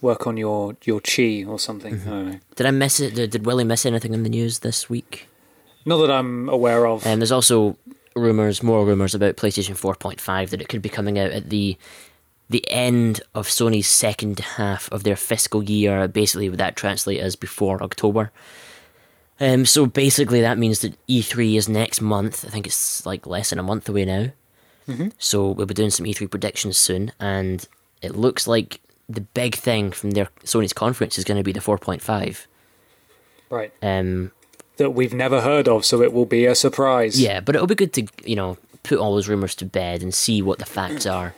Work 0.00 0.26
on 0.26 0.36
your, 0.36 0.76
your 0.84 1.00
chi 1.00 1.44
or 1.46 1.58
something. 1.58 1.94
Mm-hmm. 1.94 2.08
I 2.08 2.12
don't 2.12 2.30
know. 2.30 2.38
Did 2.56 2.66
I 2.66 2.70
miss 2.72 3.00
it? 3.00 3.14
Did, 3.14 3.30
did 3.30 3.46
Willie 3.46 3.64
miss 3.64 3.86
anything 3.86 4.12
in 4.12 4.22
the 4.22 4.28
news 4.28 4.58
this 4.58 4.90
week? 4.90 5.28
Not 5.86 5.98
that 5.98 6.10
I'm 6.10 6.48
aware 6.48 6.86
of. 6.86 7.06
And 7.06 7.20
there's 7.20 7.32
also 7.32 7.76
rumors, 8.14 8.62
more 8.62 8.84
rumors 8.84 9.14
about 9.14 9.36
PlayStation 9.36 9.76
4.5 9.76 10.50
that 10.50 10.60
it 10.60 10.68
could 10.68 10.82
be 10.82 10.88
coming 10.88 11.18
out 11.18 11.30
at 11.30 11.50
the 11.50 11.76
the 12.50 12.70
end 12.70 13.22
of 13.34 13.48
Sony's 13.48 13.86
second 13.86 14.38
half 14.38 14.92
of 14.92 15.02
their 15.02 15.16
fiscal 15.16 15.62
year. 15.64 16.06
Basically, 16.06 16.50
would 16.50 16.58
that 16.58 16.76
translate 16.76 17.18
as 17.18 17.36
before 17.36 17.82
October? 17.82 18.30
Um, 19.40 19.66
so 19.66 19.86
basically, 19.86 20.40
that 20.40 20.58
means 20.58 20.80
that 20.80 20.94
E3 21.08 21.56
is 21.56 21.68
next 21.68 22.00
month. 22.00 22.44
I 22.44 22.48
think 22.50 22.66
it's 22.66 23.04
like 23.04 23.26
less 23.26 23.50
than 23.50 23.58
a 23.58 23.62
month 23.64 23.88
away 23.88 24.04
now. 24.04 24.28
So 25.18 25.50
we'll 25.50 25.64
be 25.66 25.72
doing 25.74 25.88
some 25.90 26.04
E3 26.04 26.30
predictions 26.30 26.76
soon, 26.76 27.10
and 27.18 27.66
it 28.02 28.14
looks 28.14 28.46
like 28.46 28.80
the 29.08 29.22
big 29.22 29.54
thing 29.54 29.90
from 29.92 30.10
their 30.10 30.28
Sony's 30.44 30.74
conference 30.74 31.16
is 31.18 31.24
going 31.24 31.38
to 31.38 31.42
be 31.42 31.52
the 31.52 31.60
4.5. 31.60 32.46
right. 33.50 33.72
Um, 33.82 34.30
That 34.76 34.90
we've 34.90 35.14
never 35.14 35.40
heard 35.40 35.68
of, 35.68 35.84
so 35.86 36.02
it 36.02 36.12
will 36.12 36.26
be 36.26 36.44
a 36.44 36.54
surprise. 36.54 37.18
Yeah, 37.20 37.40
but 37.40 37.54
it'll 37.54 37.66
be 37.66 37.74
good 37.74 37.92
to 37.94 38.06
you 38.24 38.36
know 38.36 38.58
put 38.82 38.98
all 38.98 39.14
those 39.14 39.26
rumors 39.28 39.54
to 39.56 39.64
bed 39.64 40.02
and 40.02 40.12
see 40.14 40.42
what 40.42 40.58
the 40.58 40.66
facts 40.66 41.06
are. 41.06 41.34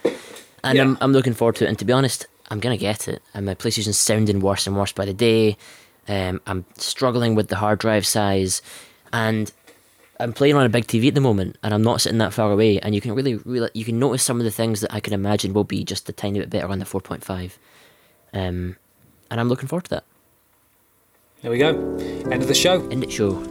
And 0.65 0.77
Yeah. 0.77 0.83
I'm 0.83 0.99
I'm 1.01 1.13
looking 1.13 1.35
forward 1.35 1.55
to 1.57 1.65
it. 1.67 1.69
And 1.69 1.79
to 1.79 1.85
be 1.85 1.93
honest, 1.93 2.27
I'm 2.51 2.59
gonna 2.61 2.77
get 2.77 3.07
it. 3.09 3.23
And 3.33 3.47
my 3.47 3.55
PlayStation's 3.55 3.99
sounding 3.99 4.41
worse 4.41 4.67
and 4.67 4.77
worse 4.77 4.93
by 4.93 5.05
the 5.05 5.15
day. 5.15 5.57
Um, 6.09 6.41
I'm 6.47 6.65
struggling 6.77 7.35
with 7.35 7.49
the 7.49 7.57
hard 7.57 7.79
drive 7.79 8.07
size, 8.07 8.63
and 9.13 9.53
I'm 10.19 10.33
playing 10.33 10.57
on 10.57 10.65
a 10.65 10.69
big 10.69 10.87
TV 10.87 11.09
at 11.09 11.15
the 11.15 11.21
moment, 11.21 11.59
and 11.63 11.75
I'm 11.75 11.83
not 11.83 12.01
sitting 12.01 12.19
that 12.19 12.33
far 12.33 12.51
away. 12.51 12.79
And 12.81 12.95
you 12.95 13.01
can 13.01 13.15
really, 13.15 13.35
really, 13.37 13.71
you 13.75 13.85
can 13.85 13.99
notice 13.99 14.23
some 14.23 14.39
of 14.39 14.45
the 14.45 14.51
things 14.51 14.81
that 14.81 14.93
I 14.93 15.01
can 15.01 15.13
imagine 15.13 15.53
will 15.53 15.65
be 15.65 15.85
just 15.85 16.09
a 16.09 16.13
tiny 16.13 16.39
bit 16.39 16.51
better 16.51 16.69
on 16.69 16.79
the 16.79 16.85
4.5. 16.85 17.53
Um, 18.33 18.77
and 19.31 19.41
I'm 19.41 19.49
looking 19.49 19.69
forward 19.69 19.85
to 19.85 19.91
that. 19.91 20.05
There 21.43 21.51
we 21.51 21.59
go. 21.59 21.69
End 22.31 22.43
of 22.43 22.49
the 22.49 22.55
show. 22.55 22.89
End 22.89 23.05
it 23.05 23.13
show. 23.13 23.43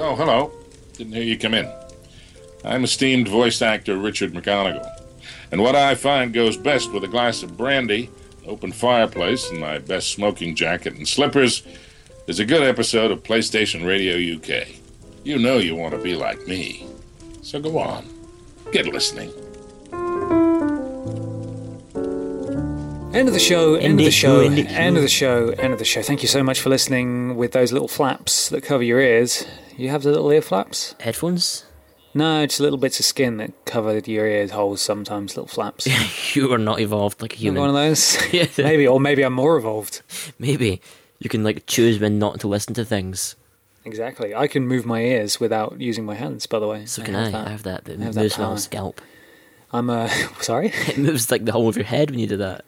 Oh, 0.00 0.14
hello. 0.16 0.52
Didn't 0.94 1.12
hear 1.12 1.22
you 1.22 1.38
come 1.38 1.54
in. 1.54 1.70
I'm 2.64 2.84
esteemed 2.84 3.28
voice 3.28 3.62
actor 3.62 3.96
Richard 3.96 4.32
McGonagle. 4.32 4.86
And 5.52 5.62
what 5.62 5.76
I 5.76 5.94
find 5.94 6.32
goes 6.32 6.56
best 6.56 6.92
with 6.92 7.04
a 7.04 7.08
glass 7.08 7.42
of 7.42 7.56
brandy, 7.56 8.10
open 8.48 8.72
fireplace, 8.72 9.50
and 9.50 9.60
my 9.60 9.78
best 9.78 10.10
smoking 10.12 10.54
jacket 10.54 10.94
and 10.94 11.06
slippers 11.06 11.62
is 12.26 12.40
a 12.40 12.44
good 12.44 12.62
episode 12.62 13.10
of 13.10 13.22
PlayStation 13.22 13.86
Radio 13.86 14.16
UK. 14.36 14.68
You 15.24 15.38
know 15.38 15.58
you 15.58 15.76
want 15.76 15.94
to 15.94 15.98
be 16.00 16.14
like 16.14 16.46
me. 16.46 16.86
So 17.42 17.60
go 17.60 17.78
on, 17.78 18.06
get 18.72 18.86
listening. 18.86 19.32
End 23.14 23.26
of 23.26 23.34
the 23.34 23.40
show, 23.40 23.74
end 23.74 23.98
of 23.98 24.04
the 24.04 24.10
show, 24.10 24.42
indeed. 24.42 24.66
end 24.66 24.96
of 24.96 25.02
the 25.02 25.08
show, 25.08 25.48
end 25.50 25.72
of 25.72 25.78
the 25.78 25.84
show. 25.84 26.02
Thank 26.02 26.22
you 26.22 26.28
so 26.28 26.42
much 26.42 26.60
for 26.60 26.68
listening 26.68 27.36
with 27.36 27.52
those 27.52 27.72
little 27.72 27.88
flaps 27.88 28.48
that 28.50 28.62
cover 28.62 28.82
your 28.82 29.00
ears. 29.00 29.46
You 29.76 29.88
have 29.88 30.02
the 30.02 30.10
little 30.10 30.30
ear 30.30 30.42
flaps? 30.42 30.94
Headphones? 31.00 31.64
No, 32.14 32.44
just 32.46 32.60
little 32.60 32.78
bits 32.78 32.98
of 32.98 33.06
skin 33.06 33.36
that 33.36 33.52
cover 33.64 33.98
your 33.98 34.26
ear 34.26 34.48
holes 34.48 34.80
sometimes, 34.80 35.36
little 35.36 35.48
flaps. 35.48 35.86
You 36.34 36.52
are 36.52 36.58
not 36.58 36.80
evolved 36.80 37.22
like 37.22 37.34
a 37.34 37.38
You're. 37.38 37.54
One 37.54 37.68
of 37.68 37.74
those? 37.74 38.16
Yeah. 38.32 38.46
maybe, 38.58 38.86
or 38.86 39.00
maybe 39.00 39.22
I'm 39.22 39.32
more 39.32 39.56
evolved. 39.56 40.02
Maybe 40.38 40.80
you 41.18 41.28
can 41.28 41.44
like 41.44 41.66
choose 41.66 41.98
when 41.98 42.18
not 42.18 42.40
to 42.40 42.48
listen 42.48 42.74
to 42.74 42.84
things. 42.84 43.36
Exactly. 43.84 44.34
I 44.34 44.46
can 44.46 44.66
move 44.66 44.84
my 44.84 45.00
ears 45.00 45.40
without 45.40 45.80
using 45.80 46.04
my 46.04 46.14
hands, 46.14 46.46
by 46.46 46.58
the 46.58 46.66
way. 46.66 46.86
So 46.86 47.02
I 47.02 47.06
can 47.06 47.14
have 47.14 47.28
I. 47.28 47.30
that. 47.30 47.46
I 47.46 47.50
have 47.50 47.62
that, 47.62 47.84
but 47.84 47.94
it 47.94 48.00
have 48.00 48.14
that 48.14 48.20
moves 48.20 48.38
my 48.38 48.56
scalp. 48.56 49.00
I'm, 49.72 49.90
uh, 49.90 50.08
sorry? 50.40 50.72
It 50.86 50.98
moves 50.98 51.30
like 51.30 51.44
the 51.44 51.52
whole 51.52 51.68
of 51.68 51.76
your 51.76 51.84
head 51.84 52.10
when 52.10 52.18
you 52.18 52.26
do 52.26 52.38
that. 52.38 52.64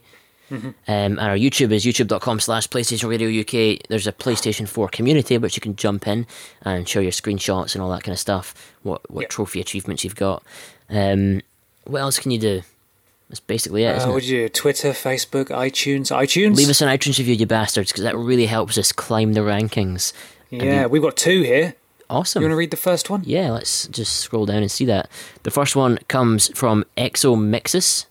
Um, 0.51 0.75
and 0.85 1.17
our 1.19 1.37
YouTube 1.37 1.71
is 1.71 1.85
youtube.com 1.85 2.41
slash 2.41 2.67
PlayStation 2.67 3.07
Radio 3.09 3.29
UK. 3.29 3.87
There's 3.87 4.05
a 4.07 4.11
PlayStation 4.11 4.67
4 4.67 4.89
community 4.89 5.37
which 5.37 5.55
you 5.55 5.61
can 5.61 5.77
jump 5.77 6.07
in 6.09 6.27
and 6.63 6.89
show 6.89 6.99
your 6.99 7.13
screenshots 7.13 7.73
and 7.73 7.81
all 7.81 7.89
that 7.91 8.03
kind 8.03 8.11
of 8.11 8.19
stuff. 8.19 8.73
What 8.83 9.09
what 9.09 9.21
Yeah. 9.21 9.27
trophy 9.29 9.61
achievements 9.61 10.03
you've 10.03 10.17
got. 10.17 10.43
Um, 10.89 11.41
what 11.85 12.01
else 12.01 12.19
can 12.19 12.31
you 12.31 12.39
do? 12.39 12.63
That's 13.31 13.39
basically 13.39 13.85
it, 13.85 13.97
Uh, 13.97 14.11
what 14.11 14.23
do 14.23 14.27
you 14.27 14.41
do? 14.41 14.49
Twitter, 14.49 14.89
Facebook, 14.89 15.45
iTunes, 15.45 16.11
iTunes. 16.11 16.57
Leave 16.57 16.67
us 16.67 16.81
an 16.81 16.89
iTunes 16.89 17.17
review, 17.17 17.33
you 17.33 17.45
bastards, 17.45 17.89
because 17.89 18.03
that 18.03 18.17
really 18.17 18.47
helps 18.47 18.77
us 18.77 18.91
climb 18.91 19.31
the 19.31 19.39
rankings. 19.39 20.11
Yeah, 20.49 20.87
we've 20.87 21.01
got 21.01 21.15
two 21.15 21.43
here. 21.43 21.75
Awesome. 22.09 22.41
You 22.41 22.47
want 22.49 22.51
to 22.51 22.57
read 22.57 22.71
the 22.71 22.77
first 22.77 23.09
one? 23.09 23.21
Yeah, 23.25 23.51
let's 23.51 23.87
just 23.87 24.17
scroll 24.17 24.45
down 24.45 24.57
and 24.57 24.69
see 24.69 24.83
that. 24.83 25.09
The 25.43 25.49
first 25.49 25.77
one 25.77 25.97
comes 26.09 26.49
from 26.53 26.83
Exomixis. 26.97 28.05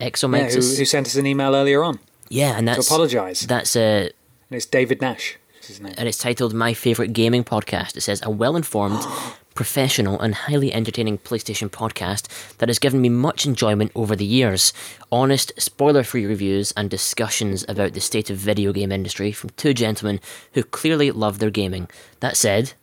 Yeah, 0.00 0.08
who, 0.48 0.56
who 0.56 0.84
sent 0.84 1.06
us 1.06 1.14
an 1.14 1.24
email 1.24 1.54
earlier 1.54 1.84
on 1.84 2.00
Yeah, 2.28 2.58
and 2.58 2.66
that's. 2.66 2.88
to 2.88 2.92
apologise. 2.92 3.42
that's 3.42 3.76
uh, 3.76 4.08
And 4.50 4.56
it's 4.56 4.66
David 4.66 5.00
Nash. 5.00 5.38
Is 5.60 5.68
his 5.68 5.80
name. 5.80 5.94
and 5.96 6.08
it's 6.08 6.18
titled 6.18 6.52
"My 6.52 6.74
Favorite 6.74 7.12
Gaming 7.12 7.44
Podcast." 7.44 7.96
It 7.96 8.00
says 8.00 8.20
a 8.24 8.28
well-informed, 8.28 9.00
professional, 9.54 10.20
and 10.20 10.34
highly 10.34 10.72
entertaining 10.72 11.18
PlayStation 11.18 11.68
podcast 11.70 12.56
that 12.58 12.68
has 12.68 12.78
given 12.78 13.00
me 13.00 13.08
much 13.08 13.46
enjoyment 13.46 13.92
over 13.94 14.16
the 14.16 14.24
years. 14.24 14.72
Honest, 15.10 15.52
spoiler-free 15.56 16.26
reviews 16.26 16.72
and 16.76 16.90
discussions 16.90 17.64
about 17.68 17.92
the 17.92 18.00
state 18.00 18.30
of 18.30 18.36
video 18.36 18.72
game 18.72 18.92
industry 18.92 19.32
from 19.32 19.50
two 19.50 19.74
gentlemen 19.74 20.20
who 20.52 20.62
clearly 20.62 21.10
love 21.10 21.38
their 21.38 21.50
gaming. 21.50 21.88
That 22.20 22.36
said, 22.36 22.74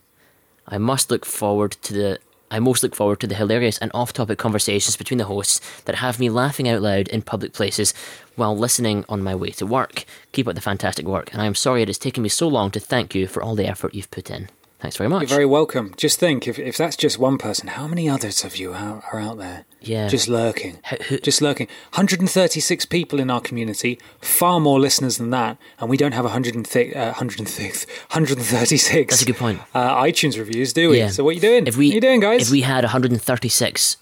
I 0.66 0.78
must 0.78 1.10
look 1.10 1.24
forward 1.24 1.72
to 1.82 1.92
the 1.92 2.18
I 2.50 2.58
most 2.58 2.82
look 2.82 2.94
forward 2.94 3.18
to 3.20 3.26
the 3.26 3.34
hilarious 3.34 3.78
and 3.78 3.90
off-topic 3.94 4.38
conversations 4.38 4.94
between 4.94 5.16
the 5.16 5.24
hosts 5.24 5.58
that 5.86 5.94
have 5.94 6.20
me 6.20 6.28
laughing 6.28 6.68
out 6.68 6.82
loud 6.82 7.08
in 7.08 7.22
public 7.22 7.54
places 7.54 7.94
while 8.36 8.54
listening 8.54 9.06
on 9.08 9.22
my 9.22 9.34
way 9.34 9.48
to 9.52 9.64
work. 9.64 10.04
Keep 10.32 10.48
up 10.48 10.54
the 10.54 10.60
fantastic 10.60 11.06
work, 11.06 11.32
and 11.32 11.40
I 11.40 11.46
am 11.46 11.54
sorry 11.54 11.80
it 11.80 11.88
has 11.88 11.96
taken 11.96 12.22
me 12.22 12.28
so 12.28 12.46
long 12.46 12.70
to 12.72 12.78
thank 12.78 13.14
you 13.14 13.26
for 13.26 13.42
all 13.42 13.54
the 13.54 13.66
effort 13.66 13.94
you've 13.94 14.10
put 14.10 14.30
in. 14.30 14.50
Thanks 14.82 14.96
very 14.96 15.08
much. 15.08 15.22
You're 15.22 15.28
very 15.28 15.46
welcome. 15.46 15.94
Just 15.96 16.18
think, 16.18 16.48
if, 16.48 16.58
if 16.58 16.76
that's 16.76 16.96
just 16.96 17.16
one 17.16 17.38
person, 17.38 17.68
how 17.68 17.86
many 17.86 18.08
others 18.08 18.42
of 18.44 18.56
you 18.56 18.72
are, 18.72 19.02
are 19.12 19.20
out 19.20 19.38
there? 19.38 19.64
Yeah. 19.80 20.08
Just 20.08 20.26
lurking. 20.28 20.80
Just 21.22 21.40
lurking. 21.40 21.68
136 21.94 22.84
people 22.86 23.20
in 23.20 23.30
our 23.30 23.40
community, 23.40 24.00
far 24.20 24.58
more 24.58 24.80
listeners 24.80 25.18
than 25.18 25.30
that, 25.30 25.56
and 25.78 25.88
we 25.88 25.96
don't 25.96 26.12
have 26.12 26.24
106, 26.24 26.96
uh, 26.96 26.98
106 26.98 27.86
136 27.86 29.12
That's 29.14 29.22
a 29.22 29.24
good 29.24 29.36
point. 29.36 29.60
uh, 29.72 30.02
iTunes 30.02 30.36
reviews, 30.36 30.72
do 30.72 30.90
we? 30.90 30.98
Yeah. 30.98 31.08
So 31.08 31.22
what 31.22 31.30
are 31.30 31.34
you 31.34 31.40
doing? 31.40 31.66
If 31.68 31.76
we, 31.76 31.86
what 31.86 31.92
are 31.92 31.94
you 31.94 32.00
doing, 32.00 32.20
guys? 32.20 32.42
If 32.42 32.50
we 32.50 32.62
had 32.62 32.82
136 32.82 33.96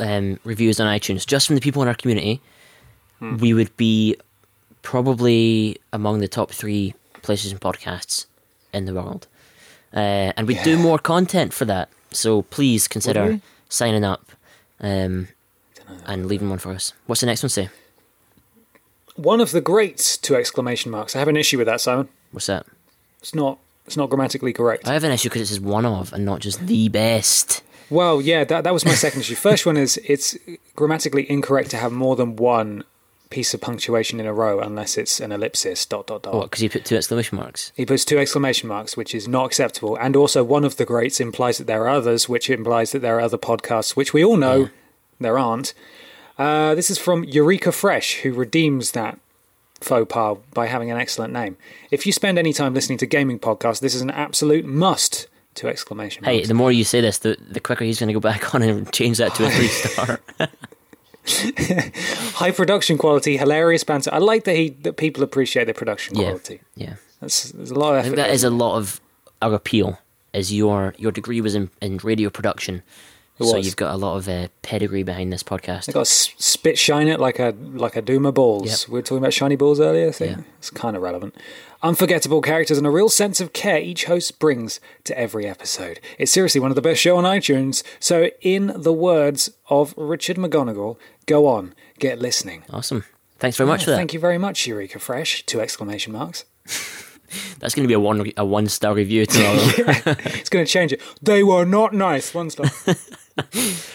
um, 0.00 0.40
reviews 0.44 0.80
on 0.80 0.86
iTunes 0.86 1.26
just 1.26 1.46
from 1.46 1.54
the 1.56 1.60
people 1.60 1.82
in 1.82 1.88
our 1.88 1.94
community, 1.94 2.40
Hmm. 3.20 3.36
we 3.36 3.52
would 3.54 3.76
be 3.76 4.16
probably 4.82 5.76
among 5.92 6.18
the 6.18 6.28
top 6.28 6.50
three 6.50 6.94
PlayStation 7.22 7.58
podcasts 7.58 8.26
in 8.72 8.86
the 8.86 8.94
world. 8.94 9.26
Uh, 9.94 10.32
and 10.36 10.48
we'd 10.48 10.62
do 10.64 10.76
more 10.76 10.98
content 10.98 11.52
for 11.52 11.64
that. 11.66 11.88
So 12.10 12.42
please 12.42 12.88
consider 12.88 13.40
signing 13.68 14.04
up 14.04 14.32
um, 14.80 15.28
and 16.06 16.26
leaving 16.26 16.50
one 16.50 16.58
for 16.58 16.72
us. 16.72 16.92
What's 17.06 17.20
the 17.20 17.26
next 17.26 17.42
one 17.42 17.50
say? 17.50 17.68
One 19.16 19.40
of 19.40 19.52
the 19.52 19.60
greats, 19.60 20.16
two 20.16 20.34
exclamation 20.34 20.90
marks. 20.90 21.14
I 21.14 21.20
have 21.20 21.28
an 21.28 21.36
issue 21.36 21.58
with 21.58 21.66
that, 21.66 21.80
Simon. 21.80 22.08
What's 22.32 22.46
that? 22.46 22.66
It's 23.20 23.34
not 23.34 23.58
it's 23.86 23.96
not 23.96 24.10
grammatically 24.10 24.52
correct. 24.52 24.88
I 24.88 24.94
have 24.94 25.04
an 25.04 25.12
issue 25.12 25.28
because 25.28 25.42
it 25.42 25.46
says 25.46 25.60
one 25.60 25.86
of 25.86 26.12
and 26.12 26.24
not 26.24 26.40
just 26.40 26.66
the 26.66 26.88
best. 26.88 27.62
Well, 27.90 28.20
yeah, 28.20 28.44
that, 28.44 28.64
that 28.64 28.72
was 28.72 28.84
my 28.84 28.94
second 28.94 29.20
issue. 29.20 29.34
First 29.34 29.66
one 29.66 29.76
is 29.76 30.00
it's 30.04 30.36
grammatically 30.74 31.30
incorrect 31.30 31.70
to 31.70 31.76
have 31.76 31.92
more 31.92 32.16
than 32.16 32.36
one 32.36 32.82
piece 33.34 33.52
of 33.52 33.60
punctuation 33.60 34.20
in 34.20 34.26
a 34.26 34.32
row 34.32 34.60
unless 34.60 34.96
it's 34.96 35.18
an 35.18 35.32
ellipsis, 35.32 35.84
dot, 35.86 36.06
dot, 36.06 36.22
dot. 36.22 36.34
What? 36.34 36.50
Because 36.50 36.62
you 36.62 36.70
put 36.70 36.84
two 36.84 36.96
exclamation 36.96 37.36
marks. 37.36 37.72
He 37.74 37.84
puts 37.84 38.04
two 38.04 38.16
exclamation 38.16 38.68
marks, 38.68 38.96
which 38.96 39.12
is 39.12 39.26
not 39.26 39.46
acceptable. 39.46 39.96
And 39.96 40.14
also, 40.14 40.44
one 40.44 40.64
of 40.64 40.76
the 40.76 40.84
greats 40.84 41.18
implies 41.18 41.58
that 41.58 41.66
there 41.66 41.82
are 41.82 41.88
others, 41.88 42.28
which 42.28 42.48
implies 42.48 42.92
that 42.92 43.00
there 43.00 43.16
are 43.16 43.20
other 43.20 43.36
podcasts, 43.36 43.96
which 43.96 44.14
we 44.14 44.24
all 44.24 44.36
know 44.36 44.70
there 45.18 45.36
aren't. 45.36 45.74
Uh, 46.38 46.76
this 46.76 46.90
is 46.90 46.98
from 46.98 47.24
Eureka 47.24 47.72
Fresh, 47.72 48.20
who 48.20 48.32
redeems 48.32 48.92
that 48.92 49.18
faux 49.80 50.06
pas 50.08 50.38
by 50.52 50.66
having 50.66 50.92
an 50.92 50.96
excellent 50.96 51.32
name. 51.32 51.56
If 51.90 52.06
you 52.06 52.12
spend 52.12 52.38
any 52.38 52.52
time 52.52 52.72
listening 52.72 52.98
to 52.98 53.06
gaming 53.06 53.40
podcasts, 53.40 53.80
this 53.80 53.96
is 53.96 54.00
an 54.00 54.10
absolute 54.10 54.64
must. 54.64 55.26
Two 55.54 55.66
exclamation 55.66 56.22
marks. 56.24 56.36
Hey, 56.36 56.44
the 56.44 56.54
more 56.54 56.70
you 56.70 56.84
say 56.84 57.00
this, 57.00 57.18
the, 57.18 57.36
the 57.40 57.60
quicker 57.60 57.84
he's 57.84 57.98
going 57.98 58.08
to 58.08 58.14
go 58.14 58.20
back 58.20 58.54
on 58.56 58.62
and 58.62 58.92
change 58.92 59.18
that 59.18 59.34
to 59.34 59.46
a 59.46 59.50
three 59.50 59.66
star. 59.66 60.20
High 62.36 62.50
production 62.50 62.98
quality, 62.98 63.36
hilarious 63.36 63.84
banter. 63.84 64.10
I 64.12 64.18
like 64.18 64.44
that 64.44 64.56
he 64.56 64.70
that 64.82 64.96
people 64.96 65.22
appreciate 65.22 65.64
the 65.64 65.74
production 65.74 66.16
yeah, 66.16 66.24
quality. 66.26 66.60
yeah. 66.76 66.94
That's, 67.20 67.50
there's 67.52 67.70
a 67.70 67.78
lot 67.78 67.90
of 67.90 67.94
I 67.96 67.98
effort. 68.00 68.04
think 68.08 68.16
that 68.16 68.30
is 68.30 68.44
a 68.44 68.50
lot 68.50 68.76
of 68.76 69.00
our 69.40 69.54
appeal. 69.54 69.98
Is 70.32 70.52
your 70.52 70.94
your 70.98 71.12
degree 71.12 71.40
was 71.40 71.54
in, 71.54 71.70
in 71.80 71.98
radio 71.98 72.28
production, 72.28 72.82
It 73.38 73.44
so 73.44 73.56
was. 73.56 73.64
you've 73.66 73.76
got 73.76 73.94
a 73.94 73.96
lot 73.96 74.16
of 74.16 74.28
uh, 74.28 74.48
pedigree 74.62 75.04
behind 75.04 75.32
this 75.32 75.42
podcast. 75.44 75.86
They 75.86 75.92
got 75.92 76.06
spit 76.08 76.76
shine 76.76 77.06
it 77.08 77.20
like 77.20 77.38
a 77.38 77.54
like 77.72 77.94
a 77.96 78.02
Duma 78.02 78.32
balls. 78.32 78.82
Yep. 78.82 78.88
We 78.88 78.98
were 78.98 79.02
talking 79.02 79.18
about 79.18 79.32
shiny 79.32 79.56
balls 79.56 79.78
earlier. 79.80 80.08
I 80.08 80.12
think 80.12 80.36
Yeah. 80.38 80.44
it's 80.58 80.70
kind 80.70 80.96
of 80.96 81.02
relevant. 81.02 81.36
Unforgettable 81.84 82.40
characters 82.40 82.78
and 82.78 82.86
a 82.86 82.90
real 82.90 83.10
sense 83.10 83.42
of 83.42 83.52
care 83.52 83.78
each 83.78 84.06
host 84.06 84.38
brings 84.38 84.80
to 85.04 85.16
every 85.18 85.46
episode. 85.46 86.00
It's 86.18 86.32
seriously 86.32 86.58
one 86.58 86.70
of 86.70 86.76
the 86.76 86.80
best 86.80 86.98
show 86.98 87.18
on 87.18 87.24
iTunes. 87.24 87.82
So, 88.00 88.30
in 88.40 88.72
the 88.74 88.90
words 88.92 89.50
of 89.68 89.92
Richard 89.98 90.38
McGonagle, 90.38 90.96
go 91.26 91.46
on, 91.46 91.74
get 91.98 92.18
listening. 92.18 92.64
Awesome. 92.70 93.04
Thanks 93.38 93.58
very 93.58 93.68
much 93.68 93.84
for 93.84 93.90
that. 93.90 93.98
Thank 93.98 94.14
you 94.14 94.18
very 94.18 94.38
much, 94.38 94.66
Eureka 94.66 94.98
Fresh. 94.98 95.44
Two 95.44 95.60
exclamation 95.60 96.14
marks. 96.14 96.46
That's 97.58 97.74
going 97.74 97.84
to 97.84 97.88
be 97.88 97.92
a 97.92 98.00
one 98.00 98.32
a 98.38 98.46
one 98.46 98.66
star 98.68 98.94
review 98.94 99.26
tomorrow. 99.26 99.58
It's 99.58 100.48
going 100.48 100.64
to 100.64 100.70
change 100.70 100.90
it. 100.90 101.02
They 101.20 101.42
were 101.42 101.66
not 101.66 101.92
nice. 101.92 102.32
One 102.32 102.48
star. 102.48 102.70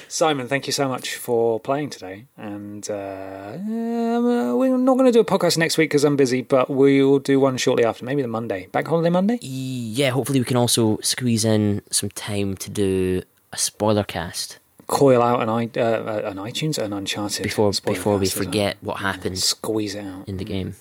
Simon, 0.08 0.48
thank 0.48 0.68
you 0.68 0.74
so 0.74 0.88
much 0.90 1.16
for 1.16 1.60
playing 1.60 1.90
today. 1.90 2.26
And 2.38 2.88
uh, 2.90 3.54
um, 3.56 4.58
we're 4.58 4.78
not 4.78 4.94
going 4.98 5.06
to 5.06 5.12
do 5.12 5.20
a 5.20 5.26
podcast 5.26 5.58
next 5.58 5.78
week 5.78 5.90
because 5.90 6.04
I'm 6.04 6.16
busy, 6.18 6.42
but 6.42 6.70
we'll 6.70 7.20
do 7.20 7.40
one 7.40 7.58
shortly 7.58 7.86
after, 7.86 8.04
maybe 8.04 8.22
the 8.22 8.28
Monday. 8.28 8.68
Bank 8.72 8.88
holiday 8.88 9.10
Monday? 9.10 9.40
Yeah, 9.42 10.10
hopefully 10.10 10.40
we 10.40 10.46
can 10.46 10.58
also 10.58 10.98
squeeze 11.02 11.46
in 11.46 11.82
some 11.92 12.10
time 12.10 12.56
to 12.58 12.70
do 12.70 13.22
a 13.54 13.58
spoiler 13.58 14.04
cast 14.04 14.60
Coil 14.88 15.22
out 15.22 15.42
an, 15.42 15.50
i- 15.50 15.80
uh, 15.80 16.22
an 16.32 16.38
iTunes 16.38 16.78
and 16.78 16.94
Uncharted. 16.94 17.44
before 17.44 17.72
before 17.86 18.18
we 18.18 18.26
cast 18.26 18.36
as 18.36 18.40
well. 18.40 18.46
forget 18.46 18.78
what 18.82 18.98
happened 18.98 19.38
Squeeze 19.40 19.94
it 19.96 20.04
out. 20.04 20.28
in 20.28 20.38
the 20.38 20.44
game. 20.46 20.76